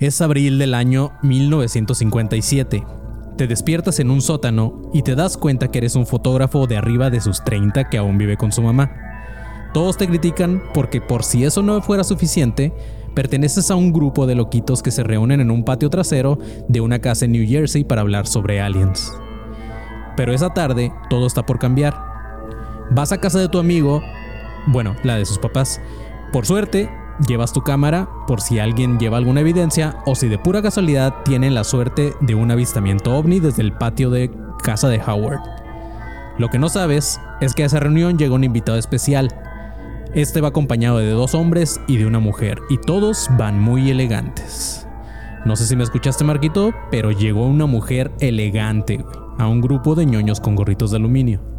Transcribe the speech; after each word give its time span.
Es 0.00 0.20
abril 0.20 0.58
del 0.58 0.74
año 0.74 1.12
1957. 1.22 2.84
Te 3.36 3.46
despiertas 3.46 4.00
en 4.00 4.10
un 4.10 4.22
sótano 4.22 4.90
y 4.92 5.02
te 5.02 5.14
das 5.14 5.36
cuenta 5.36 5.70
que 5.70 5.78
eres 5.78 5.94
un 5.94 6.04
fotógrafo 6.04 6.66
de 6.66 6.76
arriba 6.76 7.10
de 7.10 7.20
sus 7.20 7.44
30 7.44 7.88
que 7.90 7.98
aún 7.98 8.18
vive 8.18 8.36
con 8.36 8.50
su 8.50 8.60
mamá. 8.60 8.90
Todos 9.72 9.96
te 9.96 10.08
critican 10.08 10.64
porque 10.74 11.00
por 11.00 11.22
si 11.22 11.44
eso 11.44 11.62
no 11.62 11.80
fuera 11.80 12.02
suficiente, 12.02 12.72
perteneces 13.14 13.70
a 13.70 13.76
un 13.76 13.92
grupo 13.92 14.26
de 14.26 14.34
loquitos 14.34 14.82
que 14.82 14.90
se 14.90 15.04
reúnen 15.04 15.40
en 15.40 15.52
un 15.52 15.64
patio 15.64 15.90
trasero 15.90 16.38
de 16.66 16.80
una 16.80 16.98
casa 16.98 17.26
en 17.26 17.32
New 17.32 17.46
Jersey 17.46 17.84
para 17.84 18.00
hablar 18.00 18.26
sobre 18.26 18.60
aliens. 18.60 19.12
Pero 20.16 20.32
esa 20.32 20.52
tarde 20.52 20.92
todo 21.08 21.28
está 21.28 21.46
por 21.46 21.60
cambiar. 21.60 21.94
Vas 22.90 23.12
a 23.12 23.18
casa 23.18 23.38
de 23.38 23.48
tu 23.48 23.58
amigo, 23.58 24.02
bueno, 24.66 24.96
la 25.04 25.16
de 25.16 25.24
sus 25.24 25.38
papás. 25.38 25.80
Por 26.32 26.46
suerte, 26.46 26.90
llevas 27.26 27.52
tu 27.52 27.62
cámara 27.62 28.08
por 28.26 28.40
si 28.40 28.58
alguien 28.58 28.98
lleva 28.98 29.18
alguna 29.18 29.40
evidencia 29.40 29.96
o 30.06 30.14
si 30.14 30.28
de 30.28 30.38
pura 30.38 30.62
casualidad 30.62 31.14
tienen 31.24 31.54
la 31.54 31.64
suerte 31.64 32.14
de 32.20 32.34
un 32.34 32.50
avistamiento 32.50 33.16
ovni 33.16 33.40
desde 33.40 33.62
el 33.62 33.72
patio 33.72 34.10
de 34.10 34.30
casa 34.62 34.88
de 34.88 35.00
Howard. 35.00 35.40
Lo 36.38 36.48
que 36.48 36.58
no 36.58 36.68
sabes 36.68 37.20
es 37.40 37.54
que 37.54 37.62
a 37.62 37.66
esa 37.66 37.80
reunión 37.80 38.18
llega 38.18 38.34
un 38.34 38.44
invitado 38.44 38.78
especial. 38.78 39.28
Este 40.14 40.40
va 40.40 40.48
acompañado 40.48 40.98
de 40.98 41.10
dos 41.10 41.34
hombres 41.34 41.80
y 41.86 41.96
de 41.96 42.06
una 42.06 42.18
mujer, 42.18 42.60
y 42.68 42.78
todos 42.78 43.28
van 43.38 43.60
muy 43.60 43.90
elegantes. 43.90 44.86
No 45.44 45.56
sé 45.56 45.66
si 45.66 45.76
me 45.76 45.84
escuchaste, 45.84 46.24
Marquito, 46.24 46.72
pero 46.90 47.10
llegó 47.10 47.46
una 47.46 47.66
mujer 47.66 48.10
elegante 48.20 49.04
a 49.38 49.46
un 49.46 49.60
grupo 49.60 49.94
de 49.94 50.06
ñoños 50.06 50.40
con 50.40 50.54
gorritos 50.54 50.90
de 50.90 50.96
aluminio. 50.96 51.53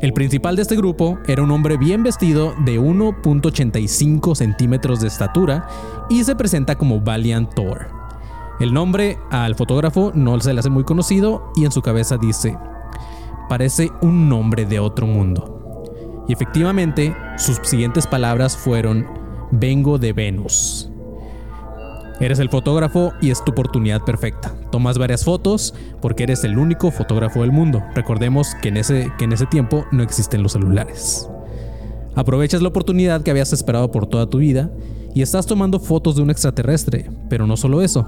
El 0.00 0.14
principal 0.14 0.56
de 0.56 0.62
este 0.62 0.76
grupo 0.76 1.18
era 1.26 1.42
un 1.42 1.50
hombre 1.50 1.76
bien 1.76 2.02
vestido 2.02 2.54
de 2.64 2.80
1.85 2.80 4.34
centímetros 4.34 5.00
de 5.00 5.08
estatura 5.08 5.68
y 6.08 6.24
se 6.24 6.34
presenta 6.34 6.76
como 6.76 7.02
Valiant 7.02 7.52
Thor. 7.54 7.88
El 8.60 8.72
nombre 8.72 9.18
al 9.30 9.56
fotógrafo 9.56 10.10
no 10.14 10.40
se 10.40 10.54
le 10.54 10.60
hace 10.60 10.70
muy 10.70 10.84
conocido 10.84 11.52
y 11.54 11.66
en 11.66 11.72
su 11.72 11.82
cabeza 11.82 12.16
dice, 12.16 12.56
parece 13.50 13.90
un 14.00 14.30
nombre 14.30 14.64
de 14.64 14.80
otro 14.80 15.06
mundo. 15.06 15.84
Y 16.26 16.32
efectivamente, 16.32 17.14
sus 17.36 17.58
siguientes 17.62 18.06
palabras 18.06 18.56
fueron, 18.56 19.06
vengo 19.50 19.98
de 19.98 20.14
Venus. 20.14 20.89
Eres 22.20 22.38
el 22.38 22.50
fotógrafo 22.50 23.14
y 23.22 23.30
es 23.30 23.42
tu 23.42 23.52
oportunidad 23.52 24.02
perfecta. 24.02 24.54
Tomas 24.70 24.98
varias 24.98 25.24
fotos 25.24 25.74
porque 26.02 26.24
eres 26.24 26.44
el 26.44 26.58
único 26.58 26.90
fotógrafo 26.90 27.40
del 27.40 27.50
mundo. 27.50 27.82
Recordemos 27.94 28.54
que 28.60 28.68
en 28.68 28.76
ese, 28.76 29.10
que 29.16 29.24
en 29.24 29.32
ese 29.32 29.46
tiempo 29.46 29.86
no 29.90 30.02
existen 30.02 30.42
los 30.42 30.52
celulares. 30.52 31.30
Aprovechas 32.14 32.60
la 32.60 32.68
oportunidad 32.68 33.22
que 33.22 33.30
habías 33.30 33.54
esperado 33.54 33.90
por 33.90 34.06
toda 34.06 34.28
tu 34.28 34.36
vida 34.36 34.70
y 35.14 35.22
estás 35.22 35.46
tomando 35.46 35.80
fotos 35.80 36.14
de 36.16 36.22
un 36.22 36.28
extraterrestre, 36.28 37.10
pero 37.30 37.46
no 37.46 37.56
solo 37.56 37.80
eso. 37.80 38.06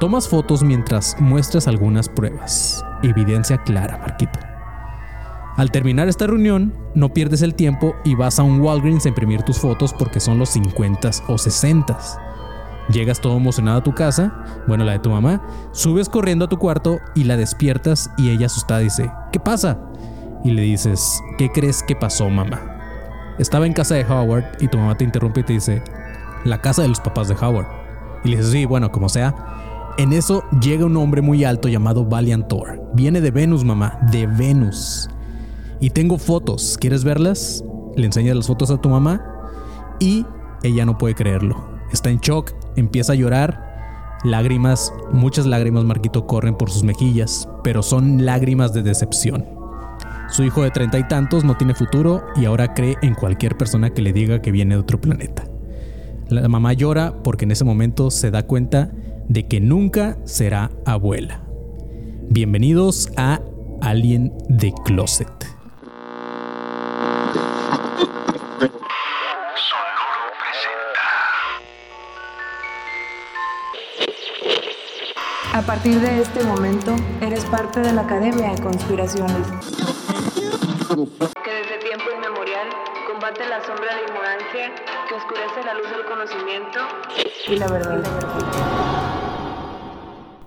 Tomas 0.00 0.26
fotos 0.26 0.62
mientras 0.62 1.16
muestras 1.20 1.68
algunas 1.68 2.08
pruebas. 2.08 2.82
Evidencia 3.02 3.58
clara, 3.58 3.98
Marquito. 3.98 4.38
Al 5.58 5.70
terminar 5.70 6.08
esta 6.08 6.26
reunión, 6.26 6.72
no 6.94 7.12
pierdes 7.12 7.42
el 7.42 7.54
tiempo 7.54 7.94
y 8.06 8.14
vas 8.14 8.38
a 8.38 8.42
un 8.42 8.60
Walgreens 8.62 9.04
a 9.04 9.10
imprimir 9.10 9.42
tus 9.42 9.58
fotos 9.58 9.92
porque 9.92 10.18
son 10.18 10.38
los 10.38 10.48
50 10.48 11.10
o 11.28 11.36
60 11.36 12.29
Llegas 12.92 13.20
todo 13.20 13.36
emocionado 13.36 13.78
a 13.78 13.82
tu 13.82 13.94
casa, 13.94 14.44
bueno, 14.66 14.84
la 14.84 14.92
de 14.92 14.98
tu 14.98 15.10
mamá, 15.10 15.42
subes 15.72 16.08
corriendo 16.08 16.46
a 16.46 16.48
tu 16.48 16.58
cuarto 16.58 16.98
y 17.14 17.24
la 17.24 17.36
despiertas 17.36 18.10
y 18.16 18.30
ella 18.30 18.46
asustada 18.46 18.80
dice, 18.80 19.10
¿qué 19.32 19.38
pasa? 19.38 19.78
Y 20.42 20.50
le 20.50 20.62
dices, 20.62 21.20
¿qué 21.38 21.50
crees 21.50 21.82
que 21.82 21.94
pasó, 21.94 22.28
mamá? 22.28 22.60
Estaba 23.38 23.66
en 23.66 23.72
casa 23.72 23.94
de 23.94 24.04
Howard 24.04 24.44
y 24.60 24.68
tu 24.68 24.78
mamá 24.78 24.96
te 24.96 25.04
interrumpe 25.04 25.40
y 25.40 25.44
te 25.44 25.52
dice, 25.52 25.82
la 26.44 26.60
casa 26.60 26.82
de 26.82 26.88
los 26.88 27.00
papás 27.00 27.28
de 27.28 27.34
Howard. 27.34 27.66
Y 28.24 28.28
le 28.28 28.36
dices, 28.36 28.52
sí, 28.52 28.64
bueno, 28.64 28.90
como 28.90 29.08
sea. 29.08 29.34
En 29.98 30.12
eso 30.12 30.44
llega 30.60 30.84
un 30.84 30.96
hombre 30.96 31.22
muy 31.22 31.44
alto 31.44 31.68
llamado 31.68 32.04
Valiant 32.04 32.48
Thor. 32.48 32.82
Viene 32.94 33.20
de 33.20 33.30
Venus, 33.30 33.64
mamá, 33.64 33.98
de 34.10 34.26
Venus. 34.26 35.08
Y 35.80 35.90
tengo 35.90 36.18
fotos, 36.18 36.76
¿quieres 36.80 37.04
verlas? 37.04 37.64
Le 37.96 38.06
enseñas 38.06 38.36
las 38.36 38.46
fotos 38.46 38.70
a 38.70 38.78
tu 38.78 38.88
mamá 38.88 39.24
y 39.98 40.26
ella 40.62 40.84
no 40.84 40.98
puede 40.98 41.14
creerlo. 41.14 41.70
Está 41.92 42.10
en 42.10 42.18
shock 42.18 42.52
empieza 42.76 43.12
a 43.12 43.16
llorar. 43.16 44.18
Lágrimas, 44.24 44.92
muchas 45.12 45.46
lágrimas, 45.46 45.84
Marquito, 45.84 46.26
corren 46.26 46.54
por 46.54 46.70
sus 46.70 46.82
mejillas, 46.82 47.48
pero 47.64 47.82
son 47.82 48.24
lágrimas 48.26 48.72
de 48.72 48.82
decepción. 48.82 49.46
Su 50.28 50.44
hijo 50.44 50.62
de 50.62 50.70
treinta 50.70 50.98
y 50.98 51.08
tantos 51.08 51.44
no 51.44 51.56
tiene 51.56 51.74
futuro 51.74 52.22
y 52.36 52.44
ahora 52.44 52.72
cree 52.74 52.96
en 53.02 53.14
cualquier 53.14 53.56
persona 53.56 53.90
que 53.90 54.02
le 54.02 54.12
diga 54.12 54.40
que 54.40 54.52
viene 54.52 54.74
de 54.74 54.80
otro 54.80 55.00
planeta. 55.00 55.44
La 56.28 56.48
mamá 56.48 56.72
llora 56.72 57.14
porque 57.24 57.44
en 57.44 57.50
ese 57.50 57.64
momento 57.64 58.10
se 58.10 58.30
da 58.30 58.44
cuenta 58.44 58.92
de 59.28 59.48
que 59.48 59.60
nunca 59.60 60.18
será 60.24 60.70
abuela. 60.86 61.42
Bienvenidos 62.28 63.10
a 63.16 63.40
Alien 63.80 64.32
de 64.48 64.72
Closet. 64.84 65.59
A 75.60 75.62
partir 75.62 76.00
de 76.00 76.22
este 76.22 76.42
momento, 76.42 76.96
eres 77.20 77.44
parte 77.44 77.80
de 77.80 77.92
la 77.92 78.00
Academia 78.00 78.52
de 78.52 78.62
Conspiraciones. 78.62 79.46
Que 81.44 81.52
desde 81.52 81.76
tiempo 81.84 82.06
inmemorial 82.16 82.66
combate 83.06 83.46
la 83.46 83.62
sombra 83.66 83.94
de 83.94 84.04
ignorancia 84.08 84.72
que 85.06 85.16
oscurece 85.16 85.62
la 85.66 85.74
luz 85.74 85.90
del 85.90 86.06
conocimiento 86.06 86.78
y 87.46 87.56
la 87.56 87.68
verdad. 87.68 88.02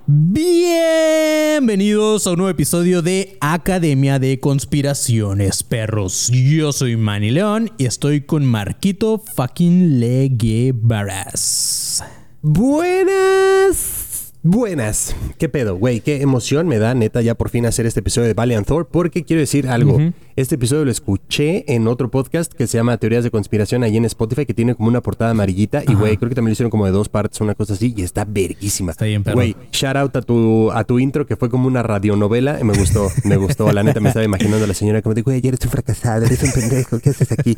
Bienvenidos 0.07 2.25
a 2.25 2.31
un 2.31 2.37
nuevo 2.37 2.49
episodio 2.49 3.03
de 3.03 3.37
Academia 3.39 4.17
de 4.17 4.39
Conspiraciones, 4.39 5.61
perros. 5.61 6.31
Yo 6.33 6.73
soy 6.73 6.97
Manny 6.97 7.29
León 7.29 7.71
y 7.77 7.85
estoy 7.85 8.21
con 8.21 8.47
Marquito 8.47 9.21
fucking 9.35 9.99
Leguevaras. 9.99 12.03
Buenas 12.41 14.02
Buenas, 14.45 15.15
qué 15.37 15.47
pedo, 15.47 15.77
güey, 15.77 16.01
qué 16.01 16.21
emoción 16.21 16.67
me 16.67 16.77
da 16.77 16.93
neta 16.93 17.21
ya 17.21 17.33
por 17.33 17.49
fin 17.49 17.65
hacer 17.65 17.85
este 17.85 18.01
episodio 18.01 18.27
de 18.27 18.33
Valiant 18.33 18.67
Thor, 18.67 18.89
porque 18.91 19.23
quiero 19.23 19.39
decir 19.39 19.69
algo. 19.69 19.97
Este 20.35 20.55
episodio 20.55 20.83
lo 20.83 20.91
escuché 20.91 21.63
en 21.73 21.87
otro 21.87 22.11
podcast 22.11 22.51
que 22.51 22.67
se 22.67 22.77
llama 22.77 22.97
Teorías 22.97 23.23
de 23.23 23.31
Conspiración 23.31 23.83
ahí 23.83 23.95
en 23.95 24.03
Spotify, 24.03 24.45
que 24.45 24.53
tiene 24.53 24.75
como 24.75 24.89
una 24.89 24.99
portada 24.99 25.31
amarillita. 25.31 25.83
Y 25.87 25.93
güey, 25.93 26.17
creo 26.17 26.27
que 26.27 26.35
también 26.35 26.49
lo 26.49 26.53
hicieron 26.53 26.71
como 26.71 26.85
de 26.85 26.91
dos 26.91 27.07
partes, 27.07 27.39
una 27.39 27.55
cosa 27.55 27.75
así, 27.75 27.93
y 27.95 28.01
está 28.01 28.25
verguísima. 28.25 28.91
Está 28.91 29.05
bien, 29.05 29.23
pero. 29.23 29.35
Güey, 29.35 29.55
shout 29.71 29.95
out 29.95 30.13
a 30.17 30.21
tu, 30.21 30.73
a 30.73 30.83
tu 30.83 30.99
intro, 30.99 31.25
que 31.25 31.37
fue 31.37 31.49
como 31.49 31.65
una 31.65 31.81
radionovela, 31.81 32.59
y 32.59 32.65
me 32.65 32.73
gustó, 32.77 33.09
me 33.23 33.37
gustó. 33.37 33.71
La 33.71 33.81
neta 33.81 34.01
me 34.01 34.09
estaba 34.09 34.25
imaginando 34.25 34.65
a 34.65 34.67
la 34.67 34.73
señora 34.73 35.01
como 35.01 35.15
de, 35.15 35.21
güey, 35.21 35.39
eres 35.47 35.61
un 35.63 35.71
fracasado, 35.71 36.25
eres 36.25 36.43
un 36.43 36.51
pendejo, 36.51 36.99
¿qué 36.99 37.11
haces 37.11 37.31
aquí? 37.31 37.55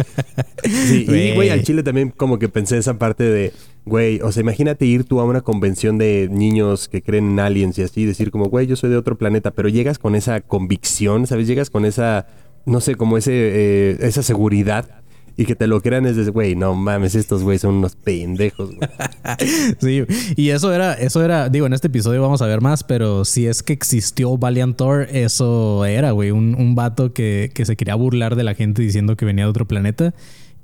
Sí, 0.64 1.08
y 1.10 1.34
güey, 1.34 1.50
al 1.50 1.64
chile 1.64 1.82
también 1.82 2.12
como 2.12 2.38
que 2.38 2.48
pensé 2.48 2.78
esa 2.78 3.00
parte 3.00 3.24
de 3.24 3.54
Güey, 3.86 4.20
o 4.22 4.32
sea, 4.32 4.42
imagínate 4.42 4.86
ir 4.86 5.04
tú 5.04 5.20
a 5.20 5.26
una 5.26 5.42
convención 5.42 6.00
de 6.00 6.28
niños 6.32 6.88
que 6.88 7.04
creen 7.04 7.32
en 7.32 7.40
aliens 7.40 7.78
y 7.78 7.84
así, 7.84 8.06
decir 8.06 8.32
como, 8.32 8.46
güey, 8.46 8.66
yo 8.66 8.76
soy 8.76 8.90
de 8.90 8.98
otro 8.98 9.16
planeta, 9.18 9.52
pero 9.52 9.70
llegas 9.70 10.00
con 10.00 10.16
esa 10.16 10.42
convicción, 10.42 11.28
¿sabes? 11.28 11.46
Llegas 11.48 11.70
con 11.70 11.86
esa, 11.86 12.26
no 12.66 12.82
sé, 12.82 12.96
como 12.96 13.18
ese, 13.18 13.32
eh, 13.34 13.98
esa 14.02 14.24
seguridad 14.24 15.04
y 15.38 15.46
que 15.46 15.56
te 15.56 15.68
lo 15.68 15.82
crean 15.82 16.06
es 16.06 16.16
de, 16.16 16.30
güey, 16.32 16.56
no 16.56 16.74
mames, 16.76 17.14
estos 17.14 17.44
güey 17.44 17.60
son 17.60 17.76
unos 17.76 17.96
pendejos, 17.96 18.74
güey. 18.74 18.90
sí, 19.80 20.04
y 20.36 20.50
eso 20.50 20.74
era, 20.74 20.94
eso 20.94 21.24
era, 21.24 21.50
digo, 21.50 21.66
en 21.66 21.74
este 21.74 21.88
episodio 21.88 22.22
vamos 22.22 22.42
a 22.42 22.48
ver 22.48 22.62
más, 22.62 22.84
pero 22.84 23.26
si 23.26 23.46
es 23.46 23.62
que 23.62 23.74
existió 23.74 24.38
Valiant 24.38 24.78
Thor, 24.78 25.08
eso 25.12 25.86
era, 25.86 26.12
güey, 26.12 26.32
un, 26.32 26.56
un 26.56 26.76
vato 26.76 27.14
que, 27.14 27.52
que 27.54 27.66
se 27.66 27.76
quería 27.76 27.96
burlar 27.96 28.36
de 28.36 28.44
la 28.44 28.56
gente 28.56 28.82
diciendo 28.82 29.18
que 29.18 29.26
venía 29.26 29.44
de 29.44 29.50
otro 29.50 29.68
planeta. 29.68 30.14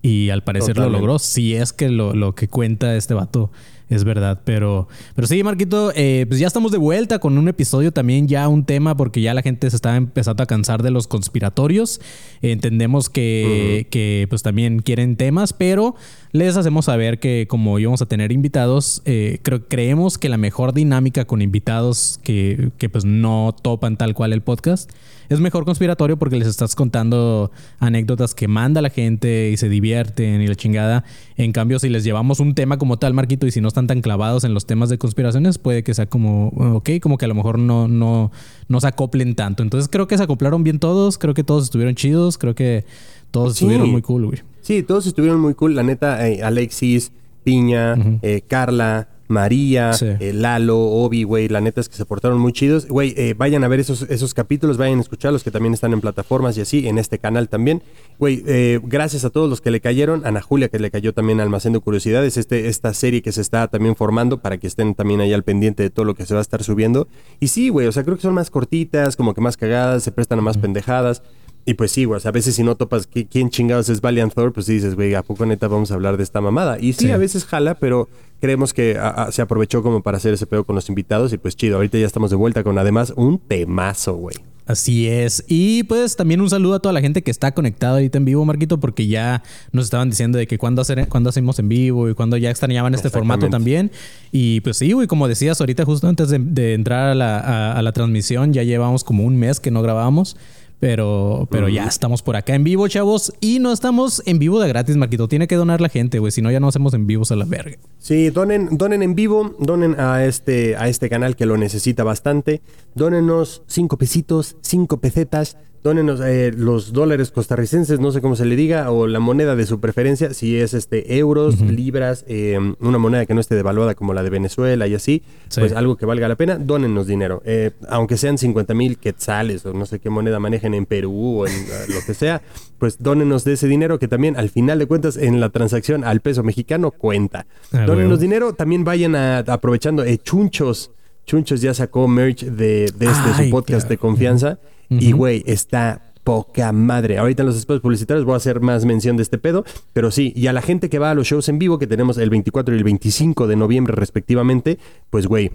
Y 0.02 0.30
al 0.30 0.44
parecer 0.44 0.78
lo 0.78 0.90
logró. 0.90 1.20
Si 1.20 1.54
es 1.56 1.74
que 1.74 1.90
lo, 1.90 2.14
lo, 2.14 2.34
que 2.34 2.48
cuenta 2.48 2.96
este 2.96 3.14
vato 3.14 3.52
es 3.92 4.04
verdad. 4.04 4.42
Pero, 4.46 4.88
pero 5.16 5.28
sí, 5.28 5.44
Marquito, 5.44 5.92
eh, 5.96 6.26
pues 6.28 6.40
ya 6.40 6.48
estamos 6.48 6.72
de 6.72 6.78
vuelta 6.78 7.20
con 7.20 7.38
un 7.38 7.48
episodio 7.48 7.92
también, 7.92 8.28
ya 8.28 8.48
un 8.48 8.66
tema, 8.66 8.96
porque 8.96 9.22
ya 9.22 9.34
la 9.34 9.42
gente 9.42 9.70
se 9.70 9.76
está 9.76 9.96
empezando 9.98 10.42
a 10.42 10.46
cansar 10.46 10.82
de 10.82 10.92
los 10.92 11.08
conspiratorios. 11.08 12.00
entendemos 12.42 13.09
que, 13.09 13.88
que, 13.92 14.26
pues 14.30 14.42
también 14.42 14.80
quieren 14.80 15.18
temas, 15.18 15.53
pero 15.53 15.96
les 16.32 16.58
hacemos 16.58 16.86
saber 16.86 17.20
que 17.20 17.46
como 17.50 17.80
íbamos 17.80 18.02
a 18.02 18.06
tener 18.06 18.32
invitados, 18.32 19.02
eh, 19.06 19.40
creo, 19.44 19.68
creemos 19.68 20.18
que 20.18 20.30
la 20.30 20.38
mejor 20.38 20.74
dinámica 20.74 21.26
con 21.26 21.42
invitados 21.42 22.20
que, 22.24 22.72
que 22.78 22.90
pues 22.90 23.06
no 23.06 23.56
topan 23.62 23.98
tal 23.98 24.14
cual 24.14 24.34
el 24.34 24.42
podcast 24.42 24.92
es 25.32 25.40
mejor 25.40 25.64
conspiratorio 25.64 26.18
porque 26.18 26.36
les 26.36 26.48
estás 26.48 26.76
contando 26.76 27.52
anécdotas 27.80 28.36
que 28.36 28.50
manda 28.50 28.82
la 28.82 28.90
gente 28.90 29.50
y 29.50 29.56
se 29.56 29.70
divierten 29.70 30.42
y 30.42 30.48
la 30.48 30.56
chingada. 30.56 31.06
En 31.38 31.54
cambio, 31.54 31.80
si 31.80 31.88
les 31.88 32.04
llevamos 32.04 32.42
un 32.42 32.54
tema 32.54 32.78
como 32.78 33.00
tal, 33.00 33.14
Marquito, 33.14 33.48
y 33.48 33.52
si 33.52 33.62
no 33.62 33.70
están 33.70 33.88
tan 33.88 34.02
clavados 34.02 34.44
en 34.44 34.54
los 34.54 34.66
temas 34.66 34.90
de 34.90 34.98
conspiraciones, 34.98 35.58
puede 35.58 35.84
que 35.84 35.94
sea 35.94 36.06
como, 36.08 36.48
ok, 36.50 36.90
como 37.02 37.18
que 37.18 37.24
a 37.24 37.28
lo 37.30 37.36
mejor 37.36 37.60
no, 37.60 37.88
no, 37.88 38.30
no 38.68 38.82
se 38.82 38.88
acoplen 38.88 39.36
tanto. 39.36 39.64
Entonces 39.64 39.90
creo 39.90 40.06
que 40.06 40.18
se 40.18 40.24
acoplaron 40.24 40.66
bien 40.66 40.80
todos, 40.80 41.18
creo 41.18 41.34
que 41.34 41.46
todos 41.46 41.64
estuvieron 41.64 41.96
chidos, 41.96 42.38
creo 42.38 42.54
que 42.54 42.84
todos 43.32 43.54
estuvieron 43.54 43.90
muy 43.90 44.02
cool, 44.02 44.26
güey. 44.26 44.42
Sí, 44.61 44.84
todos 44.84 45.05
estuvieron 45.08 45.40
muy 45.40 45.53
cool. 45.53 45.75
La 45.75 45.84
neta, 45.84 46.28
eh, 46.28 46.41
Alexis, 46.43 47.11
Piña, 47.43 47.96
eh, 48.22 48.41
Carla, 48.47 49.08
María, 49.28 49.93
Sí. 49.93 50.05
eh, 50.19 50.34
Lalo, 50.34 50.78
Obi, 50.78 51.23
güey, 51.23 51.47
la 51.47 51.61
neta 51.61 51.79
es 51.79 51.87
que 51.87 51.96
se 51.96 52.05
portaron 52.05 52.37
muy 52.37 52.52
chidos. 52.52 52.85
Güey, 52.90 53.13
eh, 53.16 53.34
vayan 53.35 53.63
a 53.63 53.69
ver 53.69 53.79
esos, 53.79 54.02
esos 54.09 54.34
capítulos, 54.34 54.78
vayan 54.78 54.97
a 54.99 55.02
escucharlos 55.02 55.41
que 55.43 55.52
también 55.52 55.73
están 55.73 55.93
en 55.93 56.02
plataformas 56.02 56.58
y 56.58 56.61
así, 56.61 56.85
en 56.87 56.97
este 56.97 57.17
canal 57.17 57.47
también. 57.47 57.81
Güey, 58.19 58.43
eh, 58.46 58.79
gracias 58.84 59.23
a 59.23 59.29
todos 59.29 59.49
los 59.49 59.61
que 59.61 59.72
le 59.72 59.79
cayeron, 59.79 60.25
Ana 60.25 60.41
Julia 60.41 60.67
que 60.67 60.79
le 60.79 60.91
cayó 60.91 61.13
también 61.13 61.40
Almacén 61.40 61.72
de 61.72 61.79
Curiosidades, 61.79 62.35
este, 62.35 62.67
esta 62.67 62.93
serie 62.93 63.22
que 63.22 63.31
se 63.31 63.40
está 63.40 63.67
también 63.69 63.96
formando 63.96 64.40
para 64.41 64.58
que 64.58 64.67
estén 64.67 64.96
también 64.96 65.22
ahí 65.22 65.31
al 65.31 65.43
pendiente 65.43 65.81
de 65.81 65.90
todo 65.90 66.03
lo 66.05 66.13
que 66.13 66.25
se 66.25 66.34
va 66.34 66.41
a 66.41 66.43
estar 66.43 66.61
subiendo. 66.61 67.08
Y 67.40 67.47
sí, 67.47 67.69
güey, 67.69 67.87
o 67.87 67.91
sea, 67.93 68.03
creo 68.03 68.17
que 68.17 68.22
son 68.23 68.34
más 68.34 68.49
cortitas, 68.52 69.16
como 69.16 69.34
que 69.34 69.40
más 69.40 69.55
cagadas, 69.55 70.03
se 70.03 70.11
prestan 70.11 70.40
a 70.40 70.41
más 70.41 70.58
pendejadas. 70.58 71.23
Y 71.66 71.75
pues 71.75 71.91
sí, 71.91 72.05
güey, 72.05 72.17
o 72.17 72.19
sea, 72.19 72.29
a 72.29 72.31
veces 72.31 72.55
si 72.55 72.63
no 72.63 72.75
topas 72.75 73.09
qui- 73.09 73.28
quién 73.29 73.49
chingados 73.52 73.87
es 73.90 74.02
Valiant 74.02 74.34
Thor, 74.34 74.52
pues 74.52 74.66
dices, 74.66 74.96
güey, 74.96 75.13
¿a 75.13 75.22
poco 75.22 75.46
neta 75.46 75.67
vamos 75.67 75.91
a 75.91 75.93
hablar 75.93 76.17
de 76.17 76.23
esta 76.23 76.41
mamada? 76.41 76.78
Y 76.79 76.93
sí, 76.93 77.05
Sí. 77.05 77.11
a 77.11 77.17
veces 77.17 77.46
jala, 77.46 77.75
pero 77.75 78.09
creemos 78.40 78.73
que 78.73 78.97
a- 78.97 79.09
a- 79.09 79.31
se 79.31 79.41
aprovechó 79.43 79.84
como 79.84 80.02
para 80.02 80.17
hacer 80.17 80.34
ese 80.34 80.47
pedo 80.47 80.63
con 80.63 80.75
los 80.75 80.90
invitados 80.90 81.31
y 81.34 81.37
pues 81.37 81.55
chido, 81.55 81.75
ahorita 81.75 81.99
ya 81.99 82.08
estamos 82.08 82.31
de 82.31 82.35
vuelta 82.35 82.63
con 82.63 82.78
además 82.79 83.13
un 83.16 83.37
temazo, 83.37 84.16
güey. 84.16 84.35
Así 84.67 85.08
es. 85.08 85.43
Y 85.47 85.84
pues 85.84 86.16
también 86.16 86.40
un 86.40 86.49
saludo 86.49 86.75
a 86.75 86.79
toda 86.79 86.93
la 86.93 87.02
gente 87.02 87.23
que 87.23 87.31
está 87.31 87.52
conectada 87.52 87.93
ahorita 87.93 88.17
en 88.19 88.25
vivo, 88.25 88.46
Marquito, 88.46 88.79
porque 88.79 89.05
ya 89.08 89.43
nos 89.73 89.85
estaban 89.85 90.09
diciendo 90.09 90.37
de 90.37 90.47
que 90.47 90.58
cuándo, 90.58 90.81
hacer, 90.81 91.08
cuándo 91.09 91.29
hacemos 91.29 91.59
en 91.59 91.67
vivo 91.67 92.09
y 92.09 92.13
cuándo 92.13 92.37
ya 92.37 92.49
extrañaban 92.49 92.93
este 92.96 93.09
formato 93.09 93.49
también. 93.49 93.91
Y 94.31 94.61
pues 94.61 94.78
sí, 94.78 94.91
güey, 94.93 95.08
como 95.08 95.28
decías 95.28 95.59
ahorita, 95.59 95.84
justo 95.84 96.08
antes 96.08 96.29
de, 96.29 96.40
de 96.40 96.73
entrar 96.73 97.09
a 97.09 97.16
la, 97.16 97.40
a- 97.40 97.73
a 97.73 97.81
la 97.81 97.91
transmisión, 97.91 98.53
ya 98.53 98.63
llevamos 98.63 99.03
como 99.03 99.25
un 99.25 99.35
mes 99.35 99.59
que 99.59 99.72
no 99.72 99.81
grabábamos. 99.81 100.37
Pero, 100.82 101.48
pero 101.52 101.70
ya 101.70 101.86
estamos 101.86 102.24
por 102.24 102.36
acá 102.36 102.56
en 102.56 102.64
vivo, 102.64 102.88
chavos. 102.88 103.32
Y 103.40 103.60
no 103.60 103.72
estamos 103.72 104.24
en 104.26 104.40
vivo 104.40 104.60
de 104.60 104.68
gratis, 104.68 104.98
Marquito. 104.98 105.28
Tiene 105.28 105.48
que 105.48 105.56
donar 105.56 105.80
la 105.80 105.90
gente, 105.90 106.18
güey. 106.18 106.32
Si 106.32 106.42
no, 106.42 106.50
ya 106.50 106.60
no 106.60 106.68
hacemos 106.68 106.96
en 106.96 107.06
vivos 107.06 107.32
a 107.32 107.36
la 107.36 107.46
verga. 107.46 107.78
Sí, 108.00 108.32
donen, 108.32 108.80
donen 108.80 109.04
en 109.04 109.14
vivo, 109.14 109.56
donen 109.60 110.00
a 110.00 110.26
este, 110.26 110.76
a 110.76 110.88
este 110.88 111.08
canal 111.08 111.36
que 111.36 111.46
lo 111.46 111.56
necesita 111.56 112.04
bastante. 112.04 112.64
Dónenos 112.96 113.62
cinco 113.68 114.00
pesitos, 114.00 114.58
cinco 114.62 114.98
pesetas. 114.98 115.56
Dónenos 115.84 116.22
eh, 116.24 116.52
los 116.56 116.94
dólares 116.94 117.32
costarricenses, 117.32 118.00
no 118.00 118.12
sé 118.12 118.22
cómo 118.22 118.36
se 118.36 118.46
le 118.46 118.56
diga, 118.56 118.92
o 118.92 119.08
la 119.08 119.20
moneda 119.20 119.56
de 119.56 119.66
su 119.66 119.80
preferencia, 119.80 120.32
si 120.32 120.56
es 120.56 120.76
este 120.76 121.18
euros, 121.18 121.60
libras, 121.60 122.24
eh, 122.28 122.60
una 122.80 123.00
moneda 123.00 123.26
que 123.26 123.34
no 123.34 123.42
esté 123.42 123.56
devaluada 123.56 123.96
como 123.96 124.14
la 124.14 124.22
de 124.22 124.30
Venezuela 124.30 124.86
y 124.86 124.94
así, 124.94 125.24
Sí. 125.48 125.60
pues 125.60 125.74
algo 125.74 125.98
que 125.98 126.06
valga 126.06 126.28
la 126.28 126.36
pena, 126.36 126.60
dónenos 126.60 127.08
dinero. 127.08 127.42
Eh, 127.46 127.72
aunque 127.90 128.18
sean 128.18 128.38
50 128.38 128.76
mil 128.76 129.00
quetzales 129.00 129.66
o 129.66 129.74
no 129.74 129.88
sé 129.88 129.98
qué 129.98 130.12
moneda 130.12 130.40
manejen 130.40 130.76
en 130.76 130.86
Perú 130.86 131.40
o 131.42 131.48
en 131.48 131.54
eh, 131.54 131.68
lo 131.88 132.00
que 132.06 132.14
sea, 132.14 132.44
pues 132.78 132.98
dónenos 133.00 133.44
de 133.44 133.54
ese 133.54 133.68
dinero 133.68 133.98
que 133.98 134.08
también 134.08 134.38
al 134.38 134.50
final 134.50 134.78
de 134.78 134.86
cuentas 134.86 135.18
en 135.18 135.40
la 135.40 135.50
transacción 135.50 136.04
al 136.04 136.20
peso 136.22 136.44
mexicano 136.44 136.92
cuenta. 136.92 137.48
Ah, 137.74 137.86
Dónenos 137.88 138.20
dinero, 138.20 138.54
también 138.54 138.84
vayan 138.84 139.16
a, 139.16 139.40
aprovechando 139.40 140.04
eh, 140.04 140.20
Chunchos. 140.20 140.92
Chunchos 141.26 141.60
ya 141.62 141.74
sacó 141.74 142.08
merch 142.08 142.44
de, 142.44 142.92
de 142.96 143.06
este 143.08 143.30
Ay, 143.36 143.46
su 143.46 143.50
podcast 143.52 143.82
claro. 143.82 143.90
de 143.90 143.98
confianza. 143.98 144.60
Y 144.99 145.14
güey, 145.14 145.43
está 145.46 146.11
poca 146.23 146.72
madre. 146.72 147.17
Ahorita 147.17 147.43
en 147.43 147.47
los 147.47 147.58
espacios 147.58 147.82
publicitarios 147.82 148.26
voy 148.26 148.34
a 148.34 148.38
hacer 148.38 148.59
más 148.59 148.85
mención 148.85 149.17
de 149.17 149.23
este 149.23 149.38
pedo. 149.38 149.64
Pero 149.93 150.11
sí, 150.11 150.34
y 150.35 150.47
a 150.47 150.53
la 150.53 150.61
gente 150.61 150.90
que 150.90 150.99
va 150.99 151.11
a 151.11 151.16
los 151.16 151.28
shows 151.28 151.49
en 151.49 151.59
vivo, 151.59 151.79
que 151.79 151.88
tenemos 151.88 152.17
el 152.17 152.29
24 152.29 152.76
y 152.76 152.78
el 152.78 152.84
25 152.84 153.47
de 153.47 153.55
noviembre 153.55 153.96
respectivamente, 153.96 154.79
pues 155.09 155.28
güey, 155.28 155.52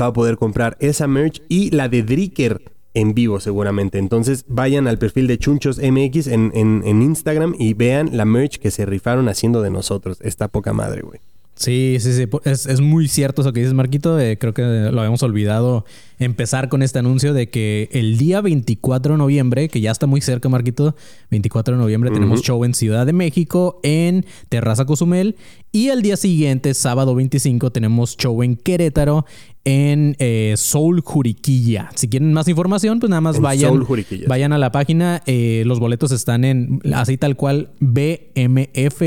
va 0.00 0.06
a 0.06 0.12
poder 0.12 0.36
comprar 0.36 0.76
esa 0.80 1.06
merch 1.06 1.42
y 1.48 1.70
la 1.70 1.88
de 1.88 2.02
Dricker 2.02 2.62
en 2.94 3.14
vivo 3.14 3.40
seguramente. 3.40 3.98
Entonces 3.98 4.44
vayan 4.48 4.86
al 4.86 4.98
perfil 4.98 5.26
de 5.26 5.38
Chunchos 5.38 5.78
MX 5.78 6.28
en, 6.28 6.52
en, 6.54 6.82
en 6.84 7.02
Instagram 7.02 7.54
y 7.58 7.74
vean 7.74 8.16
la 8.16 8.24
merch 8.24 8.58
que 8.58 8.70
se 8.70 8.86
rifaron 8.86 9.28
haciendo 9.28 9.62
de 9.62 9.70
nosotros. 9.70 10.18
Está 10.20 10.48
poca 10.48 10.72
madre, 10.72 11.02
güey. 11.02 11.20
Sí, 11.56 11.98
sí, 12.00 12.12
sí. 12.12 12.26
Es, 12.44 12.66
es 12.66 12.80
muy 12.80 13.06
cierto 13.06 13.42
eso 13.42 13.52
que 13.52 13.60
dices, 13.60 13.74
Marquito. 13.74 14.18
Eh, 14.18 14.38
creo 14.38 14.52
que 14.52 14.62
lo 14.62 15.00
habíamos 15.00 15.22
olvidado 15.22 15.84
empezar 16.18 16.68
con 16.68 16.82
este 16.82 16.98
anuncio 16.98 17.32
de 17.32 17.48
que 17.48 17.88
el 17.92 18.18
día 18.18 18.40
24 18.40 19.14
de 19.14 19.18
noviembre, 19.18 19.68
que 19.68 19.80
ya 19.80 19.92
está 19.92 20.06
muy 20.06 20.20
cerca, 20.20 20.48
Marquito, 20.48 20.96
24 21.30 21.76
de 21.76 21.80
noviembre 21.80 22.10
tenemos 22.10 22.42
show 22.42 22.64
en 22.64 22.74
Ciudad 22.74 23.06
de 23.06 23.12
México, 23.12 23.80
en 23.84 24.26
Terraza 24.48 24.84
Cozumel. 24.84 25.36
Y 25.70 25.90
al 25.90 26.02
día 26.02 26.16
siguiente, 26.16 26.74
sábado 26.74 27.14
25, 27.14 27.70
tenemos 27.70 28.16
show 28.16 28.42
en 28.42 28.56
Querétaro, 28.56 29.24
en 29.64 30.16
eh, 30.18 30.54
Soul 30.56 31.00
Juriquilla. 31.00 31.90
Si 31.94 32.08
quieren 32.08 32.32
más 32.32 32.48
información, 32.48 32.98
pues 32.98 33.10
nada 33.10 33.20
más 33.20 33.36
En 33.36 33.42
vayan, 33.42 33.86
vayan 34.26 34.52
a 34.52 34.58
la 34.58 34.72
página. 34.72 35.22
Eh, 35.26 35.62
los 35.66 35.78
boletos 35.78 36.10
están 36.10 36.44
en, 36.44 36.80
así 36.92 37.16
tal 37.16 37.36
cual, 37.36 37.70
BMF 37.78 39.02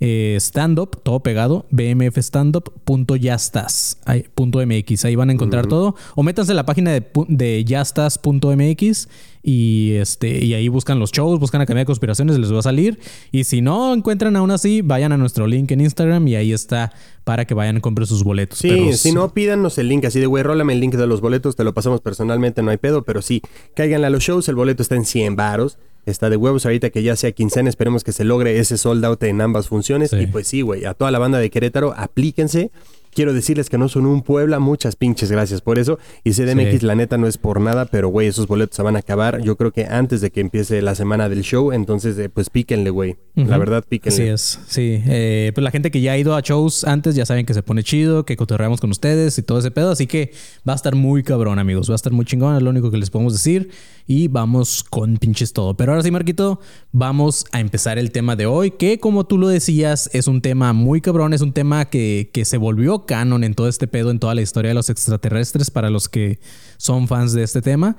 eh, 0.00 0.36
stand 0.38 0.78
up, 0.78 1.00
todo 1.02 1.20
pegado, 1.20 1.66
bmfstandup.yastas, 1.70 3.98
ahí, 4.04 4.26
punto 4.34 4.60
.mx, 4.64 5.04
ahí 5.04 5.16
van 5.16 5.30
a 5.30 5.32
encontrar 5.32 5.66
todo. 5.66 5.96
O 6.14 6.22
métanse 6.22 6.52
a 6.52 6.54
la 6.54 6.66
página 6.66 6.92
de, 6.92 7.04
de 7.28 7.64
yastas.mx 7.64 9.08
y, 9.46 9.96
este, 9.96 10.42
y 10.42 10.54
ahí 10.54 10.68
buscan 10.68 10.98
los 10.98 11.12
shows, 11.12 11.38
buscan 11.38 11.60
Academia 11.60 11.82
de 11.82 11.86
Conspiraciones, 11.86 12.38
les 12.38 12.52
va 12.52 12.60
a 12.60 12.62
salir. 12.62 12.98
Y 13.30 13.44
si 13.44 13.60
no 13.60 13.92
encuentran 13.92 14.34
aún 14.36 14.50
así, 14.50 14.80
vayan 14.80 15.12
a 15.12 15.18
nuestro 15.18 15.46
link 15.46 15.70
en 15.70 15.82
Instagram 15.82 16.26
y 16.28 16.36
ahí 16.36 16.52
está 16.52 16.92
para 17.24 17.44
que 17.44 17.52
vayan 17.52 17.76
a 17.76 17.80
comprar 17.80 18.06
sus 18.06 18.24
boletos. 18.24 18.58
Sí, 18.58 18.94
si 18.94 19.12
no, 19.12 19.34
pídanos 19.34 19.76
el 19.76 19.88
link 19.88 20.06
así 20.06 20.18
de, 20.18 20.26
güey, 20.26 20.42
rólame 20.42 20.72
el 20.72 20.80
link 20.80 20.94
de 20.94 21.06
los 21.06 21.20
boletos, 21.20 21.56
te 21.56 21.64
lo 21.64 21.74
pasamos 21.74 22.00
personalmente, 22.00 22.62
no 22.62 22.70
hay 22.70 22.78
pedo, 22.78 23.04
pero 23.04 23.20
sí, 23.20 23.42
cáiganle 23.74 24.06
a 24.06 24.10
los 24.10 24.22
shows, 24.22 24.48
el 24.48 24.54
boleto 24.54 24.82
está 24.82 24.96
en 24.96 25.04
100 25.04 25.36
varos, 25.36 25.78
está 26.06 26.30
de 26.30 26.36
huevos 26.36 26.64
ahorita 26.66 26.90
que 26.90 27.02
ya 27.02 27.16
sea 27.16 27.32
quincena, 27.32 27.68
esperemos 27.68 28.04
que 28.04 28.12
se 28.12 28.24
logre 28.24 28.58
ese 28.58 28.76
sold 28.78 29.04
out 29.04 29.22
en 29.24 29.40
ambas 29.40 29.68
funciones, 29.68 30.10
Sí. 30.10 30.16
y 30.20 30.26
pues 30.26 30.46
sí, 30.48 30.60
güey, 30.62 30.84
a 30.84 30.94
toda 30.94 31.10
la 31.10 31.18
banda 31.18 31.38
de 31.38 31.50
Querétaro, 31.50 31.94
aplíquense. 31.96 32.70
Quiero 33.12 33.32
decirles 33.32 33.70
que 33.70 33.78
no 33.78 33.88
son 33.88 34.06
un 34.06 34.22
Puebla, 34.22 34.58
muchas 34.58 34.96
pinches 34.96 35.30
gracias 35.30 35.60
por 35.60 35.78
eso. 35.78 36.00
Y 36.24 36.32
CDMX, 36.32 36.80
Sí. 36.80 36.86
la 36.86 36.96
neta, 36.96 37.16
no 37.16 37.28
es 37.28 37.38
por 37.38 37.60
nada, 37.60 37.84
pero 37.84 38.08
güey, 38.08 38.26
esos 38.26 38.48
boletos 38.48 38.74
se 38.74 38.82
van 38.82 38.96
a 38.96 38.98
acabar. 38.98 39.40
Yo 39.40 39.54
creo 39.56 39.70
que 39.70 39.84
antes 39.84 40.20
de 40.20 40.32
que 40.32 40.40
empiece 40.40 40.82
la 40.82 40.96
semana 40.96 41.28
del 41.28 41.42
show, 41.42 41.70
entonces, 41.70 42.18
eh, 42.18 42.28
pues 42.28 42.50
píquenle, 42.50 42.90
güey. 42.90 43.14
La 43.36 43.44
Ujú. 43.44 43.58
verdad, 43.60 43.84
píquenle. 43.88 44.32
Así 44.32 44.58
es, 44.58 44.58
sí. 44.66 45.00
Eh, 45.06 45.52
pues 45.54 45.62
la 45.62 45.70
gente 45.70 45.92
que 45.92 46.00
ya 46.00 46.10
ha 46.10 46.18
ido 46.18 46.34
a 46.34 46.40
shows 46.40 46.82
antes 46.82 47.14
ya 47.14 47.24
saben 47.24 47.46
que 47.46 47.54
se 47.54 47.62
pone 47.62 47.84
chido, 47.84 48.24
que 48.24 48.36
cotorreamos 48.36 48.80
con 48.80 48.90
ustedes 48.90 49.38
y 49.38 49.42
todo 49.42 49.60
ese 49.60 49.70
pedo. 49.70 49.92
Así 49.92 50.08
que 50.08 50.32
va 50.68 50.72
a 50.72 50.76
estar 50.76 50.96
muy 50.96 51.22
cabrón, 51.22 51.60
amigos. 51.60 51.88
Va 51.88 51.94
a 51.94 51.96
estar 52.02 52.12
muy 52.12 52.24
chingón, 52.24 52.56
es 52.56 52.62
lo 52.62 52.70
único 52.70 52.90
que 52.90 52.96
les 52.96 53.10
podemos 53.10 53.32
decir. 53.34 53.70
Y 54.06 54.28
vamos 54.28 54.84
con 54.84 55.16
pinches 55.16 55.52
todo. 55.52 55.76
Pero 55.76 55.92
ahora 55.92 56.02
sí, 56.02 56.10
Marquito, 56.10 56.60
vamos 56.92 57.46
a 57.52 57.60
empezar 57.60 57.98
el 57.98 58.10
tema 58.10 58.36
de 58.36 58.46
hoy, 58.46 58.72
que 58.72 58.98
como 58.98 59.24
tú 59.24 59.38
lo 59.38 59.48
decías, 59.48 60.10
es 60.12 60.26
un 60.26 60.42
tema 60.42 60.72
muy 60.72 61.00
cabrón, 61.00 61.32
es 61.32 61.40
un 61.40 61.52
tema 61.52 61.86
que, 61.86 62.30
que 62.32 62.44
se 62.44 62.58
volvió 62.58 63.06
canon 63.06 63.44
en 63.44 63.54
todo 63.54 63.68
este 63.68 63.86
pedo, 63.86 64.10
en 64.10 64.18
toda 64.18 64.34
la 64.34 64.42
historia 64.42 64.68
de 64.70 64.74
los 64.74 64.90
extraterrestres, 64.90 65.70
para 65.70 65.90
los 65.90 66.08
que 66.08 66.38
son 66.76 67.08
fans 67.08 67.32
de 67.32 67.42
este 67.42 67.62
tema. 67.62 67.96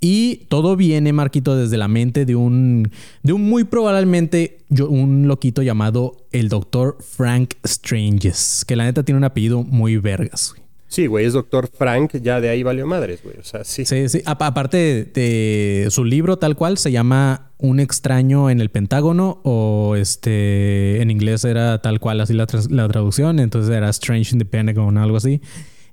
Y 0.00 0.46
todo 0.48 0.76
viene, 0.76 1.14
Marquito, 1.14 1.56
desde 1.56 1.78
la 1.78 1.88
mente 1.88 2.26
de 2.26 2.34
un, 2.34 2.90
de 3.22 3.32
un 3.32 3.48
muy 3.48 3.64
probablemente 3.64 4.58
un 4.68 5.28
loquito 5.28 5.62
llamado 5.62 6.26
el 6.30 6.50
doctor 6.50 6.98
Frank 7.00 7.54
Stranges, 7.66 8.64
que 8.66 8.76
la 8.76 8.84
neta 8.84 9.02
tiene 9.02 9.16
un 9.16 9.24
apellido 9.24 9.62
muy 9.62 9.96
vergas. 9.96 10.52
güey. 10.54 10.63
Sí, 10.94 11.06
güey, 11.06 11.26
es 11.26 11.32
doctor 11.32 11.68
Frank, 11.76 12.12
ya 12.22 12.40
de 12.40 12.48
ahí 12.48 12.62
valió 12.62 12.86
madres, 12.86 13.20
güey. 13.24 13.36
O 13.38 13.42
sea, 13.44 13.64
sí. 13.64 13.84
Sí, 13.84 14.08
sí. 14.08 14.22
Apa- 14.26 14.46
aparte 14.46 14.76
de, 14.76 15.04
de 15.84 15.90
su 15.90 16.04
libro 16.04 16.36
tal 16.38 16.54
cual, 16.56 16.78
se 16.78 16.92
llama 16.92 17.50
Un 17.58 17.80
extraño 17.80 18.48
en 18.50 18.60
el 18.60 18.68
Pentágono 18.70 19.40
o 19.42 19.96
este 19.96 21.02
en 21.02 21.10
inglés 21.10 21.44
era 21.44 21.80
tal 21.82 21.98
cual 22.00 22.20
así 22.20 22.32
la, 22.32 22.46
tras- 22.46 22.70
la 22.70 22.86
traducción, 22.88 23.40
entonces 23.40 23.74
era 23.74 23.88
Strange 23.90 24.32
in 24.34 24.38
the 24.38 24.44
Pentagon 24.44 24.96
o 24.96 25.02
algo 25.02 25.16
así. 25.16 25.40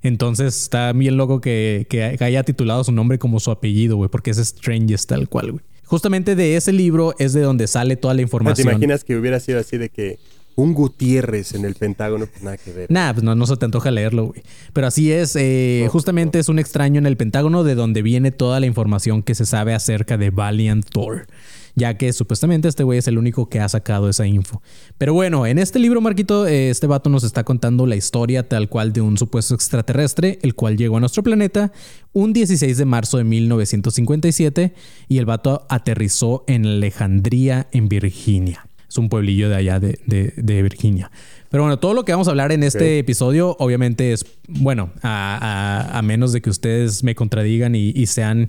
Entonces 0.02 0.56
está 0.62 0.92
bien 0.92 1.16
loco 1.16 1.40
que, 1.40 1.86
que 1.88 2.02
haya 2.24 2.42
titulado 2.42 2.82
su 2.84 2.92
nombre 2.92 3.18
como 3.18 3.38
su 3.40 3.50
apellido, 3.50 3.96
güey, 3.96 4.08
porque 4.10 4.30
es 4.30 4.38
Stranges 4.38 5.06
tal 5.06 5.28
cual, 5.28 5.52
güey. 5.52 5.64
Justamente 5.84 6.34
de 6.36 6.56
ese 6.56 6.72
libro 6.72 7.14
es 7.18 7.34
de 7.34 7.42
donde 7.42 7.66
sale 7.66 7.96
toda 7.96 8.14
la 8.14 8.18
¿Te 8.18 8.22
información. 8.22 8.68
imaginas 8.68 9.04
que 9.04 9.16
hubiera 9.16 9.38
sido 9.40 9.60
así 9.60 9.76
de 9.76 9.90
que 9.90 10.18
un 10.56 10.74
Gutiérrez 10.74 11.54
en 11.54 11.64
el 11.64 11.74
Pentágono? 11.74 12.26
Pues 12.26 12.42
nada 12.42 12.56
que 12.56 12.72
ver. 12.72 12.90
Nah, 12.90 13.12
pues 13.12 13.22
no, 13.22 13.34
no 13.34 13.46
se 13.46 13.56
te 13.56 13.64
antoja 13.64 13.90
leerlo, 13.90 14.26
güey. 14.26 14.42
Pero 14.72 14.86
así 14.86 15.12
es, 15.12 15.36
eh, 15.36 15.82
No, 15.84 15.90
justamente 15.90 16.38
es 16.38 16.48
un 16.48 16.58
extraño 16.58 16.98
en 16.98 17.06
el 17.06 17.16
Pentágono 17.16 17.64
de 17.64 17.74
donde 17.74 18.02
viene 18.02 18.30
toda 18.30 18.60
la 18.60 18.66
información 18.66 19.22
que 19.22 19.34
se 19.34 19.46
sabe 19.46 19.74
acerca 19.74 20.16
de 20.16 20.30
Valiant 20.30 20.88
Thor. 20.88 21.26
Ya 21.74 21.96
que 21.96 22.12
supuestamente 22.12 22.68
este 22.68 22.84
güey 22.84 22.98
es 22.98 23.08
el 23.08 23.16
único 23.16 23.48
que 23.48 23.58
ha 23.58 23.68
sacado 23.68 24.10
esa 24.10 24.26
info. 24.26 24.60
Pero 24.98 25.14
bueno, 25.14 25.46
en 25.46 25.58
este 25.58 25.78
libro, 25.78 26.02
Marquito, 26.02 26.46
eh, 26.46 26.68
este 26.68 26.86
vato 26.86 27.08
nos 27.08 27.24
está 27.24 27.44
contando 27.44 27.86
la 27.86 27.96
historia 27.96 28.46
tal 28.46 28.68
cual 28.68 28.92
de 28.92 29.00
un 29.00 29.16
supuesto 29.16 29.54
extraterrestre, 29.54 30.38
el 30.42 30.54
cual 30.54 30.76
llegó 30.76 30.98
a 30.98 31.00
nuestro 31.00 31.22
planeta 31.22 31.72
un 32.12 32.34
16 32.34 32.76
de 32.76 32.84
marzo 32.84 33.16
de 33.16 33.24
1957 33.24 34.74
y 35.08 35.18
el 35.18 35.24
vato 35.24 35.66
aterrizó 35.70 36.44
en 36.46 36.66
Alejandría, 36.66 37.68
en 37.72 37.88
Virginia. 37.88 38.66
Es 38.92 38.98
un 38.98 39.08
pueblillo 39.08 39.48
de 39.48 39.56
allá 39.56 39.80
de, 39.80 39.98
de- 40.06 40.34
de 40.36 40.62
Virginia. 40.62 41.10
Pero 41.50 41.62
bueno, 41.62 41.78
todo 41.78 41.94
lo 41.94 42.04
que 42.04 42.12
vamos 42.12 42.28
a 42.28 42.30
hablar 42.30 42.52
en 42.52 42.62
este 42.62 42.98
episodio, 42.98 43.56
obviamente 43.58 44.12
es, 44.12 44.24
bueno, 44.48 44.90
a, 45.02 45.88
a- 45.92 45.98
a 45.98 46.02
menos 46.02 46.32
de 46.32 46.42
que 46.42 46.50
ustedes 46.50 47.02
me 47.02 47.14
contradigan 47.14 47.74
y, 47.74 47.88
y 47.90 48.06
sean 48.06 48.46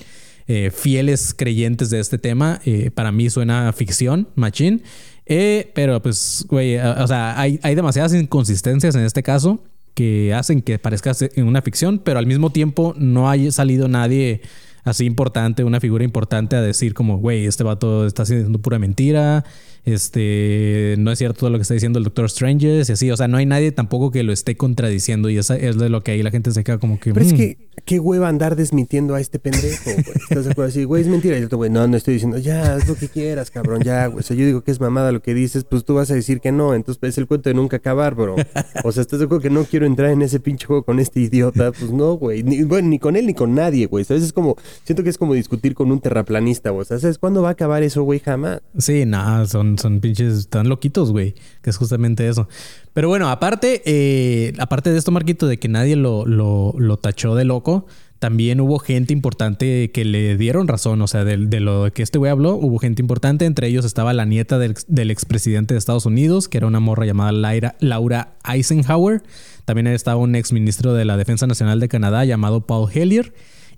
eh, 0.47 0.69
fieles 0.75 1.33
creyentes 1.33 1.89
de 1.89 2.01
este 2.01 2.17
tema, 2.17 2.59
eh, 2.65 2.91
para 2.93 3.11
mí 3.13 3.29
suena 3.29 3.71
ficción, 3.71 4.27
machín. 4.35 4.83
Eh, 5.25 5.71
pero 5.73 6.01
pues, 6.01 6.45
güey, 6.49 6.77
o 6.77 7.07
sea, 7.07 7.39
hay, 7.39 7.57
hay 7.63 7.75
demasiadas 7.75 8.13
inconsistencias 8.13 8.95
en 8.95 9.03
este 9.05 9.23
caso. 9.23 9.63
que 9.93 10.33
hacen 10.33 10.61
que 10.61 10.77
parezca 10.79 11.13
una 11.37 11.61
ficción, 11.61 11.99
pero 11.99 12.19
al 12.19 12.25
mismo 12.25 12.49
tiempo 12.49 12.93
no 12.97 13.29
haya 13.29 13.51
salido 13.51 13.87
nadie 13.87 14.41
así 14.83 15.05
importante, 15.05 15.63
una 15.63 15.79
figura 15.79 16.03
importante 16.03 16.55
a 16.57 16.61
decir 16.61 16.93
como, 16.93 17.17
güey, 17.19 17.45
este 17.45 17.63
vato 17.63 18.05
está 18.05 18.23
haciendo 18.23 18.59
pura 18.59 18.79
mentira, 18.79 19.45
este, 19.85 20.95
no 20.99 21.11
es 21.11 21.17
cierto 21.19 21.39
todo 21.41 21.49
lo 21.49 21.57
que 21.57 21.63
está 21.63 21.73
diciendo 21.73 21.99
el 21.99 22.05
Doctor 22.05 22.25
Strange, 22.25 22.67
y 22.67 22.79
así, 22.81 23.11
o 23.11 23.17
sea, 23.17 23.27
no 23.27 23.37
hay 23.37 23.45
nadie 23.45 23.71
tampoco 23.71 24.11
que 24.11 24.23
lo 24.23 24.31
esté 24.33 24.55
contradiciendo 24.55 25.29
y 25.29 25.37
esa 25.37 25.55
es 25.57 25.77
de 25.77 25.89
lo 25.89 26.03
que 26.03 26.11
ahí 26.11 26.23
la 26.23 26.31
gente 26.31 26.51
se 26.51 26.63
queda 26.63 26.77
como 26.77 26.99
que... 26.99 27.13
Pero 27.13 27.25
es 27.25 27.33
"Mm". 27.33 27.37
que, 27.37 27.57
qué 27.85 27.99
hueva 27.99 28.27
andar 28.29 28.55
desmintiendo 28.55 29.15
a 29.15 29.19
este 29.21 29.39
pendejo, 29.39 29.83
güey. 29.91 30.05
¿Estás 30.29 30.45
de 30.45 30.51
acuerdo? 30.51 30.69
Así, 30.69 30.83
güey, 30.83 31.01
es 31.01 31.07
mentira. 31.07 31.35
Y 31.35 31.39
el 31.39 31.45
otro, 31.45 31.57
güey, 31.57 31.69
no, 31.69 31.87
no 31.87 31.97
estoy 31.97 32.13
diciendo, 32.15 32.37
ya, 32.37 32.75
haz 32.75 32.87
lo 32.87 32.95
que 32.95 33.09
quieras, 33.09 33.51
cabrón, 33.51 33.81
ya, 33.83 34.07
güey. 34.07 34.19
O 34.19 34.23
sea, 34.23 34.37
yo 34.37 34.45
digo 34.45 34.61
que 34.63 34.71
es 34.71 34.79
mamada 34.79 35.11
lo 35.11 35.21
que 35.21 35.33
dices, 35.33 35.63
pues 35.63 35.83
tú 35.83 35.95
vas 35.95 36.09
a 36.11 36.15
decir 36.15 36.39
que 36.39 36.51
no. 36.51 36.73
Entonces 36.75 37.03
es 37.03 37.17
el 37.17 37.27
cuento 37.27 37.49
de 37.49 37.55
nunca 37.55 37.77
acabar, 37.77 38.15
bro. 38.15 38.35
O 38.83 38.91
sea, 38.91 39.01
¿estás 39.01 39.19
de 39.19 39.25
acuerdo 39.25 39.41
que 39.41 39.49
no 39.49 39.65
quiero 39.65 39.85
entrar 39.85 40.11
en 40.11 40.21
ese 40.21 40.39
pinche 40.39 40.65
juego 40.65 40.83
con 40.83 40.99
este 40.99 41.19
idiota? 41.19 41.71
Pues 41.71 41.91
no, 41.91 42.13
güey. 42.13 42.43
Ni, 42.43 42.63
bueno, 42.63 42.87
ni 42.89 42.99
con 42.99 43.15
él 43.15 43.25
ni 43.27 43.33
con 43.33 43.53
nadie, 43.55 43.87
güey. 43.87 44.05
¿Sabes? 44.05 44.23
Es 44.23 44.33
como, 44.33 44.55
siento 44.85 45.03
que 45.03 45.09
es 45.09 45.17
como 45.17 45.33
discutir 45.33 45.73
con 45.73 45.91
un 45.91 45.99
terraplanista, 45.99 46.69
güey. 46.69 46.81
O 46.83 46.85
sea, 46.85 46.99
¿sabes 46.99 47.17
cuándo 47.17 47.41
va 47.41 47.49
a 47.49 47.53
acabar 47.53 47.83
eso, 47.83 48.03
güey? 48.03 48.19
Jamás. 48.19 48.61
Sí, 48.77 49.05
nada, 49.05 49.45
son, 49.47 49.72
son 49.77 49.99
pinches, 49.99 50.33
están 50.37 50.69
loquitos, 50.69 51.11
güey, 51.11 51.35
que 51.61 51.69
es 51.69 51.77
justamente 51.77 52.27
eso. 52.27 52.47
Pero 52.93 53.07
bueno, 53.07 53.29
aparte, 53.29 53.81
eh, 53.85 54.53
aparte 54.59 54.91
de 54.91 54.97
esto, 54.97 55.11
Marquito, 55.11 55.47
de 55.47 55.57
que 55.57 55.67
nadie 55.67 55.95
lo, 55.95 56.25
lo, 56.25 56.97
tachó 56.97 57.35
de 57.35 57.45
loco, 57.45 57.85
también 58.19 58.61
hubo 58.61 58.79
gente 58.79 59.13
importante 59.13 59.91
que 59.91 60.05
le 60.05 60.37
dieron 60.37 60.67
razón, 60.67 61.01
o 61.01 61.07
sea, 61.07 61.23
de, 61.25 61.37
de 61.37 61.59
lo 61.59 61.91
que 61.91 62.03
este 62.03 62.17
güey 62.17 62.31
habló, 62.31 62.55
hubo 62.55 62.79
gente 62.79 63.01
importante, 63.01 63.45
entre 63.45 63.67
ellos 63.67 63.83
estaba 63.83 64.13
la 64.13 64.25
nieta 64.25 64.57
del, 64.59 64.75
del 64.87 65.11
expresidente 65.11 65.73
de 65.73 65.77
Estados 65.77 66.05
Unidos, 66.05 66.47
que 66.47 66.57
era 66.57 66.67
una 66.67 66.79
morra 66.79 67.05
llamada 67.05 67.31
Laura, 67.31 67.75
Laura 67.79 68.35
Eisenhower, 68.45 69.23
también 69.65 69.87
estaba 69.87 70.17
un 70.17 70.35
exministro 70.35 70.93
de 70.93 71.05
la 71.05 71.17
Defensa 71.17 71.47
Nacional 71.47 71.79
de 71.79 71.87
Canadá 71.87 72.25
llamado 72.25 72.61
Paul 72.61 72.89
Hellier, 72.93 73.33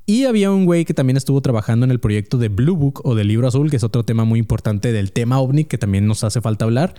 y 0.07 0.25
había 0.25 0.51
un 0.51 0.65
güey 0.65 0.85
que 0.85 0.93
también 0.93 1.17
estuvo 1.17 1.41
trabajando 1.41 1.83
en 1.85 1.91
el 1.91 1.99
proyecto 1.99 2.37
de 2.37 2.49
Blue 2.49 2.75
Book 2.75 3.01
o 3.03 3.15
del 3.15 3.27
libro 3.27 3.47
azul, 3.47 3.69
que 3.71 3.77
es 3.77 3.83
otro 3.83 4.03
tema 4.03 4.23
muy 4.23 4.37
importante 4.39 4.91
del 4.91 5.11
tema 5.11 5.39
ovni 5.39 5.65
que 5.65 5.77
también 5.77 6.05
nos 6.07 6.23
hace 6.23 6.41
falta 6.41 6.65
hablar. 6.65 6.93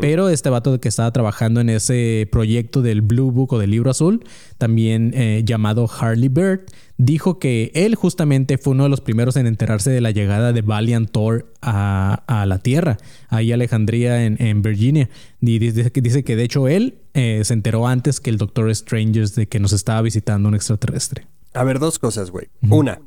Pero 0.00 0.28
este 0.28 0.50
vato 0.50 0.80
que 0.80 0.88
estaba 0.88 1.12
trabajando 1.12 1.60
en 1.60 1.68
ese 1.70 2.28
proyecto 2.32 2.82
del 2.82 3.00
Blue 3.02 3.30
Book 3.30 3.52
o 3.52 3.58
del 3.58 3.70
libro 3.70 3.90
azul, 3.90 4.24
también 4.58 5.12
eh, 5.14 5.42
llamado 5.44 5.88
Harley 6.00 6.28
Bird, 6.28 6.60
dijo 6.96 7.38
que 7.38 7.70
él 7.74 7.94
justamente 7.94 8.58
fue 8.58 8.72
uno 8.72 8.82
de 8.82 8.88
los 8.90 9.00
primeros 9.00 9.36
en 9.36 9.46
enterarse 9.46 9.90
de 9.90 10.00
la 10.00 10.10
llegada 10.10 10.52
de 10.52 10.62
Valiant 10.62 11.08
Thor 11.10 11.52
a, 11.62 12.24
a 12.26 12.44
la 12.44 12.58
Tierra, 12.58 12.98
ahí 13.28 13.52
a 13.52 13.54
Alejandría 13.54 14.24
en, 14.24 14.36
en 14.42 14.62
Virginia. 14.62 15.08
Y 15.40 15.60
dice, 15.60 15.92
que- 15.92 16.00
dice 16.02 16.24
que 16.24 16.34
de 16.34 16.42
hecho 16.42 16.66
él 16.66 16.98
eh, 17.14 17.42
se 17.44 17.54
enteró 17.54 17.86
antes 17.86 18.18
que 18.18 18.30
el 18.30 18.36
Doctor 18.36 18.74
Strangers 18.74 19.36
de 19.36 19.46
que 19.46 19.60
nos 19.60 19.72
estaba 19.72 20.02
visitando 20.02 20.48
un 20.48 20.56
extraterrestre. 20.56 21.26
A 21.54 21.64
ver, 21.64 21.78
dos 21.78 21.98
cosas, 21.98 22.30
güey. 22.30 22.48
Una. 22.68 23.00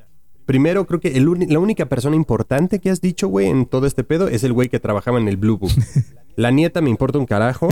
Primero, 0.45 0.85
creo 0.85 0.99
que 0.99 1.09
el 1.09 1.29
la 1.49 1.59
única 1.59 1.85
persona 1.85 2.15
importante 2.15 2.79
que 2.79 2.89
has 2.89 2.99
dicho, 2.99 3.27
güey, 3.27 3.47
en 3.47 3.65
todo 3.65 3.85
este 3.85 4.03
pedo 4.03 4.27
es 4.27 4.43
el 4.43 4.53
güey 4.53 4.69
que 4.69 4.79
trabajaba 4.79 5.19
en 5.19 5.27
el 5.27 5.37
Blue 5.37 5.57
Book. 5.57 5.71
La 6.37 6.49
nieta 6.49 6.81
me 6.81 6.89
importa 6.89 7.19
un 7.19 7.25
carajo. 7.25 7.67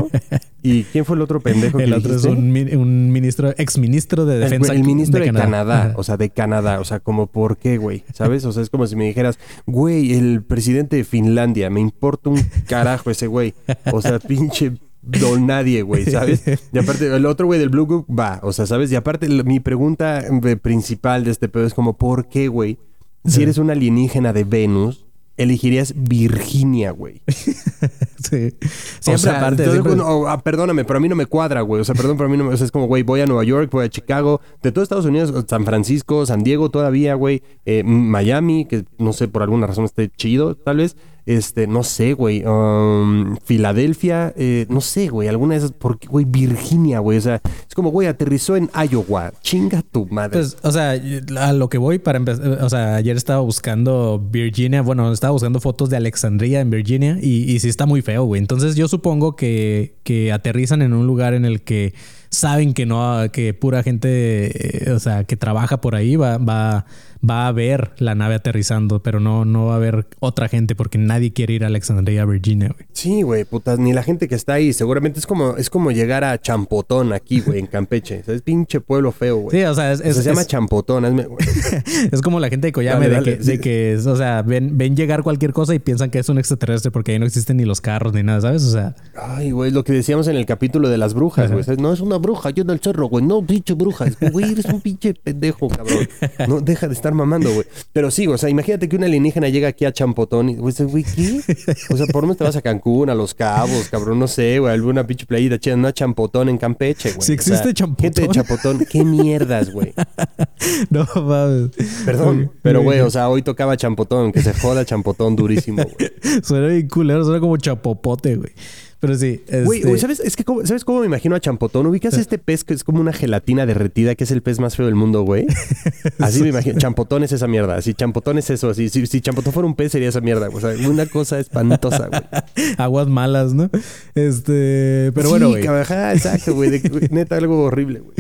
¿Y 0.62 0.84
quién 0.84 1.06
fue 1.06 1.16
el 1.16 1.22
otro 1.22 1.40
pendejo 1.40 1.78
que 1.78 1.86
El 1.86 1.94
otro 1.94 2.14
es 2.14 2.24
dijiste? 2.24 2.76
un, 2.76 2.82
un 2.82 3.12
ministro, 3.12 3.54
exministro 3.58 4.26
de 4.26 4.36
El, 4.36 4.42
defensa. 4.42 4.68
güey, 4.74 4.80
el 4.82 4.86
ministro 4.86 5.24
de, 5.24 5.32
Canadá. 5.32 5.82
Ajá. 5.82 5.94
o 5.96 6.04
sea, 6.04 6.18
de 6.18 6.30
Canadá, 6.30 6.80
o 6.80 6.84
sea, 6.84 7.00
como 7.00 7.28
por 7.28 7.58
qué, 7.58 7.78
güey, 7.78 8.04
¿sabes? 8.14 8.46
O 8.46 8.52
sea, 8.52 8.62
es 8.62 8.70
como 8.70 8.86
si 8.86 8.96
me 8.96 9.06
dijeras, 9.06 9.40
güey, 9.66 10.14
el 10.14 10.44
presidente 10.44 10.98
de 10.98 11.04
Finlandia, 11.06 11.70
me 11.70 11.80
importa 11.80 12.30
un 12.30 12.42
carajo 12.68 13.10
ese 13.10 13.28
güey. 13.28 13.54
O 13.94 14.02
sea, 14.02 14.20
pinche 14.20 14.74
don 15.02 15.48
nadie, 15.48 15.82
güey, 15.82 16.06
¿sabes? 16.12 16.44
Y 16.72 16.78
aparte, 16.78 17.14
el 17.14 17.26
otro 17.26 17.48
güey 17.48 17.60
del 17.60 17.70
Blue 17.70 17.86
Book 17.86 18.06
va, 18.08 18.40
o 18.44 18.54
sea, 18.54 18.66
¿sabes? 18.66 18.92
Y 18.92 18.96
aparte, 18.96 19.28
mi 19.44 19.60
pregunta 19.60 20.20
eh, 20.20 20.56
principal 20.58 21.24
de 21.24 21.32
este 21.32 21.50
pedo 21.50 21.66
es 21.66 21.74
como, 21.74 21.98
¿por 21.98 22.28
qué, 22.28 22.48
güey? 22.48 22.78
Si 23.26 23.44
eres 23.44 23.58
un 23.58 23.70
alienígena 23.70 24.32
de 24.34 24.46
Venus, 24.46 25.06
elegirías 25.38 25.94
Virginia, 25.96 26.92
güey. 26.92 27.22
Sí. 28.30 28.52
Siempre 29.00 29.14
o 29.14 29.18
sea, 29.18 29.38
aparte. 29.38 29.64
entonces, 29.64 29.74
siempre- 29.84 29.96
bueno, 29.96 30.28
ah, 30.28 30.42
perdóname, 30.42 30.84
pero 30.86 30.98
a 30.98 31.00
mí 31.00 31.08
no 31.10 31.16
me 31.16 31.26
cuadra, 31.26 31.62
güey. 31.62 31.82
O 31.82 31.84
sea, 31.86 31.96
perdón, 31.96 32.18
pero 32.18 32.28
a 32.28 32.32
mí 32.32 32.38
no 32.38 32.44
me... 32.46 32.54
O 32.54 32.58
sea, 32.58 32.66
es 32.66 32.72
como, 32.72 32.88
güey, 32.88 33.04
voy 33.04 33.22
a 33.22 33.26
Nueva 33.26 33.44
York, 33.44 33.70
voy 33.72 33.86
a 33.86 33.90
Chicago, 33.90 34.42
de 34.62 34.72
todo 34.72 34.84
Estados 34.84 35.06
Unidos, 35.06 35.34
San 35.48 35.66
Francisco, 35.66 36.26
San 36.26 36.44
Diego 36.44 36.70
todavía, 36.70 37.14
güey. 37.16 37.42
eh, 37.66 37.84
Miami, 37.84 38.66
que 38.66 38.86
no 38.98 39.14
sé, 39.14 39.28
por 39.28 39.42
alguna 39.44 39.68
razón 39.68 39.86
esté 39.86 40.10
chido, 40.10 40.56
tal 40.56 40.78
vez. 40.78 40.96
Este, 41.26 41.68
no 41.68 41.84
sé, 41.84 42.14
güey. 42.14 42.44
um, 42.44 43.38
Filadelfia, 43.44 44.34
eh, 44.36 44.66
no 44.70 44.82
sé, 44.82 45.10
güey. 45.10 45.28
Alguna 45.28 45.54
de 45.54 45.60
esas, 45.60 45.72
porque, 45.74 46.08
güey, 46.08 46.26
Virginia, 46.26 47.00
güey. 47.00 47.20
O 47.20 47.22
sea, 47.22 47.40
es 47.68 47.76
como, 47.76 47.92
güey, 47.92 48.08
aterrizó 48.08 48.56
en 48.56 48.70
Iowa. 48.90 49.34
Chinga 49.44 49.84
tu 49.84 50.08
madre. 50.08 50.40
Pues, 50.40 50.58
o 50.64 50.72
sea, 50.72 50.96
a 51.40 51.54
lo 51.54 51.70
que 51.70 51.78
voy 51.78 52.00
para 52.00 52.18
empezar, 52.18 52.48
o 52.64 52.70
sea, 52.70 52.96
ayer 52.96 53.16
estaba 53.16 53.42
buscando 53.42 54.20
Virginia, 54.32 54.82
bueno, 54.82 55.12
estaba 55.12 55.32
buscando 55.32 55.60
fotos 55.60 55.92
de 55.92 55.98
Alexandria 55.98 56.62
en 56.62 56.72
Virginia 56.72 57.20
y, 57.22 57.52
y 57.52 57.60
sí 57.60 57.70
está 57.70 57.86
muy 57.86 58.02
güey. 58.18 58.40
Entonces 58.40 58.76
yo 58.76 58.88
supongo 58.88 59.36
que, 59.36 59.96
que 60.04 60.32
aterrizan 60.32 60.82
en 60.82 60.94
un 60.94 61.06
lugar 61.06 61.34
en 61.34 61.46
el 61.46 61.62
que 61.62 61.94
saben 62.30 62.74
que 62.74 62.86
no, 62.86 63.32
que 63.32 63.54
pura 63.54 63.84
gente, 63.84 64.88
eh, 64.90 64.92
o 64.92 65.00
sea, 65.00 65.24
que 65.24 65.38
trabaja 65.38 65.82
por 65.82 65.96
ahí 65.96 66.16
va, 66.16 66.38
va, 66.38 66.86
va 67.28 67.48
a 67.48 67.52
ver 67.52 67.92
la 67.98 68.16
nave 68.16 68.36
aterrizando, 68.36 69.02
pero 69.04 69.20
no, 69.20 69.46
no 69.46 69.66
va 69.68 69.74
a 69.74 69.76
haber 69.78 70.08
otra 70.20 70.48
gente 70.48 70.76
porque 70.76 70.98
nadie 70.98 71.34
quiere 71.34 71.54
ir 71.54 71.64
a 71.64 71.68
Alexandria, 71.68 72.26
Virginia, 72.26 72.70
güey. 72.74 72.88
Sí, 72.94 73.22
güey, 73.24 73.46
putas, 73.46 73.78
ni 73.80 73.94
la 73.94 74.04
gente 74.04 74.28
que 74.28 74.36
está 74.36 74.54
ahí. 74.54 74.74
Seguramente 74.74 75.20
es 75.20 75.28
como, 75.28 75.56
es 75.58 75.70
como 75.70 75.92
llegar 75.92 76.24
a 76.24 76.40
Champotón 76.40 77.14
aquí, 77.14 77.40
güey, 77.42 77.60
en 77.60 77.68
Campeche. 77.68 78.20
O 78.22 78.24
sea, 78.24 78.36
es 78.36 78.42
pinche 78.42 78.80
pueblo 78.82 79.12
feo, 79.12 79.38
güey. 79.38 79.58
Sí, 79.58 79.64
o 79.66 79.74
sea, 79.74 79.92
es, 79.92 80.00
O 80.00 80.04
sea, 80.04 80.12
es- 80.12 80.18
se 80.18 80.24
llama 80.24 80.46
Champotón. 80.46 81.06
hazme-. 81.06 81.28
Es 82.12 82.22
como 82.22 82.40
la 82.40 82.50
gente 82.50 82.68
de 82.68 82.72
Coyame, 82.74 83.08
Dale, 83.08 83.10
de, 83.10 83.16
dale, 83.16 83.38
que, 83.38 83.44
sí. 83.44 83.52
de 83.52 83.60
que, 83.60 83.98
o 84.06 84.16
sea, 84.16 84.42
ven, 84.42 84.78
ven 84.78 84.96
llegar 84.96 85.24
cualquier 85.24 85.54
cosa 85.54 85.74
y 85.76 85.80
piensan 85.80 86.10
que 86.10 86.20
es 86.20 86.30
un 86.30 86.38
extraterrestre 86.40 86.92
porque 86.92 87.12
ahí 87.14 87.20
no 87.20 87.26
existen 87.26 87.58
ni 87.58 87.66
los 87.66 87.82
carros 87.82 88.14
ni 88.14 88.24
nada, 88.24 88.42
¿sabes? 88.42 88.64
O 88.64 88.72
sea, 88.72 88.96
Ay, 89.16 89.52
güey, 89.52 89.72
lo 89.72 89.84
que 89.84 89.94
decíamos 89.94 90.28
en 90.28 90.36
el 90.36 90.46
capítulo 90.46 90.90
de 90.90 90.98
las 90.98 91.14
brujas, 91.14 91.52
güey. 91.52 91.64
No 91.78 91.94
es 91.94 92.00
una 92.00 92.18
bruja, 92.18 92.50
yo 92.52 92.64
en 92.64 92.70
el 92.72 92.80
cerro, 92.80 93.08
güey. 93.08 93.24
No, 93.26 93.46
pinche 93.46 93.74
bruja. 93.74 94.06
Es 94.08 94.16
como, 94.16 94.32
Güey, 94.32 94.52
eres 94.52 94.66
un 94.66 94.80
pinche 94.82 95.14
pendejo, 95.14 95.68
cabrón. 95.68 96.08
No, 96.48 96.62
deja 96.62 96.88
de 96.88 96.94
estar 96.94 97.09
mamando, 97.14 97.54
güey. 97.54 97.66
Pero 97.94 98.12
sí, 98.12 98.28
o 98.28 98.38
sea, 98.38 98.50
imagínate 98.50 98.90
que 98.90 98.96
un 98.96 99.04
alienígena 99.04 99.50
llega 99.50 99.68
aquí 99.68 99.86
a 99.86 99.92
Champotón 99.92 100.50
y, 100.50 100.56
güey, 100.56 100.74
¿qué? 101.04 101.42
O 101.90 101.98
sea, 101.98 102.06
por 102.08 102.24
menos 102.24 102.38
te 102.38 102.44
vas 102.44 102.56
a 102.56 102.62
Cancún, 102.62 103.10
a 103.10 103.16
Los 103.16 103.34
Cabos, 103.34 103.90
cabrón, 103.90 104.20
no 104.20 104.28
sé, 104.28 104.60
güey, 104.60 104.74
alguna 104.74 105.06
pinche 105.06 105.26
playita 105.26 105.60
chida, 105.60 105.76
no 105.76 105.88
a 105.88 105.94
Champotón 105.94 106.50
en 106.50 106.58
Campeche, 106.58 107.10
güey. 107.10 107.20
O 107.20 107.22
sea, 107.22 107.36
existe 107.36 107.74
Champotón. 107.74 108.04
Gente 108.04 108.22
de 108.22 108.28
Champotón, 108.30 108.86
qué 108.90 109.04
mierdas, 109.04 109.72
güey. 109.72 109.94
no 110.90 111.08
mames. 111.16 111.72
Perdón, 112.06 112.52
pero 112.62 112.82
güey, 112.82 113.00
o 113.00 113.10
sea, 113.10 113.30
hoy 113.30 113.42
tocaba 113.42 113.78
Champotón, 113.78 114.32
que 114.32 114.42
se 114.42 114.54
joda 114.54 114.86
Champotón 114.86 115.36
durísimo, 115.36 115.84
güey. 115.84 116.12
Suena 116.44 116.68
bien 116.68 116.88
culero, 116.88 117.24
suena 117.24 117.40
como 117.40 117.58
chapopote, 117.58 118.36
güey. 118.36 118.52
Pero 119.00 119.16
sí, 119.16 119.42
Güey, 119.64 119.80
este, 119.80 119.98
¿sabes? 119.98 120.20
Es 120.20 120.36
que, 120.36 120.44
¿cómo- 120.44 120.66
¿sabes 120.66 120.84
cómo 120.84 121.00
me 121.00 121.06
imagino 121.06 121.34
a 121.36 121.40
Champotón? 121.40 121.86
¿Ubicas 121.88 122.18
este 122.18 122.38
pez 122.38 122.64
que 122.66 122.74
es 122.74 122.84
como 122.84 123.00
una 123.00 123.14
gelatina 123.14 123.66
derretida, 123.66 124.16
que 124.16 124.26
es 124.26 124.32
el 124.32 124.42
pez 124.42 124.60
más 124.60 124.76
feo 124.76 124.88
del 124.88 124.96
mundo, 124.96 125.22
güey? 125.22 125.46
Así 126.20 126.42
me 126.42 126.50
imagino. 126.50 126.78
Champotón 126.80 127.24
es 127.24 127.32
esa 127.32 127.48
mierda. 127.48 127.76
Así, 127.76 127.94
Champotón 127.94 128.38
es 128.38 128.50
eso. 128.50 128.70
Así, 128.70 128.90
si, 128.90 129.08
si 129.08 129.22
Champotón 129.22 129.54
fuera 129.54 129.68
un 129.68 129.76
pez, 129.76 129.94
sería 129.94 130.10
esa 130.10 130.20
mierda. 130.20 130.50
O 130.52 130.60
sea, 130.60 130.72
una 130.90 131.06
cosa 131.06 131.40
espantosa, 131.40 132.08
güey. 132.08 132.22
aguas 132.78 133.08
malas, 133.08 133.54
¿no? 133.54 133.70
Este, 134.16 135.12
pero 135.16 135.30
bueno, 135.30 135.50
güey. 135.50 135.64
cabrón, 135.64 135.82
ajá, 135.84 136.14
exacto, 136.14 136.54
güey. 136.54 136.82
Neta, 137.10 137.38
algo 137.38 137.64
horrible, 137.64 138.02
güey. 138.02 138.16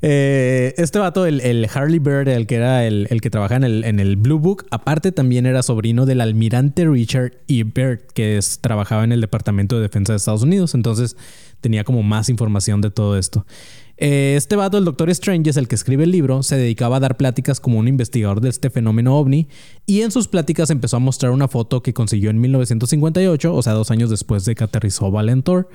Eh, 0.00 0.74
este 0.78 0.98
vato, 0.98 1.26
el, 1.26 1.40
el 1.40 1.68
Harley 1.72 1.98
Bird, 1.98 2.28
el 2.28 2.46
que 2.46 2.54
era 2.56 2.86
el, 2.86 3.06
el 3.10 3.20
que 3.20 3.28
trabaja 3.30 3.56
en 3.56 3.64
el, 3.64 3.84
en 3.84 4.00
el 4.00 4.16
Blue 4.16 4.38
Book, 4.38 4.64
aparte 4.70 5.12
también 5.12 5.46
era 5.46 5.62
sobrino 5.62 6.06
del 6.06 6.20
almirante 6.22 6.86
Richard 6.86 7.32
E. 7.48 7.64
Byrd, 7.64 8.00
que 8.14 8.38
es- 8.38 8.58
trabajaba 8.60 9.04
en 9.04 9.12
el 9.12 9.20
Departamento 9.20 9.76
de 9.76 9.82
Defensa 9.82 10.14
de 10.14 10.18
Estados 10.22 10.42
Unidos. 10.42 10.74
Entonces 10.74 11.16
tenía 11.60 11.84
como 11.84 12.02
más 12.02 12.28
información 12.28 12.80
de 12.80 12.90
todo 12.90 13.18
esto. 13.18 13.46
Eh, 13.98 14.34
este 14.36 14.56
vato, 14.56 14.78
el 14.78 14.84
Doctor 14.84 15.10
Strange, 15.10 15.50
es 15.50 15.56
el 15.56 15.68
que 15.68 15.76
escribe 15.76 16.04
el 16.04 16.10
libro, 16.10 16.42
se 16.42 16.56
dedicaba 16.56 16.96
a 16.96 17.00
dar 17.00 17.16
pláticas 17.16 17.60
como 17.60 17.78
un 17.78 17.86
investigador 17.86 18.40
de 18.40 18.48
este 18.48 18.68
fenómeno 18.68 19.16
ovni 19.16 19.46
y 19.86 20.00
en 20.00 20.10
sus 20.10 20.26
pláticas 20.26 20.70
empezó 20.70 20.96
a 20.96 21.00
mostrar 21.00 21.30
una 21.30 21.46
foto 21.46 21.82
que 21.82 21.94
consiguió 21.94 22.30
en 22.30 22.40
1958, 22.40 23.54
o 23.54 23.62
sea, 23.62 23.74
dos 23.74 23.90
años 23.92 24.10
después 24.10 24.44
de 24.44 24.56
que 24.56 24.64
aterrizó 24.64 25.10
Valentor 25.12 25.68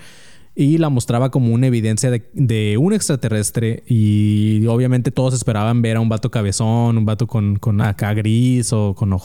y 0.59 0.79
la 0.79 0.89
mostraba 0.89 1.29
como 1.29 1.53
una 1.53 1.67
evidencia 1.67 2.09
de, 2.09 2.27
de 2.33 2.79
un 2.79 2.91
extraterrestre 2.91 3.83
y 3.85 4.65
obviamente 4.65 5.11
todos 5.11 5.35
esperaban 5.35 5.83
ver 5.83 5.97
a 5.97 5.99
un 5.99 6.09
vato 6.09 6.31
cabezón, 6.31 6.97
un 6.97 7.05
vato 7.05 7.27
con, 7.27 7.57
con 7.57 7.79
acá 7.79 8.15
gris 8.15 8.73
o 8.73 8.95
con, 8.95 9.15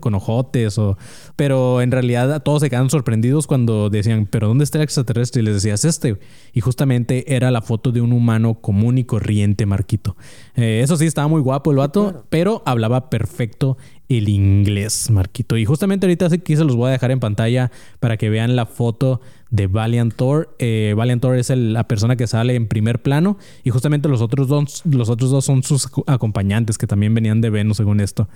con 0.00 0.14
ojotes, 0.16 0.78
o, 0.78 0.98
pero 1.36 1.80
en 1.80 1.92
realidad 1.92 2.42
todos 2.42 2.62
se 2.62 2.70
quedan 2.70 2.90
sorprendidos 2.90 3.46
cuando 3.46 3.88
decían, 3.88 4.26
pero 4.28 4.48
¿dónde 4.48 4.64
está 4.64 4.78
el 4.78 4.84
extraterrestre? 4.84 5.42
Y 5.42 5.44
les 5.44 5.54
decías 5.54 5.84
este. 5.84 6.18
Y 6.52 6.60
justamente 6.60 7.36
era 7.36 7.52
la 7.52 7.62
foto 7.62 7.92
de 7.92 8.00
un 8.00 8.12
humano 8.12 8.54
común 8.54 8.98
y 8.98 9.04
corriente, 9.04 9.66
Marquito. 9.66 10.16
Eh, 10.56 10.80
eso 10.82 10.96
sí, 10.96 11.06
estaba 11.06 11.28
muy 11.28 11.40
guapo 11.40 11.70
el 11.70 11.76
vato, 11.76 12.26
pero 12.30 12.64
hablaba 12.66 13.10
perfecto 13.10 13.76
el 14.10 14.28
inglés, 14.28 15.08
Marquito. 15.10 15.56
Y 15.56 15.64
justamente 15.64 16.06
ahorita 16.06 16.26
aquí 16.26 16.56
se 16.56 16.64
los 16.64 16.76
voy 16.76 16.88
a 16.88 16.92
dejar 16.92 17.12
en 17.12 17.20
pantalla 17.20 17.70
para 18.00 18.16
que 18.16 18.28
vean 18.28 18.56
la 18.56 18.66
foto 18.66 19.20
de 19.50 19.68
Valiant 19.68 20.14
Thor. 20.14 20.54
Eh, 20.58 20.94
Valiant 20.96 21.22
Thor 21.22 21.36
es 21.36 21.50
la 21.50 21.86
persona 21.86 22.16
que 22.16 22.26
sale 22.26 22.56
en 22.56 22.66
primer 22.66 23.02
plano 23.02 23.38
y 23.62 23.70
justamente 23.70 24.08
los 24.08 24.20
otros, 24.20 24.48
dos, 24.48 24.82
los 24.84 25.08
otros 25.08 25.30
dos 25.30 25.44
son 25.44 25.62
sus 25.62 25.88
acompañantes 26.06 26.76
que 26.76 26.88
también 26.88 27.14
venían 27.14 27.40
de 27.40 27.50
Venus 27.50 27.76
según 27.76 28.00
esto. 28.00 28.28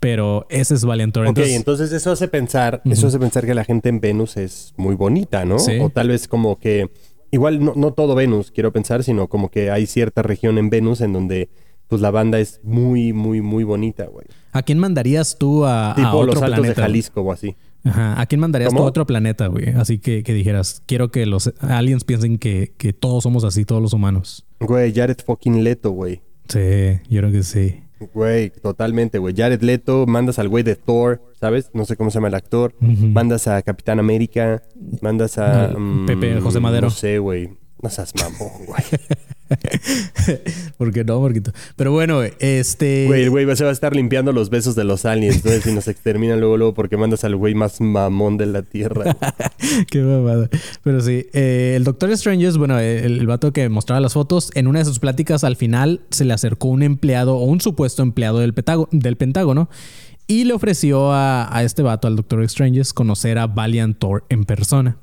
Pero 0.00 0.46
ese 0.50 0.74
es 0.74 0.84
Valiant 0.84 1.14
Thor. 1.14 1.28
Ok, 1.28 1.38
entonces, 1.38 1.92
eso 1.92 2.10
hace 2.10 2.26
pensar, 2.26 2.82
eso 2.84 3.06
hace 3.06 3.20
pensar 3.20 3.46
que 3.46 3.54
la 3.54 3.62
gente 3.62 3.88
en 3.88 4.00
Venus 4.00 4.36
es 4.36 4.74
muy 4.76 4.96
bonita, 4.96 5.44
¿no? 5.44 5.56
O 5.80 5.90
tal 5.90 6.08
vez 6.08 6.26
como 6.26 6.58
que, 6.58 6.90
igual 7.30 7.64
no, 7.64 7.74
no 7.76 7.92
todo 7.92 8.16
Venus, 8.16 8.50
quiero 8.50 8.72
pensar, 8.72 9.04
sino 9.04 9.28
como 9.28 9.52
que 9.52 9.70
hay 9.70 9.86
cierta 9.86 10.22
región 10.22 10.58
en 10.58 10.68
Venus 10.68 11.00
en 11.00 11.12
donde 11.12 11.48
pues 11.86 12.02
la 12.02 12.10
banda 12.10 12.40
es 12.40 12.58
muy, 12.64 13.12
muy, 13.12 13.40
muy 13.40 13.62
bonita, 13.62 14.06
güey. 14.06 14.26
¿A 14.54 14.62
quién 14.62 14.78
mandarías 14.78 15.36
tú 15.36 15.66
a, 15.66 15.94
tipo 15.96 16.06
a 16.06 16.14
otro 16.14 16.34
los 16.34 16.42
altos 16.42 16.60
planeta? 16.60 16.80
de 16.80 16.86
Jalisco 16.86 17.20
o 17.22 17.32
así. 17.32 17.56
Ajá. 17.82 18.18
¿A 18.20 18.24
quién 18.26 18.40
mandarías 18.40 18.72
tú 18.72 18.78
a 18.78 18.82
otro 18.82 19.04
planeta, 19.04 19.48
güey? 19.48 19.70
Así 19.70 19.98
que, 19.98 20.22
que, 20.22 20.32
dijeras, 20.32 20.80
quiero 20.86 21.10
que 21.10 21.26
los 21.26 21.52
aliens 21.60 22.04
piensen 22.04 22.38
que, 22.38 22.72
que 22.78 22.92
todos 22.92 23.24
somos 23.24 23.42
así, 23.42 23.64
todos 23.64 23.82
los 23.82 23.92
humanos. 23.92 24.46
Güey, 24.60 24.94
Jared 24.94 25.18
fucking 25.26 25.64
Leto, 25.64 25.90
güey. 25.90 26.22
Sí, 26.48 27.00
yo 27.10 27.20
creo 27.20 27.32
que 27.32 27.42
sí. 27.42 27.80
Güey, 28.14 28.50
totalmente, 28.50 29.18
güey. 29.18 29.34
Jared 29.36 29.60
Leto, 29.60 30.06
mandas 30.06 30.38
al 30.38 30.48
güey 30.48 30.62
de 30.62 30.76
Thor, 30.76 31.20
¿sabes? 31.40 31.70
No 31.74 31.84
sé 31.84 31.96
cómo 31.96 32.10
se 32.10 32.14
llama 32.14 32.28
el 32.28 32.34
actor. 32.34 32.74
Mandas 32.80 33.48
a 33.48 33.60
Capitán 33.62 33.98
América, 33.98 34.62
mandas 35.00 35.36
a... 35.38 35.74
Mm, 35.76 36.06
Pepe 36.06 36.40
José 36.40 36.60
Madero. 36.60 36.86
No 36.86 36.90
sé, 36.90 37.18
güey. 37.18 37.50
No 37.82 37.90
seas 37.90 38.12
mamón, 38.14 38.66
güey. 38.66 38.82
¿Por 40.78 40.92
qué 40.92 41.04
no, 41.04 41.20
Marquito? 41.20 41.52
Pero 41.76 41.92
bueno, 41.92 42.22
este. 42.22 43.06
Güey, 43.06 43.22
el 43.22 43.30
güey 43.30 43.44
se 43.56 43.64
va 43.64 43.70
a 43.70 43.72
estar 43.72 43.94
limpiando 43.94 44.32
los 44.32 44.50
besos 44.50 44.74
de 44.74 44.84
los 44.84 45.04
aliens. 45.04 45.36
Entonces, 45.36 45.62
si 45.64 45.72
nos 45.72 45.88
exterminan 45.88 46.40
luego, 46.40 46.56
luego, 46.56 46.74
porque 46.74 46.96
mandas 46.96 47.24
al 47.24 47.36
güey 47.36 47.54
más 47.54 47.80
mamón 47.80 48.36
de 48.36 48.46
la 48.46 48.62
tierra. 48.62 49.16
qué 49.90 50.00
mamada. 50.00 50.48
Pero 50.82 51.00
sí, 51.00 51.26
eh, 51.32 51.74
el 51.76 51.84
Doctor 51.84 52.10
Strange 52.12 52.46
es, 52.46 52.56
bueno, 52.56 52.78
el, 52.78 53.18
el, 53.18 53.26
vato 53.26 53.52
que 53.52 53.68
mostraba 53.68 54.00
las 54.00 54.14
fotos, 54.14 54.50
en 54.54 54.66
una 54.66 54.80
de 54.80 54.84
sus 54.84 54.98
pláticas 54.98 55.44
al 55.44 55.56
final 55.56 56.02
se 56.10 56.24
le 56.24 56.32
acercó 56.32 56.68
un 56.68 56.82
empleado 56.82 57.36
o 57.36 57.44
un 57.44 57.60
supuesto 57.60 58.02
empleado 58.02 58.38
del, 58.38 58.54
del 58.90 59.16
Pentágono 59.16 59.68
y 60.26 60.44
le 60.44 60.54
ofreció 60.54 61.12
a, 61.12 61.54
a 61.54 61.62
este 61.64 61.82
vato, 61.82 62.08
al 62.08 62.16
Doctor 62.16 62.42
Strange, 62.44 62.82
conocer 62.94 63.38
a 63.38 63.46
Valiant 63.46 63.98
Thor 63.98 64.24
en 64.28 64.44
persona. 64.44 64.96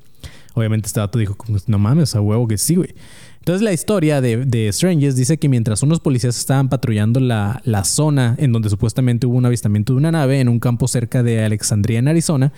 Obviamente 0.54 0.86
este 0.86 1.00
vato 1.00 1.18
dijo, 1.18 1.36
no 1.66 1.78
mames, 1.78 2.14
a 2.14 2.20
huevo 2.20 2.46
que 2.46 2.58
sí, 2.58 2.74
güey. 2.74 2.94
Entonces 3.42 3.62
la 3.62 3.72
historia 3.72 4.20
de, 4.20 4.36
de 4.46 4.72
Strangers 4.72 5.16
dice 5.16 5.36
que 5.36 5.48
mientras 5.48 5.82
unos 5.82 5.98
policías 5.98 6.38
estaban 6.38 6.68
patrullando 6.68 7.18
la, 7.18 7.60
la, 7.64 7.82
zona 7.82 8.36
en 8.38 8.52
donde 8.52 8.70
supuestamente 8.70 9.26
hubo 9.26 9.36
un 9.36 9.44
avistamiento 9.44 9.94
de 9.94 9.96
una 9.96 10.12
nave 10.12 10.38
en 10.38 10.48
un 10.48 10.60
campo 10.60 10.86
cerca 10.86 11.24
de 11.24 11.42
Alexandria, 11.42 11.98
en 11.98 12.06
Arizona, 12.06 12.52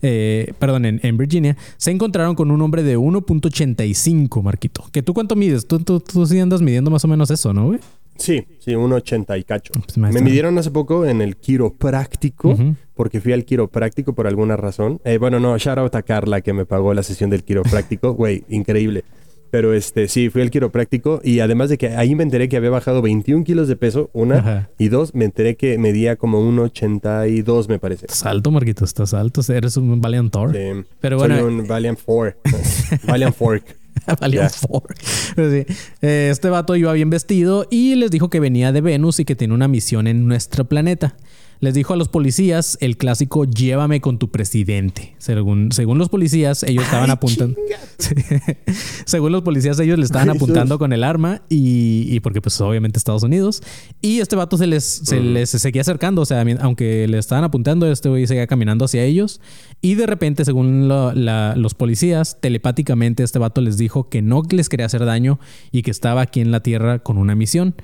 eh, 0.00 0.54
perdón, 0.58 0.86
en, 0.86 0.98
en, 1.02 1.18
Virginia, 1.18 1.58
se 1.76 1.90
encontraron 1.90 2.34
con 2.36 2.50
un 2.50 2.62
hombre 2.62 2.82
de 2.82 2.96
1.85, 2.96 4.42
Marquito. 4.42 4.82
¿Que 4.90 5.02
tú 5.02 5.12
cuánto 5.12 5.36
mides? 5.36 5.66
Tú, 5.66 5.80
tú, 5.80 6.00
tú 6.00 6.24
sí 6.24 6.40
andas 6.40 6.62
midiendo 6.62 6.90
más 6.90 7.04
o 7.04 7.08
menos 7.08 7.30
eso, 7.30 7.52
¿no, 7.52 7.66
güey? 7.66 7.80
Sí, 8.16 8.42
sí, 8.60 8.70
1.80 8.70 9.38
y 9.38 9.44
cacho. 9.44 9.74
Pues 9.74 9.98
me 9.98 10.22
midieron 10.22 10.56
hace 10.56 10.70
poco 10.70 11.04
en 11.04 11.20
el 11.20 11.36
quiropráctico, 11.36 12.48
uh 12.48 12.54
-huh. 12.54 12.76
porque 12.94 13.20
fui 13.20 13.34
al 13.34 13.44
quiropráctico 13.44 14.14
por 14.14 14.26
alguna 14.26 14.56
razón. 14.56 15.02
Eh, 15.04 15.18
bueno, 15.18 15.38
no, 15.38 15.58
shout 15.58 15.76
out 15.76 15.94
a 15.94 16.02
Carla 16.02 16.40
que 16.40 16.54
me 16.54 16.64
pagó 16.64 16.94
la 16.94 17.02
sesión 17.02 17.28
del 17.28 17.44
quiropráctico. 17.44 18.14
Güey, 18.20 18.44
increíble. 18.48 19.04
Pero 19.50 19.74
este, 19.74 20.08
sí, 20.08 20.30
fui 20.30 20.42
al 20.42 20.50
quiropráctico 20.50 21.20
y 21.24 21.40
además 21.40 21.70
de 21.70 21.78
que 21.78 21.88
ahí 21.88 22.14
me 22.14 22.22
enteré 22.22 22.48
que 22.48 22.56
había 22.56 22.70
bajado 22.70 23.02
21 23.02 23.44
kilos 23.44 23.68
de 23.68 23.76
peso, 23.76 24.10
una, 24.12 24.38
Ajá. 24.38 24.70
y 24.78 24.88
dos, 24.88 25.14
me 25.14 25.24
enteré 25.24 25.56
que 25.56 25.76
medía 25.78 26.16
como 26.16 26.40
1,82 26.40 27.68
me 27.68 27.78
parece. 27.78 28.06
Estás 28.06 28.26
alto, 28.26 28.50
Marquito, 28.50 28.84
estás 28.84 29.14
alto, 29.14 29.40
eres 29.52 29.76
un 29.76 30.00
Valiant 30.00 30.32
Thor. 30.32 30.52
Sí. 30.52 30.84
Pero 31.00 31.18
Soy 31.18 31.28
bueno, 31.28 31.46
un 31.46 31.66
Valiant 31.66 31.98
Four. 31.98 32.36
Valiant 33.06 33.34
Fork. 33.34 33.76
Valiant 34.20 34.52
Four. 34.52 34.94
Pero 35.34 35.50
sí. 35.50 35.74
eh, 36.02 36.28
este 36.30 36.48
vato 36.48 36.76
iba 36.76 36.92
bien 36.92 37.10
vestido 37.10 37.66
y 37.70 37.96
les 37.96 38.10
dijo 38.10 38.30
que 38.30 38.40
venía 38.40 38.72
de 38.72 38.80
Venus 38.80 39.20
y 39.20 39.24
que 39.24 39.34
tiene 39.36 39.54
una 39.54 39.68
misión 39.68 40.06
en 40.06 40.26
nuestro 40.26 40.64
planeta 40.64 41.16
les 41.60 41.74
dijo 41.74 41.92
a 41.92 41.96
los 41.96 42.08
policías 42.08 42.76
el 42.80 42.96
clásico 42.96 43.44
llévame 43.44 44.00
con 44.00 44.18
tu 44.18 44.30
presidente. 44.30 45.14
Según, 45.18 45.72
según 45.72 45.98
los 45.98 46.08
policías, 46.08 46.62
ellos 46.62 46.84
estaban 46.84 47.10
apuntando. 47.10 47.58
según 49.04 49.32
los 49.32 49.42
policías, 49.42 49.78
ellos 49.80 49.98
le 49.98 50.04
estaban 50.04 50.30
Ay, 50.30 50.36
apuntando 50.36 50.78
con 50.78 50.92
el 50.92 51.04
arma 51.04 51.42
y, 51.48 52.06
y, 52.08 52.20
porque 52.20 52.40
pues 52.40 52.60
obviamente 52.60 52.98
Estados 52.98 53.22
Unidos. 53.22 53.62
Y 54.00 54.20
este 54.20 54.36
vato 54.36 54.56
se 54.56 54.66
les, 54.66 54.84
se 54.84 55.20
Mm. 55.20 55.32
les 55.34 55.50
seguía 55.50 55.82
acercando. 55.82 56.22
O 56.22 56.26
sea, 56.26 56.44
aunque 56.60 57.06
le 57.08 57.18
estaban 57.18 57.44
apuntando, 57.44 57.90
este 57.90 58.08
güey 58.08 58.26
seguía 58.26 58.46
caminando 58.46 58.86
hacia 58.86 59.04
ellos. 59.04 59.40
Y 59.82 59.94
de 59.94 60.06
repente, 60.06 60.44
según 60.44 60.88
la, 60.88 61.54
los 61.56 61.74
policías, 61.74 62.38
telepáticamente 62.40 63.22
este 63.22 63.38
vato 63.38 63.60
les 63.60 63.76
dijo 63.76 64.08
que 64.08 64.22
no 64.22 64.42
les 64.50 64.68
quería 64.68 64.86
hacer 64.86 65.04
daño 65.04 65.38
y 65.72 65.82
que 65.82 65.90
estaba 65.90 66.22
aquí 66.22 66.40
en 66.40 66.50
la 66.50 66.60
Tierra 66.62 67.00
con 67.00 67.18
una 67.18 67.34
misión. 67.34 67.74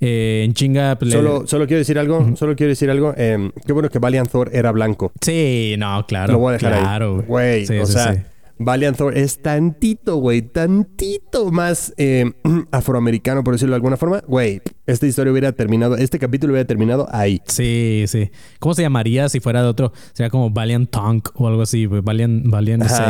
Eh, 0.00 0.42
en 0.44 0.52
chinga. 0.54 0.96
pues, 0.98 1.10
le- 1.14 1.46
Solo, 1.46 1.66
quiero 1.66 1.78
decir 1.78 1.98
algo, 1.98 2.36
solo 2.36 2.54
quiero 2.56 2.70
decir 2.70 2.90
algo. 2.90 3.14
eh, 3.16 3.50
qué 3.66 3.72
bueno 3.72 3.88
que 3.88 3.98
Valiant 3.98 4.30
Thor 4.30 4.50
era 4.52 4.70
blanco. 4.72 5.12
Sí, 5.20 5.74
no, 5.78 6.04
claro. 6.06 6.34
Lo 6.34 6.38
voy 6.38 6.50
a 6.50 6.52
dejar 6.58 6.78
claro, 6.78 7.18
ahí. 7.20 7.24
Güey, 7.26 7.66
Sí, 7.66 7.78
o 7.78 7.86
sí, 7.86 7.92
sea, 7.94 8.14
sí. 8.14 8.20
Valiant 8.58 8.96
Thor 8.96 9.16
es 9.16 9.38
tantito, 9.42 10.16
güey, 10.16 10.40
tantito 10.42 11.50
más 11.50 11.92
eh, 11.98 12.32
afroamericano, 12.72 13.44
por 13.44 13.54
decirlo 13.54 13.72
de 13.72 13.76
alguna 13.76 13.96
forma. 13.98 14.22
Güey, 14.26 14.62
esta 14.86 15.06
historia 15.06 15.30
hubiera 15.30 15.52
terminado, 15.52 15.96
este 15.96 16.18
capítulo 16.18 16.52
hubiera 16.52 16.66
terminado 16.66 17.06
ahí. 17.10 17.40
Sí, 17.46 18.04
sí. 18.06 18.30
¿Cómo 18.58 18.74
se 18.74 18.82
llamaría 18.82 19.28
si 19.28 19.40
fuera 19.40 19.62
de 19.62 19.68
otro? 19.68 19.92
Sería 20.14 20.30
como 20.30 20.50
Valiant 20.50 20.90
Tonk 20.90 21.28
o 21.34 21.48
algo 21.48 21.62
así. 21.62 21.84
güey. 21.86 22.00
Valiant, 22.02 22.46
Valiant, 22.46 22.82
no 22.82 22.88
sé. 22.88 23.02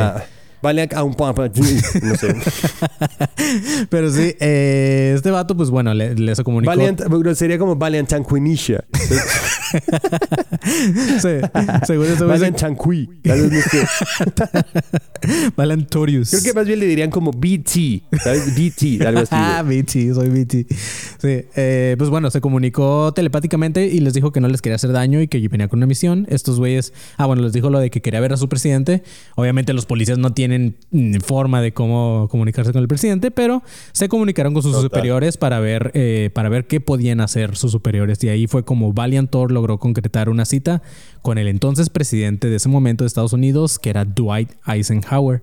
Valiant 0.63 0.93
a 0.95 1.03
un 1.03 1.15
pampa, 1.15 1.49
no 1.49 2.17
sé. 2.17 2.35
Pero 3.91 4.11
sí, 4.11 4.35
eh, 4.41 5.13
este 5.17 5.31
vato, 5.31 5.57
pues 5.57 5.71
bueno, 5.71 5.95
le, 5.95 6.15
le 6.15 6.35
se 6.35 6.43
comunicó. 6.43 6.71
Valiant, 6.71 7.01
sería 7.35 7.59
como 7.59 7.77
Valiant 7.77 8.09
Chanquinisha. 8.09 8.85
Sí, 11.21 11.29
según 11.87 12.07
eso, 12.07 12.27
Valiant 12.27 12.57
Chanqui. 12.57 13.09
Valentorius. 15.57 16.31
Creo 16.31 16.43
que 16.43 16.53
más 16.53 16.67
bien 16.67 16.81
le 16.81 16.87
dirían 16.87 17.11
como 17.11 17.31
BT, 17.31 18.03
¿sabes? 18.23 18.55
BT, 18.55 19.07
algo 19.07 19.21
así. 19.21 19.31
Ah. 19.33 19.63
BT, 19.63 20.15
soy 20.15 20.29
BT. 20.29 20.67
Sí, 21.19 21.45
eh, 21.57 21.95
pues 21.99 22.11
bueno, 22.11 22.31
se 22.31 22.41
comunicó 22.41 23.13
telepáticamente 23.13 23.87
y 23.87 24.01
les 24.01 24.15
dijo 24.15 24.33
que 24.33 24.41
no 24.41 24.49
les 24.49 24.63
quería 24.63 24.77
hacer 24.77 24.93
daño 24.93 25.21
y 25.21 25.29
que 25.29 25.47
venía 25.49 25.69
con 25.69 25.79
una 25.79 25.87
misión. 25.87 26.27
Estos 26.31 26.59
güeyes, 26.59 26.93
ah, 27.17 27.27
bueno, 27.27 27.43
les 27.43 27.53
dijo 27.53 27.71
lo 27.71 27.79
de 27.79 27.91
que 27.91 28.01
quería 28.01 28.21
ver 28.21 28.33
a 28.33 28.37
su 28.37 28.49
presidente. 28.49 29.03
Obviamente 29.35 29.73
los 29.73 29.87
policías 29.87 30.19
no 30.19 30.33
tienen 30.33 30.46
mm, 30.49 31.21
forma 31.21 31.61
de 31.61 31.73
cómo 31.73 32.29
comunicarse 32.31 32.73
con 32.73 32.83
el 32.83 32.89
presidente, 32.89 33.31
pero 33.31 33.63
se 33.93 34.09
comunicaron 34.09 34.55
con 34.55 34.63
sus 34.63 34.73
Total. 34.73 34.85
superiores 34.85 35.37
para 35.37 35.61
ver, 35.61 35.91
eh, 35.95 36.31
para 36.33 36.49
ver 36.49 36.67
qué 36.67 36.81
podían 36.81 37.21
hacer 37.21 37.57
sus 37.57 37.73
superiores. 37.73 38.23
Y 38.25 38.29
ahí 38.29 38.47
fue 38.47 38.65
como 38.65 38.93
Valiant 38.93 39.31
Thor 39.31 39.53
logró 39.53 39.79
concretar 39.79 40.29
una 40.29 40.45
cita 40.45 40.83
con 41.23 41.39
el 41.39 41.49
entonces 41.49 41.91
presidente 41.91 42.49
de 42.49 42.57
ese 42.57 42.69
momento 42.69 43.05
de 43.05 43.09
Estados 43.09 43.33
Unidos, 43.33 43.79
que 43.79 43.91
era 43.91 44.05
Dwight 44.05 44.51
Eisenhower. 44.67 45.43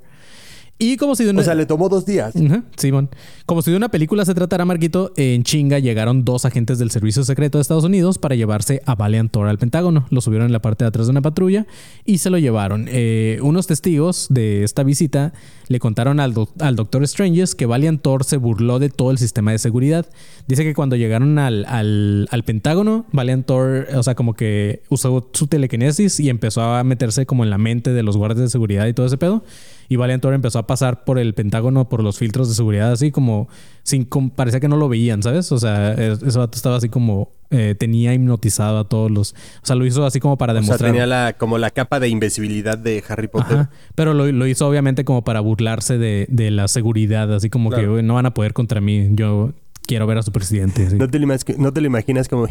Y 0.80 0.98
como 0.98 1.16
si 1.16 1.24
de 1.24 1.30
una... 1.30 1.42
O 1.42 1.44
sea, 1.44 1.54
le 1.54 1.66
tomó 1.66 1.88
dos 1.88 2.06
días. 2.06 2.34
Simón. 2.78 3.10
Como 3.46 3.62
si 3.62 3.72
de 3.72 3.78
una 3.78 3.90
película 3.90 4.26
se 4.26 4.34
tratara, 4.34 4.66
Marquito, 4.66 5.14
en 5.16 5.44
chinga 5.44 5.80
llegaron 5.80 6.26
dos 6.26 6.46
agentes 6.46 6.78
del 6.80 6.92
Servicio 6.92 7.24
Secreto 7.24 7.58
de 7.58 7.62
Estados 7.62 7.84
Unidos 7.84 8.18
para 8.18 8.36
llevarse 8.36 8.82
a 8.86 8.96
Valiant 8.96 9.32
Thor 9.32 9.48
al 9.48 9.58
Pentágono. 9.60 10.08
Lo 10.10 10.20
subieron 10.20 10.48
en 10.48 10.52
la 10.52 10.62
parte 10.62 10.84
de 10.84 10.90
atrás 10.90 11.08
de 11.08 11.12
una 11.12 11.22
patrulla 11.22 11.68
y 12.04 12.18
se 12.18 12.30
lo 12.30 12.38
llevaron. 12.38 12.88
Eh, 12.90 13.38
unos 13.44 13.68
testigos 13.68 14.28
de 14.30 14.64
esta 14.64 14.84
visita 14.84 15.32
le 15.70 15.80
contaron 15.80 16.20
al, 16.20 16.34
doc- 16.34 16.60
al 16.62 16.76
Doctor 16.76 17.08
Stranges 17.08 17.56
que 17.56 17.66
Valiant 17.66 18.02
Thor 18.02 18.24
se 18.26 18.38
burló 18.38 18.80
de 18.80 18.90
todo 18.90 19.12
el 19.12 19.20
sistema 19.20 19.52
de 19.52 19.60
seguridad. 19.60 20.08
Dice 20.48 20.64
que 20.64 20.74
cuando 20.74 20.96
llegaron 20.96 21.40
al, 21.40 21.66
al, 21.66 22.28
al 22.32 22.44
Pentágono, 22.44 23.06
Valiant 23.12 23.46
Thor, 23.46 23.88
o 23.96 24.04
sea, 24.04 24.16
como 24.16 24.34
que 24.34 24.82
usó 24.90 25.30
su 25.34 25.48
telequinesis 25.48 26.20
y 26.20 26.30
empezó 26.30 26.62
a 26.62 26.84
meterse 26.84 27.26
como 27.26 27.44
en 27.44 27.52
la 27.52 27.58
mente 27.58 27.94
de 27.94 28.04
los 28.04 28.18
guardias 28.18 28.42
de 28.42 28.50
seguridad 28.50 28.88
y 28.88 28.94
todo 28.94 29.06
ese 29.06 29.18
pedo. 29.18 29.44
Y 29.90 29.96
Valiant 29.96 30.24
empezó 30.26 30.60
a 30.60 30.68
pasar 30.68 31.04
por 31.04 31.20
el 31.20 31.34
Pentágono, 31.34 31.90
por 31.90 32.04
los 32.04 32.18
filtros 32.18 32.50
de 32.50 32.56
seguridad, 32.56 32.92
así 32.92 33.12
como 33.12 33.48
sin 33.84 34.06
como- 34.06 34.30
parecía 34.34 34.60
que 34.60 34.68
no 34.70 34.78
lo 34.78 34.88
veían, 34.90 35.22
¿sabes? 35.24 35.52
O 35.52 35.60
sea, 35.60 35.94
e- 35.94 36.16
vato 36.36 36.56
estaba 36.56 36.78
así 36.78 36.90
como 36.90 37.32
eh, 37.52 37.76
tenía 37.78 38.14
hipnotizado 38.14 38.80
a 38.80 38.84
todos 38.90 39.12
los. 39.12 39.34
O 39.34 39.66
sea, 39.66 39.76
lo 39.76 39.86
hizo 39.86 40.06
así 40.06 40.20
como 40.20 40.38
para 40.38 40.54
O 40.54 40.56
sea, 40.56 40.62
demostrar. 40.64 40.90
tenía 40.92 41.06
la, 41.06 41.34
como 41.38 41.58
la 41.60 41.70
capa 41.70 42.00
de 42.00 42.08
invisibilidad 42.10 42.78
de 42.78 43.04
Harry 43.08 43.28
Potter. 43.28 43.58
Ajá. 43.58 43.70
Pero 43.94 44.14
lo, 44.16 44.32
lo 44.32 44.48
hizo 44.48 44.68
obviamente 44.68 45.06
como 45.06 45.24
para 45.24 45.40
burlarse 45.40 45.98
de, 46.00 46.26
de 46.30 46.50
la 46.50 46.68
seguridad, 46.68 47.32
así 47.34 47.50
como 47.52 47.70
que 47.70 47.76
Claro. 47.78 47.92
"Güey, 47.92 48.04
no 48.04 48.16
van 48.16 48.26
a 48.26 48.34
poder 48.34 48.54
contra 48.54 48.82
mí. 48.82 49.10
Yo 49.12 49.52
quiero 49.86 50.08
ver 50.08 50.18
a 50.18 50.24
su 50.24 50.32
presidente. 50.32 50.88
No 50.96 51.10
te, 51.10 51.20
lo 51.20 51.28
no 51.58 51.74
te 51.74 51.82
lo 51.82 51.88
imaginas 51.88 52.28
como... 52.28 52.48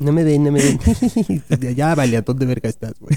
no 0.00 0.12
me 0.12 0.24
ven, 0.24 0.44
no 0.44 0.52
me 0.52 0.60
ven. 0.62 0.80
ya, 1.76 1.94
Valiant, 1.94 2.26
¿dónde 2.26 2.46
verga 2.46 2.68
estás, 2.68 2.94
güey? 3.00 3.16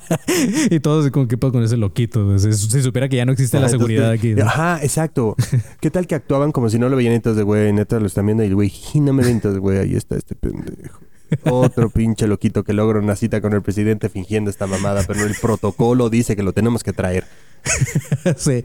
y 0.70 0.80
todos 0.80 1.10
como 1.10 1.28
pedo 1.28 1.52
con 1.52 1.62
ese 1.62 1.76
loquito. 1.76 2.38
Si, 2.38 2.52
si 2.52 2.82
supiera 2.82 3.08
que 3.08 3.16
ya 3.16 3.24
no 3.24 3.32
existe 3.32 3.58
la 3.58 3.66
Ajá, 3.66 3.70
seguridad 3.70 4.10
aquí. 4.10 4.34
Ajá, 4.40 4.80
exacto. 4.82 5.36
¿Qué 5.80 5.90
tal 5.90 6.06
que 6.06 6.14
actuaban 6.14 6.52
como 6.52 6.70
si 6.70 6.78
no 6.78 6.88
lo 6.88 6.96
veían 6.96 7.12
entonces, 7.14 7.44
güey, 7.44 7.72
neta 7.72 8.00
lo 8.00 8.06
están 8.06 8.26
viendo 8.26 8.44
y 8.44 8.52
güey, 8.52 8.68
"Jiji, 8.68 9.00
no 9.00 9.12
me 9.12 9.22
ven 9.22 9.36
entonces, 9.36 9.60
güey, 9.60 9.78
ahí 9.78 9.94
está 9.94 10.16
este 10.16 10.34
pendejo. 10.34 11.00
Otro 11.44 11.90
pinche 11.90 12.26
loquito 12.26 12.64
que 12.64 12.72
logra 12.72 12.98
una 12.98 13.16
cita 13.16 13.40
con 13.40 13.52
el 13.52 13.62
presidente 13.62 14.08
fingiendo 14.08 14.50
esta 14.50 14.66
mamada, 14.66 15.04
pero 15.06 15.24
el 15.24 15.34
protocolo 15.40 16.10
dice 16.10 16.36
que 16.36 16.42
lo 16.42 16.52
tenemos 16.52 16.82
que 16.82 16.92
traer. 16.92 17.24
sí. 18.36 18.64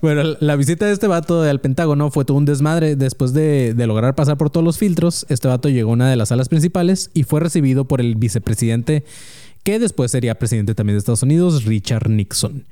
Bueno, 0.00 0.36
la 0.40 0.56
visita 0.56 0.86
de 0.86 0.92
este 0.92 1.06
vato 1.06 1.42
al 1.42 1.60
Pentágono 1.60 2.10
fue 2.10 2.24
todo 2.24 2.36
un 2.36 2.44
desmadre. 2.44 2.96
Después 2.96 3.32
de, 3.32 3.74
de, 3.74 3.86
lograr 3.86 4.14
pasar 4.14 4.36
por 4.36 4.50
todos 4.50 4.64
los 4.64 4.78
filtros, 4.78 5.26
este 5.28 5.48
vato 5.48 5.68
llegó 5.68 5.90
a 5.90 5.94
una 5.94 6.10
de 6.10 6.16
las 6.16 6.28
salas 6.28 6.48
principales 6.48 7.10
y 7.12 7.24
fue 7.24 7.40
recibido 7.40 7.86
por 7.86 8.00
el 8.00 8.14
vicepresidente, 8.16 9.04
que 9.62 9.78
después 9.78 10.10
sería 10.10 10.38
presidente 10.38 10.74
también 10.74 10.94
de 10.94 10.98
Estados 10.98 11.22
Unidos, 11.22 11.64
Richard 11.64 12.08
Nixon. 12.08 12.64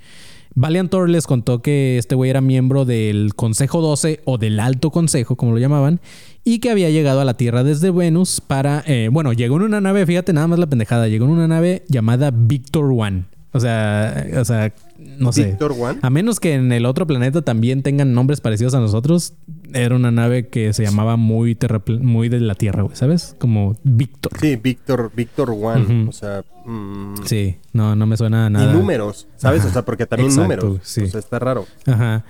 Valiant 0.57 0.89
Thor 0.91 1.11
les 1.11 1.27
contó 1.27 1.63
que 1.63 1.99
este 1.99 2.15
güey 2.15 2.31
era 2.31 2.41
miembro 2.41 2.85
del 2.85 3.35
Consejo 3.35 3.81
12 3.81 4.21
o 4.25 4.39
del 4.39 4.61
Alto 4.61 4.91
Consejo, 4.91 5.37
como 5.37 5.53
lo 5.53 5.59
llamaban, 5.59 6.01
y 6.45 6.61
que 6.61 6.71
había 6.71 6.91
llegado 6.91 7.21
a 7.21 7.25
la 7.25 7.37
Tierra 7.37 7.65
desde 7.65 7.91
Venus 7.91 8.41
para, 8.41 8.85
eh, 8.87 9.09
bueno, 9.11 9.33
llegó 9.33 9.57
en 9.57 9.63
una 9.63 9.81
nave, 9.81 10.07
fíjate 10.07 10.33
nada 10.33 10.47
más 10.47 10.59
la 10.59 10.69
pendejada, 10.69 11.09
llegó 11.09 11.25
en 11.25 11.33
una 11.33 11.49
nave 11.49 11.85
llamada 11.89 12.31
Victor 12.33 12.93
One. 12.97 13.25
O 13.53 13.61
sea, 13.61 14.27
o 14.37 14.45
sea, 14.45 14.73
no 14.99 15.33
sé. 15.33 15.47
Victor 15.47 15.73
One. 15.79 15.99
A 16.03 16.11
menos 16.11 16.41
que 16.41 16.55
en 16.55 16.73
el 16.73 16.87
otro 16.87 17.07
planeta 17.07 17.43
también 17.43 17.83
tengan 17.83 18.15
nombres 18.15 18.41
parecidos 18.41 18.75
a 18.75 18.81
nosotros, 18.81 19.35
era 19.73 19.97
una 19.97 20.11
nave 20.11 20.49
que 20.49 20.73
se 20.73 20.85
llamaba 20.85 21.17
muy 21.17 21.57
muy 22.01 22.29
de 22.29 22.41
la 22.41 22.55
Tierra, 22.55 22.83
güey, 22.83 22.97
¿sabes? 22.97 23.35
Como 23.39 23.77
Victor. 23.83 24.33
Sí, 24.41 24.57
Victor, 24.57 25.11
Victor 25.15 25.51
One. 25.51 26.09
O 26.09 26.13
sea. 26.13 26.45
Mm. 26.65 27.15
Sí, 27.25 27.57
no, 27.73 27.95
no 27.97 28.07
me 28.07 28.17
suena 28.17 28.49
nada. 28.49 28.73
Y 28.73 28.75
números, 28.75 29.27
¿sabes? 29.37 29.65
O 29.65 29.71
sea, 29.71 29.85
porque 29.85 30.07
también 30.07 30.35
números. 30.35 30.81
Sí. 30.83 31.03
O 31.03 31.07
sea, 31.09 31.21
está 31.21 31.39
raro. 31.39 31.67
Ajá. 31.87 32.25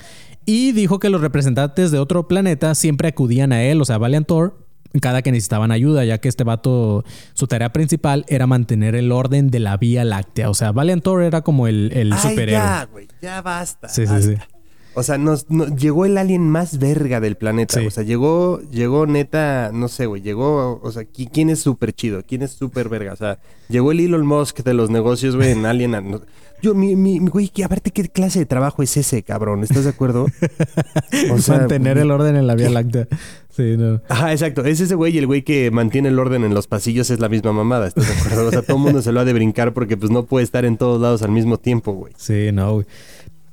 Y 0.46 0.72
dijo 0.72 0.98
que 0.98 1.08
los 1.08 1.20
representantes 1.20 1.90
de 1.90 1.98
otro 1.98 2.28
planeta 2.28 2.74
siempre 2.74 3.08
acudían 3.08 3.52
a 3.52 3.62
él, 3.62 3.80
o 3.80 3.84
sea, 3.84 3.98
Valiant 3.98 4.26
Thor, 4.26 4.63
cada 5.00 5.22
que 5.22 5.32
necesitaban 5.32 5.72
ayuda, 5.72 6.04
ya 6.04 6.18
que 6.18 6.28
este 6.28 6.44
vato, 6.44 7.04
su 7.34 7.46
tarea 7.46 7.72
principal 7.72 8.24
era 8.28 8.46
mantener 8.46 8.94
el 8.94 9.12
orden 9.12 9.50
de 9.50 9.60
la 9.60 9.76
Vía 9.76 10.04
Láctea. 10.04 10.50
O 10.50 10.54
sea, 10.54 10.72
Valiant 10.72 11.02
Thor 11.02 11.22
era 11.22 11.42
como 11.42 11.66
el, 11.66 11.90
el 11.94 12.12
Ay, 12.12 12.18
superhéroe. 12.18 12.52
Ya, 12.52 12.88
güey, 12.90 13.08
ya 13.20 13.42
basta. 13.42 13.88
Sí, 13.88 14.06
sí, 14.06 14.22
sí. 14.22 14.34
O 14.96 15.02
sea, 15.02 15.18
nos, 15.18 15.46
llegó 15.48 16.06
el 16.06 16.16
alien 16.16 16.48
más 16.48 16.78
verga 16.78 17.20
del 17.20 17.36
planeta. 17.36 17.80
O 17.84 17.90
sea, 17.90 18.04
llegó, 18.04 18.60
llegó 18.70 19.06
neta, 19.06 19.70
no 19.72 19.88
sé, 19.88 20.06
güey, 20.06 20.22
llegó, 20.22 20.80
o 20.80 20.92
sea, 20.92 21.04
¿quién 21.04 21.50
es 21.50 21.60
súper 21.60 21.92
chido? 21.92 22.22
¿Quién 22.26 22.42
es 22.42 22.52
súper 22.52 22.88
verga? 22.88 23.12
O 23.12 23.16
sea, 23.16 23.40
llegó 23.68 23.90
el 23.90 24.00
Elon 24.00 24.24
Musk 24.24 24.62
de 24.62 24.72
los 24.72 24.90
negocios, 24.90 25.34
güey, 25.34 25.50
en 25.50 25.66
Alien. 25.66 26.20
Yo, 26.64 26.74
mi, 26.74 26.96
mi, 26.96 27.18
güey, 27.18 27.50
a 27.62 27.66
aparte, 27.66 27.90
¿qué 27.90 28.08
clase 28.08 28.38
de 28.38 28.46
trabajo 28.46 28.82
es 28.82 28.96
ese, 28.96 29.22
cabrón? 29.22 29.62
¿Estás 29.62 29.84
de 29.84 29.90
acuerdo? 29.90 30.26
O 31.30 31.38
sea, 31.38 31.58
Mantener 31.58 31.98
el 31.98 32.10
orden 32.10 32.36
en 32.36 32.46
la 32.46 32.54
Vía 32.54 32.70
Láctea. 32.70 33.06
Sí, 33.50 33.76
no. 33.76 34.00
Ajá, 34.08 34.32
exacto. 34.32 34.64
Es 34.64 34.80
ese 34.80 34.94
güey 34.94 35.14
y 35.14 35.18
el 35.18 35.26
güey 35.26 35.42
que 35.42 35.70
mantiene 35.70 36.08
el 36.08 36.18
orden 36.18 36.42
en 36.44 36.54
los 36.54 36.66
pasillos 36.66 37.10
es 37.10 37.20
la 37.20 37.28
misma 37.28 37.52
mamada, 37.52 37.86
¿estás 37.86 38.08
de 38.08 38.14
acuerdo? 38.14 38.48
O 38.48 38.50
sea, 38.50 38.62
todo 38.62 38.76
el 38.78 38.82
mundo 38.82 39.02
se 39.02 39.12
lo 39.12 39.20
ha 39.20 39.24
de 39.24 39.32
brincar 39.32 39.72
porque 39.72 39.96
pues 39.96 40.10
no 40.10 40.24
puede 40.24 40.44
estar 40.44 40.64
en 40.64 40.76
todos 40.76 41.00
lados 41.00 41.22
al 41.22 41.30
mismo 41.30 41.58
tiempo, 41.58 41.92
güey. 41.92 42.12
Sí, 42.16 42.50
no, 42.52 42.74
güey. 42.74 42.86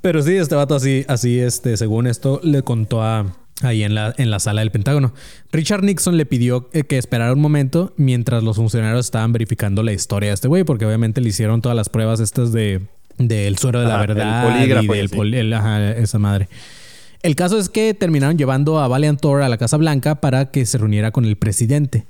Pero 0.02 0.24
sí, 0.24 0.36
este 0.36 0.56
vato 0.56 0.76
así, 0.76 1.06
así, 1.08 1.40
este, 1.40 1.78
según 1.78 2.08
esto, 2.08 2.40
le 2.44 2.64
contó 2.64 3.04
a, 3.04 3.36
ahí 3.62 3.84
en 3.84 3.94
la, 3.94 4.14
en 4.18 4.32
la 4.32 4.40
sala 4.40 4.62
del 4.62 4.72
Pentágono. 4.72 5.14
Richard 5.52 5.84
Nixon 5.84 6.18
le 6.18 6.26
pidió 6.26 6.70
eh, 6.74 6.84
que 6.84 6.98
esperara 6.98 7.34
un 7.34 7.42
momento 7.42 7.94
mientras 7.98 8.44
los 8.44 8.56
funcionarios 8.56 9.06
estaban 9.06 9.34
verificando 9.34 9.84
la 9.84 9.94
historia 9.94 10.30
de 10.30 10.36
este 10.36 10.48
güey, 10.48 10.64
porque 10.64 10.86
obviamente 10.86 11.22
le 11.22 11.30
hicieron 11.30 11.62
todas 11.62 11.76
las 11.76 11.90
pruebas 11.90 12.20
estas 12.20 12.52
de 12.52 12.82
del 13.28 13.58
suero 13.58 13.82
de 13.82 13.88
la 13.88 13.98
verdad 13.98 14.62
el 14.64 14.84
y 14.84 15.32
del 15.32 15.54
ajá, 15.54 15.92
esa 15.92 16.20
madre. 16.20 16.48
El 17.24 17.36
caso 17.36 17.58
es 17.58 17.70
que 17.70 17.94
terminaron 17.94 18.38
llevando 18.38 18.80
a 18.80 18.88
Valiant 18.88 19.20
Thor 19.20 19.44
a 19.44 19.50
la 19.50 19.58
Casa 19.58 19.78
Blanca 19.78 20.16
para 20.16 20.50
que 20.50 20.66
se 20.66 20.78
reuniera 20.78 21.12
con 21.12 21.26
el 21.26 21.36
presidente. 21.36 22.06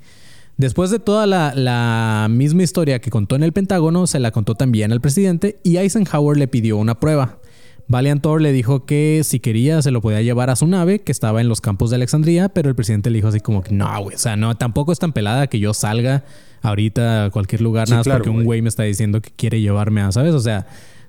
Después 0.58 0.90
de 0.90 1.00
toda 1.00 1.26
la, 1.26 1.54
la, 1.56 2.28
misma 2.30 2.64
historia 2.64 3.00
que 3.00 3.10
contó 3.10 3.36
en 3.36 3.44
el 3.44 3.52
Pentágono, 3.52 4.08
se 4.08 4.20
la 4.20 4.32
contó 4.32 4.56
también 4.56 4.92
al 4.92 5.02
presidente 5.02 5.58
y 5.64 5.78
Eisenhower 5.78 6.38
le 6.38 6.48
pidió 6.48 6.78
una 6.78 7.00
prueba. 7.00 7.40
Valiant 7.88 8.22
Thor 8.22 8.42
le 8.42 8.54
dijo 8.54 8.86
que 8.86 9.22
si 9.26 9.40
quería 9.40 9.82
se 9.82 9.92
lo 9.92 10.02
podía 10.02 10.22
llevar 10.22 10.50
a 10.50 10.56
su 10.56 10.66
nave 10.66 11.00
que 11.00 11.12
estaba 11.12 11.42
en 11.42 11.50
los 11.50 11.60
campos 11.60 11.90
de 11.90 11.98
Alejandría, 11.98 12.48
pero 12.48 12.70
el 12.70 12.76
presidente 12.76 13.10
le 13.10 13.18
dijo 13.18 13.28
así 13.28 13.42
como 13.42 13.64
que 13.64 13.74
no, 13.74 14.02
güey, 14.04 14.16
o 14.16 14.20
sea, 14.20 14.38
no, 14.38 14.56
tampoco 14.56 14.94
es 14.94 15.00
tan 15.00 15.12
pelada 15.12 15.48
que 15.48 15.60
yo 15.60 15.74
salga 15.74 16.24
ahorita 16.62 17.26
a 17.26 17.30
cualquier 17.32 17.62
lugar 17.62 17.90
nada 17.90 18.04
más 18.06 18.08
porque 18.08 18.30
un 18.30 18.44
güey 18.44 18.62
me 18.62 18.70
está 18.70 18.84
diciendo 18.84 19.22
que 19.22 19.32
quiere 19.36 19.60
llevarme 19.60 20.02
a, 20.02 20.12
¿sabes? 20.12 20.34
O 20.34 20.40
sea, 20.40 20.68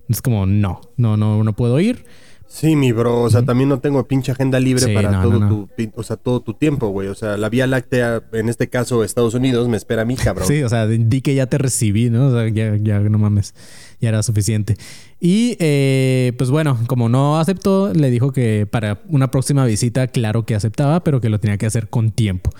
es 0.08 0.22
como 0.22 0.46
no, 0.46 0.80
no, 0.96 1.16
no, 1.16 1.42
no 1.42 1.52
puedo 1.54 1.78
ir. 1.80 2.04
Sí, 2.52 2.76
mi 2.76 2.92
bro, 2.92 3.22
o 3.22 3.30
sea, 3.30 3.42
también 3.42 3.70
no 3.70 3.80
tengo 3.80 4.06
pinche 4.06 4.30
agenda 4.30 4.60
libre 4.60 4.92
para 4.92 5.22
todo 5.22 5.48
tu, 5.48 5.68
o 5.94 6.02
sea, 6.02 6.18
todo 6.18 6.40
tu 6.40 6.52
tiempo, 6.52 6.88
güey. 6.88 7.08
O 7.08 7.14
sea, 7.14 7.38
la 7.38 7.48
Vía 7.48 7.66
Láctea, 7.66 8.22
en 8.34 8.50
este 8.50 8.68
caso 8.68 9.02
Estados 9.04 9.32
Unidos, 9.32 9.68
me 9.68 9.78
espera 9.78 10.02
a 10.02 10.04
mí, 10.04 10.16
cabrón. 10.16 10.46
Sí, 10.46 10.62
o 10.62 10.68
sea, 10.68 10.86
di 10.86 11.22
que 11.22 11.34
ya 11.34 11.46
te 11.46 11.56
recibí, 11.56 12.10
¿no? 12.10 12.26
O 12.26 12.30
sea, 12.30 12.46
ya, 12.50 12.76
ya 12.76 13.00
no 13.00 13.16
mames, 13.16 13.54
ya 14.02 14.10
era 14.10 14.22
suficiente. 14.22 14.76
Y 15.18 15.56
eh, 15.60 16.34
pues 16.36 16.50
bueno, 16.50 16.78
como 16.88 17.08
no 17.08 17.38
aceptó, 17.40 17.94
le 17.94 18.10
dijo 18.10 18.32
que 18.32 18.68
para 18.70 19.00
una 19.08 19.30
próxima 19.30 19.64
visita, 19.64 20.06
claro 20.08 20.44
que 20.44 20.54
aceptaba, 20.54 21.02
pero 21.02 21.22
que 21.22 21.30
lo 21.30 21.40
tenía 21.40 21.56
que 21.56 21.64
hacer 21.64 21.88
con 21.88 22.10
tiempo. 22.10 22.50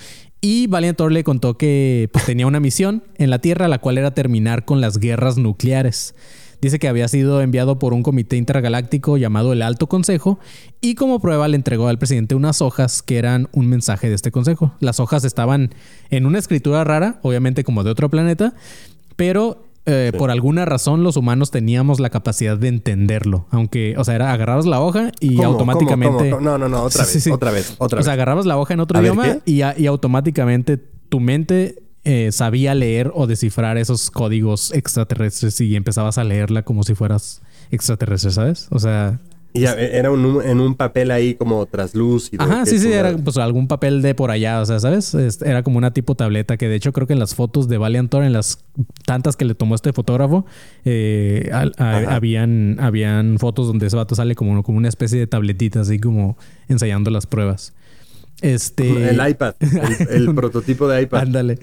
Y 0.41 0.69
Valiant 0.69 0.97
Thor 0.97 1.13
le 1.13 1.23
contó 1.23 1.59
que 1.59 2.09
pues, 2.13 2.25
tenía 2.25 2.47
una 2.47 2.61
misión 2.61 3.05
en 3.19 3.29
la 3.29 3.41
Tierra, 3.41 3.69
la 3.69 3.79
cual 3.79 3.99
era 3.99 4.15
terminar 4.15 4.65
con 4.65 4.81
las 4.81 4.97
guerras 4.97 5.37
nucleares. 5.37 6.15
Dice 6.63 6.79
que 6.79 6.87
había 6.87 7.09
sido 7.09 7.43
enviado 7.43 7.81
por 7.81 7.93
un 7.93 8.05
comité 8.05 8.37
intergaláctico 8.37 9.17
llamado 9.17 9.53
el 9.53 9.63
Alto 9.63 9.89
Consejo 9.89 10.39
y 10.81 10.95
como 10.95 11.19
prueba 11.19 11.49
le 11.49 11.57
entregó 11.57 11.89
al 11.89 11.99
presidente 11.99 12.37
unas 12.37 12.63
hojas 12.63 13.03
que 13.03 13.19
eran 13.19 13.49
un 13.51 13.67
mensaje 13.67 14.09
de 14.09 14.15
este 14.15 14.31
consejo. 14.31 14.73
Las 14.79 15.01
hojas 15.01 15.25
estaban 15.25 15.75
en 16.11 16.25
una 16.25 16.39
escritura 16.39 16.85
rara, 16.85 17.19
obviamente 17.23 17.65
como 17.65 17.83
de 17.83 17.91
otro 17.91 18.09
planeta, 18.11 18.55
pero 19.17 19.65
eh, 19.87 20.13
por 20.17 20.31
alguna 20.31 20.65
razón 20.65 21.03
los 21.03 21.17
humanos 21.17 21.51
teníamos 21.51 21.99
la 21.99 22.11
capacidad 22.11 22.57
de 22.57 22.69
entenderlo. 22.69 23.47
Aunque, 23.51 23.97
o 23.99 24.05
sea, 24.05 24.15
era 24.15 24.33
agarrabas 24.33 24.65
la 24.65 24.81
hoja 24.81 25.11
y 25.19 25.43
automáticamente. 25.43 26.31
No, 26.31 26.59
no, 26.59 26.69
no, 26.69 26.85
otra 26.85 27.05
vez, 27.13 27.27
otra 27.27 27.51
vez, 27.51 27.75
otra 27.79 27.97
vez. 27.97 28.05
O 28.05 28.07
sea, 28.07 28.13
agarrabas 28.13 28.47
la 28.47 28.57
hoja 28.57 28.75
en 28.75 28.79
otro 28.79 29.01
idioma 29.03 29.39
y, 29.45 29.63
y, 29.63 29.87
automáticamente 29.87 30.79
tu 31.09 31.19
mente 31.19 31.82
eh, 32.05 32.33
sabía 32.33 32.75
leer 32.75 33.13
o 33.15 33.29
descifrar 33.29 33.79
esos 33.79 34.11
códigos 34.11 34.73
extraterrestres 34.73 35.61
y 35.61 35.77
empezabas 35.77 36.19
a 36.19 36.25
leerla 36.25 36.63
como 36.63 36.83
si 36.83 36.95
fueras 36.95 37.43
extraterrestre, 37.71 38.33
¿sabes? 38.33 38.67
O 38.71 38.79
sea. 38.81 39.21
Y 39.55 39.65
era 39.65 40.09
en 40.09 40.61
un 40.61 40.75
papel 40.75 41.11
ahí 41.11 41.35
como 41.35 41.67
traslúcido. 41.67 42.43
Ajá, 42.43 42.65
sí, 42.65 42.79
sí, 42.79 42.91
era 42.91 43.15
pues 43.19 43.37
algún 43.37 43.69
papel 43.69 44.01
de 44.01 44.15
por 44.15 44.31
allá, 44.31 44.63
o 44.63 44.67
sea, 44.67 44.81
¿sabes? 44.81 45.15
Era 45.43 45.63
como 45.63 45.77
una 45.77 45.93
tipo 45.93 46.15
tableta 46.15 46.57
que 46.57 46.69
de 46.69 46.77
hecho 46.77 46.95
creo 46.95 47.07
que 47.07 47.13
en 47.13 47.19
las 47.19 47.35
fotos 47.35 47.69
de 47.69 47.77
Valiant 47.77 48.11
Thor, 48.11 48.25
en 48.25 48.33
las 48.33 48.65
tantas 49.05 49.37
que 49.37 49.45
le 49.45 49.55
tomó 49.55 49.75
este 49.75 49.93
fotógrafo, 49.93 50.47
eh, 50.87 51.51
habían, 51.53 52.79
habían 52.81 53.39
fotos 53.39 53.67
donde 53.67 53.89
ese 53.89 53.97
vato 53.97 54.15
sale 54.15 54.35
como, 54.35 54.63
como 54.63 54.79
una 54.79 54.89
especie 54.89 55.19
de 55.19 55.27
tabletita, 55.27 55.83
así 55.83 55.99
como 55.99 56.39
ensayando 56.69 57.11
las 57.11 57.27
pruebas. 57.27 57.75
Este... 58.43 59.11
El 59.11 59.29
iPad, 59.29 59.55
el, 60.11 60.35
prototipo 60.35 60.89
de 60.89 61.03
iPad. 61.03 61.21
Ándale. 61.21 61.59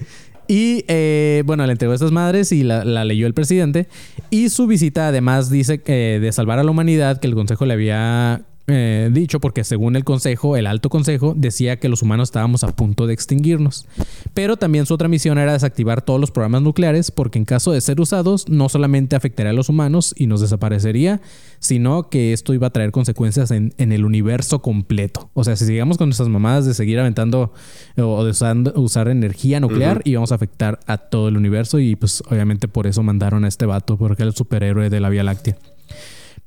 Y 0.50 0.84
eh, 0.88 1.44
bueno, 1.46 1.64
le 1.64 1.70
entregó 1.70 1.94
estas 1.94 2.10
madres 2.10 2.50
y 2.50 2.64
la, 2.64 2.82
leyó 3.04 3.28
el 3.28 3.34
presidente. 3.34 3.86
Y 4.30 4.48
su 4.48 4.66
visita 4.66 5.06
además 5.06 5.48
dice 5.48 5.80
que 5.80 6.18
de 6.18 6.32
salvar 6.32 6.58
a 6.58 6.64
la 6.64 6.72
humanidad, 6.72 7.20
que 7.20 7.28
el 7.28 7.36
Consejo 7.36 7.66
le 7.66 7.74
había 7.74 8.42
eh, 8.70 9.10
dicho, 9.12 9.40
porque 9.40 9.64
según 9.64 9.96
el 9.96 10.04
Consejo, 10.04 10.56
el 10.56 10.66
Alto 10.66 10.88
Consejo, 10.88 11.34
decía 11.36 11.78
que 11.78 11.88
los 11.88 12.02
humanos 12.02 12.28
estábamos 12.28 12.64
a 12.64 12.74
punto 12.74 13.06
de 13.06 13.14
extinguirnos. 13.14 13.86
Pero 14.34 14.56
también 14.56 14.86
su 14.86 14.94
otra 14.94 15.08
misión 15.08 15.38
era 15.38 15.52
desactivar 15.52 16.02
todos 16.02 16.20
los 16.20 16.30
programas 16.30 16.62
nucleares, 16.62 17.10
porque 17.10 17.38
en 17.38 17.44
caso 17.44 17.72
de 17.72 17.80
ser 17.80 18.00
usados, 18.00 18.48
no 18.48 18.68
solamente 18.68 19.16
afectaría 19.16 19.50
a 19.50 19.54
los 19.54 19.68
humanos 19.68 20.14
y 20.16 20.26
nos 20.26 20.40
desaparecería, 20.40 21.20
sino 21.58 22.08
que 22.08 22.32
esto 22.32 22.54
iba 22.54 22.68
a 22.68 22.70
traer 22.70 22.90
consecuencias 22.90 23.50
en, 23.50 23.72
el 23.78 24.04
universo 24.04 24.62
completo. 24.62 25.30
O 25.34 25.44
sea, 25.44 25.56
si 25.56 25.66
sigamos 25.66 25.98
con 25.98 26.08
nuestras 26.08 26.28
mamadas 26.28 26.64
de 26.64 26.74
seguir 26.74 26.98
aventando 27.00 27.52
o 27.96 28.24
de 28.24 28.30
usar 28.76 29.08
energía 29.08 29.60
nuclear, 29.60 30.00
íbamos 30.04 30.32
a 30.32 30.36
afectar 30.36 30.80
a 30.86 30.98
todo 30.98 31.28
el 31.28 31.36
universo 31.36 31.78
y 31.78 31.96
pues 31.96 32.22
obviamente 32.30 32.68
por 32.68 32.86
eso 32.86 33.02
mandaron 33.02 33.44
a 33.44 33.48
este 33.48 33.66
vato, 33.66 33.96
porque 33.96 34.22
era 34.22 34.30
el 34.30 34.36
superhéroe 34.36 34.90
de 34.90 35.00
la 35.00 35.08
Vía 35.08 35.24
Láctea. 35.24 35.56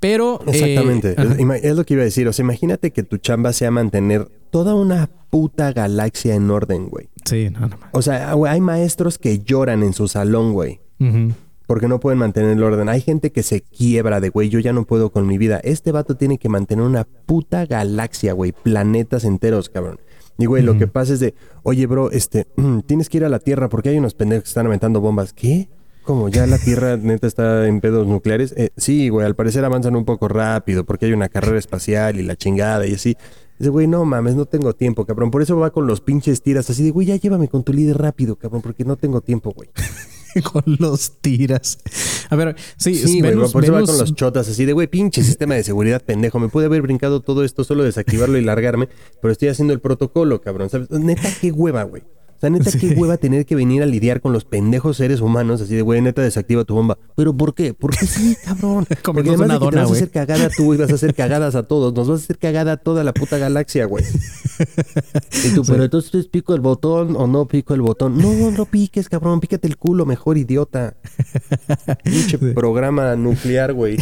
Pero. 0.03 0.41
Exactamente. 0.45 1.15
Eh, 1.17 1.59
es, 1.63 1.75
lo 1.77 1.85
que 1.85 1.93
iba 1.93 2.01
a 2.01 2.03
decir. 2.03 2.27
O 2.27 2.33
sea, 2.33 2.43
imagínate 2.43 2.91
que 2.91 3.03
tu 3.03 3.19
chamba 3.19 3.53
sea 3.53 3.71
mantener 3.71 4.27
toda 4.49 4.75
una 4.75 5.09
puta 5.29 5.71
galaxia 5.71 6.35
en 6.35 6.51
orden, 6.51 6.89
güey. 6.89 7.07
Sí, 7.23 7.49
no, 7.49 7.69
no. 7.69 7.77
O 7.93 8.01
sea, 8.01 8.33
hay 8.33 8.59
maestros 8.59 9.17
que 9.17 9.39
lloran 9.39 9.81
en 9.81 9.93
su 9.93 10.09
salón, 10.09 10.51
güey. 10.51 10.81
Porque 11.67 11.87
no 11.87 12.01
pueden 12.01 12.19
mantener 12.19 12.51
el 12.51 12.63
orden. 12.63 12.89
Hay 12.89 12.99
gente 12.99 13.31
que 13.31 13.43
se 13.43 13.61
quiebra 13.61 14.19
de, 14.19 14.27
güey, 14.27 14.49
yo 14.49 14.59
ya 14.59 14.73
no 14.73 14.83
puedo 14.83 15.09
con 15.09 15.25
mi 15.25 15.37
vida. 15.37 15.61
Este 15.63 15.93
vato 15.93 16.17
tiene 16.17 16.37
que 16.37 16.49
mantener 16.49 16.83
una 16.83 17.05
puta 17.05 17.65
galaxia, 17.65 18.33
güey. 18.33 18.51
Planetas 18.51 19.23
enteros, 19.23 19.69
cabrón. 19.69 20.01
Y, 20.37 20.47
güey, 20.47 20.63
lo 20.63 20.77
que 20.77 20.87
pasa 20.87 21.13
es 21.13 21.21
de, 21.21 21.33
oye, 21.63 21.85
bro, 21.87 22.11
este, 22.11 22.45
tienes 22.87 23.07
que 23.07 23.19
ir 23.19 23.23
a 23.23 23.29
la 23.29 23.39
Tierra 23.39 23.69
porque 23.69 23.87
hay 23.87 23.99
unos 23.99 24.15
pendejos 24.15 24.43
que 24.43 24.49
están 24.49 24.65
aventando 24.65 24.99
bombas. 24.99 25.31
¿Qué? 25.31 25.69
Como 26.03 26.27
ya 26.29 26.45
la 26.47 26.57
Tierra 26.57 26.97
neta 26.97 27.27
está 27.27 27.67
en 27.67 27.79
pedos 27.79 28.05
nucleares. 28.07 28.53
Eh, 28.57 28.71
sí, 28.75 29.09
güey, 29.09 29.25
al 29.25 29.35
parecer 29.35 29.63
avanzan 29.63 29.95
un 29.95 30.03
poco 30.05 30.27
rápido 30.27 30.83
porque 30.85 31.05
hay 31.05 31.13
una 31.13 31.29
carrera 31.29 31.57
espacial 31.57 32.19
y 32.19 32.23
la 32.23 32.35
chingada 32.35 32.85
y 32.85 32.93
así. 32.95 33.15
Dice, 33.57 33.69
güey, 33.69 33.87
no 33.87 34.03
mames, 34.03 34.35
no 34.35 34.45
tengo 34.45 34.73
tiempo, 34.73 35.05
cabrón. 35.05 35.31
Por 35.31 35.41
eso 35.41 35.57
va 35.57 35.69
con 35.71 35.87
los 35.87 36.01
pinches 36.01 36.41
tiras 36.41 36.69
así 36.69 36.83
de, 36.83 36.91
güey, 36.91 37.07
ya 37.07 37.15
llévame 37.15 37.47
con 37.47 37.63
tu 37.63 37.71
líder 37.71 37.97
rápido, 37.99 38.35
cabrón, 38.35 38.61
porque 38.61 38.83
no 38.83 38.97
tengo 38.97 39.21
tiempo, 39.21 39.51
güey. 39.53 39.69
con 40.51 40.63
los 40.79 41.21
tiras. 41.21 41.77
A 42.29 42.35
ver, 42.35 42.55
sí, 42.77 42.95
Sí, 42.95 43.19
güey, 43.21 43.33
Venus- 43.35 43.53
por 43.53 43.63
eso 43.63 43.71
va 43.73 43.83
con 43.83 43.97
los 43.97 44.15
chotas 44.15 44.49
así 44.49 44.65
de, 44.65 44.73
güey, 44.73 44.87
pinche 44.87 45.23
sistema 45.23 45.53
de 45.55 45.63
seguridad 45.63 46.01
pendejo. 46.01 46.39
Me 46.39 46.49
pude 46.49 46.65
haber 46.65 46.81
brincado 46.81 47.21
todo 47.21 47.43
esto, 47.45 47.63
solo 47.63 47.83
desactivarlo 47.83 48.37
y 48.37 48.41
largarme, 48.43 48.89
pero 49.21 49.31
estoy 49.31 49.47
haciendo 49.49 49.73
el 49.73 49.79
protocolo, 49.79 50.41
cabrón. 50.41 50.69
¿sabes? 50.69 50.89
Neta, 50.89 51.29
qué 51.39 51.51
hueva, 51.51 51.83
güey. 51.83 52.03
Sea, 52.43 52.49
neta, 52.49 52.77
qué 52.77 52.89
hueva 52.89 53.15
tener 53.15 53.45
que 53.45 53.55
venir 53.55 53.83
a 53.83 53.85
lidiar 53.85 54.19
con 54.19 54.33
los 54.33 54.43
pendejos 54.43 54.97
seres 54.97 55.21
humanos 55.21 55.61
así 55.61 55.75
de, 55.75 55.81
güey, 55.81 56.01
neta, 56.01 56.21
desactiva 56.21 56.65
tu 56.65 56.75
bomba. 56.75 56.97
¿Pero 57.15 57.33
por 57.33 57.55
qué? 57.55 57.73
Porque 57.73 58.05
sí, 58.05 58.35
cabrón. 58.43 58.83
Porque 58.83 59.01
Comernos 59.01 59.39
además 59.39 59.45
una 59.45 59.53
de 59.53 59.59
que 59.59 59.65
te 59.65 59.71
dona, 59.71 59.81
vas 59.83 59.91
a 59.91 59.93
hacer 59.93 60.11
cagada 60.11 60.49
tú 60.49 60.73
y 60.73 60.77
vas 60.77 60.91
a 60.91 60.95
hacer 60.95 61.15
cagadas 61.15 61.55
a 61.55 61.63
todos, 61.63 61.93
nos 61.93 62.09
vas 62.09 62.19
a 62.19 62.23
hacer 62.25 62.37
cagada 62.37 62.73
a 62.73 62.77
toda 62.77 63.05
la 63.05 63.13
puta 63.13 63.37
galaxia, 63.37 63.85
güey. 63.85 64.03
Y 65.45 65.55
tú, 65.55 65.63
pero 65.65 65.85
entonces 65.85 66.27
pico 66.27 66.53
el 66.53 66.59
botón 66.59 67.15
o 67.15 67.27
no 67.27 67.47
pico 67.47 67.75
el 67.75 67.81
botón. 67.81 68.17
No, 68.17 68.51
no 68.51 68.65
piques, 68.65 69.07
cabrón, 69.07 69.39
pícate 69.39 69.69
el 69.69 69.77
culo, 69.77 70.05
mejor 70.05 70.37
idiota. 70.37 70.97
Pinche 72.03 72.37
programa 72.39 73.15
nuclear, 73.15 73.71
güey. 73.71 73.95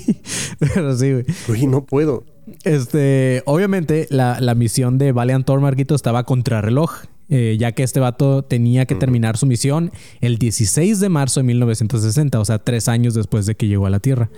Pero 0.58 0.96
sí, 0.96 1.12
güey. 1.12 1.24
Güey, 1.46 1.66
no 1.68 1.84
puedo. 1.84 2.24
Este, 2.64 3.44
obviamente, 3.46 4.08
la, 4.10 4.40
la 4.40 4.56
misión 4.56 4.98
de 4.98 5.12
Valiant 5.12 5.46
Thor, 5.46 5.60
Marquito, 5.60 5.94
estaba 5.94 6.24
contra 6.24 6.60
reloj. 6.60 7.04
Eh, 7.28 7.56
ya 7.58 7.72
que 7.72 7.82
este 7.82 8.00
vato 8.00 8.42
tenía 8.42 8.86
que 8.86 8.94
terminar 8.94 9.36
su 9.36 9.46
misión 9.46 9.92
el 10.20 10.38
16 10.38 11.00
de 11.00 11.08
marzo 11.08 11.40
de 11.40 11.44
1960, 11.44 12.38
o 12.38 12.44
sea, 12.44 12.58
tres 12.58 12.88
años 12.88 13.14
después 13.14 13.46
de 13.46 13.54
que 13.54 13.66
llegó 13.66 13.86
a 13.86 13.90
la 13.90 14.00
Tierra. 14.00 14.30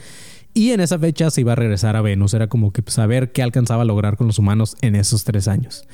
Y 0.55 0.73
en 0.73 0.81
esa 0.81 0.99
fecha 0.99 1.31
se 1.31 1.43
iba 1.43 1.53
a 1.53 1.57
regresar 1.57 1.97
a 1.97 2.01
Venus. 2.01 2.35
Era 2.35 2.49
como 2.49 2.73
que 2.73 2.83
saber 2.87 3.33
qué 3.33 3.43
alcanzaba 3.43 3.83
a 3.83 3.85
lograr 3.85 4.17
con 4.17 4.27
los 4.27 4.39
humanos 4.39 4.77
en 4.81 4.97
esos 4.97 5.25
tres 5.25 5.47
años. 5.47 5.85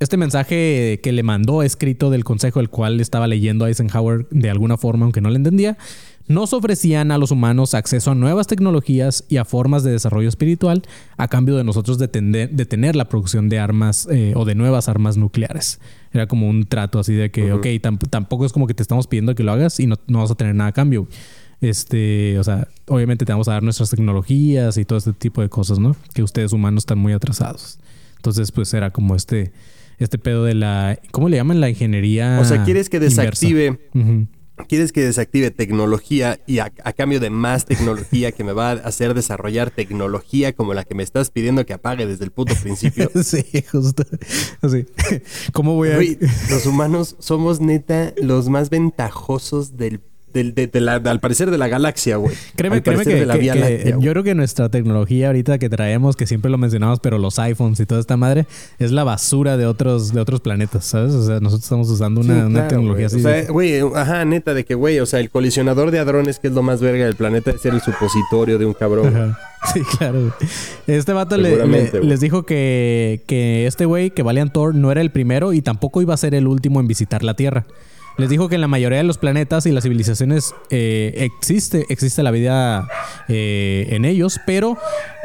Este 0.00 0.16
mensaje 0.16 1.00
que 1.02 1.12
le 1.12 1.24
mandó 1.24 1.62
escrito 1.62 2.08
del 2.08 2.22
consejo, 2.22 2.60
el 2.60 2.70
cual 2.70 3.00
estaba 3.00 3.26
leyendo 3.26 3.66
Eisenhower 3.66 4.28
de 4.30 4.48
alguna 4.48 4.76
forma, 4.76 5.04
aunque 5.04 5.20
no 5.20 5.28
le 5.28 5.36
entendía, 5.36 5.76
nos 6.28 6.52
ofrecían 6.52 7.10
a 7.10 7.18
los 7.18 7.32
humanos 7.32 7.74
acceso 7.74 8.12
a 8.12 8.14
nuevas 8.14 8.46
tecnologías 8.46 9.24
y 9.28 9.38
a 9.38 9.44
formas 9.44 9.82
de 9.82 9.90
desarrollo 9.90 10.28
espiritual 10.28 10.82
a 11.16 11.26
cambio 11.26 11.56
de 11.56 11.64
nosotros 11.64 11.98
detener 11.98 12.96
la 12.96 13.08
producción 13.08 13.48
de 13.48 13.58
armas 13.58 14.06
eh, 14.10 14.34
o 14.36 14.44
de 14.44 14.54
nuevas 14.54 14.88
armas 14.88 15.16
nucleares. 15.16 15.80
Era 16.12 16.26
como 16.26 16.48
un 16.48 16.64
trato 16.66 16.98
así 16.98 17.12
de 17.14 17.30
que, 17.30 17.52
ok, 17.52 17.66
tamp- 17.82 18.08
tampoco 18.08 18.46
es 18.46 18.52
como 18.52 18.66
que 18.66 18.74
te 18.74 18.82
estamos 18.82 19.06
pidiendo 19.06 19.34
que 19.34 19.42
lo 19.42 19.52
hagas 19.52 19.78
y 19.80 19.86
no, 19.86 19.96
no 20.06 20.20
vas 20.20 20.30
a 20.30 20.34
tener 20.34 20.54
nada 20.54 20.70
a 20.70 20.72
cambio. 20.72 21.06
Este, 21.60 22.38
o 22.38 22.44
sea, 22.44 22.68
obviamente 22.86 23.24
te 23.24 23.32
vamos 23.32 23.48
a 23.48 23.52
dar 23.52 23.62
nuestras 23.62 23.90
tecnologías 23.90 24.76
y 24.78 24.84
todo 24.84 24.98
este 24.98 25.12
tipo 25.12 25.42
de 25.42 25.48
cosas, 25.48 25.78
¿no? 25.78 25.96
Que 26.14 26.22
ustedes 26.22 26.52
humanos 26.52 26.82
están 26.82 26.98
muy 26.98 27.12
atrasados. 27.12 27.78
Entonces, 28.16 28.52
pues 28.52 28.72
era 28.74 28.90
como 28.90 29.14
este, 29.16 29.52
este 29.98 30.18
pedo 30.18 30.44
de 30.44 30.54
la, 30.54 30.98
¿cómo 31.10 31.28
le 31.28 31.36
llaman? 31.36 31.60
La 31.60 31.68
ingeniería. 31.68 32.38
O 32.40 32.44
sea, 32.44 32.64
quieres 32.64 32.88
que 32.88 33.00
desactive, 33.00 33.78
Ujú. 33.94 34.26
Quieres 34.66 34.92
que 34.92 35.04
desactive 35.04 35.50
tecnología 35.50 36.40
y 36.46 36.58
a, 36.58 36.72
a 36.84 36.92
cambio 36.92 37.20
de 37.20 37.30
más 37.30 37.64
tecnología 37.64 38.32
que 38.32 38.44
me 38.44 38.52
va 38.52 38.70
a 38.70 38.72
hacer 38.72 39.14
desarrollar 39.14 39.70
tecnología 39.70 40.52
como 40.52 40.74
la 40.74 40.84
que 40.84 40.94
me 40.94 41.02
estás 41.02 41.30
pidiendo 41.30 41.64
que 41.66 41.72
apague 41.72 42.06
desde 42.06 42.24
el 42.24 42.30
puto 42.30 42.54
principio. 42.62 43.10
Sí, 43.28 43.44
justo. 43.70 44.04
Así. 44.62 44.86
¿Cómo 45.52 45.74
voy 45.74 45.90
a.? 45.90 45.98
Los 46.50 46.66
humanos 46.66 47.16
somos 47.18 47.60
neta 47.60 48.14
los 48.16 48.48
más 48.48 48.70
ventajosos 48.70 49.76
del, 49.76 50.00
del- 50.32 50.54
de, 50.54 50.66
de 50.66 50.80
la, 50.80 50.94
al 50.96 51.20
parecer 51.20 51.50
de 51.50 51.58
la 51.58 51.68
galaxia, 51.68 52.16
güey. 52.16 52.34
Créeme, 52.56 52.82
créeme 52.82 53.04
que, 53.04 53.14
de 53.14 53.26
la 53.26 53.34
que- 53.34 53.40
Vía 53.40 53.52
que 53.54 53.60
Láctea, 53.60 53.98
yo 53.98 54.10
creo 54.12 54.22
que 54.24 54.34
nuestra 54.34 54.68
tecnología 54.68 55.28
ahorita 55.28 55.58
que 55.58 55.68
traemos, 55.68 56.16
que 56.16 56.26
siempre 56.26 56.50
lo 56.50 56.58
mencionamos, 56.58 57.00
pero 57.00 57.18
los 57.18 57.38
iPhones 57.38 57.80
y 57.80 57.86
toda 57.86 58.00
esta 58.00 58.16
madre, 58.16 58.46
es 58.78 58.90
la 58.92 59.04
basura 59.04 59.56
de 59.56 59.66
otros, 59.66 60.12
de 60.12 60.20
otros 60.20 60.40
planetas, 60.40 60.84
¿sabes? 60.84 61.12
O 61.14 61.24
sea, 61.26 61.40
nosotros 61.40 61.64
estamos 61.64 61.88
usando 61.90 62.20
una, 62.20 62.34
Sí, 62.34 62.40
una 62.40 62.50
claro, 62.52 62.68
tecnología 62.68 63.06
así. 63.06 63.16
O 63.16 63.20
sea, 63.20 63.44
güey, 63.46 63.80
ajá, 63.94 64.24
neta, 64.24 64.54
de 64.54 64.64
que, 64.64 64.74
güey, 64.74 65.00
o 65.00 65.06
sea, 65.06 65.20
el 65.20 65.30
colisionador 65.30 65.90
de 65.90 65.98
hadrones, 65.98 66.38
que 66.38 66.48
es 66.48 66.52
lo 66.54 66.62
más 66.62 66.80
verga 66.80 67.04
del 67.06 67.16
planeta, 67.16 67.50
es 67.50 67.60
ser 67.60 67.74
el 67.74 67.80
supositorio 67.80 68.58
de 68.58 68.66
un 68.66 68.74
cabrón. 68.74 69.08
Ajá. 69.14 69.38
Sí, 69.74 69.80
claro. 69.98 70.32
Este 70.86 71.12
vato 71.12 71.36
le- 71.36 71.66
le- 71.66 71.90
les 72.04 72.20
dijo 72.20 72.44
que, 72.46 73.24
que 73.26 73.66
este 73.66 73.86
güey, 73.86 74.10
que 74.10 74.22
Valiant 74.22 74.52
Thor, 74.52 74.72
no 74.72 74.92
era 74.92 75.00
el 75.00 75.10
primero 75.10 75.52
y 75.52 75.62
tampoco 75.62 76.00
iba 76.00 76.14
a 76.14 76.16
ser 76.16 76.36
el 76.36 76.46
último 76.46 76.78
en 76.78 76.86
visitar 76.86 77.24
la 77.24 77.34
Tierra. 77.34 77.66
Les 78.18 78.28
dijo 78.28 78.48
que 78.48 78.56
en 78.56 78.60
la 78.60 78.68
mayoría 78.68 78.98
de 78.98 79.04
los 79.04 79.16
planetas 79.16 79.64
y 79.66 79.70
las 79.70 79.84
civilizaciones 79.84 80.52
eh, 80.70 81.12
existe, 81.18 81.86
existe 81.88 82.24
la 82.24 82.32
vida 82.32 82.88
eh, 83.28 83.86
en 83.90 84.04
ellos, 84.04 84.40
pero 84.44 84.76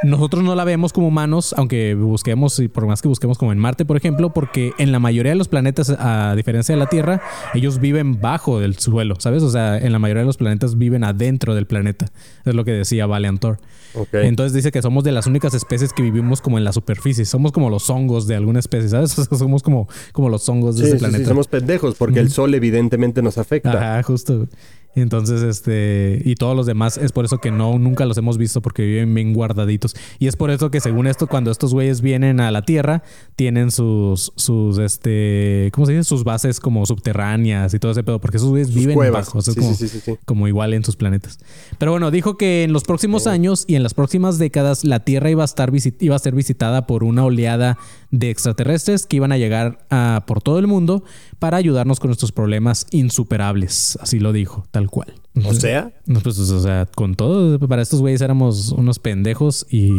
nosotros 0.04 0.44
no 0.44 0.56
la 0.56 0.64
vemos 0.64 0.94
como 0.94 1.08
humanos, 1.08 1.54
aunque 1.58 1.96
busquemos, 1.96 2.60
y 2.60 2.68
por 2.68 2.86
más 2.88 3.02
que 3.02 3.08
busquemos 3.08 3.38
como 3.38 3.52
en 3.52 3.60
Marte, 3.60 3.86
por 3.86 3.98
ejemplo, 3.98 4.34
porque 4.34 4.72
en 4.78 4.92
la 4.92 5.00
mayoría 5.00 5.32
de 5.32 5.38
los 5.38 5.48
planetas, 5.48 5.90
a 5.98 6.36
diferencia 6.36 6.76
de 6.76 6.80
la 6.80 6.88
Tierra, 6.88 7.22
ellos 7.54 7.80
viven 7.80 8.20
bajo 8.22 8.60
del 8.60 8.78
suelo, 8.78 9.16
¿sabes? 9.20 9.44
O 9.44 9.50
sea, 9.50 9.78
en 9.78 9.92
la 9.92 10.00
mayoría 10.00 10.22
de 10.22 10.28
los 10.28 10.38
planetas 10.38 10.78
viven 10.78 11.04
adentro 11.04 11.56
del 11.56 11.66
planeta. 11.68 12.08
Es 12.46 12.54
lo 12.56 12.64
que 12.66 12.72
decía 12.72 13.06
Valiant 13.06 13.40
Thor. 13.40 13.60
Ok. 13.96 14.14
Entonces 14.16 14.54
dice 14.54 14.72
que 14.72 14.82
somos 14.82 15.04
de 15.04 15.12
las 15.12 15.28
únicas 15.28 15.54
especies 15.54 15.94
que 15.94 16.02
vivimos 16.02 16.42
como 16.42 16.58
en 16.58 16.64
la 16.64 16.74
superficie. 16.74 17.26
Somos 17.26 17.52
como 17.52 17.70
los 17.70 17.90
hongos 17.90 18.26
de 18.28 18.36
alguna 18.36 18.60
especie, 18.60 18.90
¿sabes? 18.90 19.18
O 19.20 19.24
sea, 19.26 19.38
somos 19.38 19.62
como, 19.64 19.88
como 20.12 20.30
los 20.30 20.48
hongos 20.50 20.76
de 20.78 20.82
Sí, 20.84 20.88
ese 20.88 20.98
sí, 20.98 21.06
sí, 21.06 21.10
planeta. 21.10 21.30
somos 21.30 21.48
pendejos 21.48 21.96
porque 21.96 22.20
el 22.20 22.30
sol 22.32 22.54
evidentemente 22.56 23.22
nos 23.22 23.38
afecta. 23.38 23.72
Ajá, 23.74 24.04
justo. 24.04 24.48
Entonces, 24.96 25.42
este, 25.42 26.22
y 26.24 26.36
todos 26.36 26.56
los 26.56 26.66
demás 26.66 26.98
es 26.98 27.12
por 27.12 27.26
eso 27.26 27.40
que 27.40 27.52
no, 27.52 27.78
nunca 27.80 28.06
los 28.06 28.18
hemos 28.18 28.38
visto 28.38 28.62
porque 28.62 28.86
viven 28.86 29.14
bien 29.14 29.34
guardaditos. 29.34 29.96
Y 30.20 30.28
es 30.28 30.36
por 30.36 30.52
eso 30.52 30.70
que 30.70 30.80
según 30.82 31.08
esto, 31.08 31.28
cuando 31.28 31.50
estos 31.52 31.74
güeyes 31.74 32.02
vienen 32.02 32.40
a 32.40 32.52
la 32.52 32.62
Tierra, 32.62 33.04
tienen 33.36 33.72
sus, 33.72 34.32
sus, 34.36 34.78
este, 34.78 35.70
¿cómo 35.74 35.86
se 35.88 35.94
dice? 35.94 36.04
Sus 36.04 36.24
bases 36.24 36.60
como 36.60 36.86
subterráneas 36.86 37.74
y 37.74 37.80
todo 37.80 37.92
ese 37.92 38.04
pedo, 38.04 38.20
porque 38.20 38.38
esos 38.38 38.50
güeyes 38.50 38.68
Sus 38.68 38.78
viven 38.78 38.96
cuevas. 38.96 39.26
bajo, 39.28 39.40
o 39.40 39.42
sea, 39.42 39.54
Sí, 39.54 39.60
como, 39.60 39.74
sí, 39.74 39.88
sí, 39.88 40.00
como 40.26 40.48
igual 40.48 40.74
en 40.74 40.84
sus 40.84 40.96
planetas. 40.96 41.40
Pero 41.80 41.92
bueno, 41.92 42.12
dijo 42.12 42.38
que 42.38 42.64
en 42.64 42.74
los 42.74 42.84
próximos 42.84 43.26
años 43.28 43.66
y 43.68 43.76
en 43.76 43.84
las 43.84 43.94
próximas 43.94 44.38
décadas 44.38 44.84
la 44.84 45.00
Tierra 45.00 45.30
iba 45.30 45.42
a 45.44 45.46
estar 45.46 45.72
visit- 45.72 45.96
iba 46.02 46.16
a 46.16 46.20
ser 46.20 46.36
visitada 46.36 46.86
por 46.88 47.04
una 47.04 47.26
oleada 47.26 47.78
de 48.12 48.30
extraterrestres 48.30 49.06
que 49.08 49.16
iban 49.18 49.32
a 49.32 49.38
llegar 49.38 49.86
a, 49.90 50.24
por 50.28 50.42
todo 50.42 50.60
el 50.60 50.68
mundo 50.68 51.04
para 51.40 51.58
ayudarnos 51.58 52.00
con 52.00 52.10
nuestros 52.10 52.32
problemas 52.32 52.86
insuperables. 52.92 53.98
Así 54.02 54.20
lo 54.20 54.32
dijo, 54.34 54.66
tal 54.72 54.83
cual. 54.90 55.14
O 55.46 55.54
sea, 55.54 55.92
No, 56.06 56.20
pues, 56.20 56.38
o 56.38 56.62
sea, 56.62 56.86
con 56.86 57.16
todo, 57.16 57.60
para 57.68 57.82
estos 57.82 58.02
güeyes 58.02 58.22
éramos 58.22 58.70
unos 58.70 59.00
pendejos 59.00 59.66
y 59.70 59.92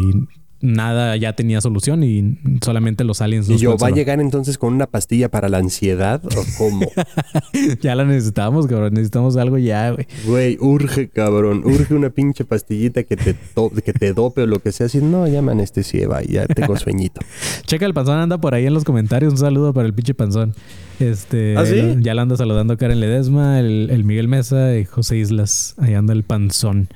nada 0.65 1.15
ya 1.15 1.33
tenía 1.33 1.61
solución 1.61 2.03
y 2.03 2.37
solamente 2.63 3.03
los 3.03 3.21
aliens 3.21 3.47
y 3.47 3.53
nos 3.53 3.61
yo, 3.61 3.77
¿va 3.77 3.87
a 3.87 3.91
llegar 3.91 4.19
entonces 4.19 4.57
con 4.57 4.73
una 4.73 4.87
pastilla 4.87 5.29
para 5.29 5.47
la 5.49 5.59
ansiedad 5.59 6.21
o 6.25 6.43
cómo? 6.57 6.91
Ya 7.81 7.95
la 7.95 8.05
necesitamos, 8.05 8.67
cabrón. 8.67 8.93
Necesitamos 8.93 9.37
algo 9.37 9.57
ya, 9.57 9.91
güey. 9.91 10.07
Güey, 10.25 10.57
urge, 10.59 11.07
cabrón. 11.09 11.61
Urge 11.63 11.93
una 11.93 12.09
pinche 12.09 12.43
pastillita 12.45 13.03
que 13.03 13.15
te, 13.15 13.35
que 13.83 13.93
te 13.93 14.13
dope 14.13 14.41
o 14.41 14.47
lo 14.47 14.59
que 14.59 14.71
sea. 14.71 14.87
Así, 14.87 14.99
no, 14.99 15.27
ya 15.27 15.41
me 15.41 15.51
anestesié, 15.51 16.07
va, 16.07 16.21
ya 16.21 16.45
tengo 16.47 16.75
sueñito. 16.77 17.21
Checa, 17.65 17.85
el 17.85 17.93
panzón 17.93 18.17
anda 18.19 18.37
por 18.37 18.53
ahí 18.53 18.65
en 18.65 18.73
los 18.73 18.83
comentarios. 18.83 19.33
Un 19.33 19.39
saludo 19.39 19.73
para 19.73 19.87
el 19.87 19.93
pinche 19.93 20.13
panzón. 20.13 20.53
Este, 20.99 21.57
¿Ah, 21.57 21.65
sí? 21.65 21.97
Ya 21.99 22.13
la 22.13 22.23
anda 22.23 22.37
saludando 22.37 22.77
Karen 22.77 22.99
Ledesma, 22.99 23.59
el, 23.59 23.89
el 23.91 24.03
Miguel 24.03 24.27
Mesa 24.27 24.77
y 24.77 24.85
José 24.85 25.17
Islas. 25.17 25.75
Ahí 25.77 25.93
anda 25.93 26.13
el 26.13 26.23
panzón. 26.23 26.89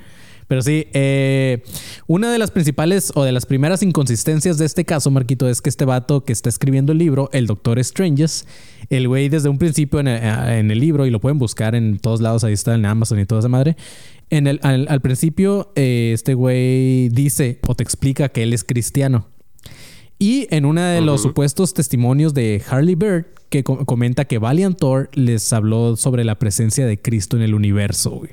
Pero 0.50 0.64
sí, 0.64 0.88
eh, 0.94 1.64
una 2.08 2.32
de 2.32 2.40
las 2.40 2.50
principales 2.50 3.12
o 3.16 3.24
de 3.24 3.32
las 3.32 3.46
primeras 3.46 3.84
inconsistencias 3.84 4.58
de 4.58 4.66
este 4.66 4.84
caso, 4.84 5.12
Marquito, 5.12 5.48
es 5.48 5.62
que 5.62 5.70
este 5.70 5.86
vato 5.86 6.26
que 6.26 6.34
está 6.34 6.50
escribiendo 6.50 6.92
el 6.92 6.98
libro, 6.98 7.30
el 7.34 7.46
Doctor 7.46 7.82
Stranges, 7.82 8.48
el 8.90 9.08
güey 9.08 9.30
desde 9.30 9.48
un 9.48 9.60
principio 9.60 10.00
en 10.00 10.08
el, 10.08 10.24
en 10.24 10.72
el 10.72 10.80
libro, 10.80 11.06
y 11.06 11.12
lo 11.12 11.20
pueden 11.22 11.38
buscar 11.38 11.76
en 11.76 12.00
todos 12.00 12.20
lados, 12.20 12.44
ahí 12.44 12.54
está 12.54 12.74
en 12.74 12.86
Amazon 12.86 13.20
y 13.20 13.26
toda 13.26 13.40
esa 13.40 13.48
madre. 13.48 13.78
En 14.32 14.48
el, 14.48 14.60
al, 14.64 14.88
al 14.90 15.02
principio, 15.02 15.72
eh, 15.76 16.12
este 16.16 16.34
güey 16.34 17.10
dice 17.10 17.60
o 17.68 17.76
te 17.76 17.84
explica 17.84 18.30
que 18.30 18.42
él 18.42 18.52
es 18.54 18.64
cristiano. 18.64 19.28
Y 20.18 20.48
en 20.50 20.66
uno 20.66 20.82
de 20.82 21.02
los 21.02 21.22
supuestos 21.22 21.74
testimonios 21.76 22.34
de 22.34 22.62
Harley 22.68 22.96
Bird, 22.96 23.28
que 23.50 23.64
co- 23.64 23.86
comenta 23.86 24.26
que 24.26 24.40
Valiant 24.40 24.78
Thor 24.78 25.10
les 25.14 25.54
habló 25.54 25.96
sobre 25.96 26.24
la 26.24 26.40
presencia 26.40 26.86
de 26.86 27.00
Cristo 27.00 27.38
en 27.38 27.44
el 27.44 27.54
universo, 27.54 28.10
güey. 28.10 28.32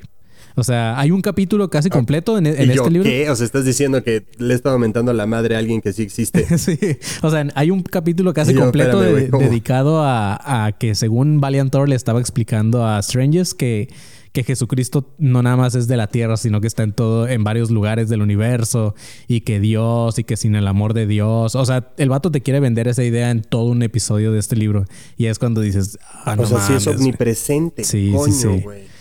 O 0.59 0.63
sea, 0.63 0.99
hay 0.99 1.11
un 1.11 1.21
capítulo 1.21 1.69
casi 1.69 1.89
completo 1.89 2.35
en, 2.35 2.47
en 2.47 2.71
¿Y 2.71 2.73
yo 2.73 2.81
este 2.81 2.89
libro. 2.89 3.07
qué? 3.07 3.29
O 3.29 3.35
sea, 3.35 3.45
estás 3.45 3.63
diciendo 3.63 4.03
que 4.03 4.25
le 4.39 4.53
he 4.53 4.55
estado 4.55 4.73
aumentando 4.73 5.13
la 5.13 5.27
madre 5.27 5.55
a 5.55 5.59
alguien 5.59 5.81
que 5.81 5.93
sí 5.93 6.01
existe. 6.01 6.45
Sí, 6.57 6.77
o 7.21 7.29
sea, 7.29 7.47
hay 7.53 7.69
un 7.69 7.83
capítulo 7.83 8.33
casi 8.33 8.53
yo, 8.53 8.61
completo 8.61 8.99
dedicado 8.99 10.01
a, 10.01 10.65
a 10.65 10.71
que 10.71 10.95
según 10.95 11.39
Valiant 11.39 11.71
Thor 11.71 11.87
le 11.87 11.95
estaba 11.95 12.19
explicando 12.19 12.83
a 12.83 12.99
Strangers 13.01 13.53
que, 13.53 13.89
que 14.31 14.43
Jesucristo 14.43 15.13
no 15.19 15.43
nada 15.43 15.55
más 15.55 15.75
es 15.75 15.87
de 15.87 15.97
la 15.97 16.07
tierra, 16.07 16.37
sino 16.37 16.59
que 16.61 16.67
está 16.67 16.83
en 16.83 16.93
todo, 16.93 17.27
en 17.27 17.43
varios 17.43 17.69
lugares 17.69 18.09
del 18.09 18.21
universo 18.21 18.95
y 19.27 19.41
que 19.41 19.59
Dios 19.59 20.17
y 20.17 20.23
que 20.23 20.37
sin 20.37 20.55
el 20.55 20.67
amor 20.67 20.93
de 20.93 21.05
Dios. 21.07 21.55
O 21.55 21.65
sea, 21.65 21.91
el 21.97 22.09
vato 22.09 22.31
te 22.31 22.41
quiere 22.41 22.59
vender 22.59 22.87
esa 22.87 23.03
idea 23.03 23.29
en 23.29 23.41
todo 23.41 23.65
un 23.65 23.83
episodio 23.83 24.31
de 24.31 24.39
este 24.39 24.55
libro. 24.55 24.85
Y 25.17 25.27
es 25.27 25.39
cuando 25.39 25.61
dices, 25.61 25.99
ah, 26.25 26.35
no 26.35 26.43
o 26.43 26.45
sea, 26.45 26.59
sí 26.59 26.73
es 26.73 26.85
mames, 26.85 26.99
omnipresente. 27.01 27.83
Sí, 27.83 28.07
sí, 28.07 28.11
coño, 28.11 28.33
sí. 28.33 28.61
güey. 28.63 28.96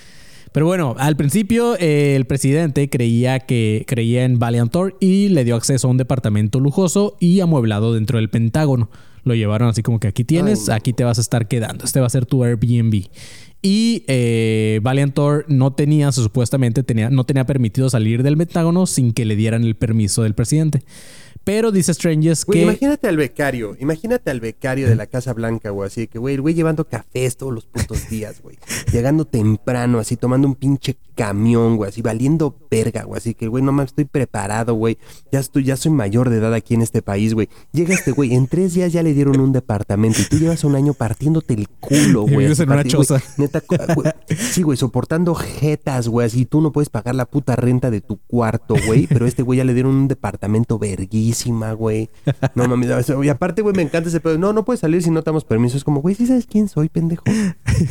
Pero 0.57 0.65
bueno, 0.65 0.95
al 0.97 1.17
principio 1.17 1.77
eh, 1.79 2.17
el 2.17 2.25
presidente 2.25 2.89
creía 2.89 3.41
que 3.41 3.85
creía 3.87 4.25
en 4.25 4.39
Valiantor 4.39 4.97
y 5.01 5.29
le 5.29 5.45
dio 5.45 5.55
acceso 5.55 5.87
a 5.87 5.91
un 5.91 5.99
departamento 5.99 6.61
lujoso 6.61 7.15
y 7.21 7.41
amueblado 7.41 7.93
dentro 7.93 8.17
del 8.17 8.31
Pentágono. 8.31 8.89
Lo 9.23 9.35
llevaron 9.35 9.69
así 9.69 9.83
como 9.83 10.01
que 10.01 10.09
aquí 10.09 10.25
tienes, 10.25 10.71
aquí 10.71 10.95
te 10.95 11.05
vas 11.05 11.19
a 11.19 11.21
estar 11.21 11.47
quedando. 11.47 11.85
Este 11.85 12.01
va 12.01 12.07
a 12.07 12.09
ser 12.09 12.25
tu 12.25 12.43
Airbnb. 12.43 13.05
Y 13.61 14.05
eh, 14.07 14.81
Valiantor 14.83 15.45
no 15.47 15.75
tenía, 15.75 16.11
supuestamente 16.11 16.83
tenía, 16.83 17.11
no 17.11 17.25
tenía 17.25 17.45
permitido 17.45 17.91
salir 17.91 18.23
del 18.23 18.39
Pentágono 18.39 18.87
sin 18.87 19.13
que 19.13 19.27
le 19.27 19.37
dieran 19.37 19.63
el 19.63 19.75
permiso 19.75 20.23
del 20.23 20.35
presidente. 20.35 20.85
Pero 21.47 21.71
dice 21.71 21.95
Stranges 21.95 22.45
que. 22.45 22.61
Imagínate 22.61 23.07
al 23.07 23.17
becario, 23.17 23.77
imagínate 23.79 24.33
al 24.33 24.41
becario 24.41 24.89
de 24.89 24.97
la 24.97 25.07
Casa 25.07 25.33
Blanca, 25.33 25.71
güey. 25.71 25.87
Así 25.87 26.09
que, 26.09 26.19
güey, 26.19 26.35
el 26.35 26.41
güey 26.41 26.57
llevando 26.57 26.89
cafés 26.89 27.37
todos 27.37 27.55
los 27.55 27.67
putos 27.67 28.09
días, 28.11 28.43
güey. 28.43 28.59
Llegando 28.91 29.25
temprano, 29.25 30.01
así 30.01 30.17
tomando 30.17 30.49
un 30.49 30.57
pinche 30.57 30.97
camión, 31.17 31.77
güey. 31.77 31.89
Así 31.89 32.03
valiendo 32.03 32.57
verga, 32.71 33.03
güey. 33.03 33.19
Así 33.19 33.35
que, 33.35 33.49
güey, 33.49 33.65
no 33.65 33.73
mames, 33.73 33.91
estoy 33.91 34.05
preparado, 34.05 34.75
güey. 34.75 34.99
Ya 35.33 35.41
estoy, 35.41 35.65
ya 35.65 35.77
soy 35.77 35.91
mayor 35.91 36.31
de 36.31 36.39
edad 36.39 36.55
aquí 36.55 36.75
en 36.75 36.83
este 36.83 37.03
país, 37.03 37.35
güey. 37.35 37.49
Llega 37.73 37.95
este 37.95 38.13
güey, 38.13 38.35
en 38.35 38.47
tres 38.47 38.75
días 38.75 38.93
ya 38.93 39.03
le 39.03 39.15
dieron 39.15 39.41
un 39.41 39.53
departamento 39.53 40.21
y 40.21 40.25
tú 40.25 40.39
llevas 40.39 40.63
un 40.65 40.77
año 40.77 40.95
partiéndote 40.95 41.55
el 41.55 41.69
culo, 41.69 42.23
güey. 42.23 42.47
en 42.47 42.71
una 42.71 42.85
choza. 42.85 43.21
neta, 43.37 43.63
güey, 43.95 44.13
sí, 44.29 44.63
güey, 44.63 44.79
soportando 44.79 45.35
jetas, 45.35 46.09
güey. 46.09 46.27
Así 46.27 46.47
tú 46.47 46.61
no 46.61 46.71
puedes 46.73 46.89
pagar 46.89 47.15
la 47.15 47.25
puta 47.27 47.57
renta 47.57 47.91
de 47.91 48.01
tu 48.01 48.19
cuarto, 48.19 48.77
güey. 48.87 49.07
Pero 49.07 49.27
este 49.27 49.43
güey 49.43 49.59
ya 49.59 49.65
le 49.65 49.75
dieron 49.75 49.95
un 49.95 50.09
departamento 50.09 50.79
verguísimo 50.79 51.57
güey. 51.75 52.11
No 52.55 52.69
mames, 52.69 53.09
y 53.23 53.29
aparte, 53.29 53.63
güey, 53.63 53.75
me 53.75 53.83
encanta 53.83 54.09
ese 54.09 54.21
pedo. 54.21 54.39
No, 54.39 54.53
no 54.53 54.65
puedes 54.65 54.81
salir 54.81 55.03
si 55.03 55.11
no 55.11 55.23
te 55.23 55.27
damos 55.27 55.45
permiso. 55.45 55.77
Es 55.77 55.85
como, 55.85 56.01
güey, 56.01 56.15
¿sí 56.15 56.27
sabes 56.27 56.47
quién 56.47 56.69
soy, 56.69 56.89
pendejo? 56.89 57.25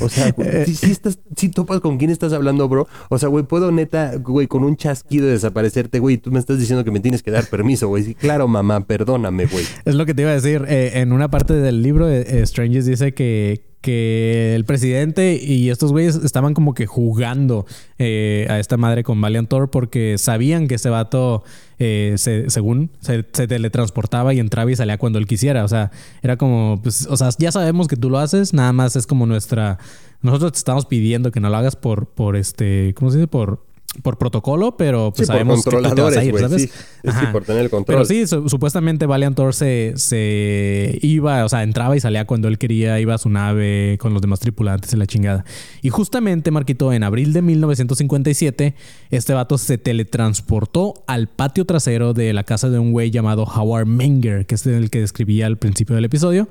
O 0.02 0.10
sea, 0.10 0.34
si, 0.66 0.92
estás, 0.92 1.20
si 1.36 1.50
topas 1.50 1.80
con 1.80 1.98
quién 1.98 2.10
estás 2.10 2.34
hablando, 2.34 2.68
bro. 2.68 2.88
O 3.10 3.15
sea, 3.20 3.30
güey, 3.30 3.44
puedo 3.46 3.72
neta, 3.72 4.16
güey, 4.18 4.48
con 4.48 4.64
un 4.64 4.76
chasquido 4.78 5.28
desaparecerte, 5.28 6.00
güey. 6.00 6.18
Tú 6.18 6.32
me 6.32 6.40
estás 6.40 6.60
diciendo 6.60 6.84
que 6.84 6.92
me 6.92 7.00
tienes 7.00 7.24
que 7.24 7.32
dar 7.32 7.46
permiso, 7.46 7.88
güey. 7.88 8.04
Sí, 8.04 8.16
claro, 8.16 8.48
mamá, 8.48 8.86
perdóname, 8.86 9.46
güey. 9.46 9.66
Es 9.86 9.96
lo 9.96 10.06
que 10.06 10.14
te 10.14 10.24
iba 10.24 10.32
a 10.32 10.36
decir. 10.36 10.66
Eh, 10.68 10.92
en 10.96 11.12
una 11.12 11.30
parte 11.30 11.54
del 11.54 11.82
libro, 11.82 12.10
eh, 12.10 12.46
Strangers 12.46 12.86
dice 12.86 13.14
que 13.14 13.75
que 13.86 14.56
el 14.56 14.66
presidente 14.66 15.36
y 15.40 15.70
estos 15.70 15.92
güeyes 15.92 16.16
estaban 16.16 16.56
como 16.56 16.74
que 16.74 16.88
jugando 16.88 17.68
eh, 18.00 18.48
a 18.50 18.60
esta 18.60 18.78
madre 18.78 19.04
con 19.04 19.22
Valiantor 19.22 19.70
porque 19.70 20.18
sabían 20.18 20.68
que 20.68 20.74
ese 20.74 20.90
vato, 20.90 21.44
eh, 21.78 22.16
según, 22.18 22.90
se, 23.00 23.22
teletransportaba 23.22 24.34
y 24.34 24.40
entraba 24.40 24.72
y 24.72 24.76
salía 24.76 24.98
cuando 24.98 25.20
él 25.20 25.28
quisiera. 25.28 25.64
O 25.64 25.68
sea, 25.68 25.92
era 26.24 26.36
como, 26.36 26.80
pues, 26.82 27.06
o 27.06 27.16
sea, 27.16 27.30
ya 27.38 27.52
sabemos 27.52 27.88
que 27.88 27.96
tú 27.96 28.10
lo 28.10 28.18
haces, 28.18 28.56
nada 28.56 28.74
más 28.74 28.96
es 28.96 29.06
como 29.06 29.28
nuestra... 29.28 29.78
Nosotros 30.24 30.54
te 30.54 30.58
estamos 30.58 30.88
pidiendo 30.88 31.30
que 31.30 31.40
no 31.40 31.50
lo 31.50 31.58
hagas 31.58 31.76
por, 31.76 32.08
por 32.08 32.38
este, 32.38 32.96
¿cómo 32.96 33.12
se 33.12 33.18
dice? 33.20 33.28
Por 33.28 33.64
por 34.02 34.18
protocolo, 34.18 34.78
pero 34.78 35.14
pues 35.16 35.28
sabemos 35.28 35.64
que 35.64 35.72
te 35.72 36.02
vas 36.02 36.18
a 36.18 36.24
ir, 36.24 36.38
¿sabes? 36.38 36.62
Sí, 36.64 36.70
sí, 37.04 37.26
por 37.32 37.44
tener 37.44 37.64
el 37.64 37.70
control. 37.70 37.98
Pero 37.98 38.06
sí, 38.06 38.26
supuestamente 38.28 39.06
Valiantor 39.06 39.54
se, 39.54 39.94
se 39.96 40.98
iba, 41.02 41.44
o 41.46 41.50
sea, 41.50 41.64
entraba 41.64 41.96
y 41.96 42.00
salía 42.00 42.26
cuando 42.26 42.48
él 42.48 42.58
quería, 42.58 43.00
iba 43.00 43.14
a 43.14 43.18
su 43.18 43.30
nave 43.30 43.98
con 44.00 44.14
los 44.14 44.22
demás 44.22 44.40
tripulantes 44.40 44.94
y 44.94 44.98
la 44.98 45.08
chingada. 45.08 45.46
Y 45.82 45.90
justamente, 45.90 46.52
Marquito, 46.52 46.94
en 46.94 47.04
abril 47.04 47.34
de 47.34 47.42
1957, 47.42 48.76
este 49.12 49.34
vato 49.34 49.58
se 49.58 49.78
teletransportó 49.78 50.94
al 51.08 51.28
patio 51.28 51.66
trasero 51.66 52.14
de 52.14 52.34
la 52.34 52.44
casa 52.44 52.70
de 52.70 52.80
un 52.80 52.92
güey 52.92 53.12
llamado 53.12 53.44
Howard 53.44 53.88
Menger, 53.88 54.46
que 54.46 54.56
es 54.56 54.66
el 54.66 54.90
que 54.90 55.02
describía 55.02 55.46
al 55.48 55.58
principio 55.58 55.96
del 55.96 56.06
episodio. 56.06 56.48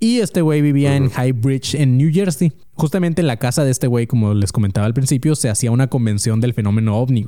Y 0.00 0.20
este 0.20 0.42
güey 0.42 0.62
vivía 0.62 0.94
en 0.94 1.10
High 1.10 1.32
Bridge, 1.32 1.74
en 1.74 1.96
New 1.98 2.10
Jersey. 2.12 2.52
Justamente 2.74 3.20
en 3.20 3.26
la 3.26 3.36
casa 3.36 3.64
de 3.64 3.70
este 3.70 3.88
güey, 3.88 4.06
como 4.06 4.34
les 4.34 4.52
comentaba 4.52 4.86
al 4.86 4.94
principio, 4.94 5.34
se 5.34 5.48
hacía 5.48 5.72
una 5.72 5.88
convención 5.88 6.40
del 6.40 6.54
fenómeno 6.54 6.96
ovni. 6.96 7.26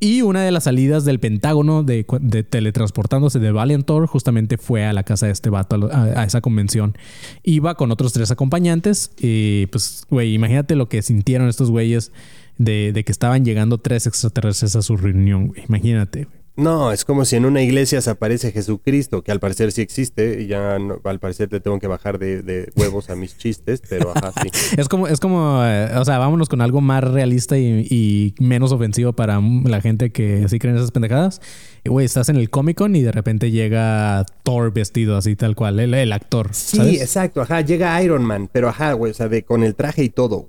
Y 0.00 0.22
una 0.22 0.42
de 0.42 0.50
las 0.50 0.64
salidas 0.64 1.04
del 1.04 1.20
Pentágono 1.20 1.84
de, 1.84 2.04
teletransportándose 2.50 3.38
de 3.38 3.52
Valiantor 3.52 4.06
justamente 4.06 4.58
fue 4.58 4.84
a 4.84 4.92
la 4.92 5.04
casa 5.04 5.26
de 5.26 5.32
este 5.32 5.50
vato, 5.50 5.88
a, 5.92 6.24
esa 6.24 6.40
convención. 6.40 6.98
Iba 7.44 7.76
con 7.76 7.92
otros 7.92 8.12
tres 8.12 8.30
acompañantes 8.32 9.12
y 9.18 9.66
pues, 9.66 10.04
güey, 10.10 10.34
imagínate 10.34 10.74
lo 10.74 10.88
que 10.88 11.00
sintieron 11.00 11.48
estos 11.48 11.70
güeyes 11.70 12.12
de, 12.58 12.90
de 12.92 13.04
que 13.04 13.12
estaban 13.12 13.44
llegando 13.44 13.78
tres 13.78 14.06
extraterrestres 14.06 14.74
a 14.74 14.82
su 14.82 14.96
reunión, 14.96 15.46
güey. 15.46 15.62
Imagínate, 15.68 16.24
güey. 16.24 16.43
No, 16.56 16.92
es 16.92 17.04
como 17.04 17.24
si 17.24 17.34
en 17.34 17.46
una 17.46 17.62
iglesia 17.62 18.00
se 18.00 18.10
aparece 18.10 18.52
Jesucristo, 18.52 19.22
que 19.22 19.32
al 19.32 19.40
parecer 19.40 19.72
sí 19.72 19.82
existe, 19.82 20.42
y 20.42 20.46
ya 20.46 20.76
al 20.76 21.18
parecer 21.18 21.48
te 21.48 21.58
tengo 21.58 21.80
que 21.80 21.88
bajar 21.88 22.20
de, 22.20 22.70
huevos 22.76 23.10
a 23.10 23.16
mis 23.16 23.36
chistes, 23.36 23.82
pero 23.88 24.12
ajá, 24.14 24.32
sí. 24.40 24.50
es 24.76 24.88
como, 24.88 25.08
es 25.08 25.18
como, 25.18 25.64
eh, 25.64 25.90
o 25.96 26.04
sea, 26.04 26.18
vámonos 26.18 26.48
con 26.48 26.60
algo 26.60 26.80
más 26.80 27.02
realista 27.02 27.58
y, 27.58 28.34
menos 28.38 28.72
ofensivo 28.72 29.12
para 29.12 29.40
la 29.40 29.80
gente 29.80 30.10
que 30.10 30.48
sí 30.48 30.58
cree 30.58 30.72
en 30.72 30.78
esas 30.78 30.92
pendejadas. 30.92 31.40
Güey, 31.84 32.06
estás 32.06 32.28
en 32.28 32.36
el 32.36 32.50
Comic 32.50 32.78
Con 32.78 32.96
y 32.96 33.02
de 33.02 33.12
repente 33.12 33.50
llega 33.50 34.24
Thor 34.42 34.72
vestido 34.72 35.16
así 35.16 35.36
tal 35.36 35.54
cual, 35.56 35.80
el, 35.80 36.12
actor. 36.12 36.50
Sí, 36.52 36.96
exacto, 36.96 37.42
ajá, 37.42 37.62
llega 37.62 38.00
Iron 38.02 38.24
Man, 38.24 38.48
pero 38.50 38.68
ajá, 38.68 38.92
güey, 38.92 39.10
o 39.10 39.14
sea, 39.14 39.28
de, 39.28 39.44
con 39.44 39.64
el 39.64 39.74
traje 39.74 40.04
y 40.04 40.08
todo. 40.08 40.46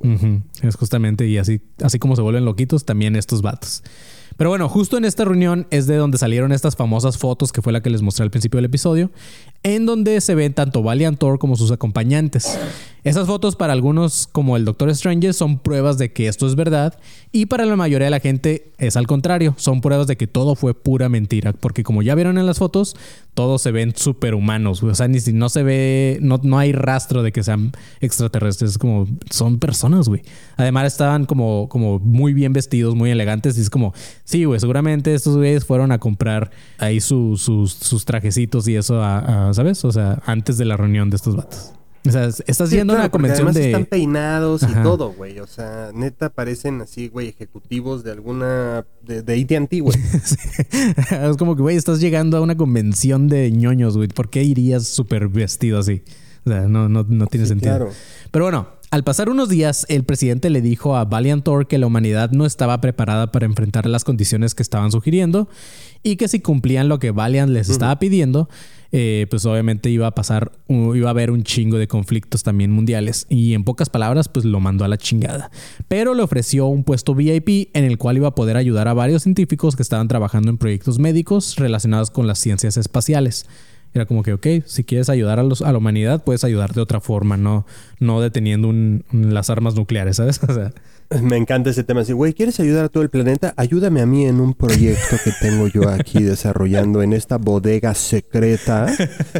Es 0.62 0.76
justamente, 0.76 1.26
y 1.26 1.39
así, 1.39 1.62
así 1.82 1.98
como 1.98 2.15
se 2.15 2.22
vuelven 2.22 2.46
loquitos, 2.46 2.86
también 2.86 3.15
estos 3.15 3.41
vatos. 3.41 3.84
Pero 4.38 4.50
bueno, 4.50 4.67
justo 4.67 4.98
en 4.98 5.06
esta 5.06 5.24
reunión 5.24 5.65
es 5.71 5.88
de 5.88 5.95
donde 5.95 6.17
salieron 6.17 6.52
estas 6.52 6.76
famosas 6.76 7.17
fotos 7.17 7.52
que 7.52 7.62
fue 7.62 7.71
la 7.71 7.82
que 7.82 7.89
les 7.89 8.02
mostré 8.02 8.24
al 8.24 8.32
principio 8.32 8.58
del 8.58 8.65
episodio, 8.65 9.12
en 9.65 9.88
donde 9.88 10.21
se 10.21 10.36
ven 10.36 10.54
tanto 10.54 10.84
Valiant 10.84 11.17
Thor 11.17 11.39
como 11.39 11.56
sus 11.56 11.71
acompañantes. 11.71 12.60
Esas 13.04 13.28
fotos 13.28 13.56
para 13.56 13.73
algunos 13.73 14.28
como 14.32 14.58
el 14.58 14.65
Doctor 14.65 14.89
Strange 14.89 15.34
son 15.34 15.60
pruebas 15.60 15.97
de 15.97 16.12
que 16.12 16.28
esto 16.28 16.47
es 16.47 16.56
verdad 16.56 16.97
y 17.32 17.47
para 17.47 17.65
la 17.65 17.75
mayoría 17.75 18.06
de 18.06 18.12
la 18.12 18.19
gente 18.19 18.71
es 18.78 18.95
al 18.95 19.06
contrario, 19.06 19.54
son 19.58 19.82
pruebas 19.82 20.08
de 20.08 20.17
que 20.17 20.25
todo 20.25 20.56
fue 20.56 20.73
pura 20.73 21.10
mentira, 21.10 21.54
porque 21.54 21.84
como 21.84 22.01
ya 22.01 22.15
vieron 22.15 22.38
en 22.38 22.45
las 22.45 22.60
fotos, 22.60 22.95
todos 23.36 23.62
se 23.62 23.71
ven 23.71 23.93
superhumanos, 23.95 24.82
o 24.82 24.95
sea, 24.95 25.08
ni 25.08 25.19
si 25.19 25.34
no 25.34 25.49
se 25.49 25.62
ve, 25.62 26.17
no, 26.21 26.39
no 26.41 26.58
hay 26.58 26.71
rastro 26.71 27.21
de 27.21 27.32
que 27.32 27.43
sean 27.43 27.73
extraterrestres, 27.99 28.71
es 28.71 28.78
como 28.78 29.08
son 29.30 29.60
personas, 29.60 30.08
güey. 30.08 30.21
Además 30.58 30.86
estaban 30.86 31.25
como, 31.25 31.69
como 31.69 31.99
muy 31.99 32.34
bien 32.34 32.54
vestidos, 32.54 32.95
muy 32.95 33.12
elegantes 33.12 33.58
y 33.58 33.62
es 33.62 33.69
como, 33.69 33.93
sí, 34.23 34.45
güey, 34.45 34.60
seguramente 34.60 35.13
estos 35.13 35.36
güeyes 35.36 35.65
fueron 35.65 35.91
a 35.91 35.99
comprar 35.99 36.49
ahí 36.80 37.01
sus, 37.01 37.41
sus 37.41 38.06
trajecitos 38.06 38.67
y 38.67 38.78
eso, 38.78 39.04
¿sabes? 39.56 39.84
O 39.86 39.91
sea, 39.91 40.22
antes 40.26 40.58
de 40.58 40.65
la 40.65 40.78
reunión 40.78 41.10
de 41.10 41.15
estos 41.15 41.36
vatos. 41.36 41.74
O 42.08 42.12
sea, 42.12 42.30
estás 42.46 42.70
yendo 42.70 42.94
a 42.94 42.98
una 42.98 43.10
convención 43.10 43.52
de. 43.52 43.68
Están 43.68 43.86
peinados 43.86 44.62
y 44.63 44.74
todo, 44.84 45.12
güey. 45.13 45.39
O 45.39 45.48
sea, 45.48 45.89
neta 45.94 46.30
parecen 46.30 46.82
así, 46.82 47.08
güey, 47.08 47.30
ejecutivos 47.30 48.04
de 48.04 48.12
alguna. 48.12 48.86
de, 49.02 49.24
de 49.24 49.41
ATT, 49.41 49.82
güey. 49.82 49.98
es 51.32 51.38
como 51.38 51.56
que, 51.56 51.63
güey, 51.63 51.76
estás 51.76 52.00
llegando 52.00 52.38
a 52.38 52.41
una 52.41 52.56
convención 52.56 53.28
de 53.28 53.50
ñoños, 53.52 53.98
güey. 53.98 54.08
¿Por 54.08 54.30
qué 54.30 54.44
irías 54.44 54.88
súper 54.88 55.28
vestido 55.30 55.80
así? 55.80 56.04
O 56.46 56.50
sea, 56.50 56.62
no, 56.68 56.88
no, 56.89 57.04
no 57.08 57.26
tiene 57.26 57.48
sentido. 57.48 57.76
Claro. 57.76 57.91
Pero 58.30 58.46
bueno, 58.46 58.68
al 58.91 59.04
pasar 59.04 59.30
unos 59.30 59.50
días, 59.50 59.86
el 59.89 60.04
presidente 60.04 60.50
le 60.52 60.62
dijo 60.62 60.96
a 60.96 61.06
Valiant 61.06 61.44
Thor 61.44 61.68
que 61.68 61.80
la 61.80 61.88
humanidad 61.88 62.30
no 62.32 62.46
estaba 62.46 62.80
preparada 62.82 63.32
para 63.32 63.48
enfrentar 63.48 63.88
las 63.88 64.04
condiciones 64.04 64.54
que 64.54 64.62
estaban 64.62 64.91
sugiriendo 64.91 65.50
y 66.06 66.18
que 66.18 66.28
si 66.28 66.39
cumplían 66.39 66.88
lo 66.88 67.00
que 67.00 67.10
Valiant 67.10 67.52
les 67.52 67.68
estaba 67.68 67.98
pidiendo, 67.98 68.48
eh, 68.91 69.26
pues 69.28 69.44
obviamente 69.48 69.89
iba 69.89 70.06
a 70.06 70.12
pasar, 70.12 70.52
iba 70.68 71.08
a 71.08 71.10
haber 71.10 71.32
un 71.32 71.44
chingo 71.44 71.80
de 71.80 71.88
conflictos 71.88 72.44
también 72.44 72.70
mundiales. 72.70 73.26
Y 73.28 73.56
en 73.56 73.63
pocas 73.63 73.89
palabras, 73.89 74.30
pues 74.30 74.46
lo 74.46 74.60
mandó 74.60 74.86
a 74.86 74.88
la 74.88 75.00
chingada. 75.00 75.50
Pero 75.88 76.13
le 76.13 76.22
ofreció 76.22 76.68
un 76.68 76.84
puesto 76.84 77.15
VIP 77.15 77.72
en 77.74 77.86
el 77.86 77.98
cual 77.98 78.18
iba 78.18 78.28
a 78.28 78.36
poder 78.36 78.56
ayudar 78.56 78.88
a 78.88 78.94
varios 78.94 79.24
científicos 79.24 79.76
que 79.76 79.82
estaban 79.82 80.08
trabajando 80.08 80.52
en 80.52 80.60
proyectos 80.60 81.00
médicos 81.00 81.56
relacionados 81.56 82.12
con 82.12 82.28
las 82.28 82.38
ciencias 82.38 82.78
espaciales. 82.78 83.48
Era 83.96 84.06
como 84.06 84.22
que, 84.22 84.34
ok, 84.34 84.48
si 84.68 84.84
quieres 84.84 85.10
ayudar 85.10 85.39
a, 85.39 85.44
los, 85.44 85.63
a 85.63 85.72
la 85.72 85.80
humanidad, 85.80 86.24
puedes 86.24 86.44
ayudar 86.44 86.74
de 86.74 86.82
otra 86.82 87.02
forma, 87.02 87.36
no, 87.36 87.65
no 88.00 88.22
deteniendo 88.22 88.72
las 89.12 89.50
armas 89.50 89.74
nucleares, 89.74 90.18
¿sabes? 90.18 90.39
O 90.48 90.54
sea, 90.54 90.72
me 91.22 91.38
encanta 91.38 91.70
ese 91.70 91.84
tema. 91.84 92.02
Así, 92.02 92.13
güey, 92.13 92.34
¿quieres 92.34 92.60
ayudar 92.60 92.86
a 92.86 92.89
todo 92.89 93.04
el 93.04 93.10
planeta? 93.10 93.54
Ayúdame 93.58 94.02
a 94.02 94.06
mí 94.06 94.26
en 94.26 94.39
un 94.39 94.54
proyecto 94.54 95.18
que 95.24 95.32
tengo 95.39 95.68
yo 95.68 95.89
aquí 95.89 96.24
desarrollando 96.24 97.02
en 97.02 97.13
esta 97.13 97.38
bodega 97.38 97.94
secreta. 97.94 98.88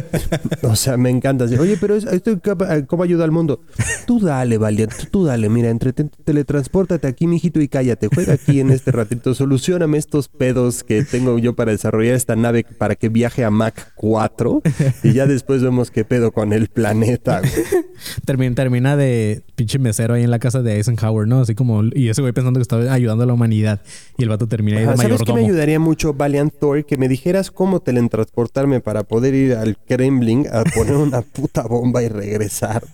o 0.62 0.76
sea, 0.76 0.96
me 0.96 1.10
encanta. 1.10 1.44
Oye, 1.58 1.76
pero 1.80 1.96
esto, 1.96 2.40
¿cómo 2.86 3.02
ayuda 3.02 3.24
al 3.24 3.32
mundo? 3.32 3.60
Tú 4.06 4.20
dale, 4.20 4.58
valiente, 4.58 4.96
tú 5.10 5.24
dale. 5.24 5.48
Mira, 5.48 5.70
entre 5.70 5.92
teletranspórtate 5.92 7.06
aquí, 7.06 7.26
mijito, 7.26 7.60
y 7.60 7.68
cállate. 7.68 8.08
Juega 8.12 8.34
aquí 8.34 8.60
en 8.60 8.70
este 8.70 8.92
ratito. 8.92 9.34
Solucioname 9.34 9.98
estos 9.98 10.28
pedos 10.28 10.84
que 10.84 11.04
tengo 11.04 11.38
yo 11.38 11.54
para 11.54 11.72
desarrollar 11.72 12.14
esta 12.14 12.36
nave 12.36 12.64
para 12.78 12.94
que 12.94 13.08
viaje 13.08 13.44
a 13.44 13.50
Mac 13.50 13.92
4. 13.96 14.62
Y 15.02 15.12
ya 15.12 15.26
después 15.26 15.62
vemos 15.62 15.90
qué 15.90 16.04
pedo 16.04 16.32
con 16.32 16.52
el 16.52 16.68
planeta. 16.68 17.42
Termina, 18.24 18.54
termina 18.54 18.96
de 18.96 19.42
pinche 19.54 19.78
mesero 19.78 20.14
ahí 20.14 20.22
en 20.22 20.30
la 20.30 20.38
casa 20.38 20.62
de 20.62 20.76
Eisenhower, 20.76 21.26
¿no? 21.26 21.40
Así 21.40 21.54
como, 21.56 21.82
y 21.92 22.08
ese 22.08 22.20
güey 22.20 22.32
pensando 22.32 22.58
que 22.58 22.62
estaba 22.62 22.92
ayudando 22.92 23.24
a 23.24 23.26
la 23.26 23.32
humanidad 23.32 23.80
y 24.16 24.22
el 24.22 24.28
vato 24.28 24.46
termina 24.46 24.78
ahí 24.78 24.86
de 24.86 24.96
¿Sabes 24.96 25.22
qué 25.24 25.32
me 25.32 25.44
ayudaría 25.44 25.80
mucho, 25.80 26.14
Valiant 26.14 26.54
Thor? 26.58 26.84
Que 26.84 26.96
me 26.96 27.08
dijeras 27.08 27.50
cómo 27.50 27.80
teletransportarme 27.80 28.80
para 28.80 29.02
poder 29.02 29.34
ir 29.34 29.54
al 29.54 29.76
Kremlin 29.76 30.46
a 30.52 30.62
poner 30.62 30.94
una 30.94 31.22
puta 31.22 31.62
bomba 31.62 32.02
y 32.02 32.08
regresar. 32.08 32.84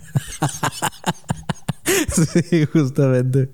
sí, 2.08 2.64
justamente. 2.72 3.50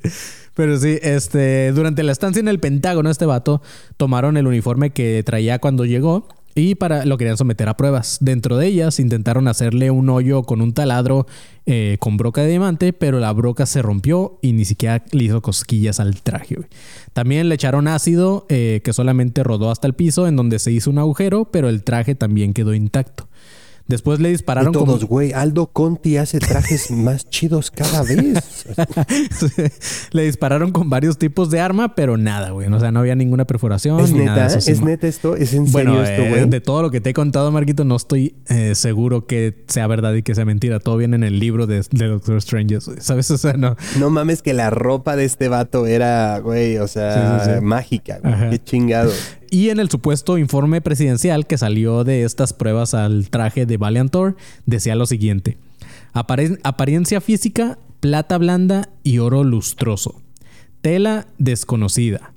Pero 0.55 0.77
sí, 0.79 0.99
este, 1.03 1.73
durante 1.73 2.03
la 2.03 2.13
estancia 2.13 2.41
en 2.41 2.49
el 2.49 2.59
Pentágono, 2.59 3.11
este 3.11 3.27
vato 3.27 3.63
tomaron 3.97 4.37
el 4.37 4.47
uniforme 4.47 4.91
que 4.91 5.23
traía 5.25 5.59
cuando 5.59 5.85
llegó 5.85 6.29
y 6.59 6.75
para 6.75 7.05
lo 7.05 7.17
querían 7.17 7.37
someter 7.37 7.69
a 7.69 7.77
pruebas. 7.77 8.19
Dentro 8.21 8.57
de 8.57 8.67
ellas 8.67 9.01
intentaron 9.01 9.49
hacerle 9.49 9.91
un 9.91 10.11
hoyo 10.11 10.43
con 10.43 10.61
un 10.61 10.73
taladro 10.73 11.27
eh, 11.67 11.97
con 12.01 12.17
broca 12.17 12.43
de 12.43 12.49
diamante, 12.49 12.93
pero 12.93 13.21
la 13.21 13.33
broca 13.33 13.67
se 13.67 13.83
rompió 13.83 14.39
y 14.43 14.53
ni 14.53 14.65
siquiera 14.65 15.05
le 15.13 15.25
hizo 15.25 15.43
cosquillas 15.43 16.01
al 16.01 16.23
traje. 16.23 16.57
También 17.13 17.49
le 17.49 17.55
echaron 17.55 17.89
ácido 17.89 18.47
eh, 18.49 18.81
que 18.85 18.93
solamente 18.93 19.43
rodó 19.43 19.71
hasta 19.71 19.87
el 19.87 19.95
piso, 19.95 20.27
en 20.27 20.37
donde 20.37 20.59
se 20.59 20.73
hizo 20.73 20.91
un 20.91 20.99
agujero, 20.99 21.47
pero 21.51 21.69
el 21.69 21.85
traje 21.85 22.15
también 22.15 22.55
quedó 22.55 22.75
intacto. 22.75 23.29
Después 23.89 24.21
le 24.21 24.29
dispararon. 24.29 24.71
Y 24.71 24.73
todos, 24.73 25.05
güey, 25.07 25.33
Aldo 25.33 25.69
Conti 25.69 26.19
hace 26.19 26.39
trajes 26.39 26.91
más 26.93 27.29
chidos 27.29 27.71
cada 27.71 28.03
vez. 28.03 28.67
le 30.13 30.23
dispararon 30.25 30.73
con 30.73 30.91
varios 30.91 31.17
tipos 31.19 31.51
de 31.51 31.61
arma, 31.61 31.95
pero 31.95 32.19
nada, 32.19 32.51
güey. 32.51 32.71
O 32.71 32.79
sea, 32.79 32.93
no 32.93 33.01
había 33.01 33.15
ninguna 33.15 33.47
perforación. 33.47 33.99
¿Es 34.01 34.13
ni 34.13 34.21
neta? 34.21 34.37
Nada 34.37 34.49
de 34.49 34.59
eso, 34.59 34.71
¿Es 34.71 34.81
neta 34.83 35.07
esto? 35.09 35.37
¿Es 35.37 35.55
en 35.55 35.73
bueno, 35.73 35.93
serio 35.95 36.05
esto, 36.05 36.23
eh, 36.23 36.29
güey? 36.29 36.51
de 36.51 36.61
todo 36.61 36.83
lo 36.83 36.91
que 36.91 37.01
te 37.01 37.11
he 37.11 37.15
contado, 37.15 37.51
Marquito, 37.51 37.85
no 37.85 37.97
estoy 37.97 38.35
eh, 38.49 38.75
seguro 38.75 39.27
que 39.27 39.65
sea 39.69 39.87
verdad 39.87 40.13
y 40.13 40.23
que 40.23 40.35
sea 40.35 40.45
mentira. 40.45 40.81
Todo 40.81 40.99
viene 40.99 41.17
en 41.17 41.25
el 41.25 41.39
libro 41.39 41.67
de, 41.67 41.83
de 41.91 42.07
Doctor 42.07 42.37
Strange, 42.37 42.79
¿sabes? 43.01 43.31
O 43.39 43.39
sea, 43.39 43.53
no. 43.55 43.77
No 43.99 44.11
mames 44.11 44.43
que 44.43 44.53
la 44.53 44.69
ropa 44.69 45.15
de 45.17 45.25
este 45.25 45.49
vato 45.49 45.87
era, 45.87 46.39
güey, 46.41 46.79
o 46.79 46.89
sea, 46.89 47.41
Sí, 47.41 47.51
sí, 47.51 47.57
sí. 47.57 47.65
mágica, 47.65 48.19
güey. 48.23 48.51
Qué 48.51 48.63
chingado. 48.63 49.13
Y 49.51 49.71
en 49.71 49.81
el 49.81 49.91
supuesto 49.91 50.39
informe 50.39 50.81
presidencial 50.81 51.47
que 51.47 51.59
salió 51.59 52.05
de 52.05 52.25
estas 52.25 52.53
pruebas 52.53 52.95
al 52.95 53.31
traje 53.31 53.67
de 53.67 53.77
Valiantor, 53.77 54.37
decía 54.67 54.95
lo 54.95 55.07
siguiente: 55.07 55.57
apariencia 56.13 57.21
física, 57.21 57.79
plata 58.01 58.39
blanda 58.39 58.91
y 59.03 59.19
oro 59.19 59.45
lustroso. 59.45 60.21
Tela 60.81 61.27
desconocida. 61.39 62.33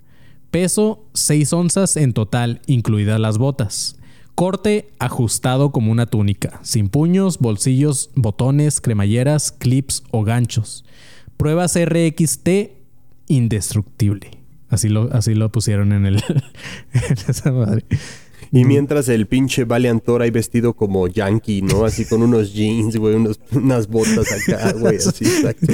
Peso 0.50 1.06
6 1.14 1.54
onzas 1.54 1.96
en 1.96 2.14
total, 2.14 2.62
incluidas 2.66 3.20
las 3.20 3.38
botas. 3.38 3.98
Corte 4.36 4.90
ajustado 5.00 5.72
como 5.72 5.92
una 5.92 6.08
túnica, 6.08 6.60
sin 6.64 6.90
puños, 6.90 7.38
bolsillos, 7.40 8.10
botones, 8.16 8.82
cremalleras, 8.82 9.52
clips 9.52 10.04
o 10.12 10.24
ganchos. 10.24 10.84
Pruebas 11.38 11.78
RXT 11.78 12.50
indestructible. 13.28 14.41
Así 14.72 14.88
lo, 14.90 15.14
así 15.14 15.36
lo 15.36 15.52
pusieron 15.52 15.92
en 15.92 16.06
el 16.06 16.16
en 16.94 17.18
esa 17.28 17.52
madre. 17.52 17.86
Y 18.54 18.66
mientras 18.66 19.08
el 19.10 19.28
pinche 19.28 19.64
Valiantor 19.64 20.22
ahí 20.22 20.30
vestido 20.32 20.74
como 20.74 21.08
yankee, 21.08 21.62
¿no? 21.62 21.86
Así 21.86 22.06
con 22.06 22.22
unos 22.22 22.54
jeans, 22.54 22.98
güey, 22.98 23.16
unos, 23.16 23.40
unas 23.54 23.88
botas 23.88 24.28
acá, 24.32 24.74
güey, 24.78 24.98
así, 24.98 25.24
exacto. 25.26 25.68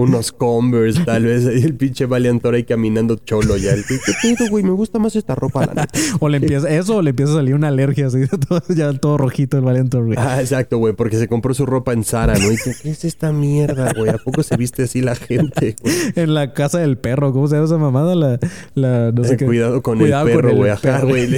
Unos 0.00 0.32
Converse, 0.32 1.04
tal 1.04 1.24
vez. 1.24 1.44
El 1.44 1.74
pinche 1.74 2.06
Valiantor 2.06 2.54
ahí 2.54 2.64
caminando 2.64 3.16
cholo 3.16 3.56
ya. 3.58 3.72
El, 3.72 3.84
¿Qué 3.84 3.98
pedo, 4.36 4.48
güey? 4.50 4.64
Me 4.64 4.70
gusta 4.70 4.98
más 4.98 5.14
esta 5.16 5.34
ropa, 5.34 5.66
la 5.66 5.74
neta. 5.74 5.88
o 6.20 6.28
le 6.28 6.38
empieza 6.38 6.68
eso 6.70 6.96
o 6.96 7.02
le 7.02 7.10
empieza 7.10 7.32
a 7.32 7.36
salir 7.36 7.54
una 7.54 7.68
alergia 7.68 8.06
así 8.06 8.18
todo, 8.48 8.62
ya 8.74 8.92
todo 8.94 9.18
rojito 9.18 9.58
el 9.58 9.64
Valiantor, 9.64 10.06
güey. 10.06 10.16
Ah, 10.18 10.40
exacto, 10.40 10.78
güey, 10.78 10.94
porque 10.94 11.18
se 11.18 11.28
compró 11.28 11.52
su 11.52 11.66
ropa 11.66 11.92
en 11.92 12.04
Zara, 12.04 12.38
¿no? 12.38 12.50
Y 12.50 12.56
que, 12.56 12.72
¿qué 12.82 12.90
es 12.90 13.04
esta 13.04 13.32
mierda, 13.32 13.92
güey? 13.96 14.08
¿A 14.10 14.16
poco 14.18 14.42
se 14.42 14.56
viste 14.56 14.84
así 14.84 15.02
la 15.02 15.14
gente, 15.14 15.76
güey? 15.82 15.94
En 16.16 16.32
la 16.34 16.54
casa 16.54 16.78
del 16.78 16.96
perro, 16.96 17.32
¿cómo 17.32 17.48
se 17.48 17.56
llama 17.56 17.66
esa 17.66 17.76
mamada? 17.78 18.14
La, 18.14 18.38
la 18.74 19.12
no 19.12 19.24
sé 19.24 19.34
Eh, 19.34 19.36
qué. 19.36 19.44
cuidado 19.44 19.82
con 19.82 19.98
Cuidado 19.98 20.28
el 20.28 20.36
perro, 20.36 20.54
güey. 20.56 20.70
Ajá, 20.70 21.02
güey. 21.02 21.28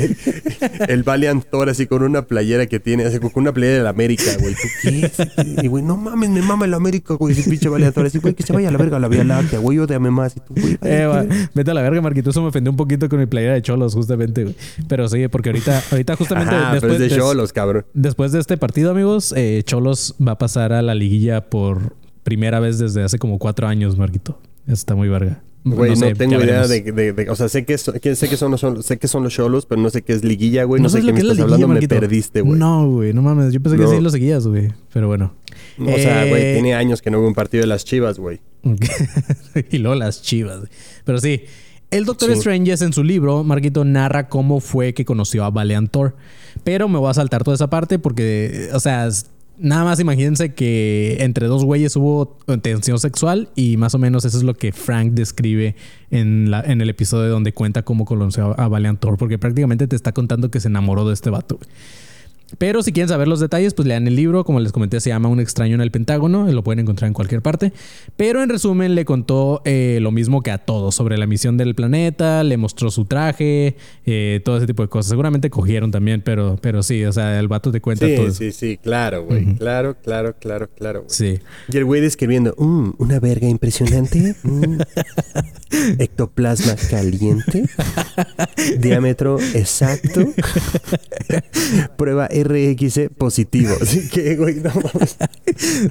El, 0.81 0.91
el 0.91 1.03
Valiantor 1.03 1.69
así 1.69 1.87
con 1.87 2.03
una 2.03 2.23
playera 2.27 2.67
que 2.67 2.81
tiene, 2.81 3.05
así 3.05 3.19
con 3.19 3.31
una 3.35 3.53
playera 3.53 3.79
de 3.79 3.85
la 3.85 3.91
América, 3.91 4.25
güey. 4.41 4.55
¿Tú 4.55 4.69
qué? 4.83 5.11
Y 5.63 5.67
güey, 5.69 5.83
no 5.85 5.97
mames, 5.97 6.31
me 6.31 6.43
mama 6.43 6.65
el 6.67 6.75
América, 6.75 7.15
güey. 7.15 7.33
Ese 7.39 7.49
pinche 7.49 7.69
Valiantor 7.69 8.07
así, 8.07 8.19
güey, 8.19 8.35
que 8.35 8.43
se 8.43 8.53
vaya 8.53 8.69
a 8.69 8.73
la 8.73 8.79
verga 8.79 8.99
la 8.99 9.09
Vía 9.09 9.25
Láctea, 9.25 9.59
güey. 9.59 9.79
Ódeame 9.79 10.11
más. 10.11 10.37
Y 10.37 10.41
tú, 10.41 10.55
güey, 10.55 10.79
ay, 10.81 10.91
Eh, 10.91 11.49
vete 11.55 11.71
a 11.71 11.75
la 11.75 11.83
verga, 11.83 12.01
Marquito. 12.01 12.31
Eso 12.31 12.43
me 12.43 12.49
ofendió 12.49 12.71
un 12.71 12.77
poquito 12.77 13.09
con 13.09 13.19
mi 13.19 13.27
playera 13.27 13.55
de 13.55 13.63
cholos, 13.63 13.95
justamente, 13.95 14.45
güey. 14.45 14.57
Pero 14.89 15.09
sí, 15.09 15.27
porque 15.29 15.51
ahorita, 15.51 15.83
ahorita 15.91 16.17
justamente 16.17 16.55
Ajá, 16.55 16.73
después, 16.73 16.93
es 16.95 16.99
de 16.99 17.17
cholos, 17.17 17.53
cabrón. 17.53 17.87
después 17.95 18.33
de 18.33 18.41
este 18.41 18.57
partido, 18.57 18.91
amigos, 18.91 19.33
eh, 19.37 19.63
Cholos 19.65 20.15
va 20.27 20.33
a 20.33 20.39
pasar 20.39 20.73
a 20.73 20.83
la 20.83 20.95
liguilla 20.95 21.49
por 21.49 21.95
primera 22.23 22.61
vez 22.61 22.79
desde 22.79 23.03
hace 23.03 23.19
como 23.19 23.39
cuatro 23.39 23.67
años, 23.69 23.97
Marquito. 23.97 24.39
Eso 24.65 24.75
está 24.75 24.95
muy 24.95 25.09
verga. 25.09 25.41
Güey, 25.75 25.91
no, 25.91 25.97
sé, 25.97 26.15
tengo 26.15 26.41
idea 26.41 26.67
de, 26.69 26.81
de- 26.81 27.13
de- 27.13 27.29
O 27.31 27.35
sea, 27.35 27.49
sé 27.49 27.65
que, 27.65 27.77
so- 27.77 27.93
que- 27.95 28.15
sé 28.15 28.29
que 28.29 28.37
son 28.37 28.53
los 28.53 28.87
sé 28.87 28.99
que 28.99 29.09
son 29.09 29.25
los 29.25 29.33
cholos, 29.35 29.67
pero 29.67 29.81
no 29.81 29.91
sé 29.91 30.03
qué 30.03 30.13
es 30.13 30.23
liguilla, 30.23 30.63
güey. 30.65 30.81
No, 30.81 30.89
sé 30.89 31.01
qué 31.01 31.07
me 31.07 31.15
que 31.15 31.19
estás 31.21 31.31
liguilla, 31.37 31.43
hablando. 31.45 31.69
Me 31.69 31.75
Marquito? 31.75 31.95
perdiste, 31.99 32.41
güey. 32.43 32.57
No, 32.59 32.89
güey, 32.89 33.13
no 33.13 33.23
mames. 33.23 33.53
Yo 33.53 33.61
pensé 33.61 33.77
que 33.77 33.83
No. 33.83 33.91
sí 33.91 34.01
lo 34.01 34.11
seguías, 34.11 34.47
güey. 34.47 34.69
Pero 34.93 35.09
bueno. 35.09 35.35
O 35.81 35.97
sea, 35.99 36.25
güey, 36.29 36.41
Eh, 36.43 36.53
tiene 36.55 36.75
años 36.75 37.03
que 37.03 37.11
no 37.11 37.19
hubo 37.19 37.27
un 37.27 37.35
partido 37.35 37.63
de 37.63 37.67
las 37.67 37.85
chivas, 37.85 38.19
güey. 38.19 38.41
y 39.71 39.79
luego 39.79 39.95
las 39.97 40.23
chivas. 40.23 40.61
Pero 41.05 41.19
sí, 41.19 41.43
el 41.91 42.05
Doctor 42.05 42.31
Sí. 42.33 42.39
Strange 42.39 42.73
en 42.85 42.93
su 42.93 43.03
libro, 43.03 43.43
Marquito 43.45 43.85
narra 43.85 44.29
cómo 44.29 44.61
fue 44.61 44.95
que 44.95 45.05
conoció 45.05 45.45
a 45.45 45.51
Valiant 45.51 45.91
Thor. 45.91 46.15
Pero 46.65 46.89
me 46.89 46.99
voy 46.99 47.11
a 47.11 47.15
saltar 47.15 47.45
toda 47.45 47.55
esa 47.55 47.69
parte 47.71 47.99
porque, 47.99 48.69
o 48.73 48.81
sea, 48.81 49.09
nada 49.59 49.85
más 49.85 50.01
imagínense 50.01 50.55
que 50.55 51.19
entre 51.21 51.47
dos 51.47 51.65
güeyes 51.65 51.97
hubo 51.97 52.39
tensión 52.63 52.99
sexual 52.99 53.49
y 53.55 53.77
más 53.77 53.95
o 53.95 53.99
menos 53.99 54.25
eso 54.25 54.37
es 54.37 54.45
lo 54.45 54.55
que 54.55 54.73
Frank 54.73 55.13
describe 55.13 55.77
en, 56.11 56.51
la, 56.51 56.61
en 56.61 56.81
el 56.81 56.91
episodio 56.91 57.31
donde 57.31 57.53
cuenta 57.53 57.83
cómo 57.83 58.05
conoció 58.05 58.59
a 58.59 58.69
Valiant 58.69 59.01
Thor. 59.01 59.17
Porque 59.17 59.39
prácticamente 59.39 59.87
te 59.87 59.97
está 59.97 60.13
contando 60.13 60.51
que 60.51 60.61
se 60.61 60.69
enamoró 60.69 61.07
de 61.07 61.15
este 61.15 61.31
vato. 61.31 61.59
Pero 62.59 62.83
si 62.83 62.93
quieren 62.93 63.09
saber 63.09 63.27
los 63.29 63.41
detalles, 63.41 63.75
pues 63.75 63.89
lean 63.89 64.07
el 64.07 64.15
libro. 64.17 64.45
Como 64.45 64.61
les 64.61 64.71
comenté, 64.73 65.01
se 65.01 65.11
llama 65.11 65.29
Un 65.29 65.41
extraño 65.41 65.75
en 65.75 65.81
el 65.81 65.91
Pentágono. 65.91 66.47
Lo 66.51 66.63
pueden 66.63 66.79
encontrar 66.81 67.09
en 67.09 67.13
cualquier 67.15 67.43
parte. 67.43 67.73
Pero 68.17 68.43
en 68.43 68.49
resumen, 68.49 68.95
le 68.95 69.05
contó 69.05 69.63
eh, 69.65 69.99
lo 70.01 70.13
mismo 70.13 70.43
que 70.43 70.51
a 70.53 70.59
todos 70.59 70.95
sobre 70.95 71.19
la 71.19 71.27
misión 71.27 71.57
del 71.57 71.75
planeta. 71.75 72.45
Le 72.45 72.57
mostró 72.57 72.91
su 72.91 73.05
traje, 73.05 73.77
eh, 74.05 74.41
todo 74.45 74.59
ese 74.59 74.67
tipo 74.67 74.83
de 74.83 74.89
cosas. 74.89 75.11
Seguramente 75.11 75.51
cogieron 75.51 75.91
también, 75.91 76.23
pero, 76.23 76.57
pero 76.63 76.83
sí, 76.83 77.05
o 77.05 77.13
sea, 77.13 77.39
el 77.41 77.49
vato 77.49 77.73
te 77.73 77.81
cuenta 77.81 78.07
todo 78.07 78.17
Sí, 78.17 78.23
eso. 78.23 78.35
sí, 78.35 78.53
sí, 78.53 78.77
claro, 78.81 79.25
güey. 79.25 79.57
Claro, 79.57 79.97
claro, 80.03 80.37
claro, 80.39 80.71
claro, 80.77 81.01
güey. 81.01 81.11
Sí. 81.11 81.39
Y 81.73 81.77
el 81.77 81.85
güey 81.85 82.01
describiendo, 82.01 82.55
"Mm, 82.59 82.91
una 82.99 83.19
verga 83.19 83.49
impresionante, 83.49 84.35
mm, 84.45 84.79
ectoplasma 85.99 86.77
caliente, 86.91 87.65
diámetro 88.79 89.39
exacto, 89.55 90.21
prueba 91.97 92.29
RX 92.43 93.01
positivo. 93.17 93.75
Así 93.81 94.09
que, 94.09 94.37
güey, 94.37 94.57
no 94.57 94.71
mames. 94.75 95.17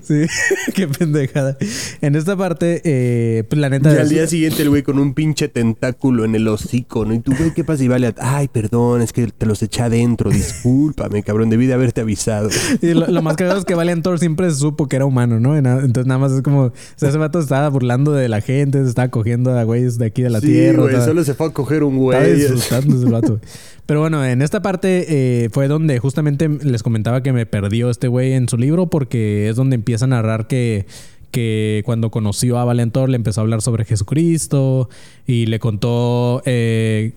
Sí, 0.03 0.25
qué 0.73 0.87
pendejada. 0.87 1.57
En 2.01 2.15
esta 2.15 2.35
parte, 2.37 2.81
eh, 2.83 3.43
pues 3.49 3.59
la 3.59 3.69
neta. 3.69 3.93
Y 3.93 3.97
al 3.97 4.09
día 4.09 4.27
siguiente 4.27 4.61
el 4.61 4.69
güey 4.69 4.83
con 4.83 4.99
un 4.99 5.13
pinche 5.13 5.47
tentáculo 5.47 6.25
en 6.25 6.35
el 6.35 6.47
hocico, 6.47 7.05
¿no? 7.05 7.13
Y 7.13 7.19
tú, 7.19 7.33
güey, 7.37 7.53
¿qué 7.53 7.63
pasa? 7.63 7.83
Y 7.83 7.87
vale, 7.87 8.13
ay, 8.19 8.47
perdón, 8.47 9.01
es 9.01 9.11
que 9.13 9.27
te 9.27 9.45
los 9.45 9.61
eché 9.63 9.81
adentro, 9.83 10.29
discúlpame, 10.31 11.23
cabrón, 11.23 11.49
debí 11.49 11.65
de 11.67 11.73
haberte 11.73 12.01
avisado. 12.01 12.49
Y 12.81 12.93
lo, 12.93 13.07
lo 13.07 13.21
más 13.21 13.35
cagado 13.35 13.59
es 13.59 13.65
que 13.65 13.75
Valiant 13.75 14.03
Thor 14.03 14.19
siempre 14.19 14.49
se 14.51 14.57
supo 14.57 14.87
que 14.87 14.95
era 14.97 15.05
humano, 15.05 15.39
¿no? 15.39 15.55
Entonces 15.57 16.05
nada 16.05 16.19
más 16.19 16.31
es 16.31 16.41
como... 16.41 16.63
O 16.65 16.73
sea, 16.95 17.09
ese 17.09 17.17
vato 17.17 17.39
estaba 17.39 17.67
burlando 17.69 18.11
de 18.11 18.29
la 18.29 18.41
gente, 18.41 18.81
se 18.83 18.89
estaba 18.89 19.09
cogiendo 19.09 19.57
a 19.57 19.63
güeyes 19.63 19.97
de 19.97 20.05
aquí 20.07 20.21
de 20.21 20.29
la 20.29 20.41
sí, 20.41 20.47
tierra. 20.47 20.77
güey, 20.81 20.89
estaba- 20.93 21.05
solo 21.05 21.23
se 21.23 21.33
fue 21.33 21.47
a 21.47 21.49
coger 21.51 21.83
un 21.83 21.95
Estaba 21.95 22.23
güey. 22.23 22.35
disfrutando 22.35 22.95
ese 22.97 23.05
vato. 23.11 23.39
Pero 23.86 23.99
bueno, 23.99 24.25
en 24.25 24.41
esta 24.41 24.61
parte 24.61 25.05
eh, 25.43 25.49
fue 25.51 25.67
donde 25.67 25.99
justamente 25.99 26.49
les 26.49 26.81
comentaba 26.81 27.21
que 27.21 27.33
me 27.33 27.45
perdió 27.45 27.89
este 27.89 28.07
güey 28.07 28.33
en 28.33 28.49
su 28.49 28.57
libro 28.57 28.88
porque 28.88 29.47
es 29.49 29.55
donde 29.55 29.75
empieza 29.75 30.05
a 30.05 30.07
narrar 30.07 30.47
que, 30.47 30.88
que 31.29 31.83
cuando 31.86 32.09
conoció 32.09 32.57
a 32.57 32.65
Valiantor 32.65 33.09
le 33.09 33.17
empezó 33.17 33.41
a 33.41 33.43
hablar 33.43 33.61
sobre 33.61 33.86
Jesucristo 33.86 34.89
y 35.27 35.45
le 35.45 35.59
contó 35.59 36.41
eh, 36.45 37.13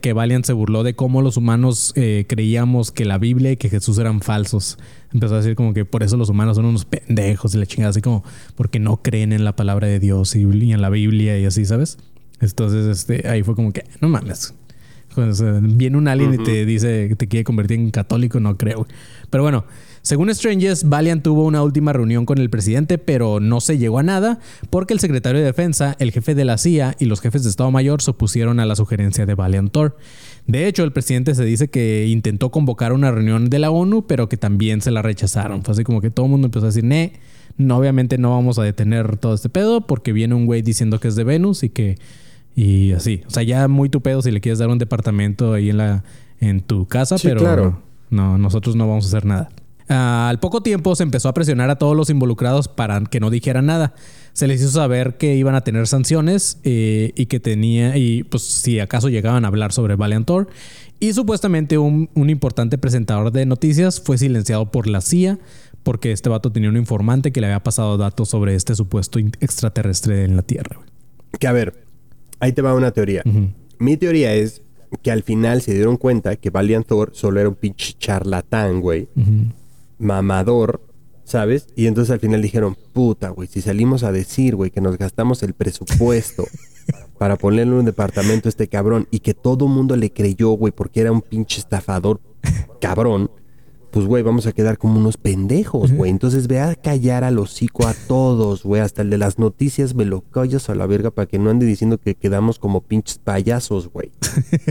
que 0.00 0.12
Valiant 0.12 0.44
se 0.44 0.52
burló 0.52 0.84
de 0.84 0.94
cómo 0.94 1.22
los 1.22 1.36
humanos 1.36 1.92
eh, 1.96 2.24
creíamos 2.28 2.92
que 2.92 3.04
la 3.04 3.18
Biblia 3.18 3.50
y 3.50 3.56
que 3.56 3.68
Jesús 3.68 3.98
eran 3.98 4.20
falsos. 4.20 4.78
Empezó 5.12 5.34
a 5.34 5.38
decir 5.38 5.56
como 5.56 5.74
que 5.74 5.84
por 5.84 6.04
eso 6.04 6.16
los 6.16 6.28
humanos 6.28 6.56
son 6.56 6.66
unos 6.66 6.84
pendejos 6.84 7.54
y 7.54 7.58
la 7.58 7.66
chingada, 7.66 7.90
así 7.90 8.00
como 8.00 8.22
porque 8.54 8.78
no 8.78 8.98
creen 8.98 9.32
en 9.32 9.42
la 9.42 9.56
palabra 9.56 9.88
de 9.88 9.98
Dios 9.98 10.36
y, 10.36 10.42
y 10.42 10.72
en 10.72 10.82
la 10.82 10.88
Biblia 10.90 11.36
y 11.36 11.46
así, 11.46 11.64
¿sabes? 11.64 11.98
Entonces, 12.42 12.86
este, 12.86 13.28
ahí 13.28 13.42
fue 13.42 13.54
como 13.54 13.72
que, 13.72 13.84
no 14.00 14.08
mames. 14.08 14.52
O 15.16 15.32
sea, 15.32 15.60
viene 15.60 15.96
un 15.96 16.08
alien 16.08 16.34
y 16.34 16.38
te 16.38 16.64
dice 16.64 17.08
que 17.08 17.16
te 17.16 17.28
quiere 17.28 17.44
convertir 17.44 17.78
en 17.78 17.90
católico, 17.90 18.40
no 18.40 18.56
creo. 18.56 18.86
Pero 19.30 19.42
bueno, 19.42 19.64
según 20.02 20.34
Strangers, 20.34 20.88
Valiant 20.88 21.22
tuvo 21.22 21.44
una 21.44 21.62
última 21.62 21.92
reunión 21.92 22.26
con 22.26 22.38
el 22.38 22.50
presidente, 22.50 22.98
pero 22.98 23.38
no 23.38 23.60
se 23.60 23.78
llegó 23.78 24.00
a 24.00 24.02
nada 24.02 24.40
porque 24.68 24.94
el 24.94 25.00
secretario 25.00 25.40
de 25.40 25.46
defensa, 25.46 25.94
el 26.00 26.10
jefe 26.10 26.34
de 26.34 26.44
la 26.44 26.58
CIA 26.58 26.96
y 26.98 27.04
los 27.04 27.20
jefes 27.20 27.44
de 27.44 27.50
Estado 27.50 27.70
Mayor 27.70 28.02
se 28.02 28.10
opusieron 28.10 28.58
a 28.58 28.66
la 28.66 28.74
sugerencia 28.74 29.26
de 29.26 29.34
Valiant 29.34 29.70
Thor. 29.70 29.96
De 30.46 30.66
hecho, 30.66 30.82
el 30.82 30.92
presidente 30.92 31.36
se 31.36 31.44
dice 31.44 31.68
que 31.68 32.06
intentó 32.08 32.50
convocar 32.50 32.92
una 32.92 33.12
reunión 33.12 33.48
de 33.48 33.60
la 33.60 33.70
ONU, 33.70 34.06
pero 34.08 34.28
que 34.28 34.36
también 34.36 34.80
se 34.80 34.90
la 34.90 35.02
rechazaron. 35.02 35.62
Fue 35.62 35.72
así 35.72 35.84
como 35.84 36.00
que 36.00 36.10
todo 36.10 36.26
el 36.26 36.32
mundo 36.32 36.46
empezó 36.46 36.66
a 36.66 36.70
decir, 36.70 36.82
ne, 36.82 37.12
no, 37.56 37.76
obviamente 37.76 38.18
no 38.18 38.30
vamos 38.30 38.58
a 38.58 38.64
detener 38.64 39.18
todo 39.18 39.34
este 39.34 39.50
pedo 39.50 39.86
porque 39.86 40.12
viene 40.12 40.34
un 40.34 40.46
güey 40.46 40.62
diciendo 40.62 40.98
que 40.98 41.08
es 41.08 41.14
de 41.14 41.22
Venus 41.22 41.62
y 41.62 41.68
que 41.68 41.96
y 42.54 42.92
así. 42.92 43.22
O 43.26 43.30
sea, 43.30 43.42
ya 43.42 43.66
muy 43.68 43.88
tu 43.88 44.00
pedo 44.00 44.22
si 44.22 44.30
le 44.30 44.40
quieres 44.40 44.58
dar 44.58 44.68
un 44.68 44.78
departamento 44.78 45.52
ahí 45.52 45.70
en 45.70 45.78
la 45.78 46.04
en 46.40 46.60
tu 46.60 46.86
casa, 46.88 47.18
Sí, 47.18 47.28
pero 47.28 47.40
claro. 47.40 47.82
no, 48.10 48.36
nosotros 48.36 48.74
no 48.74 48.88
vamos 48.88 49.04
a 49.04 49.08
hacer 49.08 49.24
nada. 49.24 49.48
al 49.88 50.40
poco 50.40 50.60
tiempo 50.62 50.96
se 50.96 51.04
empezó 51.04 51.28
a 51.28 51.34
presionar 51.34 51.70
a 51.70 51.76
todos 51.76 51.96
los 51.96 52.10
involucrados 52.10 52.66
para 52.68 53.00
que 53.04 53.20
no 53.20 53.30
dijeran 53.30 53.66
nada. 53.66 53.94
Se 54.32 54.46
les 54.48 54.60
hizo 54.60 54.70
saber 54.70 55.18
que 55.18 55.36
iban 55.36 55.54
a 55.54 55.60
tener 55.60 55.86
sanciones 55.86 56.58
eh, 56.64 57.12
y 57.16 57.26
que 57.26 57.38
tenía, 57.38 57.96
y 57.96 58.24
pues 58.24 58.42
si 58.42 58.80
acaso 58.80 59.08
llegaban 59.08 59.44
a 59.44 59.48
hablar 59.48 59.72
sobre 59.72 59.94
Valiantor. 59.94 60.48
Y 60.98 61.12
supuestamente 61.12 61.78
un, 61.78 62.08
un 62.14 62.30
importante 62.30 62.78
presentador 62.78 63.30
de 63.32 63.44
noticias 63.46 64.00
fue 64.00 64.18
silenciado 64.18 64.70
por 64.70 64.86
la 64.88 65.00
CIA 65.00 65.38
porque 65.82 66.12
este 66.12 66.28
vato 66.28 66.50
tenía 66.52 66.68
un 66.70 66.76
informante 66.76 67.32
que 67.32 67.40
le 67.40 67.48
había 67.48 67.62
pasado 67.62 67.98
datos 67.98 68.28
sobre 68.28 68.54
este 68.54 68.74
supuesto 68.74 69.18
extraterrestre 69.18 70.24
en 70.24 70.36
la 70.36 70.42
Tierra. 70.42 70.78
Que 71.38 71.46
a 71.48 71.52
ver, 71.52 71.84
ahí 72.42 72.52
te 72.52 72.60
va 72.60 72.74
una 72.74 72.90
teoría. 72.90 73.22
Mi 73.78 73.96
teoría 73.96 74.34
es 74.34 74.62
que 75.00 75.12
al 75.12 75.22
final 75.22 75.62
se 75.62 75.74
dieron 75.74 75.96
cuenta 75.96 76.34
que 76.36 76.50
Valiant 76.50 76.86
Thor 76.86 77.12
solo 77.14 77.38
era 77.38 77.48
un 77.48 77.54
pinche 77.54 77.94
charlatán, 77.96 78.80
güey. 78.80 79.08
Mamador, 79.98 80.82
¿sabes? 81.22 81.68
Y 81.76 81.86
entonces 81.86 82.10
al 82.10 82.18
final 82.18 82.42
dijeron, 82.42 82.76
puta, 82.92 83.28
güey, 83.28 83.46
si 83.46 83.60
salimos 83.60 84.02
a 84.02 84.10
decir, 84.10 84.56
güey, 84.56 84.72
que 84.72 84.80
nos 84.80 84.98
gastamos 84.98 85.44
el 85.44 85.54
presupuesto 85.54 86.44
para 87.18 87.36
ponerle 87.36 87.74
un 87.74 87.84
departamento 87.84 88.48
a 88.48 88.50
este 88.50 88.66
cabrón 88.66 89.06
y 89.12 89.20
que 89.20 89.34
todo 89.34 89.66
el 89.66 89.72
mundo 89.72 89.94
le 89.94 90.10
creyó, 90.10 90.50
güey, 90.50 90.72
porque 90.72 91.00
era 91.00 91.12
un 91.12 91.22
pinche 91.22 91.60
estafador 91.60 92.20
cabrón 92.80 93.30
pues, 93.92 94.06
güey, 94.06 94.22
vamos 94.22 94.46
a 94.46 94.52
quedar 94.52 94.78
como 94.78 94.98
unos 94.98 95.18
pendejos, 95.18 95.92
güey. 95.92 96.10
Entonces 96.10 96.48
ve 96.48 96.60
a 96.60 96.74
callar 96.74 97.24
al 97.24 97.38
hocico 97.38 97.86
a 97.86 97.92
todos, 97.92 98.62
güey. 98.62 98.80
Hasta 98.80 99.02
el 99.02 99.10
de 99.10 99.18
las 99.18 99.38
noticias 99.38 99.94
me 99.94 100.06
lo 100.06 100.22
callas 100.22 100.70
a 100.70 100.74
la 100.74 100.86
verga 100.86 101.10
para 101.10 101.26
que 101.26 101.38
no 101.38 101.50
ande 101.50 101.66
diciendo 101.66 101.98
que 101.98 102.14
quedamos 102.14 102.58
como 102.58 102.80
pinches 102.80 103.18
payasos, 103.18 103.88
güey. 103.88 104.10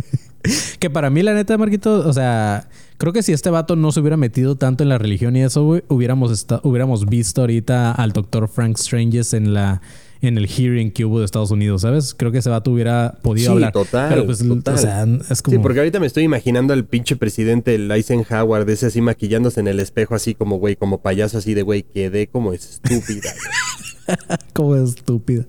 que 0.79 0.89
para 0.89 1.11
mí, 1.11 1.21
la 1.21 1.35
neta, 1.35 1.55
Marquito, 1.59 1.99
o 1.99 2.13
sea, 2.13 2.67
creo 2.97 3.13
que 3.13 3.21
si 3.21 3.31
este 3.31 3.51
vato 3.51 3.75
no 3.75 3.91
se 3.91 3.99
hubiera 3.99 4.17
metido 4.17 4.55
tanto 4.55 4.81
en 4.81 4.89
la 4.89 4.97
religión 4.97 5.35
y 5.35 5.43
eso, 5.43 5.63
güey, 5.65 5.83
hubiéramos, 5.87 6.47
hubiéramos 6.63 7.05
visto 7.05 7.41
ahorita 7.41 7.91
al 7.91 8.13
doctor 8.13 8.47
Frank 8.47 8.77
Stranges 8.77 9.35
en 9.35 9.53
la 9.53 9.83
en 10.21 10.37
el 10.37 10.47
hearing 10.47 10.91
que 10.91 11.05
hubo 11.05 11.19
de 11.19 11.25
Estados 11.25 11.51
Unidos, 11.51 11.81
¿sabes? 11.81 12.13
Creo 12.13 12.31
que 12.31 12.37
ese 12.37 12.49
vato 12.49 12.71
hubiera 12.71 13.17
podido 13.21 13.47
sí, 13.47 13.51
hablar. 13.53 13.71
Total, 13.71 14.09
pero 14.09 14.25
pues, 14.25 14.47
total. 14.47 14.75
o 14.75 14.77
sea, 14.77 15.07
es 15.29 15.41
como... 15.41 15.57
Sí, 15.57 15.61
porque 15.61 15.79
ahorita 15.79 15.99
me 15.99 16.07
estoy 16.07 16.23
imaginando 16.23 16.73
al 16.73 16.85
pinche 16.85 17.15
presidente, 17.15 17.75
el 17.75 17.91
Eisenhower, 17.91 18.65
de 18.65 18.73
ese 18.73 18.87
así 18.87 19.01
maquillándose 19.01 19.59
en 19.59 19.67
el 19.67 19.79
espejo, 19.79 20.15
así 20.15 20.35
como, 20.35 20.57
güey, 20.57 20.75
como 20.75 21.01
payaso, 21.01 21.39
así 21.39 21.53
de, 21.53 21.63
güey, 21.63 21.83
quedé 21.83 22.27
como 22.27 22.53
estúpida. 22.53 23.33
como 24.53 24.75
estúpida. 24.75 25.45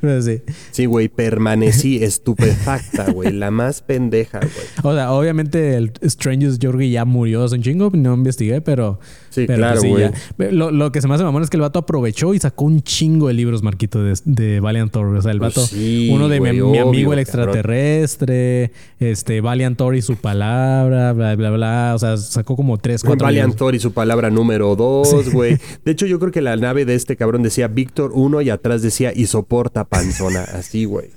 Pero 0.00 0.22
sí. 0.22 0.42
Sí, 0.70 0.86
güey, 0.86 1.08
permanecí 1.08 1.96
estupefacta, 2.04 3.10
güey. 3.10 3.32
La 3.32 3.50
más 3.50 3.82
pendeja, 3.82 4.40
güey. 4.40 4.52
O 4.82 4.94
sea, 4.94 5.12
obviamente 5.12 5.76
el 5.76 5.92
Strangest 6.04 6.62
Jorge 6.64 6.90
ya 6.90 7.04
murió 7.04 7.44
hace 7.44 7.56
un 7.56 7.62
chingo, 7.62 7.90
no 7.92 8.14
investigué, 8.14 8.60
pero. 8.60 8.98
Sí, 9.30 9.44
pero 9.46 9.58
claro, 9.58 9.80
pues, 9.80 10.12
güey. 10.36 10.52
Lo, 10.52 10.70
lo, 10.70 10.92
que 10.92 11.00
se 11.00 11.08
me 11.08 11.14
hace 11.14 11.24
mamón 11.24 11.42
es 11.42 11.50
que 11.50 11.56
el 11.56 11.62
vato 11.62 11.78
aprovechó 11.78 12.34
y 12.34 12.38
sacó 12.38 12.66
un 12.66 12.82
chingo 12.82 13.28
de 13.28 13.34
libros, 13.34 13.62
Marquito, 13.62 14.02
de, 14.02 14.14
de 14.24 14.60
Valiant 14.60 14.92
Thor. 14.92 15.06
O 15.06 15.22
sea, 15.22 15.32
el 15.32 15.38
Pues 15.38 15.54
vato. 15.54 15.66
sí, 15.66 16.10
uno 16.12 16.28
de 16.28 16.40
mi, 16.40 16.52
mi 16.52 16.78
amigo 16.78 17.12
el 17.12 17.18
extraterrestre, 17.18 18.72
este, 19.00 19.40
Valiant 19.40 19.76
Thor 19.78 19.96
y 19.96 20.02
su 20.02 20.16
palabra, 20.16 21.12
bla, 21.12 21.34
bla, 21.36 21.50
bla. 21.50 21.92
O 21.94 21.98
sea, 21.98 22.16
sacó 22.16 22.56
como 22.56 22.76
tres, 22.78 23.02
cuatro. 23.02 23.24
Valiant. 23.24 23.54
Thor 23.56 23.74
y 23.74 23.78
su 23.80 23.92
palabra 23.92 24.30
número 24.30 24.76
dos, 24.76 25.32
güey. 25.32 25.58
De 25.84 25.92
hecho, 25.92 26.06
yo 26.06 26.18
creo 26.18 26.32
que 26.32 26.40
la 26.40 26.56
nave 26.56 26.84
de 26.84 26.94
este 26.94 27.16
cabrón 27.16 27.42
decía 27.42 27.68
Víctor 27.68 28.01
1 28.12 28.42
y 28.42 28.50
atrás 28.50 28.82
decía 28.82 29.12
y 29.14 29.26
soporta 29.26 29.84
panzona. 29.84 30.42
Así, 30.54 30.84
güey. 30.84 31.10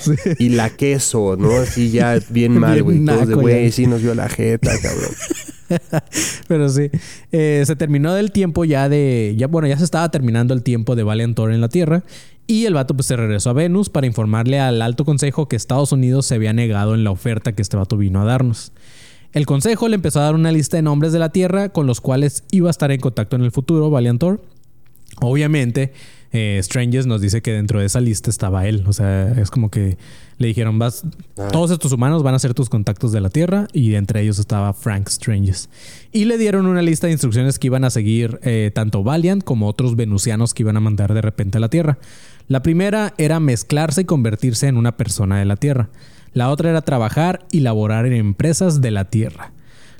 Sí. 0.00 0.12
Y 0.38 0.48
la 0.50 0.70
queso, 0.70 1.36
¿no? 1.36 1.52
Así 1.52 1.90
ya 1.90 2.18
bien 2.28 2.58
mal, 2.58 2.82
güey. 2.82 3.04
Todos 3.04 3.28
de, 3.28 3.34
güey, 3.34 3.72
sí 3.72 3.86
nos 3.86 4.02
vio 4.02 4.14
la 4.14 4.28
jeta, 4.28 4.72
cabrón. 4.80 5.14
Pero 6.48 6.68
sí, 6.68 6.90
eh, 7.30 7.62
se 7.66 7.76
terminó 7.76 8.16
el 8.16 8.32
tiempo 8.32 8.64
ya 8.64 8.88
de, 8.88 9.34
ya 9.38 9.46
bueno, 9.46 9.68
ya 9.68 9.78
se 9.78 9.84
estaba 9.84 10.10
terminando 10.10 10.52
el 10.52 10.62
tiempo 10.62 10.96
de 10.96 11.02
Valiant 11.02 11.34
Thor 11.34 11.52
en 11.52 11.60
la 11.60 11.68
Tierra 11.68 12.02
y 12.46 12.66
el 12.66 12.74
vato 12.74 12.94
pues 12.94 13.06
se 13.06 13.16
regresó 13.16 13.50
a 13.50 13.52
Venus 13.54 13.88
para 13.88 14.06
informarle 14.06 14.60
al 14.60 14.82
Alto 14.82 15.04
Consejo 15.04 15.48
que 15.48 15.56
Estados 15.56 15.92
Unidos 15.92 16.26
se 16.26 16.34
había 16.34 16.52
negado 16.52 16.94
en 16.94 17.04
la 17.04 17.10
oferta 17.10 17.52
que 17.52 17.62
este 17.62 17.76
vato 17.76 17.96
vino 17.96 18.20
a 18.20 18.24
darnos. 18.24 18.72
El 19.32 19.46
Consejo 19.46 19.88
le 19.88 19.94
empezó 19.94 20.20
a 20.20 20.24
dar 20.24 20.34
una 20.34 20.52
lista 20.52 20.76
de 20.76 20.82
nombres 20.82 21.12
de 21.12 21.18
la 21.18 21.30
Tierra 21.30 21.70
con 21.70 21.86
los 21.86 22.00
cuales 22.00 22.44
iba 22.50 22.68
a 22.68 22.70
estar 22.70 22.90
en 22.90 23.00
contacto 23.00 23.36
en 23.36 23.42
el 23.42 23.52
futuro 23.52 23.88
Valiant 23.90 24.20
Thor. 24.20 24.42
Obviamente, 25.20 25.92
eh, 26.32 26.58
Stranges 26.62 27.06
nos 27.06 27.20
dice 27.20 27.42
que 27.42 27.52
dentro 27.52 27.80
de 27.80 27.86
esa 27.86 28.00
lista 28.00 28.30
estaba 28.30 28.66
él. 28.66 28.84
O 28.86 28.92
sea, 28.92 29.32
es 29.32 29.50
como 29.50 29.70
que 29.70 29.98
le 30.38 30.48
dijeron, 30.48 30.78
vas, 30.78 31.04
Ah. 31.36 31.48
todos 31.52 31.70
estos 31.70 31.92
humanos 31.92 32.22
van 32.22 32.34
a 32.34 32.38
ser 32.38 32.54
tus 32.54 32.68
contactos 32.68 33.12
de 33.12 33.20
la 33.20 33.28
Tierra 33.30 33.68
y 33.72 33.94
entre 33.94 34.22
ellos 34.22 34.38
estaba 34.38 34.72
Frank 34.72 35.08
Stranges. 35.08 35.68
Y 36.10 36.24
le 36.24 36.38
dieron 36.38 36.66
una 36.66 36.82
lista 36.82 37.06
de 37.06 37.12
instrucciones 37.12 37.58
que 37.58 37.66
iban 37.68 37.84
a 37.84 37.90
seguir 37.90 38.40
eh, 38.42 38.70
tanto 38.74 39.02
Valiant 39.04 39.44
como 39.44 39.68
otros 39.68 39.94
venusianos 39.94 40.54
que 40.54 40.62
iban 40.62 40.76
a 40.76 40.80
mandar 40.80 41.12
de 41.14 41.20
repente 41.20 41.58
a 41.58 41.60
la 41.60 41.68
Tierra. 41.68 41.98
La 42.48 42.62
primera 42.62 43.14
era 43.18 43.38
mezclarse 43.38 44.00
y 44.00 44.04
convertirse 44.04 44.66
en 44.66 44.76
una 44.76 44.96
persona 44.96 45.38
de 45.38 45.44
la 45.44 45.56
Tierra. 45.56 45.90
La 46.32 46.50
otra 46.50 46.70
era 46.70 46.80
trabajar 46.80 47.46
y 47.52 47.60
laborar 47.60 48.06
en 48.06 48.14
empresas 48.14 48.80
de 48.80 48.90
la 48.90 49.04
Tierra. 49.04 49.52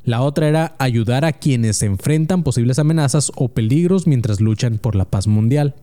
La 0.05 0.23
otra 0.23 0.49
era 0.49 0.75
ayudar 0.79 1.25
a 1.25 1.33
quienes 1.33 1.83
enfrentan 1.83 2.43
posibles 2.43 2.79
amenazas 2.79 3.31
o 3.37 3.49
peligros 3.49 4.07
mientras 4.07 4.41
luchan 4.41 4.79
por 4.79 4.97
la 4.97 5.05
paz 5.05 5.29
mundial. 5.29 5.77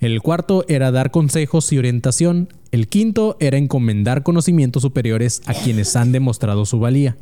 El 0.00 0.20
cuarto 0.20 0.64
era 0.66 0.90
dar 0.90 1.12
consejos 1.12 1.72
y 1.72 1.78
orientación. 1.78 2.48
El 2.72 2.88
quinto 2.88 3.36
era 3.38 3.58
encomendar 3.58 4.24
conocimientos 4.24 4.82
superiores 4.82 5.42
a 5.46 5.54
quienes 5.54 5.94
han 5.94 6.10
demostrado 6.10 6.66
su 6.66 6.80
valía. 6.80 7.16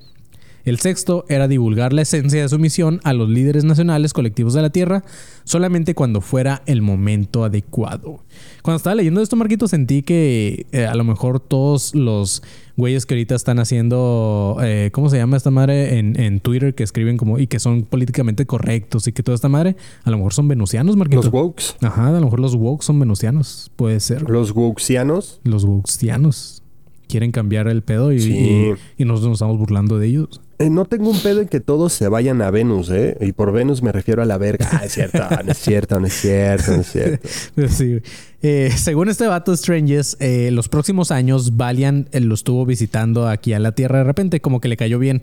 El 0.64 0.78
sexto 0.78 1.24
era 1.28 1.48
divulgar 1.48 1.92
la 1.92 2.02
esencia 2.02 2.42
de 2.42 2.48
su 2.48 2.58
misión 2.58 3.00
a 3.04 3.12
los 3.12 3.28
líderes 3.28 3.64
nacionales 3.64 4.12
colectivos 4.12 4.54
de 4.54 4.62
la 4.62 4.70
Tierra 4.70 5.04
solamente 5.44 5.94
cuando 5.94 6.20
fuera 6.20 6.62
el 6.66 6.82
momento 6.82 7.44
adecuado. 7.44 8.20
Cuando 8.62 8.76
estaba 8.76 8.94
leyendo 8.94 9.20
esto, 9.22 9.36
Marquito, 9.36 9.66
sentí 9.68 10.02
que 10.02 10.66
eh, 10.72 10.86
a 10.86 10.94
lo 10.94 11.04
mejor 11.04 11.40
todos 11.40 11.94
los 11.94 12.42
güeyes 12.76 13.04
que 13.06 13.14
ahorita 13.14 13.34
están 13.34 13.58
haciendo, 13.58 14.56
eh, 14.62 14.90
¿cómo 14.92 15.10
se 15.10 15.16
llama 15.16 15.36
esta 15.36 15.50
madre? 15.50 15.98
En, 15.98 16.18
en 16.20 16.40
Twitter, 16.40 16.74
que 16.74 16.82
escriben 16.82 17.16
como 17.16 17.38
y 17.38 17.46
que 17.46 17.58
son 17.58 17.82
políticamente 17.82 18.46
correctos 18.46 19.06
y 19.08 19.12
que 19.12 19.22
toda 19.22 19.34
esta 19.34 19.48
madre, 19.48 19.76
a 20.04 20.10
lo 20.10 20.16
mejor 20.18 20.32
son 20.34 20.46
venusianos, 20.48 20.96
Marquito. 20.96 21.22
Los 21.22 21.32
wokes. 21.32 21.64
Ajá, 21.80 22.08
a 22.08 22.12
lo 22.12 22.20
mejor 22.20 22.40
los 22.40 22.54
woke 22.54 22.82
son 22.82 22.98
venusianos, 23.00 23.70
puede 23.76 23.98
ser. 24.00 24.22
Los 24.30 24.52
wokesianos. 24.54 25.40
Los 25.44 25.64
wokesianos 25.64 26.62
quieren 27.08 27.32
cambiar 27.32 27.66
el 27.68 27.82
pedo 27.82 28.12
y, 28.12 28.20
Sí. 28.20 28.32
y- 28.32 29.02
y 29.02 29.04
nosotros 29.04 29.30
nos 29.30 29.36
estamos 29.38 29.58
burlando 29.58 29.98
de 29.98 30.06
ellos. 30.06 30.40
Eh, 30.60 30.68
no 30.68 30.84
tengo 30.84 31.08
un 31.08 31.18
pedo 31.18 31.40
en 31.40 31.48
que 31.48 31.58
todos 31.60 31.94
se 31.94 32.06
vayan 32.08 32.42
a 32.42 32.50
Venus, 32.50 32.90
¿eh? 32.90 33.16
Y 33.22 33.32
por 33.32 33.50
Venus 33.50 33.82
me 33.82 33.92
refiero 33.92 34.20
a 34.20 34.26
la 34.26 34.36
verga. 34.36 34.68
Ah, 34.70 34.84
es 34.84 34.92
cierto, 34.92 35.18
no 35.18 35.50
es 35.52 35.58
cierto, 35.58 35.98
no 36.00 36.06
es 36.06 36.12
cierto, 36.12 36.72
no 36.72 36.80
es 36.82 36.86
cierto. 36.92 37.28
Sí. 37.68 38.00
Eh, 38.42 38.70
según 38.76 39.08
este 39.08 39.26
vato 39.26 39.54
Stranges, 39.56 40.16
eh, 40.20 40.50
los 40.50 40.68
próximos 40.68 41.10
años 41.10 41.56
Valiant 41.56 42.14
eh, 42.14 42.20
lo 42.20 42.34
estuvo 42.34 42.64
visitando 42.66 43.26
aquí 43.28 43.52
a 43.54 43.58
la 43.58 43.72
Tierra 43.72 43.98
de 43.98 44.04
repente, 44.04 44.40
como 44.40 44.60
que 44.60 44.68
le 44.68 44.76
cayó 44.76 44.98
bien. 44.98 45.22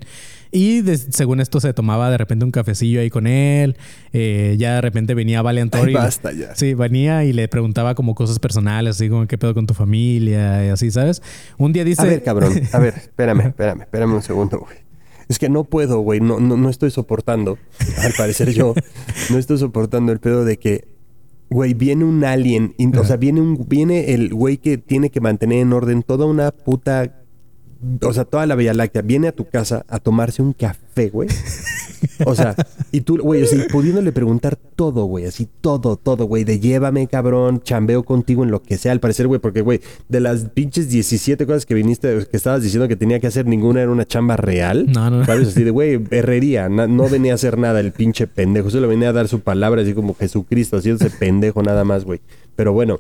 Y 0.52 0.82
de- 0.82 0.98
según 0.98 1.40
esto 1.40 1.60
se 1.60 1.72
tomaba 1.74 2.10
de 2.10 2.18
repente 2.18 2.44
un 2.46 2.52
cafecillo 2.52 3.00
ahí 3.02 3.10
con 3.12 3.28
él. 3.28 3.76
eh, 4.14 4.56
ya 4.58 4.76
de 4.76 4.82
repente 4.82 5.14
venía 5.14 5.44
Valiant 5.44 5.74
Ay, 5.76 5.94
basta 5.94 6.32
ya. 6.32 6.56
Sí, 6.56 6.74
venía 6.74 7.26
y 7.26 7.34
le 7.34 7.48
preguntaba 7.48 7.94
como 7.94 8.16
cosas 8.16 8.40
personales, 8.40 8.96
así 8.96 9.08
como 9.10 9.28
qué 9.28 9.38
pedo 9.38 9.54
con 9.54 9.68
tu 9.68 9.76
familia 9.76 10.66
y 10.66 10.70
así, 10.70 10.90
¿sabes? 10.90 11.22
Un 11.60 11.74
día 11.74 11.84
dice... 11.84 12.02
A 12.02 12.06
ver, 12.06 12.24
cabrón, 12.24 12.54
a 12.72 12.80
ver, 12.80 12.94
espérame, 12.98 13.42
espérame, 13.48 13.82
espérame 13.82 14.14
un 14.16 14.22
segundo, 14.24 14.60
güey. 14.60 14.87
Es 15.30 15.40
que 15.40 15.50
no 15.50 15.64
puedo, 15.66 16.00
güey, 16.00 16.20
no, 16.20 16.40
no, 16.40 16.56
no 16.58 16.70
estoy 16.70 16.92
soportando, 16.92 17.58
al 17.98 18.14
parecer 18.14 18.54
yo, 18.54 18.74
no 19.30 19.38
estoy 19.38 19.58
soportando 19.58 20.12
el 20.12 20.20
pedo 20.20 20.46
de 20.46 20.58
que, 20.58 20.88
güey, 21.50 21.74
viene 21.74 22.06
un 22.06 22.24
alien, 22.24 22.76
o 22.98 23.04
sea, 23.04 23.18
viene, 23.18 23.42
un, 23.42 23.66
viene 23.68 24.14
el 24.14 24.34
güey 24.34 24.58
que 24.58 24.78
tiene 24.78 25.10
que 25.10 25.20
mantener 25.20 25.60
en 25.60 25.74
orden 25.74 26.04
toda 26.04 26.26
una 26.26 26.52
puta, 26.52 27.17
o 28.02 28.14
sea, 28.14 28.26
toda 28.26 28.46
la 28.46 28.56
Vía 28.56 28.74
Láctea, 28.74 29.02
viene 29.02 29.28
a 29.28 29.32
tu 29.32 29.46
casa 29.48 29.86
a 29.88 30.00
tomarse 30.00 30.42
un 30.42 30.54
café, 30.54 31.10
güey. 31.10 31.30
O 32.26 32.36
sea, 32.36 32.56
y 32.92 33.02
tú, 33.02 33.18
güey, 33.18 33.44
así, 33.44 33.58
pudiéndole 33.72 34.12
preguntar 34.12 34.56
todo, 34.56 35.06
güey, 35.06 35.26
así 35.26 35.48
todo, 35.62 35.96
todo, 35.98 36.26
güey, 36.26 36.44
de 36.44 36.60
llévame, 36.60 37.08
cabrón, 37.08 37.62
chambeo 37.64 38.04
contigo 38.04 38.44
en 38.44 38.52
lo 38.52 38.62
que 38.62 38.78
sea, 38.78 38.92
al 38.92 39.00
parecer, 39.00 39.28
güey, 39.28 39.40
porque, 39.40 39.62
güey, 39.62 39.82
de 40.08 40.20
las 40.20 40.42
pinches 40.46 40.90
17 40.90 41.46
cosas 41.46 41.66
que 41.66 41.74
viniste, 41.74 42.26
que 42.30 42.38
estabas 42.38 42.62
diciendo 42.62 42.88
que 42.88 42.96
tenía 42.96 43.20
que 43.20 43.28
hacer, 43.28 43.46
ninguna 43.48 43.82
era 43.82 43.92
una 43.92 44.06
chamba 44.06 44.38
real. 44.38 44.86
No, 44.92 45.10
no, 45.10 45.20
no. 45.20 45.26
¿Sabes? 45.26 45.50
Así 45.50 45.64
de, 45.64 45.72
güey, 45.72 46.00
herrería, 46.12 46.70
na- 46.70 46.88
no 46.88 47.10
venía 47.10 47.32
a 47.32 47.36
hacer 47.36 47.58
nada 47.58 47.80
el 47.80 47.92
pinche 47.92 48.28
pendejo, 48.28 48.70
solo 48.70 48.88
venía 48.88 49.10
a 49.10 49.14
dar 49.14 49.28
su 49.28 49.40
palabra, 49.42 49.82
así 49.82 49.94
como 49.94 50.14
Jesucristo, 50.16 50.78
haciéndose 50.78 51.10
pendejo 51.10 51.62
nada 51.64 51.84
más, 51.84 52.06
güey. 52.06 52.22
Pero 52.56 52.74
bueno, 52.74 53.00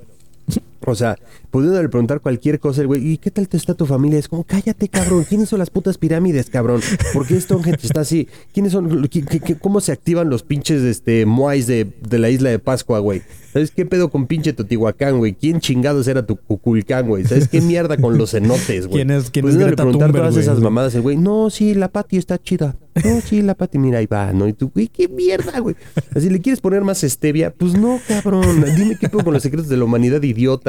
o 0.85 0.95
sea, 0.95 1.17
pudiéndole 1.51 1.89
preguntar 1.89 2.21
cualquier 2.21 2.59
cosa, 2.59 2.81
el 2.81 2.87
güey, 2.87 3.05
¿y 3.13 3.17
qué 3.17 3.31
tal 3.31 3.47
te 3.47 3.57
está 3.57 3.73
tu 3.73 3.85
familia? 3.85 4.19
Es 4.19 4.27
como, 4.27 4.43
cállate, 4.43 4.87
cabrón. 4.89 5.25
¿Quiénes 5.27 5.49
son 5.49 5.59
las 5.59 5.69
putas 5.69 5.97
pirámides, 5.97 6.49
cabrón? 6.49 6.81
¿Por 7.13 7.25
qué 7.27 7.39
Stonehenge 7.39 7.85
está 7.85 8.01
así? 8.01 8.27
¿Quiénes 8.53 8.71
son? 8.71 9.07
¿Qué- 9.09 9.57
¿Cómo 9.59 9.81
se 9.81 9.91
activan 9.91 10.29
los 10.29 10.43
pinches 10.43 10.81
este, 10.83 11.25
moais 11.25 11.67
de, 11.67 11.87
de 12.07 12.19
la 12.19 12.29
isla 12.29 12.49
de 12.49 12.59
Pascua, 12.59 12.99
güey? 12.99 13.21
¿Sabes 13.53 13.71
qué 13.71 13.85
pedo 13.85 14.09
con 14.11 14.27
pinche 14.27 14.53
Totihuacán, 14.53 15.17
güey? 15.17 15.33
¿Quién 15.33 15.59
chingados 15.61 16.07
era 16.07 16.25
tu 16.25 16.35
Cuculcán, 16.35 17.07
güey? 17.07 17.23
¿Sabes 17.25 17.47
qué 17.47 17.59
mierda 17.61 17.97
con 17.97 18.17
los 18.17 18.31
cenotes, 18.31 18.85
güey? 18.87 19.03
¿Quién 19.03 19.11
es- 19.11 19.31
quién 19.31 19.47
es 19.47 19.55
Greta 19.55 19.77
preguntar 19.77 20.07
Thunberg, 20.09 20.21
todas 20.23 20.33
güey? 20.35 20.43
esas 20.43 20.59
mamadas, 20.59 20.93
el 20.95 21.01
güey, 21.01 21.17
no, 21.17 21.49
sí, 21.49 21.73
la 21.73 21.87
Pati 21.87 22.17
está 22.17 22.37
chida. 22.37 22.75
No, 23.03 23.21
sí, 23.21 23.41
la 23.43 23.53
Pati, 23.55 23.77
mira, 23.77 23.99
ahí 23.99 24.05
va, 24.07 24.33
¿no? 24.33 24.47
Y 24.47 24.53
tú, 24.53 24.71
güey, 24.73 24.87
qué 24.87 25.07
mierda, 25.07 25.59
güey. 25.59 25.75
Así, 26.15 26.29
¿le 26.29 26.41
quieres 26.41 26.61
poner 26.61 26.81
más 26.83 27.01
stevia? 27.01 27.51
Pues 27.53 27.73
no, 27.73 27.99
cabrón. 28.07 28.63
Dime 28.75 28.97
qué 28.99 29.07
puedo 29.09 29.23
con 29.25 29.33
los 29.33 29.43
secretos 29.43 29.69
de 29.69 29.77
la 29.77 29.85
humanidad, 29.85 30.21
idiota. 30.23 30.66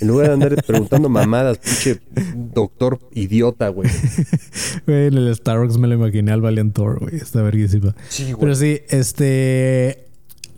En 0.00 0.08
lugar 0.08 0.28
de 0.28 0.32
andar 0.34 0.64
preguntando 0.64 1.08
mamadas, 1.08 1.58
pinche 1.58 2.00
doctor 2.54 2.98
idiota, 3.12 3.68
güey. 3.68 3.90
Güey, 4.86 5.06
en 5.08 5.14
el 5.14 5.34
Starbucks 5.34 5.78
me 5.78 5.88
lo 5.88 5.94
imaginé 5.94 6.32
al 6.32 6.40
Valiant 6.40 6.74
Tour, 6.74 7.00
güey. 7.00 7.16
Está 7.16 7.42
verguísima. 7.42 7.94
Sí, 8.08 8.24
güey. 8.24 8.36
Pero 8.40 8.54
sí, 8.54 8.80
este. 8.88 10.05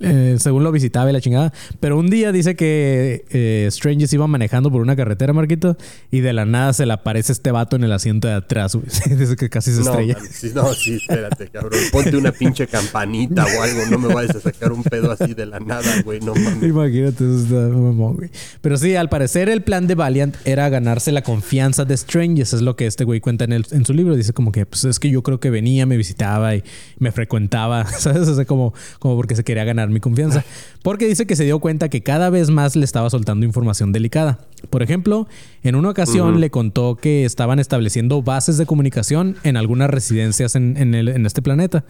Eh, 0.01 0.37
según 0.39 0.65
lo 0.65 0.73
visitaba 0.73 1.11
y 1.11 1.13
la 1.13 1.21
chingada. 1.21 1.53
Pero 1.81 1.99
un 1.99 2.11
día 2.11 2.33
dice 2.33 2.57
que 2.57 3.25
eh, 3.31 3.69
Stranges 3.71 4.13
iba 4.13 4.27
manejando 4.27 4.71
por 4.71 4.81
una 4.83 4.97
carretera, 4.97 5.33
Marquito, 5.33 5.77
y 6.11 6.21
de 6.21 6.33
la 6.33 6.45
nada 6.45 6.73
se 6.73 6.87
le 6.87 6.93
aparece 6.93 7.33
este 7.33 7.51
vato 7.51 7.77
en 7.77 7.85
el 7.85 7.93
asiento 7.93 8.29
de 8.29 8.35
atrás, 8.35 8.75
güey. 8.75 8.87
dice 9.19 9.37
que 9.37 9.49
casi 9.51 9.73
se 9.73 9.83
No, 9.83 9.91
estrella. 9.91 10.17
sí, 10.31 10.51
no, 10.55 10.73
sí, 10.75 10.95
espérate, 10.95 11.49
cabrón. 11.49 11.81
Ponte 11.93 12.17
una 12.17 12.33
pinche 12.33 12.67
campanita 12.67 13.45
o 13.47 13.63
algo. 13.63 13.81
No 13.91 13.99
me 13.99 14.13
vayas 14.15 14.37
a 14.37 14.41
sacar 14.41 14.73
un 14.73 14.83
pedo 14.83 15.11
así 15.11 15.35
de 15.35 15.47
la 15.47 15.61
nada, 15.61 16.03
güey. 16.05 16.21
No 16.21 16.35
mames. 16.35 16.63
Imagínate, 16.63 17.25
eso 17.25 17.39
está 17.43 17.55
mamón, 17.55 18.17
güey. 18.17 18.31
Pero 18.61 18.77
sí, 18.77 18.95
al 18.97 19.09
parecer 19.09 19.49
el 19.49 19.63
plan 19.63 19.87
de 19.87 19.95
Valiant 19.95 20.37
era 20.45 20.69
ganarse 20.69 21.13
la 21.13 21.23
confianza 21.23 21.85
de 21.85 21.97
Stranges. 21.97 22.53
Es 22.53 22.63
lo 22.63 22.77
que 22.77 22.87
este 22.87 23.05
güey 23.05 23.21
cuenta 23.21 23.45
en, 23.45 23.53
el- 23.53 23.67
en 23.71 23.85
su 23.85 23.93
libro. 23.95 24.17
Dice 24.17 24.33
como 24.33 24.53
que, 24.53 24.67
pues 24.67 24.85
es 24.85 24.99
que 24.99 25.11
yo 25.11 25.23
creo 25.23 25.41
que 25.41 25.51
venía, 25.51 25.87
me 25.87 25.97
visitaba 25.97 26.55
y 26.55 26.63
me 26.99 27.13
frecuentaba, 27.13 27.85
¿sabes? 27.99 28.29
O 28.29 28.35
sea, 28.35 28.45
como, 28.45 28.75
como 28.99 29.17
porque 29.17 29.37
se 29.37 29.45
quería 29.45 29.65
ganar 29.65 29.88
mi 29.91 30.01
confianza. 30.01 30.45
Porque 30.83 31.07
dice 31.07 31.27
que 31.27 31.37
se 31.37 31.45
dio 31.45 31.59
cuenta 31.59 31.89
que 31.89 32.03
cada 32.03 32.31
vez 32.31 32.51
más 32.51 32.77
le 32.77 32.85
estaba 32.85 33.11
soltando 33.11 33.45
información 33.45 33.93
delicada. 33.93 34.39
Por 34.71 34.83
ejemplo, 34.83 35.29
en 35.63 35.75
una 35.75 35.91
ocasión 35.91 36.41
le 36.41 36.51
contó 36.51 36.97
que 36.97 37.25
estaban 37.25 37.59
estableciendo 37.59 38.23
bases 38.23 38.59
de 38.59 38.67
comunicación 38.67 39.37
en 39.45 39.57
algunas 39.57 39.91
residencias 39.91 40.55
en, 40.57 40.77
en 40.77 40.95
el- 40.95 41.09
en 41.09 41.27
este 41.27 41.43
planeta. 41.43 41.85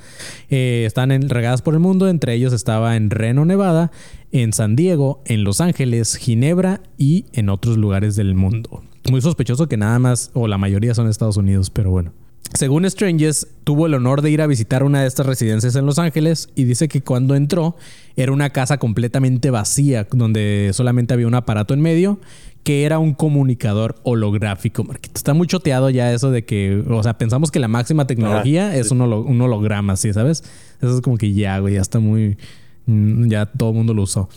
Eh, 0.50 0.84
están 0.86 1.10
en- 1.12 1.28
regadas 1.28 1.62
por 1.62 1.74
el 1.74 1.80
mundo, 1.80 2.08
entre 2.08 2.34
ellos 2.34 2.52
estaba 2.52 2.96
en 2.96 3.10
Reno, 3.10 3.44
Nevada, 3.44 3.90
en 4.32 4.52
San 4.52 4.76
Diego, 4.76 5.22
en 5.26 5.44
Los 5.44 5.60
Ángeles, 5.60 6.16
Ginebra 6.16 6.80
y 6.96 7.26
en 7.32 7.48
otros 7.48 7.76
lugares 7.78 8.16
del 8.16 8.34
mundo. 8.34 8.82
Muy 9.10 9.20
sospechoso 9.22 9.68
que 9.68 9.76
nada 9.78 9.98
más, 9.98 10.30
o 10.34 10.48
la 10.48 10.58
mayoría 10.58 10.94
son 10.94 11.08
Estados 11.08 11.36
Unidos, 11.38 11.70
pero 11.70 11.90
bueno. 11.90 12.12
Según 12.54 12.88
Stranges, 12.90 13.46
tuvo 13.64 13.86
el 13.86 13.94
honor 13.94 14.22
de 14.22 14.30
ir 14.30 14.40
a 14.40 14.46
visitar 14.46 14.82
una 14.82 15.02
de 15.02 15.06
estas 15.06 15.26
residencias 15.26 15.76
en 15.76 15.84
Los 15.84 15.98
Ángeles 15.98 16.48
y 16.54 16.64
dice 16.64 16.88
que 16.88 17.02
cuando 17.02 17.34
entró 17.34 17.76
era 18.16 18.32
una 18.32 18.50
casa 18.50 18.78
completamente 18.78 19.50
vacía, 19.50 20.06
donde 20.10 20.70
solamente 20.72 21.14
había 21.14 21.26
un 21.26 21.34
aparato 21.34 21.74
en 21.74 21.80
medio 21.80 22.20
que 22.64 22.84
era 22.84 22.98
un 22.98 23.14
comunicador 23.14 23.96
holográfico. 24.02 24.86
Está 25.14 25.32
muy 25.32 25.46
choteado 25.46 25.88
ya 25.90 26.12
eso 26.12 26.30
de 26.30 26.44
que, 26.44 26.82
o 26.88 27.02
sea, 27.02 27.16
pensamos 27.16 27.50
que 27.50 27.60
la 27.60 27.68
máxima 27.68 28.06
tecnología 28.06 28.74
es 28.76 28.90
un 28.90 29.00
holograma, 29.00 29.96
¿sí? 29.96 30.12
¿Sabes? 30.12 30.42
Eso 30.80 30.96
es 30.96 31.00
como 31.00 31.16
que 31.16 31.32
ya, 31.32 31.58
güey, 31.60 31.74
ya 31.74 31.80
está 31.80 31.98
muy... 31.98 32.36
mm, 32.88 33.28
Ya 33.28 33.46
todo 33.46 33.70
el 33.70 33.76
mundo 33.76 33.94
lo 33.94 34.02
usó. 34.02 34.28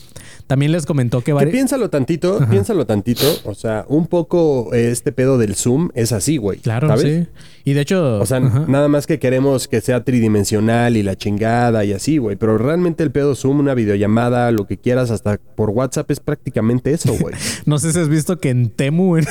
También 0.48 0.72
les 0.72 0.86
comentó 0.86 1.20
que... 1.20 1.26
Que 1.32 1.34
vari- 1.34 1.52
piénsalo 1.52 1.90
tantito, 1.90 2.40
piénsalo 2.50 2.86
tantito. 2.86 3.26
O 3.46 3.54
sea, 3.56 3.86
un 3.88 4.08
poco 4.08 4.74
este 4.74 5.12
pedo 5.12 5.38
del 5.38 5.56
Zoom 5.56 5.90
es 5.96 6.12
así, 6.12 6.38
güey. 6.38 6.60
Claro, 6.60 6.88
¿sabes? 6.90 7.04
sí. 7.04 7.28
Y 7.64 7.74
de 7.74 7.82
hecho... 7.82 8.20
O 8.20 8.26
sea, 8.26 8.38
ajá. 8.38 8.66
nada 8.68 8.88
más 8.90 9.08
que 9.08 9.18
queremos 9.20 9.68
que 9.68 9.80
sea 9.82 10.04
tridimensional 10.04 10.98
y 10.98 11.04
la 11.04 11.16
chingada 11.16 11.86
y 11.86 11.94
así, 11.94 12.18
güey. 12.18 12.36
Pero 12.36 12.58
realmente 12.58 13.04
el 13.04 13.12
pedo 13.12 13.34
Zoom, 13.36 13.60
una 13.60 13.74
videollamada, 13.74 14.52
lo 14.52 14.68
que 14.68 14.78
quieras, 14.78 15.10
hasta 15.12 15.38
por 15.56 15.70
WhatsApp 15.70 16.10
es 16.12 16.20
prácticamente 16.20 16.92
eso, 16.92 17.14
güey. 17.18 17.36
No 17.66 17.80
sé 17.80 17.94
si 17.94 18.00
has 18.00 18.10
visto 18.10 18.40
que 18.40 18.50
en 18.50 18.70
Temu, 18.70 19.16
de 19.16 19.24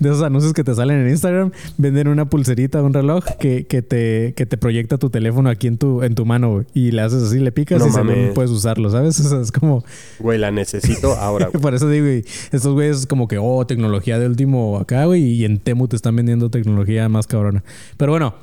esos 0.00 0.22
anuncios 0.22 0.52
que 0.52 0.64
te 0.64 0.74
salen 0.74 1.00
en 1.02 1.10
Instagram, 1.10 1.52
venden 1.78 2.08
una 2.08 2.28
pulserita, 2.28 2.82
un 2.82 2.92
reloj 2.94 3.24
que, 3.38 3.66
que 3.66 3.82
te, 3.82 4.32
que 4.34 4.46
te 4.46 4.56
proyecta 4.56 4.98
tu 4.98 5.10
teléfono 5.10 5.48
aquí 5.50 5.66
en 5.68 5.78
tu, 5.78 6.02
en 6.02 6.14
tu 6.14 6.24
mano 6.24 6.50
güey, 6.52 6.66
y 6.74 6.90
le 6.90 7.02
haces 7.02 7.22
así, 7.24 7.38
le 7.38 7.52
picas 7.52 7.78
No 7.78 7.86
y 7.88 7.90
se 7.90 7.98
mames. 7.98 8.32
puedes 8.34 8.50
usarlo, 8.56 8.90
¿sabes? 8.90 9.20
O 9.26 9.28
sea, 9.28 9.40
es 9.40 9.52
como... 9.52 9.84
Güey, 10.18 10.38
la 10.38 10.50
necesito 10.50 11.14
ahora, 11.14 11.48
güey. 11.48 11.60
Por 11.62 11.74
eso 11.74 11.88
digo, 11.88 12.06
güey, 12.06 12.24
estos 12.52 12.74
güeyes 12.74 13.06
como 13.06 13.28
que, 13.28 13.38
oh, 13.38 13.66
tecnología 13.66 14.18
de 14.18 14.26
último 14.26 14.78
acá, 14.78 15.04
güey, 15.04 15.22
y 15.22 15.44
en 15.44 15.58
Temu 15.58 15.88
te 15.88 15.96
están 15.96 16.16
vendiendo 16.16 16.50
tecnología 16.50 17.08
más 17.08 17.26
cabrona. 17.26 17.64
Pero 17.96 18.12
bueno. 18.12 18.34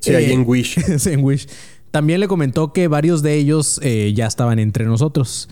Sí, 0.00 0.14
ahí 0.14 0.32
en 0.32 0.44
Wish. 0.46 0.80
sí, 0.98 1.10
en 1.10 1.24
Wish. 1.24 1.48
También 1.90 2.20
le 2.20 2.28
comentó 2.28 2.72
que 2.72 2.88
varios 2.88 3.22
de 3.22 3.34
ellos 3.34 3.80
eh, 3.82 4.12
ya 4.14 4.26
estaban 4.26 4.58
entre 4.58 4.84
nosotros. 4.84 5.48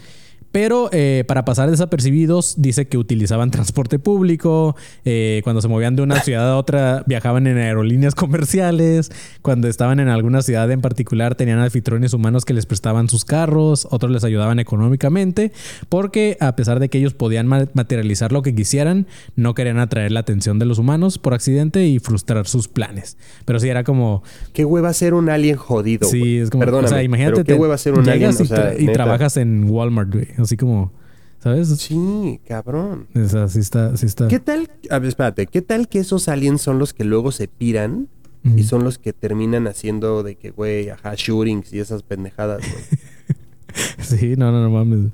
Pero 0.53 0.89
eh, 0.93 1.25
para 1.29 1.45
pasar 1.45 1.71
desapercibidos, 1.71 2.55
dice 2.57 2.87
que 2.89 2.97
utilizaban 2.99 3.51
transporte 3.51 3.99
público. 3.99 4.75
eh, 5.05 5.41
cuando 5.45 5.61
se 5.61 5.69
movían 5.69 5.97
de 5.97 6.03
una 6.03 6.21
ciudad 6.21 6.51
a 6.51 6.57
otra, 6.57 7.03
viajaban 7.07 7.47
en 7.47 7.59
aerolíneas 7.59 8.15
comerciales. 8.15 9.11
Cuando 9.43 9.69
estaban 9.69 10.01
en 10.01 10.09
alguna 10.09 10.43
ciudad 10.43 10.71
en 10.71 10.81
particular, 10.81 11.35
tenían 11.35 11.59
anfitriones 11.59 12.13
humanos 12.15 12.45
que 12.45 12.55
les 12.55 12.67
prestaban 12.67 13.09
sus 13.09 13.25
carros. 13.25 13.87
Otros 13.91 14.11
les 14.13 14.25
ayudaban 14.25 14.59
económicamente. 14.59 15.53
Porque 15.89 16.37
a 16.41 16.57
pesar 16.57 16.81
de 16.81 16.89
que 16.89 16.99
ellos 16.99 17.15
podían 17.15 17.47
ma- 17.47 17.67
materializar 17.75 18.33
lo 18.33 18.43
que 18.43 18.55
quisieran, 18.55 19.07
no 19.35 19.55
querían 19.55 19.79
atraer 19.79 20.13
la 20.13 20.21
atención 20.21 20.59
de 20.59 20.65
los 20.67 20.79
humanos 20.79 21.19
por 21.19 21.35
accidente 21.35 21.87
y 21.87 21.99
frustrar 21.99 22.47
sus 22.47 22.69
planes. 22.69 23.17
Pero 23.45 23.61
sí 23.61 23.69
era 23.69 23.85
como, 23.85 24.23
¿Qué 24.53 24.65
hueva 24.65 24.93
ser 24.93 25.15
un 25.15 25.29
alien 25.29 25.57
jodido, 25.57 26.09
Sí, 26.09 26.39
es 26.39 26.51
como. 26.51 26.61
Perdóname, 26.65 26.87
o 26.87 26.91
sea, 26.91 27.03
imagínate. 27.03 27.45
¿qué 27.45 27.55
hueva 27.55 27.77
ser 27.79 27.95
un 27.95 28.09
alien? 28.09 28.31
O 28.31 28.45
y, 28.79 28.87
trabajas 28.93 29.37
en 29.37 29.69
Walmart, 29.69 30.13
güey. 30.13 30.27
Así 30.39 30.57
como. 30.57 30.93
¿Sabes? 31.39 31.69
Sí, 31.79 32.41
cabrón. 32.47 33.07
O 33.15 33.29
sea, 33.29 33.47
sí 33.49 33.61
está. 33.61 33.97
Sí 33.97 34.07
está. 34.07 34.27
¿Qué 34.29 34.41
tal? 34.41 34.69
A 34.91 34.99
ver, 34.99 35.09
espérate. 35.09 35.47
¿Qué 35.47 35.63
tal 35.63 35.87
que 35.89 35.99
esos 36.01 36.29
aliens 36.29 36.61
son 36.63 36.79
los 36.79 36.93
que 36.93 37.05
luego 37.05 37.31
se 37.33 37.47
piran 37.49 38.09
y 38.57 38.63
son 38.63 38.85
los 38.85 38.99
que 38.99 39.13
terminan 39.13 39.67
haciendo 39.67 40.23
de 40.23 40.37
que, 40.37 40.51
güey, 40.51 40.89
ajá, 40.91 41.15
shootings 41.17 41.73
y 41.73 41.81
esas 41.81 42.03
pendejadas, 42.05 42.61
güey? 42.61 42.85
Sí, 44.01 44.35
no, 44.37 44.53
no, 44.53 44.63
no 44.63 44.71
mames. 44.71 45.11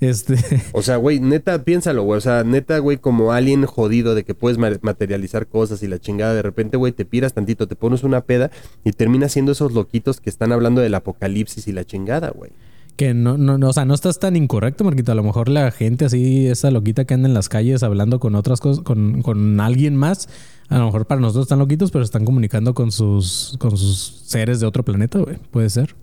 Este. 0.00 0.36
O 0.72 0.82
sea, 0.82 0.96
güey, 0.96 1.18
neta, 1.18 1.64
piénsalo, 1.64 2.02
güey. 2.04 2.18
O 2.18 2.20
sea, 2.20 2.44
neta, 2.44 2.78
güey, 2.78 2.98
como 2.98 3.32
alien 3.32 3.64
jodido 3.66 4.14
de 4.14 4.24
que 4.24 4.34
puedes 4.34 4.56
ma- 4.58 4.70
materializar 4.82 5.46
cosas 5.48 5.82
y 5.82 5.88
la 5.88 5.98
chingada. 5.98 6.34
De 6.34 6.42
repente, 6.42 6.76
güey, 6.76 6.92
te 6.92 7.04
piras 7.04 7.32
tantito, 7.34 7.66
te 7.66 7.74
pones 7.74 8.04
una 8.04 8.20
peda 8.20 8.50
y 8.84 8.92
terminas 8.92 9.32
siendo 9.32 9.52
esos 9.52 9.72
loquitos 9.72 10.20
que 10.20 10.30
están 10.30 10.52
hablando 10.52 10.80
del 10.80 10.94
apocalipsis 10.94 11.66
y 11.68 11.72
la 11.72 11.84
chingada, 11.84 12.30
güey. 12.30 12.52
Que 12.98 13.14
no, 13.14 13.38
no, 13.38 13.58
no, 13.58 13.68
o 13.68 13.72
sea, 13.72 13.84
no 13.84 13.94
estás 13.94 14.18
tan 14.18 14.34
incorrecto, 14.34 14.82
Marquito. 14.82 15.12
A 15.12 15.14
lo 15.14 15.22
mejor 15.22 15.48
la 15.48 15.70
gente 15.70 16.04
así, 16.04 16.48
esa 16.48 16.72
loquita 16.72 17.04
que 17.04 17.14
anda 17.14 17.28
en 17.28 17.32
las 17.34 17.48
calles 17.48 17.84
hablando 17.84 18.18
con 18.18 18.34
otras 18.34 18.58
cosas, 18.60 18.82
con, 18.82 19.22
con 19.22 19.60
alguien 19.60 19.94
más, 19.94 20.28
a 20.68 20.78
lo 20.78 20.86
mejor 20.86 21.06
para 21.06 21.20
nosotros 21.20 21.44
están 21.44 21.60
loquitos, 21.60 21.92
pero 21.92 22.02
están 22.02 22.24
comunicando 22.24 22.74
con 22.74 22.90
sus, 22.90 23.56
con 23.60 23.76
sus 23.76 24.24
seres 24.26 24.58
de 24.58 24.66
otro 24.66 24.84
planeta, 24.84 25.20
güey. 25.20 25.36
Puede 25.52 25.70
ser. 25.70 25.94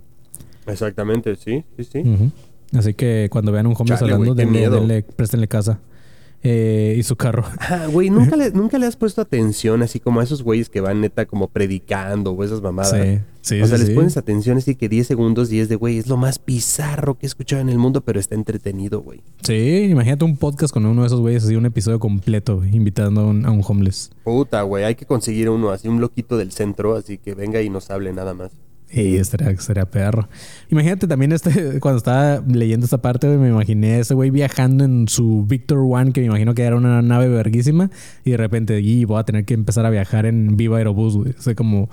Exactamente, 0.67 1.35
sí, 1.35 1.65
sí, 1.77 1.83
sí. 1.83 2.03
Así 2.73 2.93
que 2.93 3.27
cuando 3.29 3.51
vean 3.51 3.67
un 3.67 3.75
homeless 3.77 3.99
Chale, 3.99 4.13
hablando, 4.13 4.33
denle, 4.33 4.69
denle- 4.69 5.03
préstenle 5.03 5.49
casa. 5.49 5.79
Eh, 6.47 6.95
y 6.97 7.03
su 7.03 7.15
carro. 7.15 7.43
Ah, 7.59 7.87
güey, 7.91 8.11
¿nunca 8.11 8.35
le, 8.37 8.51
nunca 8.51 8.77
le 8.77 8.85
has 8.85 8.95
puesto 8.95 9.19
atención 9.19 9.81
así 9.81 9.99
como 9.99 10.19
a 10.19 10.23
esos 10.23 10.43
güeyes 10.43 10.69
que 10.69 10.81
van 10.81 11.01
neta 11.01 11.25
como 11.25 11.47
predicando 11.47 12.31
o 12.31 12.43
esas 12.43 12.61
mamadas. 12.61 12.91
Sí, 12.91 13.19
sí, 13.41 13.61
o 13.61 13.65
sea, 13.65 13.77
sí, 13.77 13.83
les 13.83 13.89
sí. 13.89 13.95
pones 13.95 14.17
atención 14.17 14.57
así 14.57 14.75
que 14.75 14.87
10 14.87 15.07
segundos 15.07 15.51
y 15.51 15.59
es 15.59 15.67
de, 15.67 15.75
güey, 15.75 15.97
es 15.97 16.07
lo 16.07 16.17
más 16.17 16.39
bizarro 16.45 17.17
que 17.17 17.25
he 17.25 17.27
escuchado 17.27 17.61
en 17.61 17.69
el 17.69 17.79
mundo, 17.79 18.01
pero 18.01 18.19
está 18.19 18.35
entretenido, 18.35 19.01
güey. 19.01 19.21
Sí, 19.41 19.87
imagínate 19.89 20.23
un 20.25 20.37
podcast 20.37 20.71
con 20.71 20.85
uno 20.85 21.01
de 21.01 21.07
esos 21.07 21.19
güeyes, 21.19 21.43
así 21.43 21.55
un 21.55 21.65
episodio 21.65 21.99
completo, 21.99 22.63
invitando 22.63 23.21
a 23.21 23.25
un, 23.25 23.45
a 23.45 23.51
un 23.51 23.63
homeless. 23.67 24.11
Puta, 24.23 24.61
güey, 24.61 24.83
hay 24.83 24.93
que 24.93 25.05
conseguir 25.05 25.49
uno 25.49 25.71
así, 25.71 25.87
un 25.87 25.99
loquito 25.99 26.37
del 26.37 26.51
centro, 26.51 26.95
así 26.95 27.17
que 27.17 27.33
venga 27.33 27.61
y 27.61 27.69
nos 27.69 27.89
hable 27.89 28.13
nada 28.13 28.35
más. 28.35 28.51
Y 29.05 29.17
estaría, 29.17 29.49
estaría 29.49 29.85
perro. 29.85 30.27
Imagínate 30.69 31.07
también 31.07 31.31
este, 31.33 31.79
cuando 31.81 31.97
estaba 31.97 32.41
leyendo 32.47 32.85
esta 32.85 33.01
parte, 33.01 33.27
me 33.27 33.49
imaginé 33.49 33.95
a 33.95 33.99
ese 33.99 34.13
güey 34.13 34.29
viajando 34.29 34.85
en 34.85 35.07
su 35.07 35.45
Victor 35.45 35.79
One, 35.79 36.13
que 36.13 36.21
me 36.21 36.27
imagino 36.27 36.55
que 36.55 36.63
era 36.63 36.75
una 36.75 37.01
nave 37.01 37.27
verguísima, 37.27 37.89
y 38.23 38.31
de 38.31 38.37
repente, 38.37 38.79
y 38.79 39.05
voy 39.05 39.19
a 39.19 39.23
tener 39.23 39.45
que 39.45 39.53
empezar 39.53 39.85
a 39.85 39.89
viajar 39.89 40.25
en 40.25 40.55
Viva 40.55 40.77
Aerobús, 40.77 41.17
güey. 41.17 41.33
O 41.37 41.41
sea, 41.41 41.55
como, 41.55 41.89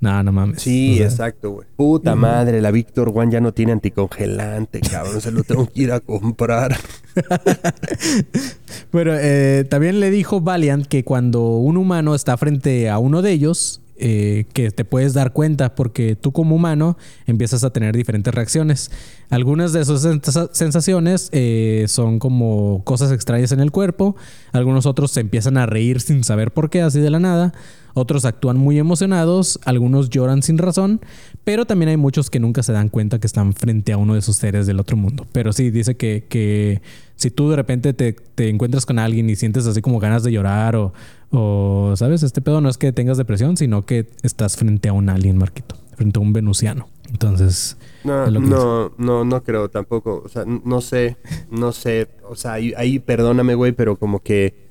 no, 0.00 0.22
no 0.22 0.32
mames. 0.32 0.62
Sí, 0.62 0.94
O 0.94 0.96
sea, 0.98 1.06
exacto, 1.06 1.50
güey. 1.50 1.66
Puta 1.76 2.14
madre, 2.14 2.60
la 2.60 2.70
Victor 2.70 3.10
One 3.14 3.32
ya 3.32 3.40
no 3.40 3.52
tiene 3.52 3.72
anticongelante, 3.72 4.80
cabrón, 4.80 5.20
se 5.20 5.32
lo 5.32 5.42
tengo 5.42 5.66
que 5.66 5.82
ir 5.82 5.92
a 5.92 6.00
comprar. 6.00 6.76
Pero 8.90 9.14
eh, 9.16 9.64
también 9.68 9.98
le 10.00 10.10
dijo 10.10 10.40
Valiant 10.40 10.86
que 10.86 11.04
cuando 11.04 11.56
un 11.56 11.76
humano 11.76 12.14
está 12.14 12.36
frente 12.36 12.88
a 12.88 12.98
uno 12.98 13.22
de 13.22 13.32
ellos, 13.32 13.80
eh, 13.96 14.44
que 14.52 14.70
te 14.70 14.84
puedes 14.84 15.14
dar 15.14 15.32
cuenta 15.32 15.74
porque 15.74 16.16
tú 16.16 16.32
como 16.32 16.56
humano 16.56 16.96
empiezas 17.26 17.64
a 17.64 17.70
tener 17.70 17.94
diferentes 17.96 18.34
reacciones. 18.34 18.90
Algunas 19.30 19.72
de 19.72 19.82
esas 19.82 20.04
sens- 20.04 20.50
sensaciones 20.52 21.28
eh, 21.32 21.84
son 21.88 22.18
como 22.18 22.82
cosas 22.84 23.12
extrañas 23.12 23.52
en 23.52 23.60
el 23.60 23.70
cuerpo, 23.70 24.16
algunos 24.52 24.86
otros 24.86 25.10
se 25.10 25.20
empiezan 25.20 25.56
a 25.56 25.66
reír 25.66 26.00
sin 26.00 26.24
saber 26.24 26.52
por 26.52 26.70
qué, 26.70 26.82
así 26.82 27.00
de 27.00 27.10
la 27.10 27.20
nada. 27.20 27.52
Otros 27.96 28.24
actúan 28.24 28.56
muy 28.56 28.76
emocionados, 28.80 29.60
algunos 29.64 30.10
lloran 30.10 30.42
sin 30.42 30.58
razón, 30.58 31.00
pero 31.44 31.64
también 31.64 31.90
hay 31.90 31.96
muchos 31.96 32.28
que 32.28 32.40
nunca 32.40 32.64
se 32.64 32.72
dan 32.72 32.88
cuenta 32.88 33.20
que 33.20 33.28
están 33.28 33.52
frente 33.52 33.92
a 33.92 33.98
uno 33.98 34.14
de 34.14 34.18
esos 34.18 34.36
seres 34.36 34.66
del 34.66 34.80
otro 34.80 34.96
mundo. 34.96 35.26
Pero 35.30 35.52
sí, 35.52 35.70
dice 35.70 35.96
que, 35.96 36.26
que 36.28 36.82
si 37.24 37.30
tú 37.30 37.48
de 37.48 37.56
repente 37.56 37.94
te, 37.94 38.12
te 38.12 38.50
encuentras 38.50 38.84
con 38.84 38.98
alguien 38.98 39.30
y 39.30 39.36
sientes 39.36 39.66
así 39.66 39.80
como 39.80 39.98
ganas 39.98 40.22
de 40.24 40.30
llorar 40.30 40.76
o, 40.76 40.92
o, 41.30 41.94
¿sabes? 41.96 42.22
Este 42.22 42.42
pedo 42.42 42.60
no 42.60 42.68
es 42.68 42.76
que 42.76 42.92
tengas 42.92 43.16
depresión, 43.16 43.56
sino 43.56 43.86
que 43.86 44.10
estás 44.22 44.58
frente 44.58 44.90
a 44.90 44.92
un 44.92 45.08
alien, 45.08 45.38
Marquito. 45.38 45.74
frente 45.96 46.18
a 46.18 46.22
un 46.22 46.34
venusiano. 46.34 46.86
Entonces... 47.08 47.78
No, 48.04 48.26
no, 48.30 48.92
no, 48.98 49.24
no 49.24 49.42
creo 49.42 49.70
tampoco. 49.70 50.20
O 50.22 50.28
sea, 50.28 50.44
no 50.44 50.82
sé, 50.82 51.16
no 51.50 51.72
sé. 51.72 52.08
O 52.28 52.36
sea, 52.36 52.52
ahí, 52.52 52.98
perdóname, 52.98 53.54
güey, 53.54 53.72
pero 53.72 53.96
como 53.96 54.20
que... 54.20 54.68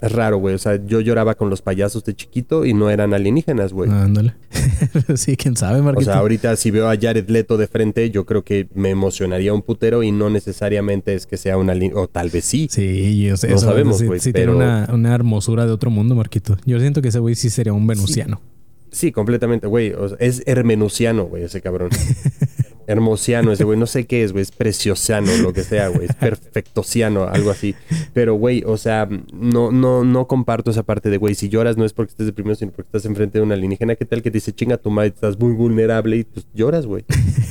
Es 0.00 0.12
raro, 0.12 0.38
güey. 0.38 0.54
O 0.54 0.58
sea, 0.58 0.84
yo 0.84 1.00
lloraba 1.00 1.34
con 1.34 1.50
los 1.50 1.62
payasos 1.62 2.04
de 2.04 2.14
chiquito 2.14 2.64
y 2.64 2.74
no 2.74 2.90
eran 2.90 3.14
alienígenas, 3.14 3.72
güey. 3.72 3.90
Ándale. 3.90 4.34
sí, 5.14 5.36
quién 5.36 5.56
sabe, 5.56 5.82
Marquito. 5.82 6.10
O 6.10 6.12
sea, 6.12 6.20
ahorita 6.20 6.56
si 6.56 6.70
veo 6.70 6.90
a 6.90 6.96
Jared 6.96 7.28
Leto 7.28 7.56
de 7.56 7.66
frente, 7.66 8.10
yo 8.10 8.26
creo 8.26 8.42
que 8.42 8.68
me 8.74 8.90
emocionaría 8.90 9.54
un 9.54 9.62
putero 9.62 10.02
y 10.02 10.12
no 10.12 10.30
necesariamente 10.30 11.14
es 11.14 11.26
que 11.26 11.36
sea 11.36 11.56
un 11.56 11.70
alienígena. 11.70 12.02
O 12.02 12.08
tal 12.08 12.30
vez 12.30 12.44
sí. 12.44 12.68
Sí, 12.70 13.22
yo 13.24 13.36
sé. 13.36 13.48
No 13.48 13.58
sabemos, 13.58 14.02
güey. 14.02 14.20
Sí, 14.20 14.32
tiene 14.32 14.52
una, 14.52 14.88
una, 14.92 15.14
hermosura 15.14 15.66
de 15.66 15.72
otro 15.72 15.90
mundo, 15.90 16.14
Marquito. 16.14 16.56
Yo 16.66 16.80
siento 16.80 17.00
que 17.00 17.08
ese 17.08 17.18
güey 17.20 17.34
sí 17.34 17.50
sería 17.50 17.72
un 17.72 17.86
venusiano. 17.86 18.40
Sí, 18.94 19.10
completamente, 19.10 19.66
güey. 19.66 19.92
es 20.20 20.42
hermenuciano, 20.46 21.24
güey, 21.24 21.42
ese 21.42 21.60
cabrón. 21.60 21.90
Hermosiano 22.86 23.52
ese 23.52 23.64
güey, 23.64 23.78
no 23.78 23.86
sé 23.86 24.06
qué 24.06 24.24
es, 24.24 24.32
güey, 24.32 24.42
es 24.42 24.50
preciosano, 24.50 25.36
lo 25.38 25.52
que 25.52 25.62
sea, 25.62 25.88
güey, 25.88 26.06
es 26.06 26.14
perfectociano, 26.14 27.24
algo 27.24 27.50
así. 27.50 27.74
Pero, 28.12 28.34
güey, 28.34 28.62
o 28.66 28.76
sea, 28.76 29.08
no, 29.32 29.70
no, 29.70 30.04
no 30.04 30.26
comparto 30.26 30.70
esa 30.70 30.82
parte 30.82 31.10
de, 31.10 31.16
güey, 31.16 31.34
si 31.34 31.48
lloras 31.48 31.76
no 31.76 31.84
es 31.84 31.92
porque 31.92 32.10
estés 32.10 32.26
deprimido, 32.26 32.54
sino 32.54 32.72
porque 32.72 32.88
estás 32.88 33.04
enfrente 33.04 33.38
de 33.38 33.44
una 33.44 33.54
alienígena. 33.54 33.96
¿Qué 33.96 34.04
tal 34.04 34.22
que 34.22 34.30
te 34.30 34.38
dice, 34.38 34.52
chinga 34.52 34.76
tu 34.76 34.90
madre, 34.90 35.08
estás 35.08 35.38
muy 35.38 35.52
vulnerable 35.52 36.16
y 36.18 36.24
pues 36.24 36.46
lloras, 36.54 36.86
güey? 36.86 37.04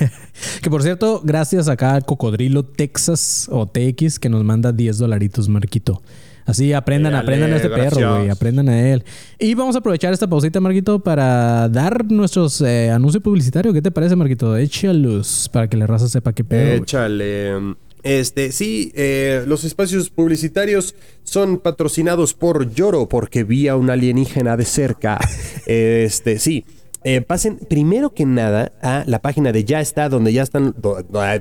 que 0.62 0.70
por 0.70 0.84
cierto, 0.84 1.22
gracias 1.24 1.68
acá 1.68 1.96
al 1.96 2.06
Cocodrilo 2.06 2.64
Texas 2.64 3.48
o 3.52 3.66
TX 3.66 4.20
que 4.20 4.30
nos 4.30 4.44
manda 4.44 4.72
10 4.72 4.98
dolaritos, 4.98 5.50
Marquito. 5.50 6.02
Así 6.46 6.74
aprendan, 6.74 7.16
aprendan 7.16 7.54
a 7.54 7.56
este 7.56 7.70
perro, 7.70 8.18
güey. 8.18 8.30
Aprendan 8.30 8.70
a 8.70 8.90
él. 8.90 9.04
Y 9.40 9.54
vamos 9.54 9.76
a 9.76 9.80
aprovechar 9.80 10.14
esta 10.14 10.28
pausita, 10.28 10.60
Marquito, 10.60 11.00
para 11.00 11.70
dar 11.70 12.06
nuestros 12.12 12.62
eh, 12.62 12.90
anuncios 12.90 13.24
publicitarios. 13.24 13.74
¿Qué 13.74 13.82
te 13.82 13.92
parece, 13.92 14.16
Marquito? 14.16 14.58
Echa 14.58 14.92
luz 14.94 15.50
para 15.52 15.68
que 15.68 15.78
la 15.78 15.88
raza 15.88 16.08
sepa 16.08 16.34
qué 16.34 16.44
pedo. 16.44 16.84
Échale. 16.84 17.76
Este, 18.04 18.52
sí, 18.52 18.92
eh, 18.96 19.46
los 19.48 19.64
espacios 19.64 20.10
publicitarios 20.10 20.94
son 21.24 21.58
patrocinados 21.58 22.34
por 22.34 22.74
Lloro 22.74 23.08
porque 23.08 23.46
vi 23.46 23.70
a 23.70 23.78
un 23.78 23.90
alienígena 23.90 24.58
de 24.58 24.66
cerca. 24.66 25.20
este, 25.66 26.38
sí. 26.38 26.66
Eh, 27.06 27.22
pasen 27.22 27.58
primero 27.58 28.14
que 28.14 28.26
nada 28.26 28.72
a 28.82 29.04
la 29.08 29.20
página 29.20 29.52
de 29.52 29.66
Ya 29.66 29.82
está, 29.82 30.10
donde 30.10 30.32
ya 30.34 30.44
están, 30.44 30.74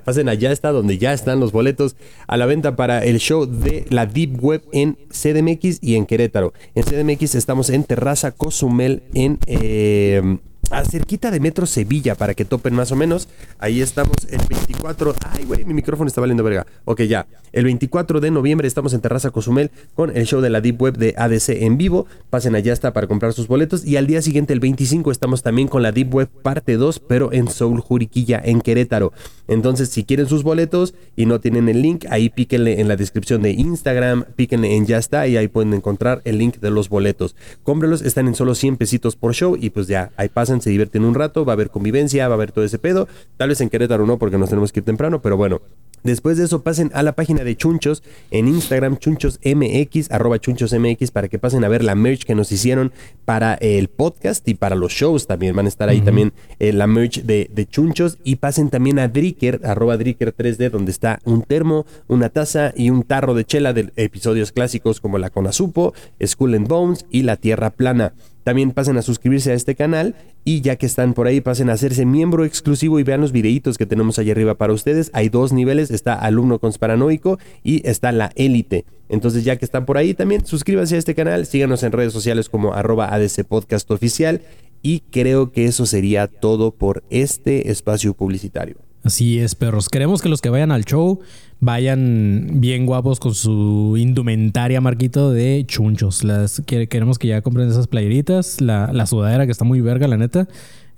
pasen 0.05 0.29
a 0.29 0.35
Ya 0.35 0.51
está, 0.51 0.73
donde 0.73 0.99
ya 0.99 1.13
están 1.13 1.41
los 1.41 1.53
boletos 1.53 1.97
a 2.27 2.37
la 2.37 2.47
venta 2.47 2.77
para 2.77 3.05
el 3.05 3.19
show 3.19 3.47
de 3.47 3.87
la 3.91 4.07
Deep 4.07 4.43
Web 4.43 4.63
en 4.73 4.99
CDMX 5.11 5.79
y 5.81 5.97
en 5.97 6.07
Querétaro. 6.07 6.53
En 6.75 6.85
CDMX 6.85 7.35
estamos 7.35 7.71
en 7.71 7.85
Terraza 7.85 8.33
Cozumel 8.33 9.03
en... 9.15 9.39
Eh, 9.47 10.39
a 10.73 10.85
cerquita 10.85 11.31
de 11.31 11.39
Metro 11.39 11.66
Sevilla 11.66 12.14
para 12.14 12.35
que 12.35 12.45
topen 12.45 12.75
más 12.75 12.91
o 12.93 12.97
menos. 12.97 13.29
Ahí 13.59 13.83
estamos 13.83 14.16
el 14.31 14.41
24. 14.49 15.14
Ay, 15.20 15.45
güey, 15.45 15.64
mi 15.64 15.75
micrófono 15.75 16.09
está 16.09 16.20
valiendo 16.20 16.43
verga. 16.43 16.66
Ok, 16.87 17.03
ya. 17.03 17.27
El 17.53 17.64
24 17.64 18.20
de 18.20 18.31
noviembre 18.31 18.66
estamos 18.66 18.95
en 18.95 19.03
Terraza 19.03 19.31
Cozumel 19.31 19.70
con 19.95 20.16
el 20.16 20.25
show 20.25 20.41
de 20.41 20.49
la 20.49 20.62
Deep 20.62 20.81
Web 20.81 20.97
de 20.97 21.14
ADC 21.18 21.51
en 21.62 21.77
vivo. 21.77 22.07
Pasen 22.31 22.55
allá 22.55 22.73
hasta 22.73 22.95
para 22.95 23.07
comprar 23.07 23.35
sus 23.35 23.47
boletos. 23.47 23.85
Y 23.85 23.99
al 23.99 24.07
día 24.07 24.23
siguiente, 24.23 24.55
el 24.55 24.61
25, 24.61 25.11
estamos 25.11 25.43
también 25.43 25.68
con 25.68 25.83
la 25.83 25.93
Deep 25.93 26.14
Web 26.14 26.29
parte 26.43 26.79
2, 26.79 27.01
pero 27.01 27.31
en 27.33 27.49
Soul 27.49 27.81
Juriquilla, 27.81 28.41
en 28.43 28.62
Querétaro. 28.62 29.12
Entonces, 29.49 29.91
si 29.91 30.05
quieren 30.05 30.27
sus 30.27 30.43
boletos 30.43 30.95
y 31.14 31.27
no 31.27 31.41
tienen 31.41 31.68
el 31.68 31.83
link, 31.83 32.07
ahí 32.09 32.31
píquenle 32.31 32.81
en 32.81 32.89
la 32.89 32.97
descripción 32.97 33.43
de 33.43 33.51
Instagram, 33.51 34.25
píquenle 34.35 34.75
en 34.77 34.87
Ya 34.87 34.97
está 34.97 35.27
y 35.27 35.37
ahí 35.37 35.49
pueden 35.49 35.75
encontrar 35.75 36.23
el 36.25 36.39
link 36.39 36.57
de 36.61 36.70
los 36.70 36.89
boletos. 36.89 37.37
Cómprelos, 37.62 38.01
están 38.01 38.29
en 38.29 38.35
solo 38.35 38.55
100 38.55 38.79
pesitos 38.79 39.16
por 39.16 39.35
show 39.35 39.59
y 39.61 39.68
pues 39.68 39.89
ya, 39.89 40.11
ahí 40.16 40.31
pasen 40.31 40.62
se 40.63 40.71
divierten 40.71 41.05
un 41.05 41.15
rato, 41.15 41.45
va 41.45 41.53
a 41.53 41.55
haber 41.55 41.71
convivencia, 41.71 42.29
va 42.29 42.35
a 42.35 42.37
haber 42.37 42.53
todo 42.53 42.65
ese 42.65 42.79
pedo. 42.79 43.09
Tal 43.37 43.51
vez 43.51 43.61
en 43.61 43.69
Querétaro 43.69 44.07
no, 44.07 44.19
porque 44.19 44.39
nos 44.39 44.49
tenemos 44.49 44.73
que 44.73 44.81
ir 44.81 44.85
temprano, 44.85 45.21
pero 45.21 45.37
bueno. 45.37 45.61
Después 46.05 46.37
de 46.37 46.45
eso 46.45 46.63
pasen 46.63 46.91
a 46.95 47.05
la 47.05 47.13
página 47.13 47.45
de 47.45 47.57
Chunchos 47.57 48.03
en 48.33 48.49
Instagram, 48.49 48.97
chunchosmx, 48.97 50.11
arroba 50.11 50.41
chunchosmx, 50.41 51.13
para 51.13 51.29
que 51.29 51.39
pasen 51.39 51.63
a 51.63 51.69
ver 51.69 51.85
la 51.85 51.95
merch 51.95 52.25
que 52.25 52.35
nos 52.35 52.51
hicieron 52.51 52.93
para 53.25 53.55
el 53.55 53.87
podcast 53.87 54.49
y 54.49 54.55
para 54.55 54.75
los 54.75 54.93
shows 54.93 55.29
también. 55.29 55.55
Van 55.55 55.67
a 55.67 55.69
estar 55.69 55.89
ahí 55.89 56.01
también 56.01 56.33
eh, 56.59 56.73
la 56.73 56.89
merch 56.89 57.23
de, 57.23 57.49
de, 57.53 57.67
Chunchos 57.67 58.19
y 58.25 58.37
pasen 58.37 58.69
también 58.69 58.99
a 58.99 59.07
Dricker, 59.07 59.61
arroba 59.63 59.97
Dricker 59.97 60.35
3D, 60.35 60.71
donde 60.71 60.91
está 60.91 61.21
un 61.25 61.43
termo, 61.43 61.87
una 62.09 62.31
taza 62.31 62.73
y 62.75 62.91
un 62.91 63.05
tarro 63.05 63.35
de 63.35 63.45
chela 63.45 63.73
de 63.73 63.93
episodios 63.95 64.51
clásicos 64.51 65.01
como 65.01 65.19
La 65.19 65.31
Conazupo, 65.31 65.95
Skull 66.25 66.57
and 66.57 66.67
Bones 66.67 67.07
y 67.11 67.23
La 67.23 67.37
Tierra 67.37 67.71
Plana. 67.71 68.13
También 68.45 68.72
pasen 68.72 68.97
a 68.97 69.03
suscribirse 69.03 69.53
a 69.53 69.55
este 69.55 69.74
canal 69.74 70.16
y 70.45 70.61
ya 70.61 70.76
que 70.76 70.86
están 70.86 71.14
por 71.14 71.26
ahí 71.26 71.40
pasen 71.40 71.70
a 71.70 71.74
hacerse 71.74 72.05
miembro 72.05 72.45
exclusivo 72.45 72.99
y 72.99 73.05
vean 73.05 73.20
los 73.20 73.32
videitos 73.32 73.78
que 73.78 73.86
tenemos 73.86 74.18
ahí 74.18 74.30
arriba 74.30 74.57
para 74.57 74.72
ustedes. 74.72 75.11
Hay 75.14 75.28
dos 75.28 75.53
niveles, 75.53 75.90
está 75.90 76.14
alumno 76.14 76.59
consparanoico 76.59 77.38
y 77.62 77.86
está 77.88 78.12
la 78.12 78.32
élite. 78.34 78.84
Entonces 79.09 79.45
ya 79.45 79.57
que 79.57 79.64
están 79.64 79.86
por 79.86 79.99
ahí 79.99 80.14
también 80.14 80.45
suscríbanse 80.45 80.97
a 80.97 80.99
este 80.99 81.14
canal, 81.14 81.47
síganos 81.47 81.82
en 81.82 81.93
redes 81.93 82.12
sociales 82.12 82.49
como 82.49 82.74
arroba 82.74 83.14
ADC 83.14 83.45
Podcast 83.45 83.90
Oficial 83.90 84.40
y 84.82 85.01
creo 85.11 85.53
que 85.53 85.66
eso 85.66 85.86
sería 85.86 86.26
todo 86.26 86.72
por 86.72 87.05
este 87.11 87.70
espacio 87.70 88.14
publicitario. 88.14 88.76
Así 89.03 89.39
es, 89.39 89.55
perros. 89.55 89.89
Queremos 89.89 90.23
que 90.23 90.29
los 90.29 90.41
que 90.41 90.49
vayan 90.49 90.71
al 90.71 90.85
show 90.85 91.21
vayan 91.59 92.61
bien 92.61 92.87
guapos 92.87 93.19
con 93.19 93.35
su 93.35 93.97
indumentaria, 93.99 94.81
Marquito, 94.81 95.33
de 95.33 95.65
chunchos. 95.67 96.23
Las, 96.23 96.63
queremos 96.67 97.19
que 97.19 97.29
ya 97.29 97.43
compren 97.43 97.69
esas 97.69 97.89
playeritas, 97.89 98.61
la, 98.61 98.93
la 98.93 99.07
sudadera 99.07 99.47
que 99.47 99.53
está 99.53 99.65
muy 99.65 99.81
verga, 99.81 100.07
la 100.07 100.17
neta. 100.17 100.49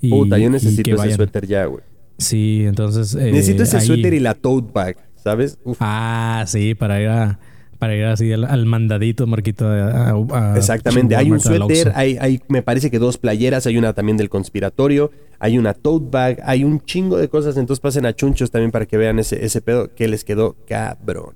Y, 0.01 0.11
Puta, 0.11 0.39
yo 0.39 0.51
necesito 0.51 1.03
ese 1.03 1.15
suéter 1.15 1.47
ya, 1.47 1.65
güey. 1.65 1.83
Sí, 2.19 2.65
entonces... 2.67 3.15
Eh, 3.15 3.33
necesito 3.33 3.63
ese 3.63 3.81
suéter 3.81 4.15
y 4.15 4.21
la 4.21 4.35
tote 4.35 4.71
bag, 4.73 4.97
¿sabes? 5.17 5.59
Ah, 5.81 6.45
sí, 6.47 6.75
para 6.75 7.01
ir 7.01 7.09
a 7.09 7.39
para 7.79 7.95
ir 7.95 8.05
así 8.05 8.33
al, 8.33 8.67
mandadito, 8.67 9.27
Marquito. 9.27 9.67
Exactamente. 10.57 11.17
Hay 11.17 11.31
un 11.31 11.41
suéter, 11.41 11.93
hay, 11.95 12.17
hay, 12.21 12.41
me 12.49 12.63
parece 12.63 12.91
que 12.91 12.99
dos 12.99 13.19
playeras, 13.19 13.67
hay 13.67 13.77
una 13.77 13.93
también 13.93 14.17
del 14.17 14.29
conspiratorio, 14.29 15.11
hay 15.39 15.59
una 15.59 15.75
tote 15.75 16.07
bag, 16.11 16.41
hay 16.45 16.65
un 16.65 16.81
chingo 16.81 17.17
de 17.19 17.29
cosas. 17.29 17.57
Entonces 17.57 17.81
pasen 17.81 18.07
a 18.07 18.15
chunchos 18.15 18.51
también 18.51 18.71
para 18.71 18.87
que 18.87 18.97
vean 18.97 19.19
ese, 19.19 19.45
ese 19.45 19.61
pedo 19.61 19.95
que 19.95 20.09
les 20.09 20.25
quedó 20.25 20.57
cabrón. 20.67 21.35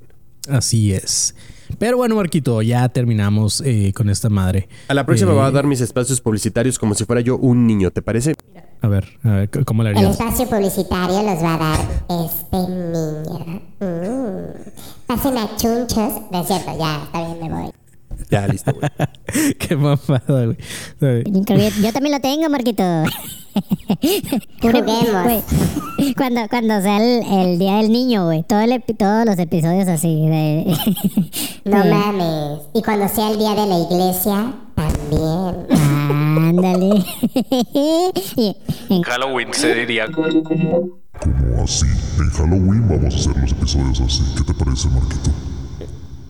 Así 0.48 0.92
es. 0.92 1.34
Pero 1.78 1.96
bueno, 1.96 2.16
Marquito, 2.16 2.62
ya 2.62 2.88
terminamos 2.88 3.62
eh, 3.64 3.92
con 3.94 4.08
esta 4.08 4.28
madre. 4.28 4.68
A 4.88 4.94
la 4.94 5.04
próxima 5.04 5.32
voy 5.32 5.42
a 5.44 5.48
eh, 5.48 5.52
dar 5.52 5.66
mis 5.66 5.80
espacios 5.80 6.20
publicitarios 6.20 6.78
como 6.78 6.94
si 6.94 7.04
fuera 7.04 7.20
yo 7.20 7.36
un 7.36 7.66
niño, 7.66 7.90
¿te 7.90 8.02
parece? 8.02 8.34
A 8.80 8.88
ver, 8.88 9.18
a 9.24 9.30
ver 9.30 9.50
¿cómo 9.64 9.82
le 9.82 9.90
harías? 9.90 10.04
El 10.04 10.10
espacio 10.10 10.48
publicitario 10.48 11.22
los 11.22 11.42
va 11.42 11.54
a 11.54 11.58
dar 11.58 11.80
este 12.24 12.56
niño. 12.56 13.62
Mm. 13.80 15.06
Pasen 15.06 15.36
a 15.38 15.56
chunchos. 15.56 16.30
De 16.30 16.44
cierto, 16.44 16.78
ya, 16.78 17.02
está 17.04 17.26
bien, 17.26 17.40
me 17.40 17.48
voy. 17.48 17.72
Ya, 18.30 18.46
listo, 18.46 18.72
güey. 18.72 18.90
Qué 19.58 19.76
mamada, 19.76 20.20
güey. 20.26 20.56
Yo 21.80 21.92
también 21.92 22.12
lo 22.12 22.20
tengo, 22.20 22.48
Marquito. 22.48 22.82
Juguemos. 24.60 25.44
Cuando, 26.16 26.48
cuando 26.48 26.80
sea 26.80 26.98
el, 26.98 27.58
Día 27.58 27.76
del 27.76 27.90
Niño, 27.90 28.26
güey. 28.26 28.42
Todo 28.44 28.60
todos 28.96 29.26
los 29.26 29.38
episodios 29.38 29.88
así 29.88 30.28
de... 30.28 30.76
no 31.64 31.84
mames. 31.84 32.60
Y 32.74 32.82
cuando 32.82 33.08
sea 33.08 33.30
el 33.30 33.38
Día 33.38 33.54
de 33.54 33.66
la 33.66 33.78
Iglesia, 33.78 34.52
también. 34.74 35.66
Ándale. 36.38 37.04
en 38.90 39.02
Halloween 39.02 39.48
se 39.52 39.74
diría... 39.74 40.06
Como 40.10 41.64
así. 41.64 41.86
En 42.18 42.30
Halloween 42.30 42.88
vamos 42.88 43.14
a 43.14 43.18
hacer 43.18 43.36
los 43.36 43.52
episodios 43.52 44.00
así. 44.00 44.22
¿Qué 44.36 44.44
te 44.44 44.54
parece, 44.54 44.88
Marquito? 44.88 45.30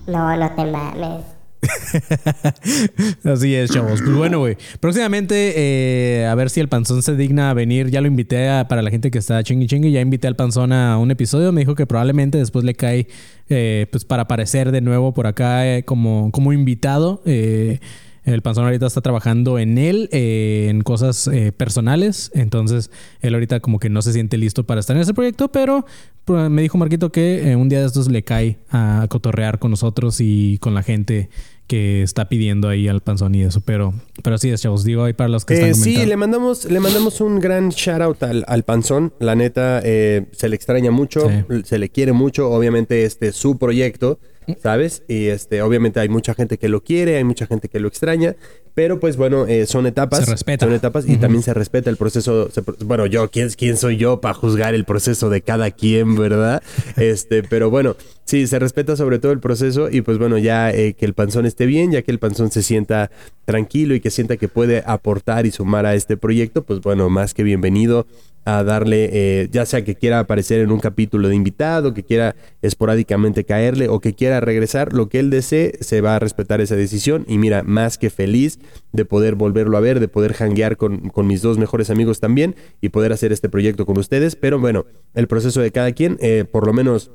No, 0.07 0.35
no 0.35 0.51
te 0.55 0.65
mames. 0.65 1.38
Así 3.25 3.55
es, 3.55 3.71
chavos. 3.71 4.01
Pues 4.03 4.17
bueno, 4.17 4.39
güey. 4.39 4.57
Próximamente, 4.81 5.55
eh, 5.57 6.27
a 6.27 6.35
ver 6.35 6.51
si 6.51 6.61
el 6.61 6.69
panzón 6.69 7.03
se 7.03 7.17
digna 7.17 7.51
a 7.51 7.55
venir. 7.55 7.91
Ya 7.91 8.01
lo 8.01 8.09
invité 8.09 8.49
para 8.69 8.83
la 8.83 8.91
gente 8.91 9.11
que 9.11 9.19
está 9.19 9.43
chingui 9.43 9.67
chingui. 9.67 9.93
Ya 9.93 10.01
invité 10.01 10.27
al 10.27 10.37
panzón 10.37 10.73
a 10.73 10.99
un 10.99 11.11
episodio. 11.11 11.53
Me 11.53 11.61
dijo 11.61 11.75
que 11.75 11.87
probablemente 11.87 12.39
después 12.39 12.65
le 12.65 12.75
cae 12.75 13.09
eh, 13.49 13.87
pues 13.91 14.05
para 14.05 14.23
aparecer 14.25 14.73
de 14.73 14.81
nuevo 14.81 15.15
por 15.15 15.27
acá 15.27 15.67
eh, 15.67 15.85
como, 15.85 16.31
como 16.33 16.53
invitado. 16.53 17.23
El 17.25 18.43
panzón 18.43 18.65
ahorita 18.65 18.87
está 18.87 19.01
trabajando 19.01 19.59
en 19.59 19.79
él, 19.79 20.11
en 20.13 20.83
cosas 20.83 21.31
personales. 21.57 22.31
Entonces, 22.35 22.91
él 23.21 23.33
ahorita 23.33 23.61
como 23.61 23.79
que 23.79 23.89
no 23.89 24.03
se 24.03 24.13
siente 24.13 24.37
listo 24.37 24.65
para 24.65 24.81
estar 24.81 24.95
en 24.95 25.03
ese 25.03 25.15
proyecto, 25.15 25.49
pero 25.49 25.87
me 26.27 26.61
dijo 26.61 26.77
Marquito 26.77 27.11
que 27.11 27.57
un 27.57 27.71
día 27.71 27.81
de 27.81 27.87
estos 27.87 28.11
le 28.11 28.23
cae 28.23 28.59
a 28.71 29.07
cotorrear 29.09 29.59
con 29.59 29.71
nosotros 29.71 30.19
y 30.21 30.59
con 30.59 30.75
la 30.75 30.83
gente 30.83 31.31
que 31.69 32.03
está 32.03 32.29
pidiendo 32.29 32.69
ahí 32.69 32.89
al 32.89 33.01
panzón 33.03 33.35
y 33.37 33.43
eso. 33.43 33.61
Pero, 33.61 33.95
pero 34.25 34.35
así 34.37 34.51
es, 34.51 34.61
chavos. 34.63 34.83
Digo 34.83 35.05
ahí 35.05 35.13
para 35.13 35.29
los 35.29 35.45
que 35.45 35.55
están 35.55 35.71
Eh, 35.71 35.75
sí, 35.75 36.05
le 36.07 36.17
mandamos, 36.17 36.65
le 36.65 36.81
mandamos 36.81 37.21
un 37.21 37.39
gran 37.39 37.69
shout 37.69 38.01
out 38.01 38.23
al, 38.25 38.45
al 38.49 38.65
panzón. 38.65 39.13
La 39.21 39.37
neta, 39.37 39.81
eh, 39.85 40.25
se 40.33 40.49
le 40.49 40.57
extraña 40.57 40.91
mucho, 40.91 41.29
Sí. 41.29 41.63
se 41.65 41.79
le 41.79 41.91
quiere 41.91 42.13
mucho. 42.13 42.51
Obviamente, 42.51 43.05
este 43.05 43.29
es 43.29 43.37
su 43.37 43.59
proyecto, 43.59 44.19
¿sabes? 44.63 45.03
Y 45.09 45.27
este, 45.27 45.63
obviamente 45.63 46.01
hay 46.01 46.09
mucha 46.09 46.35
gente 46.35 46.59
que 46.59 46.69
lo 46.69 46.83
quiere, 46.83 47.17
hay 47.17 47.25
mucha 47.25 47.47
gente 47.47 47.69
que 47.69 47.81
lo 47.81 47.89
extraña. 47.89 48.37
Pero 48.75 49.01
pues 49.01 49.17
bueno, 49.17 49.47
eh, 49.49 49.67
son 49.67 49.87
etapas. 49.87 50.25
Se 50.25 50.31
respeta. 50.31 50.67
Son 50.67 50.75
etapas 50.75 51.05
y 51.09 51.17
también 51.17 51.43
se 51.43 51.53
respeta 51.53 51.91
el 51.91 51.97
proceso. 51.97 52.49
se- 52.51 52.63
bueno, 52.85 53.07
yo, 53.07 53.29
¿quién, 53.29 53.49
¿quién 53.51 53.77
soy 53.77 53.97
yo 53.97 54.21
para 54.21 54.35
juzgar 54.35 54.75
el 54.75 54.85
proceso 54.85 55.31
de 55.31 55.43
cada 55.43 55.71
quien, 55.73 56.17
verdad? 56.17 56.63
Este, 56.97 57.43
pero 57.43 57.71
bueno, 57.71 57.97
sí, 58.25 58.47
se 58.47 58.59
respeta 58.61 58.97
sobre 58.97 59.19
todo 59.19 59.33
el 59.33 59.41
proceso 59.41 59.89
y 59.91 60.03
pues 60.03 60.19
bueno, 60.19 60.39
ya 60.39 60.71
eh, 60.71 60.95
que 60.95 61.07
el 61.07 61.15
panzón 61.15 61.45
esté 61.47 61.67
bien, 61.67 61.91
ya 61.91 62.03
que 62.03 62.11
el 62.13 62.19
panzón 62.21 62.51
se 62.53 62.63
sienta 62.63 63.11
tranquilo 63.45 63.95
y 63.95 64.01
que 64.01 64.11
sienta 64.11 64.37
que 64.37 64.47
puede 64.49 64.83
aportar 64.87 65.45
y 65.47 65.51
sumar 65.51 65.85
a 65.87 65.95
este 65.95 66.17
proyecto, 66.17 66.63
pues 66.65 66.81
bueno, 66.81 67.09
más 67.11 67.35
que 67.35 67.43
bienvenido 67.43 68.07
a 68.49 68.65
darle, 68.65 69.11
eh, 69.13 69.49
ya 69.51 69.67
sea 69.67 69.85
que 69.85 69.95
quiera 69.95 70.21
aparecer 70.21 70.61
en 70.61 70.73
un 70.73 70.81
capítulo 70.81 71.29
de 71.29 71.35
invitado, 71.35 71.93
que 71.93 72.03
quiera 72.03 72.35
esporádicamente 72.63 73.45
caerle 73.45 73.89
o 73.89 74.01
que 74.01 74.15
quiera 74.15 74.41
regresar, 74.41 74.95
lo 74.95 75.11
que 75.11 75.19
él 75.19 75.29
desee, 75.29 75.77
se 75.81 76.01
va 76.01 76.17
a 76.17 76.19
respetar 76.19 76.63
esa 76.63 76.75
decisión. 76.75 77.27
Y 77.29 77.37
mira, 77.37 77.63
más 77.63 77.99
que 77.99 78.09
feliz 78.09 78.59
de 78.93 79.05
poder 79.05 79.35
volverlo 79.35 79.77
a 79.77 79.81
ver, 79.81 80.01
de 80.01 80.09
poder 80.09 80.35
hanguear 80.41 80.79
con, 80.79 81.11
con 81.11 81.27
mis 81.27 81.43
dos 81.43 81.59
mejores 81.59 81.91
amigos 81.91 82.21
también 82.21 82.57
y 82.81 82.89
poder 82.89 83.13
hacer 83.13 83.33
este 83.33 83.51
proyecto 83.51 83.85
con 83.85 83.99
ustedes, 83.99 84.35
pero 84.35 84.59
bueno, 84.59 84.87
el 85.15 85.29
proceso 85.29 85.61
de 85.61 85.71
cada 85.71 85.93
quien, 85.93 86.17
eh, 86.21 86.47
por 86.51 86.67
lo 86.67 86.73
menos 86.73 87.11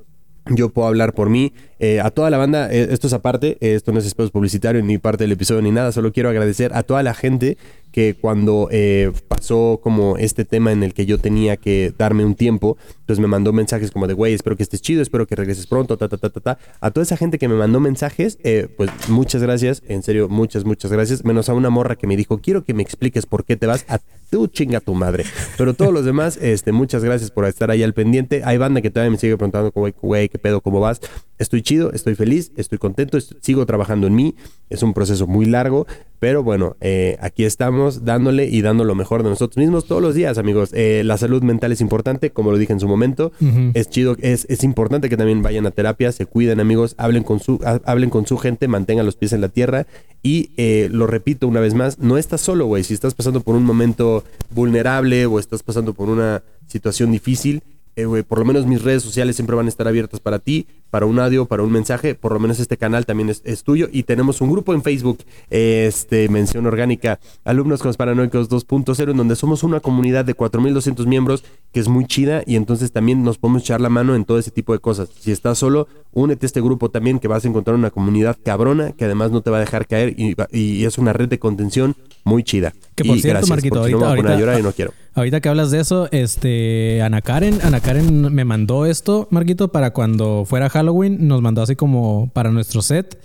yo 0.50 0.70
puedo 0.70 0.88
hablar 0.88 1.14
por 1.14 1.30
mí. 1.30 1.54
Eh, 1.80 2.00
a 2.02 2.12
toda 2.12 2.30
la 2.30 2.38
banda, 2.38 2.72
eh, 2.72 2.88
esto 2.92 3.08
es 3.08 3.14
aparte, 3.14 3.58
eh, 3.62 3.76
esto 3.76 3.92
no 3.92 4.00
es 4.00 4.06
espacio 4.06 4.32
publicitario 4.32 4.82
ni 4.82 4.98
parte 4.98 5.24
del 5.24 5.32
episodio 5.32 5.62
ni 5.62 5.72
nada, 5.72 5.92
solo 5.92 6.12
quiero 6.12 6.30
agradecer 6.30 6.74
a 6.74 6.84
toda 6.84 7.04
la 7.04 7.14
gente 7.14 7.58
que 7.94 8.16
cuando 8.16 8.68
eh, 8.72 9.12
pasó 9.28 9.80
como 9.82 10.18
este 10.18 10.46
tema 10.46 10.72
en 10.72 10.82
el 10.82 10.96
que 10.96 11.06
yo 11.06 11.20
tenía 11.20 11.58
que 11.58 11.94
darme 11.96 12.26
un 12.26 12.34
tiempo, 12.34 12.76
pues 13.06 13.20
me 13.20 13.28
mandó 13.28 13.54
mensajes 13.54 13.92
como 13.92 14.08
de, 14.08 14.16
güey, 14.16 14.34
espero 14.34 14.58
que 14.58 14.64
estés 14.64 14.82
chido, 14.82 15.04
espero 15.04 15.28
que 15.28 15.36
regreses 15.36 15.68
pronto, 15.68 15.96
ta, 15.96 16.10
ta, 16.10 16.18
ta, 16.18 16.30
ta, 16.32 16.40
ta. 16.40 16.58
A 16.82 16.90
toda 16.90 17.04
esa 17.04 17.16
gente 17.18 17.38
que 17.38 17.48
me 17.48 17.54
mandó 17.56 17.80
mensajes, 17.80 18.40
eh, 18.44 18.68
pues 18.76 18.90
muchas 19.10 19.44
gracias, 19.44 19.84
en 19.88 20.02
serio, 20.02 20.28
muchas, 20.28 20.66
muchas 20.66 20.92
gracias. 20.92 21.24
Menos 21.24 21.50
a 21.50 21.54
una 21.54 21.70
morra 21.70 21.96
que 21.96 22.08
me 22.08 22.18
dijo, 22.18 22.40
quiero 22.40 22.66
que 22.66 22.74
me 22.74 22.82
expliques 22.82 23.28
por 23.28 23.46
qué 23.46 23.56
te 23.56 23.68
vas 23.68 23.86
a 23.88 24.00
tú 24.34 24.48
chinga 24.48 24.80
tu 24.80 24.96
madre. 24.96 25.26
Pero 25.60 25.76
todos 25.76 25.94
los 25.94 26.06
demás, 26.06 26.40
este, 26.42 26.72
muchas 26.72 27.04
gracias 27.04 27.30
por 27.30 27.46
estar 27.46 27.70
ahí 27.70 27.84
al 27.84 27.94
pendiente. 27.94 28.42
Hay 28.44 28.58
banda 28.58 28.82
que 28.82 28.90
todavía 28.90 29.12
me 29.12 29.18
sigue 29.18 29.38
preguntando, 29.38 29.72
güey, 30.02 30.28
¿qué 30.28 30.40
pedo? 30.40 30.60
¿Cómo 30.60 30.80
vas? 30.80 31.00
Estoy 31.40 31.62
chido, 31.64 31.92
estoy 31.94 32.16
feliz, 32.16 32.52
estoy 32.58 32.78
contento, 32.78 33.18
sigo 33.42 33.66
trabajando 33.66 34.06
en 34.08 34.16
mí. 34.16 34.36
Es 34.70 34.84
un 34.84 34.94
proceso 34.94 35.26
muy 35.28 35.46
largo, 35.46 35.88
pero 36.20 36.44
bueno, 36.44 36.76
eh, 36.80 37.18
aquí 37.22 37.44
estamos 37.44 38.06
dándole 38.06 38.46
y 38.48 38.62
dando 38.62 38.84
lo 38.84 38.96
mejor 38.96 39.24
de 39.24 39.30
nosotros 39.30 39.58
mismos 39.58 39.86
todos 39.86 40.02
los 40.02 40.16
días, 40.16 40.38
amigos. 40.38 40.70
Eh, 40.74 41.02
la 41.04 41.18
salud 41.18 41.42
mental 41.44 41.72
es 41.72 41.82
importante, 41.82 42.30
como 42.32 42.52
lo 42.52 42.58
dije 42.58 42.72
en 42.74 42.80
su 42.80 42.88
momento. 42.88 43.32
Es 43.74 43.90
chido, 43.90 44.16
es, 44.22 44.46
es 44.50 44.64
importante 44.64 45.10
que 45.10 45.18
también 45.18 45.42
vayan 45.42 45.66
a 45.66 45.72
terapia, 45.72 46.12
se 46.12 46.26
cuiden, 46.28 46.60
amigos, 46.60 46.94
hablen 46.98 47.24
con 47.24 47.40
su, 47.40 47.60
ha- 47.66 47.82
hablen 47.86 48.10
con 48.12 48.26
su 48.28 48.38
gente, 48.38 48.68
mantengan 48.68 49.06
los 49.06 49.16
pies 49.16 49.34
en 49.34 49.42
la 49.42 49.50
tierra. 49.50 49.88
Y 50.22 50.52
eh, 50.58 50.88
lo 50.92 51.08
repito 51.08 51.48
una 51.48 51.60
vez 51.60 51.74
más, 51.74 51.98
no 52.00 52.18
estás 52.18 52.42
solo, 52.42 52.68
güey. 52.68 52.84
Si 52.84 52.94
estás 52.94 53.16
pasando 53.16 53.42
por 53.42 53.56
un 53.56 53.66
momento 53.66 54.24
vulnerable 54.52 55.26
o 55.26 55.40
estás 55.40 55.64
pasando 55.64 55.94
por 55.94 56.10
una 56.10 56.44
situación 56.68 57.12
difícil, 57.12 57.64
eh, 57.96 58.06
güey, 58.06 58.24
por 58.24 58.40
lo 58.40 58.46
menos 58.46 58.66
mis 58.66 58.82
redes 58.82 59.04
sociales 59.04 59.36
siempre 59.36 59.56
van 59.56 59.66
a 59.66 59.70
estar 59.70 59.88
abiertas 59.88 60.20
para 60.20 60.40
ti, 60.40 60.66
para 60.94 61.08
un 61.08 61.18
audio, 61.18 61.48
para 61.48 61.64
un 61.64 61.72
mensaje. 61.72 62.14
Por 62.14 62.34
lo 62.34 62.40
menos 62.40 62.60
este 62.60 62.78
canal 62.78 63.08
también 63.08 63.30
es, 63.32 63.42
es 63.46 63.64
tuyo. 63.64 63.88
Y 63.92 64.04
tenemos 64.04 64.42
un 64.42 64.52
grupo 64.52 64.76
en 64.76 64.84
Facebook, 64.84 65.24
este, 65.50 66.30
mención 66.30 66.68
orgánica, 66.68 67.20
Alumnos 67.46 67.80
con 67.82 67.90
los 67.90 67.98
Paranoicos 67.98 68.48
2.0, 68.48 69.10
en 69.10 69.18
donde 69.18 69.36
somos 69.36 69.64
una 69.64 69.80
comunidad 69.80 70.24
de 70.24 70.36
4.200 70.38 71.08
miembros 71.08 71.44
que 71.72 71.80
es 71.80 71.88
muy 71.88 72.06
chida 72.06 72.44
y 72.46 72.58
entonces 72.58 72.92
también 72.92 73.24
nos 73.24 73.40
podemos 73.40 73.64
echar 73.64 73.82
la 73.82 73.90
mano 73.90 74.14
en 74.16 74.24
todo 74.24 74.38
ese 74.38 74.52
tipo 74.52 74.72
de 74.74 74.78
cosas. 74.80 75.10
Si 75.20 75.32
estás 75.32 75.58
solo, 75.58 75.88
únete 76.12 76.46
a 76.46 76.48
este 76.48 76.62
grupo 76.62 76.92
también 76.92 77.18
que 77.18 77.28
vas 77.28 77.44
a 77.44 77.48
encontrar 77.48 77.76
una 77.76 77.90
comunidad 77.90 78.38
cabrona 78.44 78.92
que 78.92 79.06
además 79.06 79.32
no 79.32 79.42
te 79.42 79.50
va 79.50 79.58
a 79.58 79.62
dejar 79.62 79.88
caer 79.88 80.14
y, 80.16 80.36
y 80.52 80.86
es 80.86 81.00
una 81.00 81.12
red 81.12 81.28
de 81.28 81.40
contención 81.40 81.96
muy 82.24 82.44
chida. 82.44 82.72
Que 82.94 83.04
por 83.04 83.18
Y 83.18 83.22
cierto, 83.22 83.40
gracias, 83.40 83.50
Marquito, 83.50 83.76
no 83.78 83.82
ahorita- 83.82 83.98
a 84.06 84.08
a 84.08 84.10
ahorita- 84.12 84.40
llorar 84.40 84.60
y 84.60 84.64
no 84.64 84.72
quiero. 84.74 84.92
Ahorita 85.16 85.42
que 85.42 85.50
hablas 85.50 85.70
de 85.70 85.80
eso, 85.80 86.08
este, 86.12 87.02
Ana 87.04 87.22
Karen, 87.22 87.60
Ana 87.64 87.80
Karen 87.82 88.34
me 88.34 88.46
mandó 88.46 88.88
esto, 88.88 89.28
Marquito, 89.30 89.68
para 89.72 89.92
cuando 89.92 90.44
fuera 90.48 90.70
Halloween, 90.84 91.28
nos 91.28 91.42
mandó 91.42 91.62
así 91.62 91.76
como 91.76 92.30
para 92.34 92.52
nuestro 92.52 92.82
set, 92.82 93.18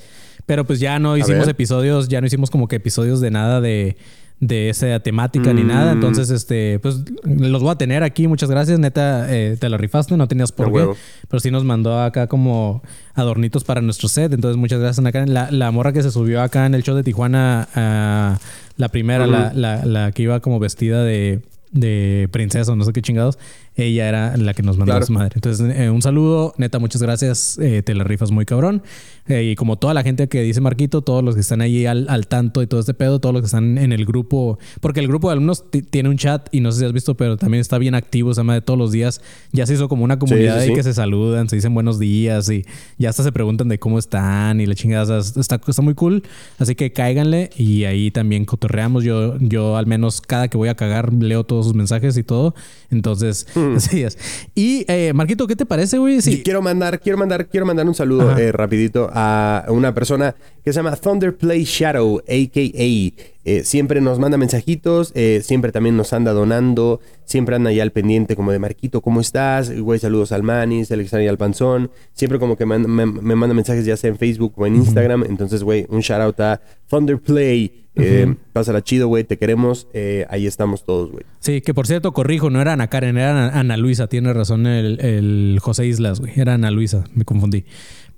pero 0.46 0.64
pues 0.64 0.80
ya 0.80 0.98
no 0.98 1.16
hicimos 1.16 1.46
episodios, 1.48 2.08
ya 2.08 2.20
no 2.20 2.26
hicimos 2.26 2.50
como 2.50 2.68
que 2.68 2.76
episodios 2.76 3.20
de 3.20 3.30
nada 3.30 3.60
de, 3.60 3.96
de 4.40 4.70
esa 4.70 5.00
temática 5.00 5.52
ni 5.52 5.62
nada, 5.64 5.90
Mm. 5.92 5.94
entonces, 5.96 6.30
este, 6.30 6.78
pues 6.78 7.00
los 7.24 7.60
voy 7.62 7.72
a 7.72 7.74
tener 7.74 8.02
aquí, 8.04 8.28
muchas 8.28 8.48
gracias, 8.48 8.78
neta, 8.78 9.26
eh, 9.34 9.56
te 9.58 9.68
la 9.68 9.76
rifaste, 9.76 10.16
no 10.16 10.28
tenías 10.28 10.52
por 10.52 10.72
qué, 10.72 10.88
pero 11.28 11.40
sí 11.40 11.50
nos 11.50 11.64
mandó 11.64 12.00
acá 12.00 12.28
como 12.28 12.82
adornitos 13.14 13.64
para 13.64 13.80
nuestro 13.80 14.08
set, 14.08 14.32
entonces 14.32 14.56
muchas 14.56 14.78
gracias, 14.78 15.00
Ana 15.00 15.12
Karen, 15.12 15.34
la, 15.34 15.50
la 15.50 15.70
morra 15.70 15.92
que 15.92 16.02
se 16.02 16.10
subió 16.12 16.40
acá 16.40 16.66
en 16.66 16.74
el 16.74 16.82
show 16.82 16.94
de 16.96 17.02
Tijuana, 17.02 17.68
ah, 17.74 18.38
la 18.76 18.88
primera, 18.88 19.26
la, 19.26 19.52
la- 19.52 19.84
la 19.84 20.12
que 20.12 20.22
iba 20.22 20.38
como 20.40 20.60
vestida 20.60 21.02
de, 21.02 21.40
de 21.72 22.28
princesa 22.30 22.72
o 22.72 22.76
no 22.76 22.84
sé 22.84 22.92
qué 22.92 23.02
chingados, 23.02 23.38
ella 23.86 24.08
era 24.08 24.36
la 24.36 24.54
que 24.54 24.62
nos 24.62 24.76
mandó 24.76 24.92
Claro. 24.92 25.04
a 25.04 25.06
su 25.06 25.12
madre. 25.12 25.32
Entonces, 25.36 25.74
eh, 25.76 25.90
un 25.90 26.02
saludo, 26.02 26.54
neta, 26.58 26.78
muchas 26.78 27.00
gracias, 27.02 27.58
eh, 27.58 27.82
te 27.82 27.94
la 27.94 28.04
rifas 28.04 28.30
muy 28.30 28.44
cabrón. 28.44 28.82
Eh, 29.28 29.50
y 29.52 29.56
como 29.56 29.76
toda 29.76 29.92
la 29.92 30.02
gente 30.02 30.26
que 30.28 30.40
dice 30.42 30.60
Marquito, 30.62 31.02
todos 31.02 31.22
los 31.22 31.34
que 31.34 31.42
están 31.42 31.60
ahí 31.60 31.84
al, 31.84 32.06
al 32.08 32.28
tanto 32.28 32.62
y 32.62 32.66
todo 32.66 32.80
este 32.80 32.94
pedo, 32.94 33.18
todos 33.20 33.34
los 33.34 33.42
que 33.42 33.46
están 33.46 33.76
en 33.76 33.92
el 33.92 34.06
grupo, 34.06 34.58
porque 34.80 35.00
el 35.00 35.06
grupo 35.08 35.28
de 35.28 35.32
alumnos 35.34 35.70
ti- 35.70 35.82
tiene 35.82 36.08
un 36.08 36.16
chat 36.16 36.48
y 36.50 36.60
no 36.60 36.72
sé 36.72 36.78
si 36.80 36.84
has 36.86 36.94
visto, 36.94 37.14
pero 37.14 37.36
también 37.36 37.60
está 37.60 37.76
bien 37.76 37.94
activo, 37.94 38.32
se 38.32 38.40
llama 38.40 38.54
de 38.54 38.62
todos 38.62 38.78
los 38.78 38.90
días. 38.90 39.20
Ya 39.52 39.66
se 39.66 39.74
hizo 39.74 39.86
como 39.88 40.02
una 40.04 40.18
comunidad 40.18 40.54
sí, 40.56 40.60
ahí 40.62 40.68
sí. 40.68 40.74
que 40.74 40.82
se 40.82 40.94
saludan, 40.94 41.46
se 41.50 41.56
dicen 41.56 41.74
buenos 41.74 41.98
días 41.98 42.48
y 42.50 42.64
ya 42.96 43.10
hasta 43.10 43.22
se 43.22 43.30
preguntan 43.30 43.68
de 43.68 43.78
cómo 43.78 43.98
están 43.98 44.62
y 44.62 44.66
la 44.66 44.74
chingada. 44.74 45.18
O 45.18 45.22
sea, 45.22 45.40
está, 45.40 45.60
está 45.68 45.82
muy 45.82 45.94
cool. 45.94 46.22
Así 46.58 46.74
que 46.74 46.92
cáiganle 46.94 47.50
y 47.56 47.84
ahí 47.84 48.10
también 48.10 48.46
cotorreamos. 48.46 49.04
Yo, 49.04 49.36
yo 49.40 49.76
al 49.76 49.86
menos 49.86 50.22
cada 50.22 50.48
que 50.48 50.56
voy 50.56 50.70
a 50.70 50.74
cagar 50.74 51.12
leo 51.12 51.44
todos 51.44 51.66
sus 51.66 51.74
mensajes 51.74 52.16
y 52.16 52.22
todo. 52.22 52.54
Entonces, 52.90 53.46
así 53.76 54.02
es. 54.02 54.18
Y 54.54 54.84
eh, 54.88 55.12
Marquito, 55.14 55.46
¿qué 55.46 55.56
te 55.56 55.66
parece, 55.66 55.98
güey? 55.98 56.20
Sí. 56.22 56.42
quiero 56.42 56.62
mandar, 56.62 57.00
quiero 57.00 57.18
mandar, 57.18 57.48
quiero 57.48 57.66
mandar 57.66 57.86
un 57.86 57.94
saludo 57.94 58.36
eh, 58.36 58.52
rapidito 58.52 59.10
a 59.12 59.66
una 59.68 59.94
persona 59.94 60.34
que 60.64 60.72
se 60.72 60.78
llama 60.78 60.96
Thunderplay 60.96 61.64
Shadow, 61.64 62.18
a.k.a. 62.18 63.37
eh, 63.50 63.64
siempre 63.64 64.00
nos 64.00 64.18
manda 64.18 64.36
mensajitos, 64.36 65.12
eh, 65.14 65.40
siempre 65.42 65.72
también 65.72 65.96
nos 65.96 66.12
anda 66.12 66.32
donando, 66.32 67.00
siempre 67.24 67.56
anda 67.56 67.70
ahí 67.70 67.80
al 67.80 67.92
pendiente 67.92 68.36
como 68.36 68.52
de 68.52 68.58
Marquito, 68.58 69.00
¿cómo 69.00 69.20
estás? 69.20 69.70
Güey, 69.78 69.98
saludos 69.98 70.32
al 70.32 70.42
Manis, 70.42 70.92
al 70.92 71.00
extraño 71.00 71.30
al 71.30 71.38
Panzón. 71.38 71.90
Siempre 72.12 72.38
como 72.38 72.56
que 72.56 72.66
me, 72.66 72.78
me 72.78 73.34
manda 73.34 73.54
mensajes 73.54 73.84
ya 73.84 73.96
sea 73.96 74.10
en 74.10 74.18
Facebook 74.18 74.52
o 74.56 74.66
en 74.66 74.76
Instagram. 74.76 75.24
Entonces, 75.28 75.62
güey, 75.62 75.86
un 75.88 76.00
shout 76.00 76.20
out 76.20 76.40
a 76.40 76.60
Thunderplay. 76.88 77.84
Eh, 78.00 78.32
Pásala 78.52 78.80
chido, 78.82 79.08
güey, 79.08 79.24
te 79.24 79.38
queremos. 79.38 79.88
eh, 79.92 80.24
ahí 80.30 80.46
estamos 80.46 80.84
todos, 80.84 81.10
güey. 81.10 81.24
Sí, 81.40 81.60
que 81.62 81.74
por 81.74 81.86
cierto, 81.88 82.12
corrijo, 82.12 82.48
no 82.48 82.60
era 82.60 82.74
Ana 82.74 82.86
Karen, 82.88 83.18
era 83.18 83.30
Ana, 83.30 83.58
Ana 83.58 83.76
Luisa. 83.76 84.06
Tiene 84.06 84.32
razón 84.32 84.66
el, 84.66 85.00
el 85.00 85.58
José 85.60 85.86
Islas, 85.86 86.20
güey. 86.20 86.32
Era 86.36 86.54
Ana 86.54 86.70
Luisa, 86.70 87.04
me 87.14 87.24
confundí. 87.24 87.64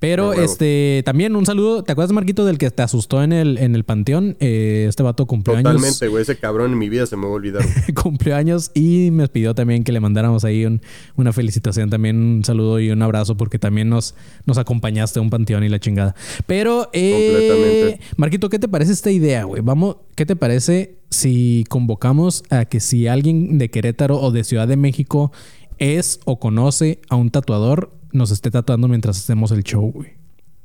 Pero 0.00 0.32
este 0.32 1.02
también 1.04 1.36
un 1.36 1.44
saludo. 1.46 1.84
¿Te 1.84 1.92
acuerdas, 1.92 2.12
Marquito, 2.12 2.44
del 2.46 2.56
que 2.58 2.70
te 2.70 2.82
asustó 2.82 3.22
en 3.22 3.32
el, 3.32 3.58
en 3.58 3.74
el 3.74 3.84
panteón? 3.84 4.36
Eh, 4.40 4.86
este 4.88 5.02
vato 5.02 5.26
cumplió 5.26 5.56
años. 5.58 5.70
Totalmente, 5.72 6.08
güey. 6.08 6.22
Ese 6.22 6.36
cabrón 6.38 6.72
en 6.72 6.78
mi 6.78 6.88
vida 6.88 7.04
se 7.06 7.16
me 7.16 7.24
va 7.24 7.28
a 7.28 7.34
olvidar. 7.34 7.62
cumplió 8.02 8.34
años 8.34 8.70
y 8.74 9.10
me 9.12 9.28
pidió 9.28 9.54
también 9.54 9.84
que 9.84 9.92
le 9.92 10.00
mandáramos 10.00 10.44
ahí 10.44 10.64
un- 10.64 10.80
una 11.16 11.32
felicitación, 11.34 11.90
también 11.90 12.16
un 12.16 12.44
saludo 12.44 12.80
y 12.80 12.90
un 12.90 13.02
abrazo 13.02 13.36
porque 13.36 13.58
también 13.58 13.90
nos, 13.90 14.14
nos 14.46 14.56
acompañaste 14.58 15.18
a 15.18 15.22
un 15.22 15.28
panteón 15.30 15.64
y 15.64 15.68
la 15.68 15.78
chingada. 15.78 16.14
Pero, 16.46 16.88
eh, 16.94 17.12
Completamente. 17.12 18.00
Marquito, 18.16 18.48
¿qué 18.48 18.58
te 18.58 18.68
parece 18.68 18.92
esta 18.92 19.10
idea, 19.10 19.44
güey? 19.44 19.60
Vamos, 19.62 19.96
¿qué 20.14 20.24
te 20.24 20.34
parece 20.34 20.96
si 21.10 21.64
convocamos 21.68 22.42
a 22.48 22.64
que 22.64 22.80
si 22.80 23.06
alguien 23.06 23.58
de 23.58 23.68
Querétaro 23.70 24.18
o 24.18 24.30
de 24.30 24.44
Ciudad 24.44 24.66
de 24.66 24.76
México 24.78 25.30
es 25.78 26.20
o 26.24 26.38
conoce 26.40 27.00
a 27.10 27.16
un 27.16 27.30
tatuador, 27.30 27.92
nos 28.12 28.30
esté 28.30 28.50
tatuando 28.50 28.88
mientras 28.88 29.18
hacemos 29.18 29.50
el 29.52 29.62
show, 29.62 29.92
güey? 29.92 30.14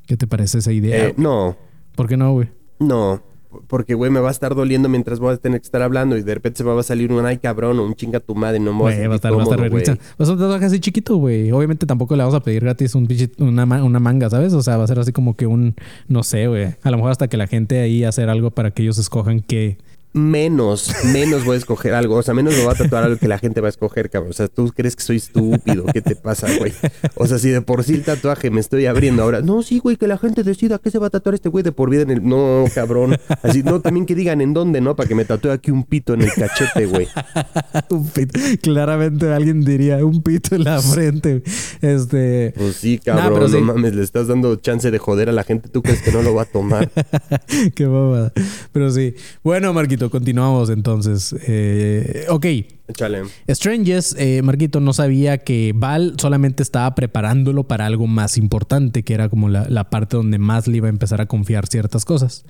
¿Qué 0.06 0.16
te 0.16 0.26
parece 0.26 0.58
esa 0.58 0.72
idea? 0.72 1.08
Eh, 1.08 1.14
no, 1.16 1.56
¿Por 1.94 2.08
qué 2.08 2.16
no, 2.16 2.32
güey? 2.32 2.48
No, 2.78 3.22
porque, 3.68 3.94
güey, 3.94 4.10
me 4.10 4.20
va 4.20 4.28
a 4.28 4.32
estar 4.32 4.54
doliendo 4.54 4.88
mientras 4.88 5.18
voy 5.18 5.34
a 5.34 5.36
tener 5.36 5.60
que 5.60 5.64
estar 5.64 5.82
hablando 5.82 6.16
y 6.16 6.22
de 6.22 6.34
repente 6.34 6.58
se 6.58 6.64
me 6.64 6.72
va 6.72 6.80
a 6.80 6.82
salir 6.82 7.12
un 7.12 7.24
ay 7.24 7.38
cabrón 7.38 7.78
o 7.78 7.84
un 7.84 7.94
chinga 7.94 8.20
tu 8.20 8.34
madre, 8.34 8.58
no 8.60 8.72
me 8.72 8.80
voy 8.80 8.92
a 8.92 9.08
va 9.08 9.14
a 9.14 9.16
estar, 9.16 9.32
va 9.32 9.38
a 9.38 9.42
estar 9.42 9.56
cómodo, 9.56 9.56
re 9.56 9.68
risa. 9.70 9.94
güey. 9.94 10.06
Va 10.20 10.34
a 10.34 10.38
tatuaje 10.38 10.64
así 10.66 10.80
chiquito, 10.80 11.16
güey. 11.16 11.50
Obviamente 11.52 11.86
tampoco 11.86 12.16
le 12.16 12.22
vamos 12.22 12.34
a 12.34 12.40
pedir 12.40 12.62
gratis 12.62 12.94
un 12.94 13.08
una, 13.38 13.64
una 13.82 14.00
manga, 14.00 14.28
¿sabes? 14.28 14.52
O 14.52 14.62
sea, 14.62 14.76
va 14.76 14.84
a 14.84 14.86
ser 14.86 14.98
así 14.98 15.12
como 15.12 15.36
que 15.36 15.46
un, 15.46 15.74
no 16.08 16.22
sé, 16.22 16.46
güey. 16.48 16.74
A 16.82 16.90
lo 16.90 16.96
mejor 16.98 17.12
hasta 17.12 17.28
que 17.28 17.36
la 17.36 17.46
gente 17.46 17.80
ahí 17.80 18.04
hacer 18.04 18.28
algo 18.28 18.50
para 18.50 18.72
que 18.72 18.82
ellos 18.82 18.98
escojan 18.98 19.40
qué, 19.40 19.78
menos, 20.16 20.90
menos 21.04 21.44
voy 21.44 21.54
a 21.54 21.58
escoger 21.58 21.94
algo. 21.94 22.16
O 22.16 22.22
sea, 22.22 22.34
menos 22.34 22.54
me 22.54 22.64
voy 22.64 22.72
a 22.72 22.76
tatuar 22.76 23.04
algo 23.04 23.18
que 23.18 23.28
la 23.28 23.38
gente 23.38 23.60
va 23.60 23.68
a 23.68 23.70
escoger, 23.70 24.10
cabrón. 24.10 24.30
O 24.30 24.34
sea, 24.34 24.48
tú 24.48 24.72
crees 24.74 24.96
que 24.96 25.02
soy 25.02 25.16
estúpido. 25.16 25.84
¿Qué 25.92 26.00
te 26.00 26.16
pasa, 26.16 26.48
güey? 26.58 26.72
O 27.14 27.26
sea, 27.26 27.38
si 27.38 27.50
de 27.50 27.60
por 27.60 27.84
sí 27.84 27.94
el 27.94 28.02
tatuaje 28.02 28.50
me 28.50 28.60
estoy 28.60 28.86
abriendo 28.86 29.22
ahora. 29.22 29.42
No, 29.42 29.62
sí, 29.62 29.78
güey, 29.78 29.96
que 29.96 30.08
la 30.08 30.18
gente 30.18 30.42
decida 30.42 30.78
qué 30.78 30.90
se 30.90 30.98
va 30.98 31.08
a 31.08 31.10
tatuar 31.10 31.34
este 31.34 31.48
güey 31.48 31.62
de 31.62 31.72
por 31.72 31.90
vida 31.90 32.02
en 32.02 32.10
el. 32.10 32.26
No, 32.26 32.64
cabrón. 32.74 33.16
Así, 33.42 33.62
no, 33.62 33.80
también 33.80 34.06
que 34.06 34.14
digan 34.14 34.40
en 34.40 34.54
dónde, 34.54 34.80
¿no? 34.80 34.96
Para 34.96 35.08
que 35.08 35.14
me 35.14 35.24
tatúe 35.24 35.50
aquí 35.50 35.70
un 35.70 35.84
pito 35.84 36.14
en 36.14 36.22
el 36.22 36.32
cachete, 36.32 36.86
güey. 36.86 37.08
un 37.90 38.08
pito. 38.08 38.40
Claramente 38.62 39.32
alguien 39.32 39.62
diría 39.62 40.04
un 40.04 40.22
pito 40.22 40.56
en 40.56 40.64
la 40.64 40.80
frente. 40.80 41.42
Este. 41.82 42.54
Pues 42.56 42.76
sí, 42.76 42.98
cabrón. 42.98 43.50
no 43.52 43.60
mames, 43.60 43.94
le 43.94 44.02
estás 44.02 44.28
dando 44.28 44.56
chance 44.56 44.90
de 44.90 44.98
joder 44.98 45.28
a 45.28 45.32
la 45.32 45.44
gente. 45.44 45.68
¿Tú 45.68 45.82
crees 45.82 46.02
que 46.02 46.12
no 46.12 46.22
lo 46.22 46.34
va 46.34 46.42
a 46.42 46.46
tomar? 46.46 46.90
qué 47.74 47.86
bobada. 47.86 48.32
Pero 48.72 48.90
sí. 48.90 49.14
Bueno, 49.42 49.72
Marquito 49.72 50.05
continuamos 50.10 50.70
entonces. 50.70 51.34
Eh, 51.46 52.26
ok. 52.28 52.46
Échale. 52.88 53.22
Strangers, 53.48 54.14
eh, 54.18 54.42
Marquito 54.42 54.80
no 54.80 54.92
sabía 54.92 55.38
que 55.38 55.72
Val 55.74 56.14
solamente 56.18 56.62
estaba 56.62 56.94
preparándolo 56.94 57.64
para 57.64 57.86
algo 57.86 58.06
más 58.06 58.38
importante, 58.38 59.02
que 59.02 59.14
era 59.14 59.28
como 59.28 59.48
la, 59.48 59.66
la 59.68 59.90
parte 59.90 60.16
donde 60.16 60.38
más 60.38 60.68
le 60.68 60.76
iba 60.76 60.86
a 60.86 60.90
empezar 60.90 61.20
a 61.20 61.26
confiar 61.26 61.66
ciertas 61.66 62.04
cosas. 62.04 62.44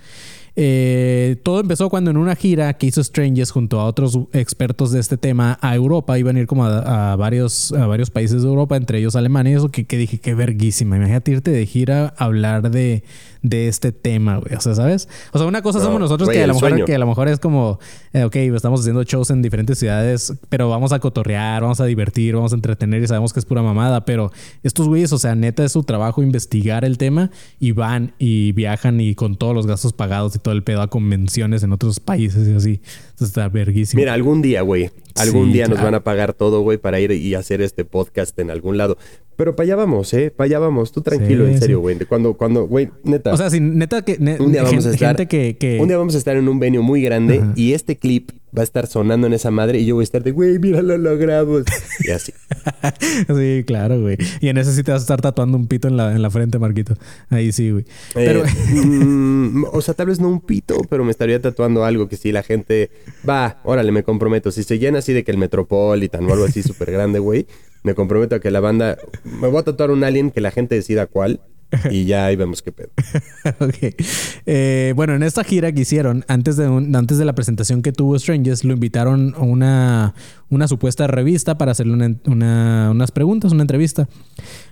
Eh, 0.58 1.36
todo 1.42 1.60
empezó 1.60 1.90
cuando 1.90 2.10
en 2.10 2.16
una 2.16 2.34
gira 2.34 2.72
que 2.74 2.86
hizo 2.86 3.04
Strangers 3.04 3.50
junto 3.50 3.78
a 3.78 3.84
otros 3.84 4.18
expertos 4.32 4.90
de 4.90 5.00
este 5.00 5.18
tema 5.18 5.58
a 5.60 5.74
Europa, 5.74 6.18
iban 6.18 6.36
a 6.36 6.40
ir 6.40 6.46
como 6.46 6.64
a, 6.64 7.14
varios, 7.16 7.72
a 7.72 7.86
varios 7.86 8.10
países 8.10 8.42
de 8.42 8.48
Europa, 8.48 8.76
entre 8.76 8.98
ellos 8.98 9.16
Alemania, 9.16 9.56
eso 9.56 9.70
que, 9.70 9.84
que 9.84 9.98
dije, 9.98 10.18
qué 10.18 10.34
verguísima. 10.34 10.96
Imagínate 10.96 11.30
irte 11.30 11.50
de 11.50 11.66
gira 11.66 12.14
a 12.16 12.24
hablar 12.24 12.70
de, 12.70 13.04
de 13.42 13.68
este 13.68 13.92
tema, 13.92 14.38
güey. 14.38 14.54
O 14.54 14.60
sea, 14.60 14.74
¿sabes? 14.74 15.08
O 15.32 15.38
sea, 15.38 15.46
una 15.46 15.62
cosa 15.62 15.80
somos 15.80 16.00
nosotros 16.00 16.28
que, 16.28 16.42
a 16.42 16.46
lo 16.46 16.54
mejor, 16.54 16.84
que 16.84 16.94
a 16.94 16.98
lo 16.98 17.06
mejor 17.06 17.28
es 17.28 17.38
como, 17.38 17.78
eh, 18.12 18.24
ok, 18.24 18.36
estamos 18.36 18.80
haciendo 18.80 19.02
shows 19.04 19.30
en 19.30 19.42
diferentes 19.42 19.78
ciudades, 19.78 20.34
pero 20.48 20.68
vamos 20.68 20.92
a 20.92 20.98
cotorrear, 20.98 21.62
vamos 21.62 21.80
a 21.80 21.84
divertir, 21.84 22.34
vamos 22.34 22.52
a 22.52 22.56
entretener 22.56 23.02
y 23.02 23.06
sabemos 23.06 23.32
que 23.32 23.40
es 23.40 23.46
pura 23.46 23.62
mamada, 23.62 24.04
pero 24.04 24.32
estos 24.62 24.88
güeyes, 24.88 25.12
o 25.12 25.18
sea, 25.18 25.34
neta 25.34 25.64
es 25.64 25.72
su 25.72 25.84
trabajo 25.84 26.22
investigar 26.22 26.84
el 26.84 26.98
tema 26.98 27.30
y 27.60 27.72
van 27.72 28.14
y 28.18 28.52
viajan 28.52 29.00
y 29.00 29.14
con 29.14 29.36
todos 29.36 29.54
los 29.54 29.66
gastos 29.66 29.92
pagados 29.92 30.34
y 30.34 30.38
todo 30.46 30.54
el 30.54 30.62
pedo 30.62 30.80
a 30.80 30.86
convenciones 30.86 31.64
en 31.64 31.72
otros 31.72 31.98
países 31.98 32.46
y 32.46 32.52
así. 32.52 32.80
Entonces 33.10 33.28
está 33.28 33.48
verguísimo. 33.48 33.98
Mira, 33.98 34.14
algún 34.14 34.42
día, 34.42 34.62
güey. 34.62 34.92
Algún 35.16 35.52
día 35.52 35.66
nos 35.66 35.82
van 35.82 35.96
a 35.96 36.04
pagar 36.04 36.34
todo, 36.34 36.60
güey, 36.60 36.78
para 36.78 37.00
ir 37.00 37.10
y 37.10 37.34
hacer 37.34 37.60
este 37.60 37.84
podcast 37.84 38.38
en 38.38 38.52
algún 38.52 38.76
lado. 38.76 38.96
Pero 39.34 39.56
para 39.56 39.64
allá 39.64 39.74
vamos, 39.74 40.14
¿eh? 40.14 40.30
Para 40.30 40.46
allá 40.46 40.60
vamos. 40.60 40.92
Tú 40.92 41.00
tranquilo, 41.00 41.48
en 41.48 41.58
serio, 41.58 41.80
güey. 41.80 41.98
Cuando, 42.08 42.34
cuando, 42.34 42.68
güey, 42.68 42.90
neta. 43.02 43.32
O 43.32 43.36
sea, 43.36 43.50
si 43.50 43.58
neta 43.58 44.02
que... 44.02 44.18
un 44.38 44.52
día 44.52 44.62
vamos 44.62 44.86
a 44.86 44.90
estar... 44.90 45.26
Que, 45.26 45.78
Un 45.80 45.88
día 45.88 45.98
vamos 45.98 46.14
a 46.14 46.18
estar 46.18 46.36
en 46.36 46.46
un 46.48 46.60
venue 46.60 46.80
muy 46.80 47.02
grande 47.02 47.42
y 47.56 47.72
este 47.72 47.96
clip 47.96 48.30
va 48.56 48.62
a 48.62 48.64
estar 48.64 48.86
sonando 48.86 49.26
en 49.26 49.34
esa 49.34 49.50
madre 49.50 49.78
y 49.78 49.86
yo 49.86 49.96
voy 49.96 50.02
a 50.02 50.04
estar 50.04 50.22
de, 50.22 50.30
güey, 50.30 50.58
mira, 50.58 50.80
lo 50.80 50.96
logramos. 50.96 51.64
Y 52.00 52.10
así. 52.10 52.32
sí, 53.28 53.64
claro, 53.66 54.00
güey. 54.00 54.16
Y 54.40 54.48
en 54.48 54.58
ese 54.58 54.72
sí 54.72 54.82
te 54.82 54.92
vas 54.92 55.02
a 55.02 55.04
estar 55.04 55.20
tatuando 55.20 55.58
un 55.58 55.66
pito 55.66 55.88
en 55.88 55.96
la, 55.96 56.12
en 56.12 56.22
la 56.22 56.30
frente, 56.30 56.58
Marquito. 56.58 56.94
Ahí 57.28 57.52
sí, 57.52 57.70
güey. 57.70 57.84
Pero... 58.14 58.44
Eh, 58.44 58.50
mm, 58.74 59.64
o 59.72 59.80
sea, 59.82 59.94
tal 59.94 60.06
vez 60.06 60.20
no 60.20 60.28
un 60.28 60.40
pito, 60.40 60.76
pero 60.88 61.04
me 61.04 61.10
estaría 61.10 61.40
tatuando 61.40 61.84
algo 61.84 62.08
que 62.08 62.16
si 62.16 62.32
la 62.32 62.42
gente 62.42 62.90
va, 63.28 63.60
órale, 63.64 63.92
me 63.92 64.02
comprometo. 64.02 64.50
Si 64.50 64.62
se 64.62 64.78
llena 64.78 65.00
así 65.00 65.12
de 65.12 65.24
que 65.24 65.32
el 65.32 65.38
Metropolitan 65.38 66.24
o 66.28 66.32
algo 66.32 66.46
así 66.46 66.62
súper 66.62 66.90
grande, 66.90 67.18
güey, 67.18 67.46
me 67.82 67.94
comprometo 67.94 68.36
a 68.36 68.40
que 68.40 68.50
la 68.50 68.60
banda... 68.60 68.96
Me 69.24 69.48
voy 69.48 69.58
a 69.58 69.64
tatuar 69.64 69.90
un 69.90 70.02
alien 70.02 70.30
que 70.30 70.40
la 70.40 70.50
gente 70.50 70.74
decida 70.74 71.06
cuál 71.06 71.40
y 71.90 72.04
ya 72.04 72.26
ahí 72.26 72.36
vemos 72.36 72.62
qué 72.62 72.72
pedo. 72.72 72.90
ok. 73.60 73.94
Eh, 74.46 74.92
bueno, 74.96 75.14
en 75.14 75.22
esta 75.22 75.44
gira 75.44 75.72
que 75.72 75.82
hicieron, 75.82 76.24
antes 76.28 76.56
de, 76.56 76.66
antes 76.66 77.18
de 77.18 77.24
la 77.24 77.34
presentación 77.34 77.82
que 77.82 77.92
tuvo 77.92 78.18
Strangers, 78.18 78.64
lo 78.64 78.74
invitaron 78.74 79.34
a 79.36 79.40
una, 79.40 80.14
una 80.48 80.68
supuesta 80.68 81.06
revista 81.06 81.58
para 81.58 81.72
hacerle 81.72 82.16
unas 82.26 83.10
preguntas, 83.10 83.52
una 83.52 83.62
entrevista. 83.62 84.08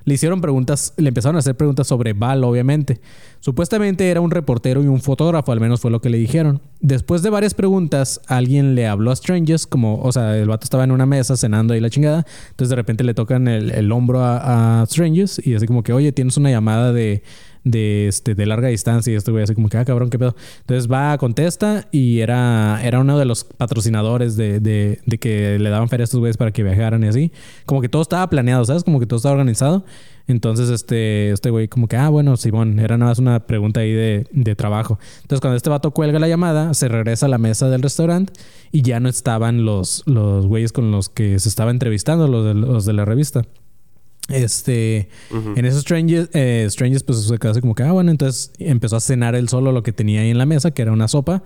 Le 0.05 0.15
hicieron 0.15 0.41
preguntas, 0.41 0.93
le 0.97 1.09
empezaron 1.09 1.37
a 1.37 1.39
hacer 1.39 1.57
preguntas 1.57 1.87
sobre 1.87 2.13
Val, 2.13 2.45
obviamente. 2.45 3.01
Supuestamente 3.41 4.11
era 4.11 4.21
un 4.21 4.31
reportero 4.31 4.83
y 4.83 4.87
un 4.87 5.01
fotógrafo, 5.01 5.53
al 5.53 5.61
menos 5.61 5.81
fue 5.81 5.91
lo 5.91 6.01
que 6.01 6.11
le 6.11 6.19
dijeron. 6.19 6.61
Después 6.81 7.23
de 7.23 7.31
varias 7.31 7.55
preguntas, 7.55 8.21
alguien 8.27 8.75
le 8.75 8.87
habló 8.87 9.11
a 9.11 9.17
Strangers, 9.17 9.67
como, 9.67 10.01
o 10.03 10.13
sea, 10.13 10.37
el 10.37 10.49
vato 10.49 10.65
estaba 10.65 10.85
en 10.85 10.93
una 10.93 11.07
mesa 11.07 11.37
cenando 11.37 11.75
ahí 11.75 11.81
la 11.81 11.91
chingada. 11.91 12.27
Entonces 12.51 12.71
de 12.71 12.77
repente 12.77 13.03
le 13.05 13.15
tocan 13.15 13.49
el, 13.49 13.93
hombro 13.93 14.21
a, 14.23 14.83
a 14.83 14.87
Strangers 14.87 15.45
y 15.47 15.55
así 15.55 15.67
como 15.67 15.83
que, 15.83 15.93
oye, 15.93 16.13
tienes 16.13 16.37
una 16.37 16.51
llamada 16.51 16.93
de 16.93 17.23
de, 17.65 18.09
este, 18.09 18.35
de 18.35 18.47
larga 18.47 18.69
distancia 18.69 19.13
y 19.13 19.17
esto 19.17 19.33
güey 19.33 19.45
así 19.45 19.55
como 19.55 19.69
que, 19.69 19.79
ah, 19.79 19.85
cabrón, 19.85 20.11
qué 20.11 20.19
pedo. 20.19 20.37
Entonces 20.61 20.91
va, 20.91 21.17
contesta 21.19 21.89
y 21.91 22.21
era, 22.21 22.81
era 22.85 23.01
uno 23.01 23.19
de 23.19 23.25
los 23.25 23.45
patrocinadores 23.45 24.37
de, 24.37 24.61
de, 24.61 25.01
de 25.05 25.19
que 25.19 25.59
le 25.59 25.71
daban 25.71 25.89
feria 25.89 26.03
a 26.03 26.05
estos 26.05 26.21
güeyes 26.21 26.37
para 26.37 26.53
que 26.53 26.63
viajaran 26.63 27.03
y 27.05 27.09
así. 27.09 27.33
Como 27.67 27.81
que 27.81 27.89
todo 27.89 28.03
estaba 28.03 28.29
planeado, 28.29 28.65
¿sabes? 28.65 28.85
Como 28.85 29.01
que 29.01 29.07
todo 29.07 29.17
estaba 29.17 29.33
organizado. 29.33 29.85
Entonces, 30.27 30.71
este, 30.71 31.33
este 31.33 31.51
güey, 31.51 31.69
como 31.69 31.87
que, 31.87 31.97
ah, 31.97 32.09
bueno, 32.09 32.37
Simón, 32.37 32.79
era 32.79 32.97
nada 32.97 33.11
más 33.11 33.19
una 33.19 33.41
pregunta 33.47 33.81
ahí 33.81 33.93
de, 33.93 34.27
de, 34.31 34.57
trabajo. 34.57 34.99
Entonces, 35.21 35.41
cuando 35.41 35.57
este 35.57 35.69
vato 35.69 35.91
cuelga 35.91 36.19
la 36.19 36.29
llamada, 36.29 36.73
se 36.73 36.89
regresa 36.89 37.27
a 37.27 37.29
la 37.29 37.37
mesa 37.37 37.69
del 37.69 37.83
restaurante 37.83 38.33
y 38.73 38.81
ya 38.81 39.01
no 39.01 39.11
estaban 39.11 39.67
los, 39.67 40.03
los 40.07 40.47
güeyes 40.47 40.73
con 40.73 40.91
los 40.91 41.11
que 41.11 41.39
se 41.39 41.49
estaba 41.49 41.71
entrevistando, 41.71 42.27
los 42.27 42.45
de, 42.47 42.55
los 42.55 42.87
de 42.87 42.93
la 42.95 43.05
revista. 43.05 43.43
Este, 44.29 45.09
en 45.31 45.65
esos 45.67 45.83
Strangers, 45.83 46.31
eh, 46.33 46.67
Strangers, 46.71 47.03
pues 47.03 47.21
se 47.21 47.39
quedó 47.39 47.53
así 47.53 47.61
como 47.61 47.75
que, 47.75 47.83
ah, 47.83 47.93
bueno, 47.93 48.11
entonces 48.11 48.53
empezó 48.59 48.97
a 48.97 49.01
cenar 49.01 49.35
él 49.35 49.49
solo 49.49 49.71
lo 49.71 49.83
que 49.83 49.93
tenía 49.93 50.23
ahí 50.23 50.31
en 50.31 50.39
la 50.39 50.47
mesa, 50.47 50.71
que 50.71 50.83
era 50.83 50.93
una 50.93 51.09
sopa. 51.09 51.43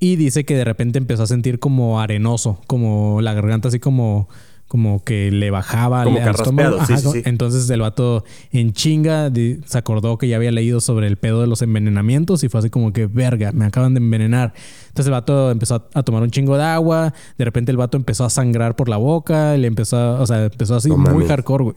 Y 0.00 0.16
dice 0.16 0.44
que 0.44 0.56
de 0.56 0.64
repente 0.64 0.98
empezó 0.98 1.22
a 1.22 1.26
sentir 1.26 1.58
como 1.58 2.00
arenoso, 2.00 2.60
como 2.66 3.20
la 3.20 3.34
garganta 3.34 3.68
así 3.68 3.78
como 3.78 4.28
como 4.74 5.04
que 5.04 5.30
le 5.30 5.52
bajaba 5.52 6.02
como 6.02 6.18
al 6.18 6.34
estómago. 6.34 6.78
Entonces 7.24 7.70
el 7.70 7.80
vato 7.80 8.24
en 8.50 8.72
chinga 8.72 9.30
se 9.66 9.78
acordó 9.78 10.18
que 10.18 10.26
ya 10.26 10.34
había 10.34 10.50
leído 10.50 10.80
sobre 10.80 11.06
el 11.06 11.16
pedo 11.16 11.40
de 11.40 11.46
los 11.46 11.62
envenenamientos 11.62 12.42
y 12.42 12.48
fue 12.48 12.58
así 12.58 12.70
como 12.70 12.92
que, 12.92 13.06
verga, 13.06 13.52
me 13.52 13.66
acaban 13.66 13.94
de 13.94 13.98
envenenar. 13.98 14.52
Entonces 14.88 15.06
el 15.06 15.12
vato 15.12 15.52
empezó 15.52 15.88
a, 15.94 16.02
tomar 16.02 16.24
un 16.24 16.32
chingo 16.32 16.56
de 16.56 16.64
agua, 16.64 17.14
de 17.38 17.44
repente 17.44 17.70
el 17.70 17.76
vato 17.76 17.96
empezó 17.96 18.24
a 18.24 18.30
sangrar 18.30 18.74
por 18.74 18.88
la 18.88 18.96
boca, 18.96 19.56
le 19.56 19.68
empezó, 19.68 20.20
o 20.20 20.26
sea, 20.26 20.46
empezó 20.46 20.74
así 20.74 20.90
muy 20.90 21.24
hardcore, 21.24 21.62
güey. 21.62 21.76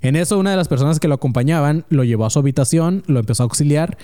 En 0.00 0.16
eso 0.16 0.38
una 0.38 0.52
de 0.52 0.56
las 0.56 0.68
personas 0.68 1.00
que 1.00 1.08
lo 1.08 1.14
acompañaban 1.16 1.84
lo 1.90 2.02
llevó 2.02 2.24
a 2.24 2.30
su 2.30 2.38
habitación, 2.38 3.02
lo 3.08 3.20
empezó 3.20 3.42
a 3.42 3.44
auxiliar 3.44 3.98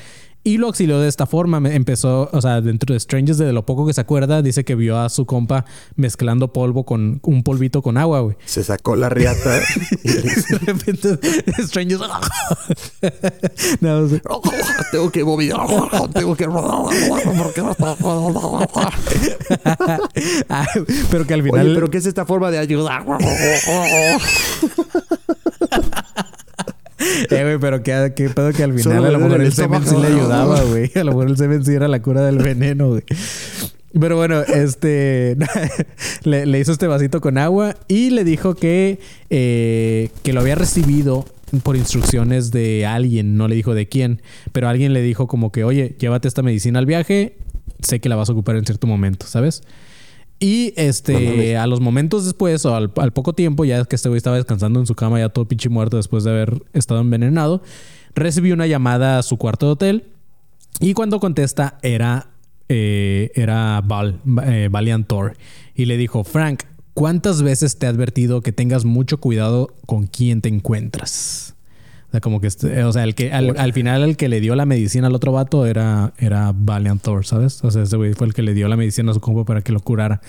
y 0.45 0.59
lo 0.59 0.69
auxilió 0.69 0.99
de 1.01 1.09
esta 1.09 1.27
forma. 1.27 1.59
Empezó, 1.73 2.31
o 2.33 2.41
sea, 2.41 2.61
dentro 2.61 2.93
de 2.95 3.01
Strangers, 3.01 3.39
de 3.39 3.53
lo 3.53 3.67
poco 3.67 3.87
que 3.87 3.93
se 3.93 4.01
acuerda, 4.01 4.41
dice 4.43 4.65
que 4.65 4.75
vio 4.75 4.99
a 4.99 5.09
su 5.09 5.27
compa 5.27 5.65
mezclando 5.97 6.53
polvo 6.53 6.85
con 6.85 7.21
un 7.23 7.43
polvito 7.43 7.83
con 7.83 7.97
agua, 7.97 8.21
güey. 8.21 8.37
Se 8.47 8.65
sacó 8.65 8.97
la 8.97 9.09
riata. 9.09 9.61
y 10.05 10.09
de 10.09 10.59
repente, 10.67 11.19
Strangers. 11.63 12.01
no, 13.81 14.07
tengo 14.93 15.11
que 15.11 15.23
vomitar. 15.23 15.61
tengo 16.15 16.37
que. 16.37 16.49
pero 21.11 21.27
que 21.27 21.35
al 21.35 21.43
final. 21.43 21.67
Oye, 21.67 21.75
pero 21.75 21.91
¿qué 21.91 21.99
es 21.99 22.07
esta 22.07 22.25
forma 22.25 22.51
de 22.51 22.59
ayudar? 22.59 23.05
Eh, 27.31 27.43
güey, 27.43 27.59
pero 27.59 27.83
qué, 27.83 28.13
qué 28.17 28.29
pedo 28.29 28.53
que 28.53 28.63
al 28.63 28.73
final 28.73 29.05
a 29.05 29.11
lo 29.11 29.19
mejor 29.21 29.41
el 29.41 29.53
semen 29.53 29.87
sí 29.87 29.97
le 29.97 30.09
ayudaba, 30.09 30.63
güey. 30.63 30.91
A 30.95 31.05
lo 31.05 31.13
mejor 31.13 31.29
el 31.29 31.37
semen 31.37 31.65
sí 31.65 31.73
era 31.73 31.89
la 31.89 32.03
cura 32.03 32.23
del 32.23 32.39
veneno, 32.39 32.89
güey. 32.89 33.03
Pero 33.99 34.17
bueno, 34.17 34.41
este 34.43 35.37
le, 36.25 36.59
hizo 36.59 36.73
este 36.73 36.87
vasito 36.87 37.21
con 37.21 37.39
agua 37.39 37.77
y 37.89 38.11
le 38.11 38.25
dijo 38.25 38.55
que, 38.55 39.01
eh, 39.31 40.11
que 40.23 40.33
lo 40.33 40.41
había 40.41 40.55
recibido 40.55 41.25
por 41.63 41.77
instrucciones 41.77 42.51
de 42.51 42.85
alguien, 42.85 43.37
no 43.37 43.49
le 43.49 43.55
dijo 43.55 43.75
de 43.75 43.89
quién, 43.89 44.21
pero 44.53 44.69
alguien 44.69 44.93
le 44.93 45.01
dijo 45.01 45.27
como 45.27 45.51
que, 45.51 45.65
oye, 45.65 45.97
llévate 45.99 46.29
esta 46.29 46.43
medicina 46.43 46.79
al 46.79 46.87
viaje, 46.87 47.39
sé 47.81 48.01
que 48.01 48.11
la 48.11 48.17
vas 48.17 48.29
a 48.29 48.33
ocupar 48.33 48.57
en 48.57 48.67
cierto 48.67 48.87
momento, 48.87 49.27
¿sabes? 49.27 49.63
Y 50.41 50.73
este, 50.77 51.57
a 51.57 51.67
los 51.67 51.81
momentos 51.81 52.25
después, 52.25 52.65
o 52.65 52.75
al, 52.75 52.91
poco 52.91 53.33
tiempo, 53.33 53.65
ya 53.65 53.85
que 53.85 53.97
este 53.97 54.09
güey 54.09 54.19
estaba 54.19 54.37
descansando 54.37 54.79
en 54.79 54.87
su 54.87 54.95
cama, 54.95 55.19
ya 55.19 55.31
todo 55.31 55.49
pinche 55.49 55.69
muerto 55.69 55.97
después 55.97 56.23
de 56.23 56.31
haber 56.31 56.63
estado 56.75 57.01
envenenado, 57.01 57.61
recibió 58.15 58.55
una 58.55 58.69
llamada 58.69 59.19
a 59.19 59.23
su 59.23 59.37
cuarto 59.37 59.67
de 59.67 59.73
hotel. 59.73 60.05
Y 60.81 60.95
cuando 60.95 61.19
contesta, 61.19 61.79
era, 61.83 62.29
eh, 62.69 63.33
era 63.35 63.83
Val, 63.85 64.21
eh, 64.45 64.69
Valiantor. 64.71 65.37
Y 65.75 65.87
le 65.87 65.97
dijo: 65.97 66.23
Frank, 66.23 66.63
¿cuántas 66.95 67.43
veces 67.43 67.79
te 67.79 67.87
he 67.87 67.89
advertido 67.89 68.41
que 68.41 68.53
tengas 68.53 68.85
mucho 68.85 69.19
cuidado 69.19 69.75
con 69.87 70.07
quién 70.07 70.41
te 70.41 70.49
encuentras? 70.49 71.57
O 72.09 72.11
sea, 72.11 72.21
como 72.21 72.41
que, 72.41 72.47
este, 72.47 72.85
o 72.85 72.93
sea, 72.93 73.05
el 73.05 73.15
que 73.15 73.33
al, 73.33 73.73
final 73.75 74.03
el 74.03 74.17
que 74.17 74.29
le 74.29 74.41
dio 74.41 74.55
la 74.57 74.65
medicina 74.65 75.09
al 75.09 75.15
otro 75.15 75.31
vato 75.33 75.67
era, 75.67 76.15
era 76.19 76.53
Valiant 76.57 77.03
Thor, 77.03 77.27
¿sabes? 77.27 77.63
O 77.63 77.71
sea, 77.71 77.83
ese 77.83 77.99
güey 77.99 78.15
fue 78.15 78.27
el 78.27 78.33
que 78.33 78.41
le 78.41 78.55
dio 78.55 78.67
la 78.67 78.77
medicina 78.77 79.11
a 79.11 79.15
su 79.15 79.21
compa 79.21 79.45
para 79.45 79.61
que 79.61 79.73
lo 79.73 79.81
curara. 79.81 80.23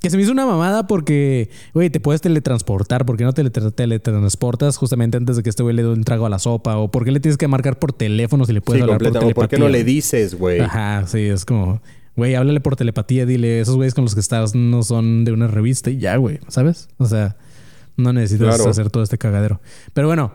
Que 0.00 0.10
se 0.10 0.16
me 0.16 0.24
hizo 0.24 0.32
una 0.32 0.46
mamada 0.46 0.88
porque, 0.88 1.48
güey, 1.74 1.90
te 1.90 2.00
puedes 2.00 2.20
teletransportar. 2.20 3.06
¿Por 3.06 3.16
qué 3.16 3.22
no 3.22 3.32
te 3.32 3.48
teletransportas 3.48 4.76
justamente 4.76 5.16
antes 5.16 5.36
de 5.36 5.44
que 5.44 5.50
este 5.50 5.62
güey 5.62 5.76
le 5.76 5.84
dé 5.84 5.88
un 5.90 6.02
trago 6.02 6.26
a 6.26 6.28
la 6.28 6.40
sopa? 6.40 6.76
¿O 6.76 6.90
por 6.90 7.04
qué 7.04 7.12
le 7.12 7.20
tienes 7.20 7.38
que 7.38 7.46
marcar 7.46 7.78
por 7.78 7.92
teléfono 7.92 8.44
si 8.44 8.52
le 8.52 8.60
puedes 8.60 8.82
hablar 8.82 8.98
por 8.98 9.12
telepatía? 9.12 9.34
¿Por 9.34 9.48
qué 9.48 9.58
no 9.58 9.68
le 9.68 9.84
dices, 9.84 10.34
güey? 10.34 10.58
Ajá, 10.58 11.06
sí, 11.06 11.20
es 11.20 11.44
como... 11.44 11.80
güey, 12.16 12.34
háblale 12.34 12.60
por 12.60 12.74
telepatía, 12.74 13.26
dile, 13.26 13.60
esos 13.60 13.76
güeyes 13.76 13.94
con 13.94 14.02
los 14.02 14.14
que 14.14 14.20
estás 14.20 14.56
no 14.56 14.82
son 14.82 15.24
de 15.24 15.30
una 15.30 15.46
revista 15.46 15.88
y 15.88 15.98
ya, 15.98 16.16
güey, 16.16 16.40
¿sabes? 16.48 16.88
O 16.98 17.06
sea, 17.06 17.36
no 17.96 18.12
necesitas 18.12 18.60
hacer 18.60 18.90
todo 18.90 19.02
este 19.02 19.18
cagadero. 19.18 19.60
Pero 19.92 20.06
bueno, 20.06 20.32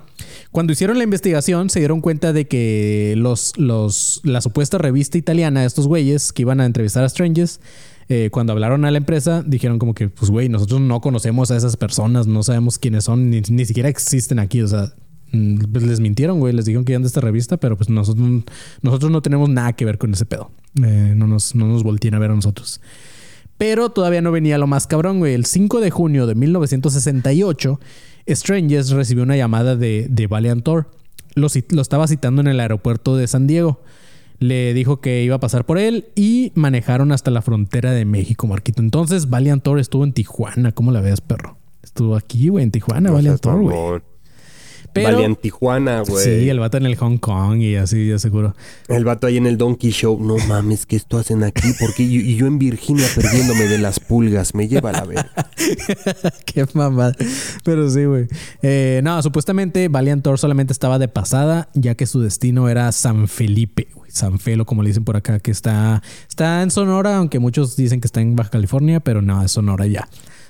cuando 0.51 0.73
hicieron 0.73 0.97
la 0.97 1.03
investigación 1.03 1.69
se 1.69 1.79
dieron 1.79 2.01
cuenta 2.01 2.33
de 2.33 2.47
que 2.47 3.15
los, 3.17 3.53
los, 3.57 4.21
la 4.23 4.41
supuesta 4.41 4.77
revista 4.77 5.17
italiana, 5.17 5.65
estos 5.65 5.87
güeyes 5.87 6.33
que 6.33 6.43
iban 6.43 6.61
a 6.61 6.65
entrevistar 6.65 7.03
a 7.03 7.09
Strangers, 7.09 7.59
eh, 8.09 8.29
cuando 8.31 8.53
hablaron 8.53 8.85
a 8.85 8.91
la 8.91 8.97
empresa, 8.97 9.43
dijeron 9.45 9.79
como 9.79 9.93
que, 9.93 10.07
pues, 10.07 10.31
güey, 10.31 10.47
nosotros 10.47 10.79
no 10.79 11.01
conocemos 11.01 11.51
a 11.51 11.57
esas 11.57 11.75
personas, 11.75 12.25
no 12.25 12.41
sabemos 12.41 12.79
quiénes 12.79 13.03
son, 13.03 13.29
ni, 13.29 13.41
ni 13.41 13.65
siquiera 13.65 13.89
existen 13.89 14.39
aquí, 14.39 14.61
o 14.61 14.67
sea, 14.67 14.93
mm, 15.33 15.71
pues 15.73 15.83
les 15.83 15.99
mintieron, 15.99 16.39
güey, 16.39 16.53
les 16.53 16.65
dijeron 16.65 16.85
que 16.85 16.93
iban 16.93 17.01
de 17.01 17.09
esta 17.09 17.19
revista, 17.19 17.57
pero 17.57 17.75
pues 17.75 17.89
nosotros, 17.89 18.43
nosotros 18.81 19.11
no 19.11 19.21
tenemos 19.21 19.49
nada 19.49 19.73
que 19.73 19.83
ver 19.83 19.97
con 19.97 20.13
ese 20.13 20.25
pedo. 20.25 20.51
Eh, 20.81 21.13
no, 21.17 21.27
nos, 21.27 21.53
no 21.53 21.67
nos 21.67 21.83
volteen 21.83 22.13
a 22.13 22.19
ver 22.19 22.31
a 22.31 22.35
nosotros. 22.35 22.79
Pero 23.57 23.89
todavía 23.89 24.21
no 24.21 24.31
venía 24.31 24.57
lo 24.57 24.67
más 24.67 24.87
cabrón, 24.87 25.19
güey. 25.19 25.33
El 25.33 25.45
5 25.45 25.79
de 25.81 25.89
junio 25.89 26.27
de 26.27 26.35
1968, 26.35 27.79
Strangers 28.29 28.91
recibió 28.91 29.23
una 29.23 29.35
llamada 29.35 29.75
de, 29.75 30.07
de 30.09 30.27
Valiant 30.27 30.63
Thor. 30.63 30.91
Lo, 31.35 31.47
lo 31.69 31.81
estaba 31.81 32.07
citando 32.07 32.41
en 32.41 32.47
el 32.47 32.59
aeropuerto 32.59 33.15
de 33.15 33.27
San 33.27 33.47
Diego 33.47 33.81
le 34.39 34.73
dijo 34.73 35.01
que 35.01 35.23
iba 35.23 35.35
a 35.35 35.39
pasar 35.39 35.65
por 35.65 35.77
él 35.77 36.05
y 36.15 36.51
manejaron 36.55 37.11
hasta 37.11 37.31
la 37.31 37.41
frontera 37.41 37.91
de 37.91 38.05
México, 38.05 38.47
Marquito. 38.47 38.81
Entonces, 38.81 39.29
Valiant 39.29 39.63
Thor 39.63 39.79
estuvo 39.79 40.03
en 40.03 40.13
Tijuana. 40.13 40.71
¿Cómo 40.71 40.91
la 40.91 41.01
ves, 41.01 41.21
perro? 41.21 41.57
Estuvo 41.81 42.15
aquí, 42.15 42.49
güey, 42.49 42.63
en 42.63 42.71
Tijuana, 42.71 43.11
Valiant 43.11 43.39
Thor, 43.41 43.61
güey. 43.61 44.01
Valiant 45.03 45.39
Tijuana, 45.39 46.01
güey. 46.01 46.23
Sí, 46.23 46.49
el 46.49 46.59
vato 46.59 46.77
en 46.77 46.85
el 46.85 46.95
Hong 46.95 47.17
Kong 47.17 47.61
y 47.61 47.75
así, 47.75 48.07
ya 48.07 48.19
seguro. 48.19 48.55
El 48.87 49.05
vato 49.05 49.27
ahí 49.27 49.37
en 49.37 49.47
el 49.47 49.57
Donkey 49.57 49.91
Show. 49.91 50.19
No 50.21 50.37
mames, 50.47 50.85
¿qué 50.85 50.95
esto 50.95 51.17
hacen 51.17 51.43
aquí? 51.43 51.73
Porque 51.79 52.03
y 52.03 52.35
yo 52.35 52.47
en 52.47 52.59
Virginia 52.59 53.05
perdiéndome 53.15 53.65
de 53.65 53.77
las 53.77 53.99
pulgas. 53.99 54.55
Me 54.55 54.67
lleva 54.67 54.89
a 54.89 54.93
la 54.93 55.05
verga. 55.05 55.31
Qué 56.45 56.65
mamada. 56.73 57.15
Pero 57.63 57.89
sí, 57.89 58.05
güey. 58.05 58.27
Eh, 58.61 59.01
no, 59.03 59.21
supuestamente 59.21 59.87
Valiant 59.87 60.23
Thor 60.23 60.39
solamente 60.39 60.73
estaba 60.73 60.99
de 60.99 61.07
pasada, 61.07 61.69
ya 61.73 61.95
que 61.95 62.05
su 62.05 62.21
destino 62.21 62.69
era 62.69 62.91
San 62.91 63.27
Felipe, 63.27 63.87
güey. 63.93 64.11
San 64.11 64.39
Felo, 64.39 64.65
como 64.65 64.83
le 64.83 64.89
dicen 64.89 65.03
por 65.03 65.15
acá, 65.17 65.39
que 65.39 65.51
está, 65.51 66.01
está 66.27 66.63
en 66.63 66.71
Sonora, 66.71 67.17
aunque 67.17 67.39
muchos 67.39 67.75
dicen 67.75 68.01
que 68.01 68.07
está 68.07 68.21
en 68.21 68.35
Baja 68.35 68.49
California, 68.49 68.99
pero 68.99 69.21
no, 69.21 69.43
es 69.43 69.51
Sonora 69.51 69.85
ya. 69.85 70.07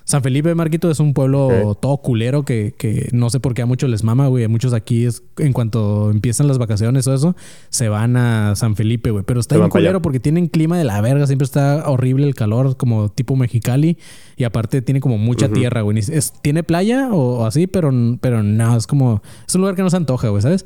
San 0.08 0.24
Felipe, 0.24 0.56
Marquito, 0.56 0.90
es 0.90 1.02
un 1.02 1.14
pueblo 1.14 1.78
todo 1.82 1.98
culero 1.98 2.46
que, 2.46 2.74
que, 2.78 3.10
no 3.12 3.30
sé 3.30 3.42
por 3.42 3.54
qué 3.54 3.64
a 3.64 3.66
muchos 3.66 3.90
les 3.90 4.06
mama, 4.06 4.28
güey. 4.28 4.46
A 4.46 4.48
muchos 4.48 4.72
aquí, 4.72 5.04
es, 5.04 5.22
en 5.38 5.52
cuanto 5.52 6.12
empiezan 6.12 6.48
las 6.48 6.58
vacaciones 6.58 7.06
o 7.08 7.14
eso, 7.14 7.36
se 7.68 7.90
van 7.90 8.16
a 8.16 8.56
San 8.56 8.78
Felipe, 8.78 9.12
güey. 9.12 9.26
Pero 9.28 9.42
está 9.42 9.58
bien 9.58 9.68
culero 9.68 10.02
porque 10.02 10.22
tienen 10.22 10.48
clima 10.48 10.78
de 10.78 10.86
la 10.86 11.02
verga. 11.02 11.28
Siempre 11.28 11.44
está 11.44 11.90
horrible 11.90 12.26
el 12.26 12.36
calor, 12.36 12.78
como 12.78 13.10
tipo 13.10 13.36
Mexicali. 13.36 13.98
Y 14.38 14.46
aparte 14.46 14.82
tiene 14.82 15.02
como 15.02 15.18
mucha 15.18 15.50
tierra, 15.50 15.82
güey. 15.82 16.00
tiene 16.42 16.64
playa 16.64 17.10
o, 17.12 17.46
así, 17.46 17.68
pero, 17.68 17.92
pero 18.22 18.44
no, 18.44 18.78
es 18.78 18.88
como... 18.88 19.22
Es 19.46 19.56
un 19.56 19.62
lugar 19.62 19.76
que 19.76 19.82
no 19.82 19.90
se 19.90 19.98
antoja, 19.98 20.30
güey, 20.30 20.42
¿sabes? 20.42 20.66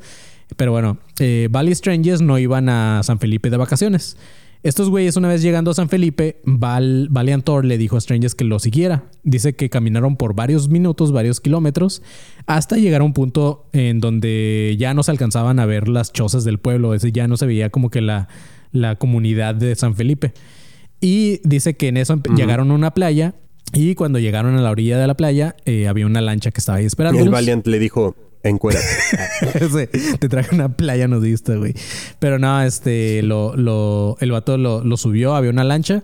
Pero 0.55 0.71
bueno, 0.71 0.99
eh, 1.17 1.47
Valley 1.49 1.73
Strangers 1.73 2.21
no 2.21 2.37
iban 2.37 2.69
a 2.69 3.01
San 3.01 3.17
Felipe 3.17 3.49
de 3.49 3.57
vacaciones. 3.57 4.17
Estos 4.63 4.89
güeyes, 4.89 5.15
una 5.17 5.27
vez 5.27 5.41
llegando 5.41 5.71
a 5.71 5.73
San 5.73 5.89
Felipe, 5.89 6.39
Val, 6.43 7.07
Valiant 7.09 7.43
Thor 7.43 7.65
le 7.65 7.79
dijo 7.79 7.97
a 7.97 8.01
Strangers 8.01 8.35
que 8.35 8.43
lo 8.43 8.59
siguiera. 8.59 9.05
Dice 9.23 9.55
que 9.55 9.71
caminaron 9.71 10.17
por 10.17 10.35
varios 10.35 10.69
minutos, 10.69 11.11
varios 11.11 11.41
kilómetros, 11.41 12.03
hasta 12.45 12.77
llegar 12.77 13.01
a 13.01 13.03
un 13.03 13.13
punto 13.13 13.65
en 13.73 13.99
donde 13.99 14.75
ya 14.77 14.93
no 14.93 15.01
se 15.01 15.09
alcanzaban 15.09 15.59
a 15.59 15.65
ver 15.65 15.87
las 15.87 16.13
chozas 16.13 16.43
del 16.43 16.59
pueblo. 16.59 16.93
Ese 16.93 17.11
ya 17.11 17.27
no 17.27 17.37
se 17.37 17.47
veía 17.47 17.71
como 17.71 17.89
que 17.89 18.01
la, 18.01 18.27
la 18.71 18.97
comunidad 18.97 19.55
de 19.55 19.73
San 19.75 19.95
Felipe. 19.95 20.33
Y 20.99 21.41
dice 21.43 21.75
que 21.75 21.87
en 21.87 21.97
eso 21.97 22.21
llegaron 22.35 22.69
a 22.69 22.75
una 22.75 22.93
playa 22.93 23.33
y 23.73 23.95
cuando 23.95 24.19
llegaron 24.19 24.55
a 24.55 24.61
la 24.61 24.69
orilla 24.69 24.99
de 24.99 25.07
la 25.07 25.15
playa 25.15 25.55
eh, 25.65 25.87
había 25.87 26.05
una 26.05 26.21
lancha 26.21 26.51
que 26.51 26.59
estaba 26.59 26.77
ahí 26.77 26.85
esperando. 26.85 27.19
El 27.19 27.29
Valiant 27.29 27.65
le 27.65 27.79
dijo, 27.79 28.15
Encuérate. 28.43 29.87
te 30.19 30.29
traje 30.29 30.55
una 30.55 30.69
playa 30.75 31.07
nudista, 31.07 31.55
güey. 31.55 31.73
Pero 32.19 32.39
no, 32.39 32.61
este, 32.61 33.21
lo, 33.21 33.55
lo, 33.55 34.17
el 34.19 34.31
vato 34.31 34.57
lo, 34.57 34.83
lo, 34.83 34.97
subió, 34.97 35.35
había 35.35 35.51
una 35.51 35.63
lancha. 35.63 36.03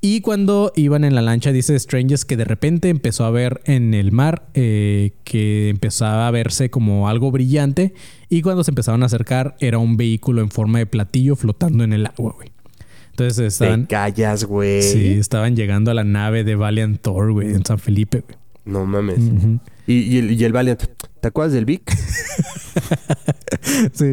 Y 0.00 0.20
cuando 0.20 0.72
iban 0.76 1.02
en 1.04 1.14
la 1.14 1.22
lancha, 1.22 1.50
dice 1.50 1.78
Strangers 1.78 2.24
que 2.24 2.36
de 2.36 2.44
repente 2.44 2.88
empezó 2.88 3.24
a 3.24 3.30
ver 3.30 3.60
en 3.64 3.94
el 3.94 4.12
mar 4.12 4.48
eh, 4.54 5.12
que 5.24 5.70
empezaba 5.70 6.28
a 6.28 6.30
verse 6.30 6.70
como 6.70 7.08
algo 7.08 7.32
brillante. 7.32 7.94
Y 8.28 8.42
cuando 8.42 8.62
se 8.62 8.70
empezaron 8.70 9.02
a 9.02 9.06
acercar, 9.06 9.56
era 9.58 9.78
un 9.78 9.96
vehículo 9.96 10.40
en 10.40 10.50
forma 10.50 10.78
de 10.78 10.86
platillo 10.86 11.34
flotando 11.34 11.82
en 11.82 11.92
el 11.92 12.06
agua, 12.06 12.34
güey. 12.36 12.50
Entonces 13.10 13.54
estaban. 13.54 13.82
Te 13.82 13.88
callas, 13.88 14.44
güey. 14.44 14.82
Sí, 14.82 15.14
estaban 15.14 15.56
llegando 15.56 15.90
a 15.90 15.94
la 15.94 16.04
nave 16.04 16.44
de 16.44 16.54
Valiant 16.54 17.00
Thor, 17.00 17.32
güey, 17.32 17.52
en 17.52 17.64
San 17.64 17.80
Felipe, 17.80 18.20
güey. 18.20 18.38
No 18.64 18.86
mames. 18.86 19.18
Y, 19.88 20.18
el, 20.18 20.30
y 20.32 20.44
el 20.44 20.52
Valiant, 20.52 20.82
¿te 21.20 21.28
acuerdas 21.28 21.54
del 21.54 21.64
Vic? 21.64 21.90
sí, 23.92 24.04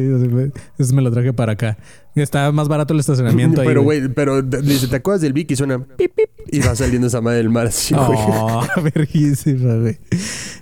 eso 0.78 0.94
me 0.94 1.02
lo 1.02 1.10
traje 1.10 1.32
para 1.32 1.52
acá. 1.52 1.76
Está 2.14 2.50
más 2.50 2.66
barato 2.66 2.94
el 2.94 3.00
estacionamiento 3.00 3.62
pero, 3.62 3.82
güey, 3.82 4.08
pero 4.08 4.40
dice, 4.40 4.88
¿te 4.88 4.96
acuerdas 4.96 5.20
del 5.20 5.34
Vic? 5.34 5.50
Y 5.50 5.56
suena 5.56 5.78
pip, 5.78 6.12
pip, 6.14 6.30
y 6.50 6.60
va 6.60 6.74
saliendo 6.74 7.08
esa 7.08 7.20
madre 7.20 7.38
del 7.38 7.50
mar 7.50 7.66
así, 7.66 7.94
Oh, 7.94 8.64
verguísima, 8.94 9.74
güey. 9.74 9.98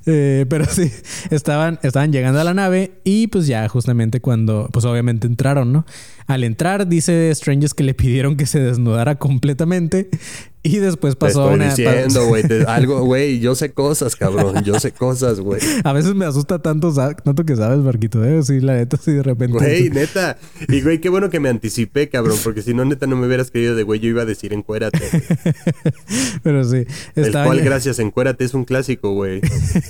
Eh, 0.06 0.46
pero 0.48 0.64
sí, 0.64 0.90
estaban, 1.30 1.78
estaban 1.84 2.12
llegando 2.12 2.40
a 2.40 2.44
la 2.44 2.54
nave 2.54 3.00
y 3.04 3.28
pues 3.28 3.46
ya 3.46 3.68
justamente 3.68 4.20
cuando, 4.20 4.68
pues 4.72 4.84
obviamente 4.84 5.28
entraron, 5.28 5.72
¿no? 5.72 5.86
Al 6.26 6.42
entrar, 6.42 6.88
dice 6.88 7.32
Strangers 7.32 7.72
que 7.72 7.84
le 7.84 7.94
pidieron 7.94 8.36
que 8.36 8.46
se 8.46 8.58
desnudara 8.58 9.14
completamente 9.14 10.08
y 10.64 10.78
después 10.78 11.14
pasó 11.14 11.50
Te 11.50 11.66
estoy 11.66 11.84
diciendo, 11.84 12.26
güey, 12.26 12.42
algo, 12.66 13.04
güey, 13.04 13.38
yo 13.38 13.54
sé 13.54 13.72
cosas, 13.72 14.16
cabrón, 14.16 14.64
yo 14.64 14.80
sé 14.80 14.92
cosas, 14.92 15.38
güey. 15.38 15.60
A 15.84 15.92
veces 15.92 16.14
me 16.14 16.24
asusta 16.24 16.58
tanto, 16.60 16.90
tanto 16.92 17.44
que 17.44 17.54
sabes, 17.54 17.84
Barquito, 17.84 18.24
¿eh? 18.24 18.42
Sí, 18.42 18.60
la 18.60 18.74
neta, 18.74 18.96
sí, 18.96 19.12
de 19.12 19.22
repente. 19.22 19.58
Güey, 19.58 19.90
neta. 19.90 20.38
Y, 20.68 20.80
güey, 20.80 21.02
qué 21.02 21.10
bueno 21.10 21.28
que 21.28 21.38
me 21.38 21.50
anticipé, 21.50 22.08
cabrón, 22.08 22.38
porque 22.42 22.62
si 22.62 22.72
no, 22.72 22.86
neta, 22.86 23.06
no 23.06 23.14
me 23.14 23.26
hubieras 23.26 23.50
querido 23.50 23.76
de 23.76 23.82
güey, 23.82 24.00
yo 24.00 24.08
iba 24.08 24.22
a 24.22 24.24
decir 24.24 24.54
encuérate. 24.54 25.00
Pero 26.42 26.64
sí. 26.64 26.86
El 27.14 27.30
cual, 27.30 27.60
gracias, 27.60 27.98
encuérate 27.98 28.44
es 28.44 28.54
un 28.54 28.64
clásico, 28.64 29.12
güey. 29.12 29.42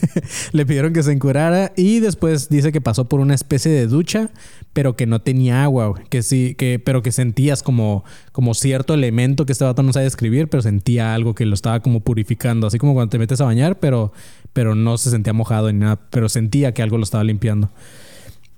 Le 0.52 0.66
pidieron 0.66 0.92
que 0.92 1.04
se 1.04 1.12
encuerara 1.12 1.72
y 1.76 2.00
después 2.00 2.48
dice 2.48 2.72
que 2.72 2.80
pasó 2.80 3.08
por 3.08 3.20
una 3.20 3.34
especie 3.34 3.70
de 3.70 3.86
ducha, 3.86 4.30
pero 4.72 4.96
que 4.96 5.06
no 5.06 5.22
tenía 5.22 5.62
agua, 5.62 5.86
güey. 5.86 6.04
Que 6.08 6.22
sí, 6.22 6.56
que, 6.56 6.80
pero 6.84 7.02
que 7.02 7.12
sentías 7.12 7.62
como, 7.62 8.04
como 8.32 8.54
cierto 8.54 8.92
elemento 8.92 9.46
que 9.46 9.52
este 9.52 9.64
vato 9.64 9.84
no 9.84 9.92
sabe 9.92 10.04
describir, 10.04 10.48
pero 10.48 10.63
sentía 10.64 11.14
algo 11.14 11.34
que 11.34 11.46
lo 11.46 11.54
estaba 11.54 11.80
como 11.80 12.00
purificando, 12.00 12.66
así 12.66 12.78
como 12.78 12.94
cuando 12.94 13.10
te 13.10 13.18
metes 13.18 13.40
a 13.40 13.44
bañar, 13.44 13.78
pero, 13.78 14.12
pero 14.52 14.74
no 14.74 14.98
se 14.98 15.10
sentía 15.10 15.32
mojado 15.32 15.72
ni 15.72 15.78
nada, 15.78 16.00
pero 16.10 16.28
sentía 16.28 16.74
que 16.74 16.82
algo 16.82 16.98
lo 16.98 17.04
estaba 17.04 17.22
limpiando. 17.22 17.70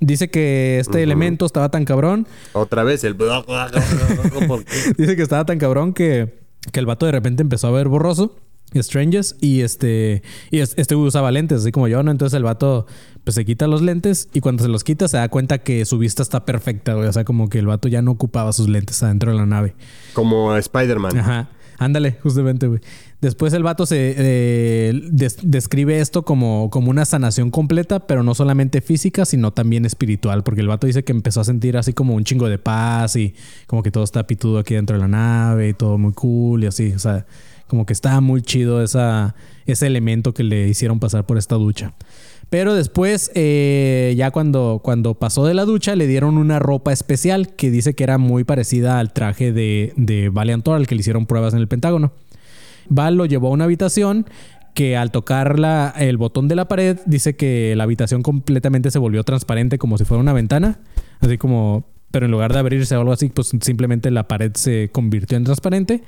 Dice 0.01 0.29
que 0.29 0.79
este 0.79 1.03
elemento 1.03 1.47
estaba 1.47 1.71
tan 1.71 1.85
cabrón. 1.85 2.27
Otra 2.53 2.85
vez 2.85 3.03
el. 3.05 3.17
Dice 4.99 5.17
que 5.17 5.23
estaba 5.23 5.47
tan 5.47 5.59
cabrón 5.59 5.95
que, 5.95 6.39
que 6.73 6.81
el 6.81 6.87
vato 6.87 7.07
de 7.07 7.13
repente 7.13 7.43
empezó 7.43 7.69
a 7.69 7.71
ver 7.71 7.89
borroso. 7.89 8.35
Strangers 8.75 9.37
y 9.41 9.61
este 9.61 10.23
y 10.51 10.59
este 10.59 10.97
usaba 10.97 11.31
lentes 11.31 11.61
así 11.61 11.73
como 11.73 11.89
yo 11.89 12.03
no 12.03 12.11
entonces 12.11 12.37
el 12.37 12.43
vato 12.43 12.87
pues 13.25 13.37
se 13.37 13.45
quita 13.45 13.69
los 13.69 13.81
lentes 13.81 14.29
y 14.35 14.41
cuando 14.41 14.65
se 14.65 14.69
los 14.69 14.83
quita 14.85 15.09
se 15.09 15.17
da 15.17 15.29
cuenta 15.29 15.59
que 15.59 15.85
su 15.85 15.99
vista 15.99 16.23
está 16.23 16.45
perfecta 16.45 16.95
güey. 16.95 17.09
o 17.09 17.13
sea 17.13 17.25
como 17.25 17.49
que 17.49 17.59
el 17.59 17.67
vato 17.67 17.89
ya 17.89 18.03
no 18.03 18.11
ocupaba 18.11 18.53
sus 18.53 18.69
lentes 18.69 19.03
adentro 19.03 19.31
de 19.31 19.39
la 19.39 19.47
nave 19.47 19.75
como 20.13 20.55
Spider-Man 20.57 21.17
ajá 21.17 21.49
Ándale, 21.79 22.19
justamente, 22.23 22.67
güey. 22.67 22.81
Después 23.21 23.53
el 23.53 23.63
vato 23.63 23.87
se 23.87 24.15
eh, 24.17 24.93
describe 25.43 26.01
esto 26.01 26.25
como, 26.25 26.71
como 26.71 26.91
una 26.91 27.05
sanación 27.05 27.51
completa, 27.51 28.07
pero 28.07 28.23
no 28.23 28.35
solamente 28.35 28.81
física, 28.81 29.25
sino 29.25 29.53
también 29.53 29.85
espiritual, 29.85 30.43
porque 30.43 30.61
el 30.61 30.69
vato 30.69 30.87
dice 30.87 31.05
que 31.05 31.13
empezó 31.13 31.41
a 31.41 31.45
sentir 31.45 31.77
así 31.77 31.93
como 31.93 32.15
un 32.15 32.25
chingo 32.25 32.49
de 32.49 32.59
paz 32.59 33.17
y 33.17 33.35
como 33.67 33.83
que 33.83 33.91
todo 33.91 34.05
está 34.05 34.27
pitudo 34.27 34.59
aquí 34.59 34.75
dentro 34.75 34.97
de 34.97 35.03
la 35.03 35.09
nave 35.09 35.69
y 35.69 35.75
todo 35.75 35.99
muy 35.99 36.13
cool 36.13 36.65
y 36.65 36.67
así, 36.67 36.93
o 36.93 36.99
sea, 36.99 37.27
como 37.67 37.85
que 37.85 37.93
estaba 37.93 38.21
muy 38.21 38.43
chido 38.43 38.83
esa, 38.83 39.35
ese 39.67 39.87
elemento 39.87 40.33
que 40.33 40.45
le 40.45 40.69
hicieron 40.69 41.01
pasar 41.01 41.27
por 41.27 41.37
esta 41.37 41.57
ducha. 41.57 41.95
Pero 42.49 42.75
después, 42.75 43.31
eh, 43.35 44.15
ya 44.17 44.31
cuando, 44.31 44.81
cuando 44.83 45.15
pasó 45.15 45.45
de 45.45 45.55
la 45.55 45.65
ducha, 45.65 45.97
le 45.97 46.07
dieron 46.07 46.39
una 46.39 46.59
ropa 46.59 46.93
especial 46.93 47.55
que 47.55 47.71
dice 47.71 47.95
que 47.95 48.05
era 48.05 48.19
muy 48.19 48.45
parecida 48.45 49.01
al 49.01 49.13
traje 49.13 49.53
de, 49.53 49.93
de 49.97 50.29
Valiant 50.29 50.67
al 50.69 50.87
que 50.87 50.95
le 50.95 51.01
hicieron 51.01 51.27
pruebas 51.27 51.55
en 51.55 51.61
el 51.61 51.69
Pentágono. 51.69 52.13
Val 52.89 53.17
lo 53.17 53.27
llevó 53.27 53.49
a 53.49 53.51
una 53.51 53.65
habitación 53.65 54.27
que 54.75 54.97
al 54.97 55.11
tocar 55.11 55.59
la, 55.59 55.93
el 55.97 56.19
botón 56.19 56.49
de 56.49 56.55
la 56.55 56.69
pared 56.69 56.99
dice 57.07 57.35
que 57.35 57.75
la 57.77 57.85
habitación 57.85 58.23
completamente 58.23 58.91
se 58.91 58.99
volvió 58.99 59.25
transparente 59.25 59.79
como 59.79 59.99
si 59.99 60.05
fuera 60.05 60.21
una 60.21 60.35
ventana. 60.35 60.79
Así 61.21 61.39
como, 61.39 61.87
pero 62.11 62.27
en 62.27 62.33
lugar 62.33 62.53
de 62.53 62.59
abrirse 62.59 62.95
o 62.95 63.01
algo 63.01 63.13
así, 63.13 63.29
pues 63.31 63.53
simplemente 63.61 64.11
la 64.11 64.29
pared 64.29 64.53
se 64.55 64.91
convirtió 64.93 65.37
en 65.37 65.45
transparente. 65.45 66.03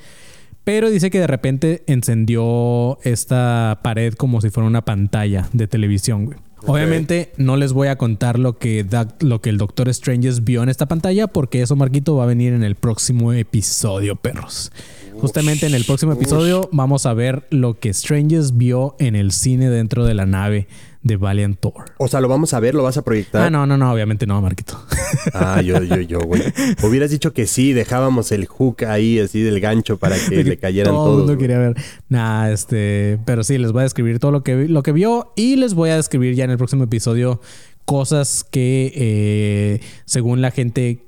Pero 0.69 0.91
dice 0.91 1.09
que 1.09 1.19
de 1.19 1.27
repente 1.27 1.83
encendió 1.87 2.99
esta 3.03 3.81
pared 3.83 4.13
como 4.13 4.43
si 4.43 4.51
fuera 4.51 4.67
una 4.67 4.85
pantalla 4.85 5.49
de 5.55 5.67
televisión, 5.67 6.27
güey. 6.27 6.37
Obviamente 6.67 7.33
no 7.39 7.57
les 7.57 7.73
voy 7.73 7.89
a 7.89 7.97
contar 7.97 8.39
lo 8.39 8.59
que, 8.59 8.85
lo 9.21 9.41
que 9.41 9.49
el 9.49 9.57
Doctor 9.57 9.89
Strange 9.89 10.31
vio 10.43 10.63
en 10.63 10.69
esta 10.69 10.85
pantalla 10.85 11.27
porque 11.27 11.63
eso, 11.63 11.75
Marquito, 11.75 12.17
va 12.17 12.25
a 12.25 12.27
venir 12.27 12.53
en 12.53 12.65
el 12.65 12.75
próximo 12.75 13.33
episodio, 13.33 14.17
perros. 14.17 14.71
Justamente 15.15 15.65
en 15.65 15.75
el 15.75 15.87
próximo 15.87 16.13
episodio 16.13 16.69
vamos 16.71 17.07
a 17.07 17.15
ver 17.15 17.47
lo 17.49 17.79
que 17.79 17.95
Stranges 17.95 18.59
vio 18.59 18.95
en 18.99 19.17
el 19.17 19.33
cine 19.33 19.71
dentro 19.71 20.05
de 20.05 20.13
la 20.13 20.27
nave 20.27 20.69
de 21.03 21.17
Valiant 21.17 21.59
Thor. 21.59 21.93
O 21.99 22.09
sea, 22.09 22.21
¿lo 22.21 22.29
vamos 22.29 22.55
a 22.55 22.61
ver? 22.61 22.75
¿Lo 22.75 22.83
vas 22.83 22.97
a 22.97 23.03
proyectar? 23.03 23.43
Ah, 23.43 23.51
no, 23.51 23.67
no, 23.67 23.77
no, 23.77 23.93
obviamente 23.93 24.27
no, 24.27 24.41
Marquito. 24.41 24.81
Ah, 25.33 25.63
yo, 25.63 25.83
yo, 25.83 25.97
yo, 25.97 26.19
güey. 26.21 26.43
Hubieras 26.83 27.11
dicho 27.11 27.33
que 27.33 27.47
sí, 27.47 27.73
dejábamos 27.73 28.31
el 28.31 28.47
hook 28.47 28.85
ahí, 28.85 29.19
así 29.19 29.41
del 29.41 29.59
gancho 29.59 29.97
para 29.97 30.17
que 30.19 30.45
le 30.45 30.59
cayeran 30.59 30.93
todo. 30.93 31.25
Todo 31.25 31.39
quería 31.39 31.59
ver. 31.59 31.77
Nah, 32.09 32.51
este, 32.51 33.19
pero 33.25 33.43
sí, 33.43 33.57
les 33.57 33.73
voy 33.73 33.81
a 33.81 33.83
describir 33.85 34.19
todo 34.19 34.33
lo 34.33 34.43
que, 34.43 34.69
lo 34.69 34.83
que 34.83 34.93
vio 34.93 35.33
y 35.35 35.57
les 35.57 35.73
voy 35.75 35.91
a 35.91 35.97
describir 35.97 36.35
ya 36.35 36.45
en 36.45 36.51
el 36.51 36.59
próximo 36.59 36.85
episodio 36.85 37.41
cosas 37.87 38.45
que, 38.45 38.93
eh, 38.95 39.81
según 40.05 40.43
la 40.43 40.51
gente 40.51 41.05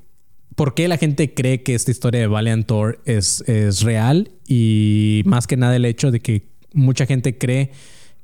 por 0.55 0.75
qué 0.75 0.89
la 0.89 0.99
gente 0.99 1.33
cree 1.33 1.63
que 1.63 1.75
esta 1.75 1.91
historia 1.91 2.21
de 2.21 2.27
Valiant 2.27 2.67
Thor 2.67 3.01
es, 3.05 3.43
es 3.47 3.83
real 3.83 4.31
y 4.47 5.23
más 5.25 5.47
que 5.47 5.57
nada 5.57 5.77
el 5.77 5.85
hecho 5.85 6.11
de 6.11 6.21
que 6.21 6.43
mucha 6.75 7.07
gente 7.07 7.39
cree 7.39 7.71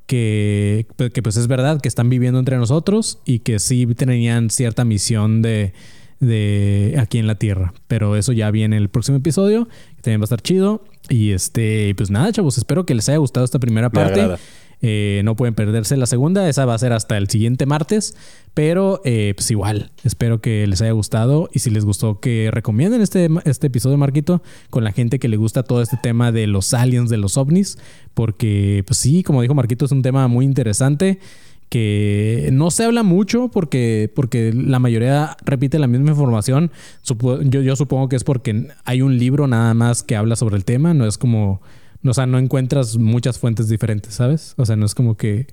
que, 0.07 0.87
pues, 0.97 1.11
que, 1.11 1.23
pues 1.23 1.37
es 1.37 1.47
verdad, 1.47 1.81
que 1.81 1.89
están 1.89 2.09
viviendo 2.09 2.39
entre 2.39 2.57
nosotros 2.57 3.19
y 3.25 3.41
que 3.41 3.59
sí 3.59 3.87
tenían 3.95 4.51
cierta 4.51 4.85
misión 4.85 5.43
de, 5.43 5.73
de 6.21 6.97
aquí 6.99 7.19
en 7.19 7.27
la 7.27 7.35
Tierra. 7.35 7.75
Pero 7.89 8.17
eso 8.17 8.33
ya 8.33 8.51
viene 8.51 8.77
en 8.77 8.83
el 8.83 8.89
próximo 8.89 9.19
episodio, 9.19 9.69
que 9.97 10.03
también 10.03 10.21
va 10.21 10.25
a 10.25 10.27
estar 10.27 10.43
chido. 10.43 10.85
Y 11.09 11.33
este, 11.33 11.95
pues 11.97 12.11
nada, 12.11 12.33
chavos, 12.33 12.59
espero 12.59 12.87
que 12.87 12.95
les 12.95 13.09
haya 13.09 13.19
gustado 13.19 13.45
esta 13.45 13.59
primera 13.59 13.91
parte. 13.91 14.37
Eh, 14.83 15.23
no 15.25 15.37
pueden 15.37 15.55
perderse 15.55 15.97
la 15.97 16.07
segunda, 16.07 16.49
esa 16.49 16.67
va 16.67 16.75
a 16.75 16.79
ser 16.79 16.93
hasta 16.93 17.17
el 17.17 17.29
siguiente 17.31 17.65
martes, 17.65 18.15
pero 18.53 19.01
eh, 19.05 19.33
pues 19.35 19.51
igual, 19.51 19.91
espero 20.05 20.41
que 20.43 20.67
les 20.67 20.83
haya 20.83 20.93
gustado 20.93 21.49
y 21.53 21.61
si 21.61 21.71
les 21.71 21.85
gustó 21.85 22.21
que 22.21 22.51
recomienden 22.53 23.01
este, 23.01 23.29
este 23.45 23.69
episodio, 23.69 23.97
Marquito, 23.97 24.43
con 24.69 24.85
la 24.85 24.93
gente 24.93 25.19
que 25.19 25.29
le 25.29 25.39
gusta 25.39 25.63
todo 25.63 25.81
este 25.81 25.97
tema 25.97 26.31
de 26.31 26.47
los 26.47 26.75
aliens, 26.75 27.09
de 27.09 27.17
los 27.17 27.39
ovnis, 27.39 27.79
porque 28.13 28.85
pues 28.87 28.99
sí, 28.99 29.23
como 29.23 29.41
dijo 29.41 29.55
Marquito, 29.55 29.87
es 29.87 29.93
un 29.93 30.03
tema 30.03 30.29
muy 30.29 30.45
interesante 30.45 31.21
que 31.69 32.51
no 32.53 32.71
se 32.71 32.85
habla 32.85 33.03
mucho 33.03 33.49
porque, 33.49 34.13
porque 34.15 34.53
la 34.55 34.79
mayoría 34.79 35.37
repite 35.45 35.79
la 35.79 35.87
misma 35.87 36.11
información. 36.11 36.71
yo, 37.03 37.61
yo 37.63 37.77
supongo 37.77 38.09
que 38.09 38.17
es 38.17 38.25
porque 38.25 38.69
hay 38.85 39.03
un 39.03 39.19
libro 39.19 39.47
nada 39.47 39.75
más 39.75 40.03
que 40.03 40.17
habla 40.17 40.37
sobre 40.37 40.57
el 40.57 40.65
tema, 40.65 40.95
no 40.95 41.07
es 41.07 41.19
como 41.19 41.61
o 42.05 42.15
sea, 42.15 42.27
no 42.27 42.39
encuentras 42.39 42.97
muchas 42.97 43.39
fuentes 43.39 43.69
diferentes, 43.69 44.15
¿sabes? 44.15 44.55
O 44.57 44.67
sea, 44.67 44.77
no 44.77 44.87
es 44.87 44.95
como 44.95 45.17
que 45.17 45.47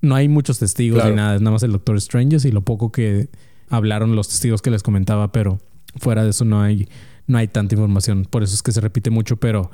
no 0.00 0.14
hay 0.14 0.28
muchos 0.28 0.58
testigos 0.58 1.04
ni 1.04 1.12
nada, 1.12 1.34
es 1.36 1.40
nada 1.40 1.52
más 1.52 1.62
el 1.62 1.72
Doctor 1.72 1.96
Strange 1.96 2.48
y 2.48 2.52
lo 2.52 2.62
poco 2.62 2.92
que 2.92 3.28
hablaron 3.68 4.14
los 4.16 4.28
testigos 4.28 4.62
que 4.62 4.70
les 4.70 4.82
comentaba, 4.82 5.32
pero 5.32 5.58
fuera 5.96 6.24
de 6.24 6.30
eso 6.30 6.44
no 6.44 6.62
hay, 6.62 6.88
no 7.26 7.38
hay 7.38 7.48
tanta 7.48 7.74
información. 7.74 8.26
Por 8.28 8.42
eso 8.42 8.54
es 8.54 8.62
que 8.62 8.72
se 8.72 8.80
repite 8.80 9.10
mucho, 9.10 9.36
pero 9.36 9.70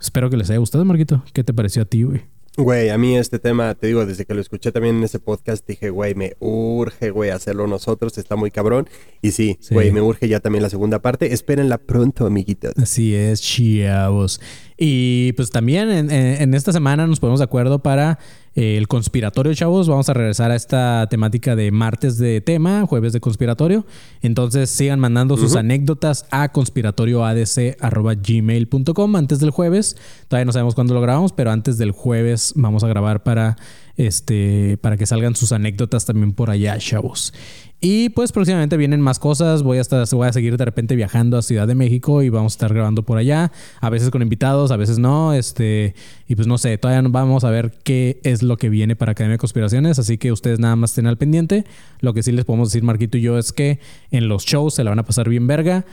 espero 0.00 0.30
que 0.30 0.36
les 0.36 0.50
haya 0.50 0.58
gustado, 0.58 0.84
Marquito. 0.84 1.24
¿Qué 1.32 1.44
te 1.44 1.54
pareció 1.54 1.82
a 1.82 1.84
ti, 1.86 2.02
güey? 2.02 2.22
Güey, 2.56 2.90
a 2.90 2.98
mí 2.98 3.16
este 3.16 3.40
tema, 3.40 3.74
te 3.74 3.88
digo, 3.88 4.06
desde 4.06 4.24
que 4.24 4.32
lo 4.32 4.40
escuché 4.40 4.70
también 4.70 4.96
en 4.96 5.02
ese 5.02 5.18
podcast, 5.18 5.66
dije, 5.66 5.90
güey, 5.90 6.14
me 6.14 6.36
urge, 6.38 7.10
güey, 7.10 7.30
hacerlo 7.30 7.66
nosotros, 7.66 8.16
está 8.16 8.36
muy 8.36 8.52
cabrón. 8.52 8.88
Y 9.22 9.32
sí, 9.32 9.58
güey, 9.72 9.90
me 9.90 10.00
urge 10.00 10.28
ya 10.28 10.38
también 10.38 10.62
la 10.62 10.70
segunda 10.70 11.02
parte. 11.02 11.32
Espérenla 11.32 11.78
pronto, 11.78 12.26
amiguitos. 12.26 12.74
Así 12.76 13.12
es, 13.12 13.42
chavos. 13.42 14.40
Y 14.76 15.32
pues 15.32 15.50
también 15.50 16.10
en, 16.10 16.54
esta 16.54 16.72
semana 16.72 17.08
nos 17.08 17.18
ponemos 17.18 17.40
de 17.40 17.44
acuerdo 17.44 17.80
para 17.80 18.20
el 18.54 18.86
conspiratorio, 18.88 19.52
chavos. 19.54 19.88
Vamos 19.88 20.08
a 20.08 20.14
regresar 20.14 20.50
a 20.50 20.56
esta 20.56 21.06
temática 21.10 21.54
de 21.56 21.70
martes 21.72 22.16
de 22.18 22.40
tema, 22.40 22.86
jueves 22.86 23.12
de 23.12 23.20
conspiratorio. 23.20 23.84
Entonces 24.22 24.70
sigan 24.70 24.98
mandando 25.00 25.36
sus 25.36 25.56
anécdotas 25.56 26.24
a 26.30 26.52
conspiratorioadc.gmail.com 26.52 29.16
antes 29.16 29.40
del 29.40 29.50
jueves. 29.50 29.96
Todavía 30.28 30.44
no 30.44 30.52
sabemos 30.52 30.74
cuándo 30.74 30.92
lo 30.94 31.00
grabamos, 31.00 31.32
pero 31.32 31.50
antes 31.50 31.78
del 31.78 31.90
jueves 31.90 32.52
vamos 32.56 32.84
a 32.84 32.88
grabar 32.88 33.24
para 33.24 33.56
este 33.96 34.78
para 34.80 34.96
que 34.96 35.06
salgan 35.06 35.36
sus 35.36 35.52
anécdotas 35.52 36.04
también 36.04 36.32
por 36.32 36.50
allá, 36.50 36.76
chavos. 36.78 37.32
Y 37.80 38.08
pues 38.08 38.32
próximamente 38.32 38.78
vienen 38.78 39.02
más 39.02 39.18
cosas. 39.18 39.62
Voy 39.62 39.76
a 39.76 39.82
estar, 39.82 40.06
voy 40.12 40.26
a 40.26 40.32
seguir 40.32 40.56
de 40.56 40.64
repente 40.64 40.96
viajando 40.96 41.36
a 41.36 41.42
Ciudad 41.42 41.66
de 41.66 41.74
México 41.74 42.22
y 42.22 42.30
vamos 42.30 42.54
a 42.54 42.54
estar 42.54 42.72
grabando 42.72 43.02
por 43.02 43.18
allá. 43.18 43.52
A 43.80 43.90
veces 43.90 44.08
con 44.08 44.22
invitados, 44.22 44.70
a 44.70 44.78
veces 44.78 44.98
no. 44.98 45.34
Este, 45.34 45.94
y 46.26 46.34
pues 46.34 46.48
no 46.48 46.56
sé, 46.56 46.78
todavía 46.78 47.06
vamos 47.10 47.44
a 47.44 47.50
ver 47.50 47.74
qué 47.84 48.20
es 48.24 48.42
lo 48.42 48.56
que 48.56 48.70
viene 48.70 48.96
para 48.96 49.12
Academia 49.12 49.34
de 49.34 49.38
Conspiraciones. 49.38 49.98
Así 49.98 50.16
que 50.16 50.32
ustedes 50.32 50.60
nada 50.60 50.76
más 50.76 50.92
estén 50.92 51.06
al 51.06 51.18
pendiente. 51.18 51.66
Lo 52.00 52.14
que 52.14 52.22
sí 52.22 52.32
les 52.32 52.46
podemos 52.46 52.70
decir, 52.70 52.82
Marquito 52.82 53.18
y 53.18 53.20
yo, 53.20 53.36
es 53.36 53.52
que 53.52 53.80
en 54.10 54.28
los 54.28 54.46
shows 54.46 54.74
se 54.74 54.84
la 54.84 54.90
van 54.90 55.00
a 55.00 55.04
pasar 55.04 55.28
bien 55.28 55.46
verga 55.46 55.84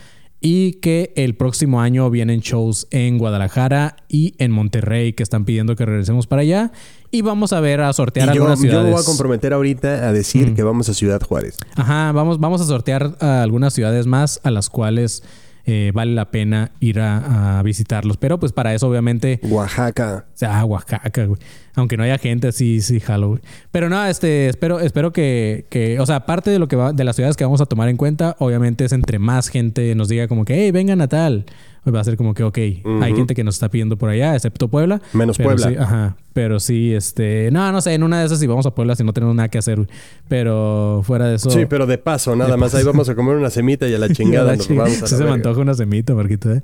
y 0.42 0.74
que 0.74 1.12
el 1.14 1.36
próximo 1.36 1.80
año 1.80 2.10
vienen 2.10 2.40
shows 2.40 2.88
en 2.90 3.16
Guadalajara 3.16 3.96
y 4.08 4.34
en 4.38 4.50
Monterrey 4.50 5.12
que 5.12 5.22
están 5.22 5.44
pidiendo 5.44 5.76
que 5.76 5.86
regresemos 5.86 6.26
para 6.26 6.42
allá 6.42 6.72
y 7.12 7.22
vamos 7.22 7.52
a 7.52 7.60
ver 7.60 7.80
a 7.80 7.92
sortear 7.92 8.28
algunas 8.28 8.58
ciudades. 8.58 8.80
Yo 8.82 8.86
me 8.88 8.92
voy 8.92 9.02
a 9.02 9.04
comprometer 9.04 9.52
ahorita 9.52 10.08
a 10.08 10.12
decir 10.12 10.50
mm. 10.50 10.54
que 10.56 10.62
vamos 10.64 10.88
a 10.88 10.94
Ciudad 10.94 11.22
Juárez. 11.22 11.58
Ajá, 11.76 12.10
vamos, 12.10 12.40
vamos 12.40 12.60
a 12.60 12.64
sortear 12.64 13.16
a 13.20 13.42
algunas 13.42 13.72
ciudades 13.72 14.06
más 14.06 14.40
a 14.42 14.50
las 14.50 14.68
cuales 14.68 15.22
eh, 15.64 15.92
vale 15.94 16.12
la 16.12 16.30
pena 16.30 16.72
ir 16.80 17.00
a, 17.00 17.60
visitarlos. 17.64 18.16
Pero 18.16 18.38
pues 18.38 18.52
para 18.52 18.74
eso 18.74 18.88
obviamente... 18.88 19.40
Oaxaca. 19.44 20.26
O 20.28 20.36
sea, 20.36 20.64
Oaxaca, 20.64 21.26
güey. 21.26 21.40
Aunque 21.74 21.96
no 21.96 22.02
haya 22.02 22.18
gente, 22.18 22.52
sí, 22.52 22.80
sí, 22.80 23.00
Halloween. 23.00 23.40
Pero 23.70 23.88
no, 23.88 24.04
este, 24.04 24.48
espero, 24.48 24.80
espero 24.80 25.12
que, 25.12 25.66
que, 25.70 25.98
o 26.00 26.06
sea, 26.06 26.26
parte 26.26 26.50
de 26.50 26.58
lo 26.58 26.68
que 26.68 26.76
va, 26.76 26.92
de 26.92 27.04
las 27.04 27.16
ciudades 27.16 27.36
que 27.36 27.44
vamos 27.44 27.60
a 27.60 27.66
tomar 27.66 27.88
en 27.88 27.96
cuenta, 27.96 28.36
obviamente 28.40 28.84
es 28.84 28.92
entre 28.92 29.18
más 29.18 29.48
gente 29.48 29.94
nos 29.94 30.08
diga 30.08 30.28
como 30.28 30.44
que, 30.44 30.54
hey, 30.54 30.70
vengan 30.70 31.00
a 31.00 31.08
tal 31.08 31.46
va 31.90 32.00
a 32.00 32.04
ser 32.04 32.16
como 32.16 32.34
que, 32.34 32.44
ok, 32.44 32.58
hay 32.58 33.14
gente 33.14 33.34
que 33.34 33.42
nos 33.42 33.56
está 33.56 33.68
pidiendo 33.68 33.96
por 33.96 34.08
allá, 34.08 34.34
excepto 34.34 34.68
Puebla. 34.68 35.00
Menos 35.12 35.38
Puebla. 35.38 35.72
ajá. 35.78 36.16
Pero 36.32 36.60
sí, 36.60 36.94
este. 36.94 37.50
No, 37.52 37.72
no 37.72 37.80
sé, 37.80 37.94
en 37.94 38.02
una 38.02 38.20
de 38.20 38.26
esas 38.26 38.38
sí 38.38 38.46
vamos 38.46 38.66
a 38.66 38.74
Puebla 38.74 38.94
si 38.96 39.04
no 39.04 39.12
tenemos 39.12 39.34
nada 39.34 39.48
que 39.48 39.58
hacer. 39.58 39.86
Pero 40.28 41.02
fuera 41.04 41.26
de 41.26 41.36
eso. 41.36 41.50
Sí, 41.50 41.66
pero 41.66 41.86
de 41.86 41.98
paso, 41.98 42.36
nada 42.36 42.56
más. 42.56 42.74
Ahí 42.74 42.84
vamos 42.84 43.08
a 43.08 43.14
comer 43.14 43.36
una 43.36 43.50
semita 43.50 43.88
y 43.88 43.94
a 43.94 43.98
la 43.98 44.08
chingada 44.12 44.56
nos 44.56 44.68
vamos 44.68 45.02
a 45.02 45.06
Sí, 45.06 45.16
se 45.16 45.24
me 45.24 45.30
antoja 45.30 45.60
una 45.60 45.74
semita, 45.74 46.14
Marquito, 46.14 46.52
¿eh? 46.52 46.62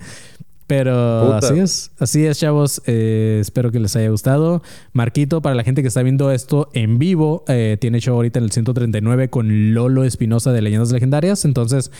Pero 0.68 1.32
así 1.32 1.58
es, 1.58 1.90
así 1.98 2.26
es, 2.26 2.38
chavos. 2.38 2.82
Eh, 2.86 3.38
espero 3.40 3.72
que 3.72 3.80
les 3.80 3.96
haya 3.96 4.10
gustado. 4.10 4.62
Marquito, 4.92 5.40
para 5.40 5.54
la 5.54 5.64
gente 5.64 5.80
que 5.80 5.88
está 5.88 6.02
viendo 6.02 6.30
esto 6.30 6.68
en 6.74 6.98
vivo, 6.98 7.42
eh, 7.48 7.78
tiene 7.80 8.00
show 8.00 8.14
ahorita 8.16 8.38
en 8.38 8.44
el 8.44 8.52
139 8.52 9.30
con 9.30 9.72
Lolo 9.72 10.04
Espinosa 10.04 10.52
de 10.52 10.60
Leyendas 10.60 10.92
Legendarias. 10.92 11.46
Entonces, 11.46 11.90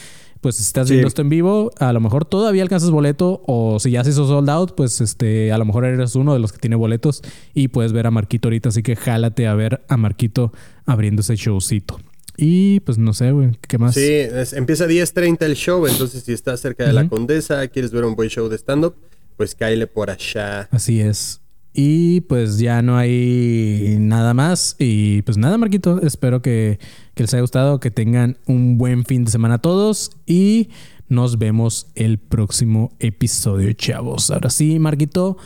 pues 0.41 0.57
si 0.57 0.63
estás 0.63 0.89
viendo 0.89 1.09
esto 1.09 1.23
en 1.23 1.29
vivo, 1.29 1.71
a 1.79 1.93
lo 1.93 2.01
mejor 2.01 2.25
todavía 2.25 2.63
alcanzas 2.63 2.91
boleto 2.91 3.43
o 3.47 3.81
si 3.81 3.91
ya 3.91 4.05
se 4.05 4.11
hizo 4.11 4.27
sold 4.27 4.49
out, 4.51 4.75
pues 4.75 5.01
este, 5.01 5.53
a 5.53 5.59
lo 5.59 5.65
mejor 5.65 5.85
eres 5.85 6.15
uno 6.15 6.33
de 6.33 6.39
los 6.39 6.53
que 6.53 6.59
tiene 6.59 6.77
boletos 6.77 7.23
y 7.55 7.69
puedes 7.69 7.93
ver 7.93 8.07
a 8.07 8.11
Marquito 8.11 8.49
ahorita, 8.49 8.69
así 8.69 8.83
que 8.83 8.97
jálate 8.97 9.47
a 9.47 9.55
ver 9.55 9.83
a 9.89 9.97
Marquito 9.97 10.53
abriendo 10.87 11.21
ese 11.21 11.37
showcito. 11.37 11.99
Y 12.37 12.81
pues 12.81 12.99
no 12.99 13.13
sé, 13.15 13.33
güey, 13.33 13.59
¿qué 13.67 13.79
más? 13.79 13.95
Sí, 13.95 14.21
empieza 14.53 14.85
a 14.85 14.89
10.30 14.89 15.43
el 15.43 15.57
show, 15.57 15.87
entonces 15.87 16.23
si 16.23 16.33
estás 16.33 16.61
cerca 16.61 16.87
de 16.87 16.93
la 16.93 17.09
Condesa, 17.09 17.67
quieres 17.67 17.91
ver 17.91 18.05
un 18.05 18.15
buen 18.15 18.29
show 18.29 18.49
de 18.49 18.57
stand-up, 18.57 18.95
pues 19.37 19.57
cáele 19.57 19.89
por 19.89 20.09
allá. 20.09 20.69
Así 20.71 21.01
es. 21.01 21.41
Y 21.81 22.23
pues 22.23 22.59
ya 22.59 22.83
no 22.83 22.97
hay 22.97 23.99
nada 24.01 24.35
más. 24.35 24.75
Y 24.81 25.23
pues 25.23 25.37
nada, 25.37 25.59
Marquito. 25.59 26.03
Espero 26.03 26.43
que, 26.43 26.81
les 27.15 27.33
haya 27.33 27.41
gustado, 27.41 27.79
que 27.79 27.93
tengan 27.93 28.37
un 28.47 28.79
buen 28.79 29.05
fin 29.05 29.25
de 29.25 29.31
semana 29.31 29.59
todos. 29.59 30.11
Y 30.27 30.71
nos 31.09 31.39
vemos 31.39 31.87
el 31.95 32.19
próximo 32.19 32.91
episodio, 32.99 33.73
chavos. 33.75 34.33
Ahora 34.33 34.51
sí, 34.51 34.81
Marquito. 34.81 35.37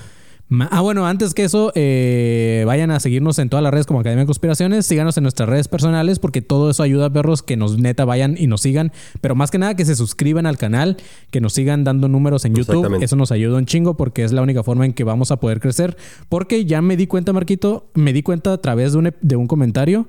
Ah, 0.71 0.81
bueno, 0.81 1.07
antes 1.07 1.35
que 1.35 1.45
eso, 1.45 1.73
eh, 1.75 2.65
vayan 2.67 2.91
a 2.91 3.01
seguirnos 3.01 3.39
en 3.39 3.49
todas 3.49 3.63
las 3.63 3.73
redes 3.73 3.87
como 3.87 4.01
Academia 4.01 4.23
de 4.23 4.27
Conspiraciones, 4.27 4.85
síganos 4.85 5.17
en 5.17 5.23
nuestras 5.23 5.49
redes 5.49 5.69
personales 5.69 6.19
porque 6.19 6.43
todo 6.43 6.71
eso 6.71 6.83
ayuda 6.83 7.07
a 7.07 7.13
perros 7.13 7.43
que 7.43 7.57
nos 7.57 7.79
neta 7.79 8.05
vayan 8.05 8.37
y 8.39 8.47
nos 8.47 8.61
sigan, 8.61 8.93
pero 9.21 9.35
más 9.35 9.51
que 9.51 9.59
nada 9.59 9.77
que 9.77 9.85
se 9.85 9.97
suscriban 9.97 10.47
al 10.47 10.59
canal, 10.59 10.97
que 11.31 11.41
nos 11.41 11.55
sigan 11.55 11.85
dando 11.85 12.09
números 12.09 12.45
en 12.45 12.55
YouTube, 12.55 13.03
eso 13.03 13.17
nos 13.17 13.33
ayuda 13.33 13.57
un 13.57 13.67
chingo 13.67 13.97
porque 13.97 14.25
es 14.25 14.33
la 14.33 14.43
única 14.43 14.63
forma 14.63 14.85
en 14.85 14.93
que 14.93 15.05
vamos 15.05 15.31
a 15.31 15.37
poder 15.37 15.61
crecer, 15.61 15.97
porque 16.29 16.65
ya 16.67 16.83
me 16.83 16.97
di 16.97 17.07
cuenta, 17.07 17.33
Marquito, 17.33 17.87
me 17.95 18.13
di 18.13 18.23
cuenta 18.23 18.53
a 18.53 18.59
través 18.59 18.93
de 18.93 18.99
un, 18.99 19.15
de 19.21 19.37
un 19.37 19.47
comentario 19.47 20.07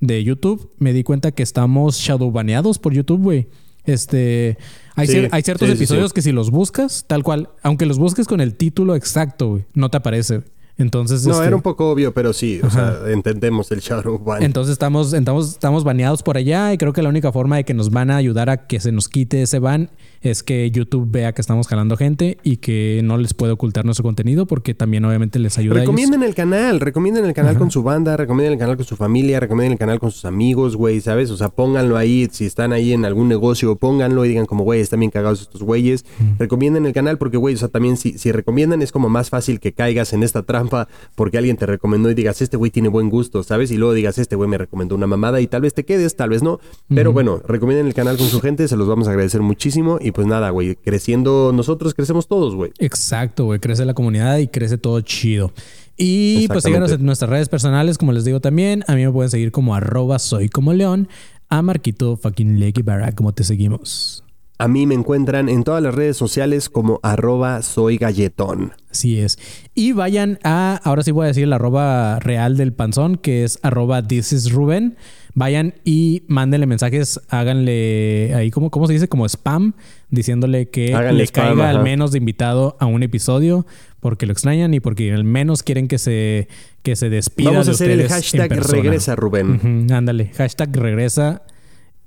de 0.00 0.22
YouTube, 0.22 0.70
me 0.78 0.92
di 0.92 1.04
cuenta 1.04 1.32
que 1.32 1.42
estamos 1.42 1.96
shadowbaneados 1.96 2.78
por 2.78 2.92
YouTube, 2.92 3.22
güey. 3.22 3.48
Este, 3.86 4.58
hay, 4.96 5.42
ciertos 5.42 5.68
episodios 5.68 6.12
que 6.12 6.22
si 6.22 6.32
los 6.32 6.50
buscas, 6.50 7.04
tal 7.06 7.22
cual, 7.22 7.50
aunque 7.62 7.86
los 7.86 7.98
busques 7.98 8.26
con 8.26 8.40
el 8.40 8.54
título 8.54 8.94
exacto, 8.94 9.60
no 9.74 9.90
te 9.90 9.98
aparece. 9.98 10.42
Entonces, 10.78 11.24
No, 11.26 11.32
este, 11.32 11.46
era 11.46 11.56
un 11.56 11.62
poco 11.62 11.90
obvio, 11.90 12.12
pero 12.12 12.32
sí, 12.32 12.60
o 12.62 12.68
sea, 12.68 12.98
entendemos 13.08 13.70
el 13.72 13.80
shadow 13.80 14.18
ban. 14.18 14.42
entonces 14.42 14.72
estamos, 14.72 15.12
estamos, 15.14 15.50
estamos 15.52 15.84
baneados 15.84 16.22
por 16.22 16.36
allá 16.36 16.72
y 16.72 16.78
creo 16.78 16.92
que 16.92 17.02
la 17.02 17.08
única 17.08 17.32
forma 17.32 17.56
de 17.56 17.64
que 17.64 17.72
nos 17.72 17.90
van 17.90 18.10
a 18.10 18.16
ayudar 18.16 18.50
a 18.50 18.66
que 18.66 18.78
se 18.78 18.92
nos 18.92 19.08
quite 19.08 19.42
ese 19.42 19.58
ban 19.58 19.90
es 20.20 20.42
que 20.42 20.70
YouTube 20.70 21.08
vea 21.10 21.32
que 21.32 21.40
estamos 21.40 21.68
jalando 21.68 21.96
gente 21.96 22.36
y 22.42 22.58
que 22.58 23.00
no 23.04 23.16
les 23.16 23.32
puede 23.32 23.52
ocultar 23.52 23.84
nuestro 23.84 24.02
contenido 24.02 24.46
porque 24.46 24.74
también 24.74 25.04
obviamente 25.04 25.38
les 25.38 25.56
ayuda 25.56 25.76
a 25.76 25.78
ellos. 25.78 25.86
Recomienden 25.86 26.22
el 26.22 26.34
canal, 26.34 26.80
recomienden 26.80 27.24
el 27.24 27.32
canal 27.32 27.56
con 27.56 27.70
su 27.70 27.82
banda, 27.82 28.16
recomienden 28.16 28.54
el 28.54 28.58
canal 28.58 28.76
con 28.76 28.84
su 28.84 28.96
familia, 28.96 29.40
recomienden 29.40 29.72
el 29.72 29.78
canal 29.78 29.98
con 29.98 30.10
sus 30.10 30.24
amigos, 30.24 30.76
güey, 30.76 31.00
¿sabes? 31.00 31.30
O 31.30 31.36
sea, 31.36 31.48
pónganlo 31.48 31.96
ahí, 31.96 32.28
si 32.30 32.44
están 32.44 32.72
ahí 32.72 32.92
en 32.92 33.04
algún 33.04 33.28
negocio, 33.28 33.76
pónganlo 33.76 34.24
y 34.24 34.28
digan 34.28 34.46
como, 34.46 34.64
güey, 34.64 34.80
están 34.80 35.00
bien 35.00 35.10
cagados 35.10 35.40
estos 35.40 35.62
güeyes. 35.62 36.04
Recomienden 36.38 36.86
el 36.86 36.92
canal 36.92 37.18
porque, 37.18 37.36
güey, 37.36 37.54
o 37.54 37.58
sea, 37.58 37.68
también 37.68 37.96
si, 37.96 38.18
si 38.18 38.32
recomiendan 38.32 38.82
es 38.82 38.92
como 38.92 39.08
más 39.08 39.30
fácil 39.30 39.60
que 39.60 39.72
caigas 39.72 40.12
en 40.12 40.22
esta 40.22 40.42
trampa 40.68 40.88
porque 41.14 41.38
alguien 41.38 41.56
te 41.56 41.66
recomendó 41.66 42.10
y 42.10 42.14
digas, 42.14 42.42
este 42.42 42.56
güey 42.56 42.70
tiene 42.70 42.88
buen 42.88 43.10
gusto, 43.10 43.42
¿sabes? 43.42 43.70
Y 43.70 43.76
luego 43.76 43.94
digas, 43.94 44.18
este 44.18 44.36
güey 44.36 44.48
me 44.48 44.58
recomendó 44.58 44.94
una 44.94 45.06
mamada 45.06 45.40
y 45.40 45.46
tal 45.46 45.62
vez 45.62 45.74
te 45.74 45.84
quedes, 45.84 46.16
tal 46.16 46.30
vez 46.30 46.42
no. 46.42 46.60
Pero 46.88 47.12
bueno, 47.12 47.40
recomienden 47.46 47.86
el 47.86 47.94
canal 47.94 48.16
con 48.16 48.26
su 48.28 48.40
gente, 48.40 48.68
se 48.68 48.76
los 48.76 48.88
vamos 48.88 49.08
a 49.08 49.10
agradecer 49.10 49.42
muchísimo 49.42 49.98
y 50.00 50.12
pues 50.12 50.26
nada, 50.26 50.50
güey, 50.50 50.76
creciendo 50.76 51.52
nosotros, 51.54 51.94
crecemos 51.94 52.28
todos, 52.28 52.54
güey. 52.54 52.72
Exacto, 52.78 53.44
güey. 53.44 53.60
Crece 53.60 53.84
la 53.84 53.94
comunidad 53.94 54.38
y 54.38 54.48
crece 54.48 54.78
todo 54.78 55.00
chido. 55.00 55.52
Y 55.96 56.46
pues 56.48 56.64
síganos 56.64 56.92
en 56.92 57.04
nuestras 57.06 57.30
redes 57.30 57.48
personales, 57.48 57.96
como 57.96 58.12
les 58.12 58.24
digo 58.24 58.40
también. 58.40 58.84
A 58.86 58.94
mí 58.94 59.04
me 59.04 59.12
pueden 59.12 59.30
seguir 59.30 59.50
como 59.50 59.74
arroba 59.74 60.18
soy 60.18 60.48
como 60.48 60.72
león. 60.74 61.08
A 61.48 61.62
Marquito 61.62 62.16
fucking 62.16 62.58
Leggy 62.58 62.82
Barra, 62.82 63.12
como 63.12 63.32
te 63.32 63.44
seguimos. 63.44 64.25
A 64.58 64.68
mí 64.68 64.86
me 64.86 64.94
encuentran 64.94 65.50
en 65.50 65.64
todas 65.64 65.82
las 65.82 65.94
redes 65.94 66.16
sociales 66.16 66.70
como 66.70 66.98
arroba 67.02 67.60
soy 67.60 67.98
galletón. 67.98 68.72
Así 68.90 69.20
es. 69.20 69.38
Y 69.74 69.92
vayan 69.92 70.38
a, 70.44 70.80
ahora 70.82 71.02
sí 71.02 71.10
voy 71.10 71.24
a 71.24 71.28
decir 71.28 71.44
el 71.44 71.52
arroba 71.52 72.18
real 72.20 72.56
del 72.56 72.72
panzón, 72.72 73.16
que 73.16 73.44
es 73.44 73.58
arroba 73.62 74.06
this 74.06 74.32
is 74.32 74.50
Ruben. 74.50 74.96
Vayan 75.34 75.74
y 75.84 76.22
mándenle 76.28 76.64
mensajes, 76.64 77.20
háganle 77.28 78.32
ahí 78.34 78.50
como, 78.50 78.70
¿cómo 78.70 78.86
se 78.86 78.94
dice? 78.94 79.08
Como 79.08 79.26
spam, 79.26 79.74
diciéndole 80.08 80.70
que 80.70 80.94
Háganle 80.94 81.18
le 81.18 81.26
spam, 81.26 81.48
caiga 81.48 81.68
al 81.68 81.82
menos 81.82 82.12
de 82.12 82.18
invitado 82.18 82.78
a 82.80 82.86
un 82.86 83.02
episodio 83.02 83.66
porque 84.00 84.24
lo 84.24 84.32
extrañan 84.32 84.72
y 84.72 84.80
porque 84.80 85.12
al 85.12 85.24
menos 85.24 85.62
quieren 85.62 85.88
que 85.88 85.98
se, 85.98 86.48
que 86.82 86.96
se 86.96 87.10
despida 87.10 87.50
Vamos 87.50 87.68
a 87.68 87.72
de 87.72 87.74
hacer 87.74 87.90
el 87.90 88.08
hashtag 88.08 88.50
regresa, 88.50 89.16
Rubén. 89.16 89.88
Ándale, 89.92 90.30
hashtag 90.34 90.74
regresa 90.74 91.42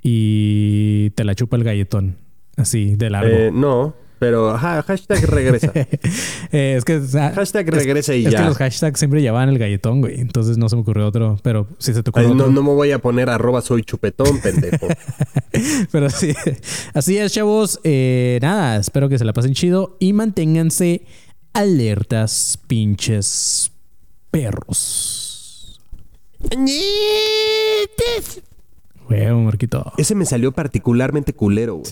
y 0.01 1.11
te 1.11 1.23
la 1.23 1.35
chupa 1.35 1.55
el 1.55 1.63
galletón. 1.63 2.28
Así, 2.59 2.95
de 2.95 3.09
largo. 3.09 3.29
Eh, 3.31 3.51
no, 3.53 3.93
pero 4.19 4.49
ajá, 4.51 4.83
hashtag 4.83 5.23
regresa. 5.25 5.71
Eh, 6.51 6.73
es 6.77 6.83
que 6.83 6.95
o 6.97 7.05
sea, 7.05 7.31
Hashtag 7.31 7.67
es- 7.69 7.75
regresa 7.75 8.15
y 8.15 8.25
es 8.25 8.31
ya. 8.33 8.39
que 8.39 8.45
los 8.45 8.57
hashtags 8.57 8.97
siempre 8.97 9.21
llevaban 9.21 9.49
el 9.49 9.59
galletón, 9.59 10.01
güey. 10.01 10.19
Entonces 10.19 10.57
no 10.57 10.67
se 10.67 10.75
me 10.75 10.81
ocurrió 10.81 11.05
otro. 11.05 11.37
Pero 11.43 11.67
si 11.77 11.93
se 11.93 12.01
te 12.01 12.09
ocurrió 12.09 12.29
no, 12.29 12.35
otro. 12.45 12.51
no 12.51 12.63
me 12.63 12.69
voy 12.73 12.91
a 12.91 12.97
poner 12.97 13.29
arroba 13.29 13.61
soy 13.61 13.83
chupetón, 13.83 14.39
pendejo. 14.41 14.87
Pero 15.91 16.09
sí. 16.09 16.33
Así 16.95 17.17
es, 17.19 17.31
chavos. 17.33 17.79
Eh, 17.83 18.39
nada, 18.41 18.77
espero 18.77 19.09
que 19.09 19.19
se 19.19 19.25
la 19.25 19.33
pasen 19.33 19.53
chido 19.53 19.95
y 19.99 20.13
manténganse 20.13 21.03
alertas, 21.53 22.57
pinches 22.67 23.71
perros. 24.31 25.79
Huevo, 29.09 29.41
Marquito. 29.41 29.91
Ese 29.97 30.15
me 30.15 30.25
salió 30.25 30.51
particularmente 30.51 31.33
culero, 31.33 31.75
güey. 31.75 31.91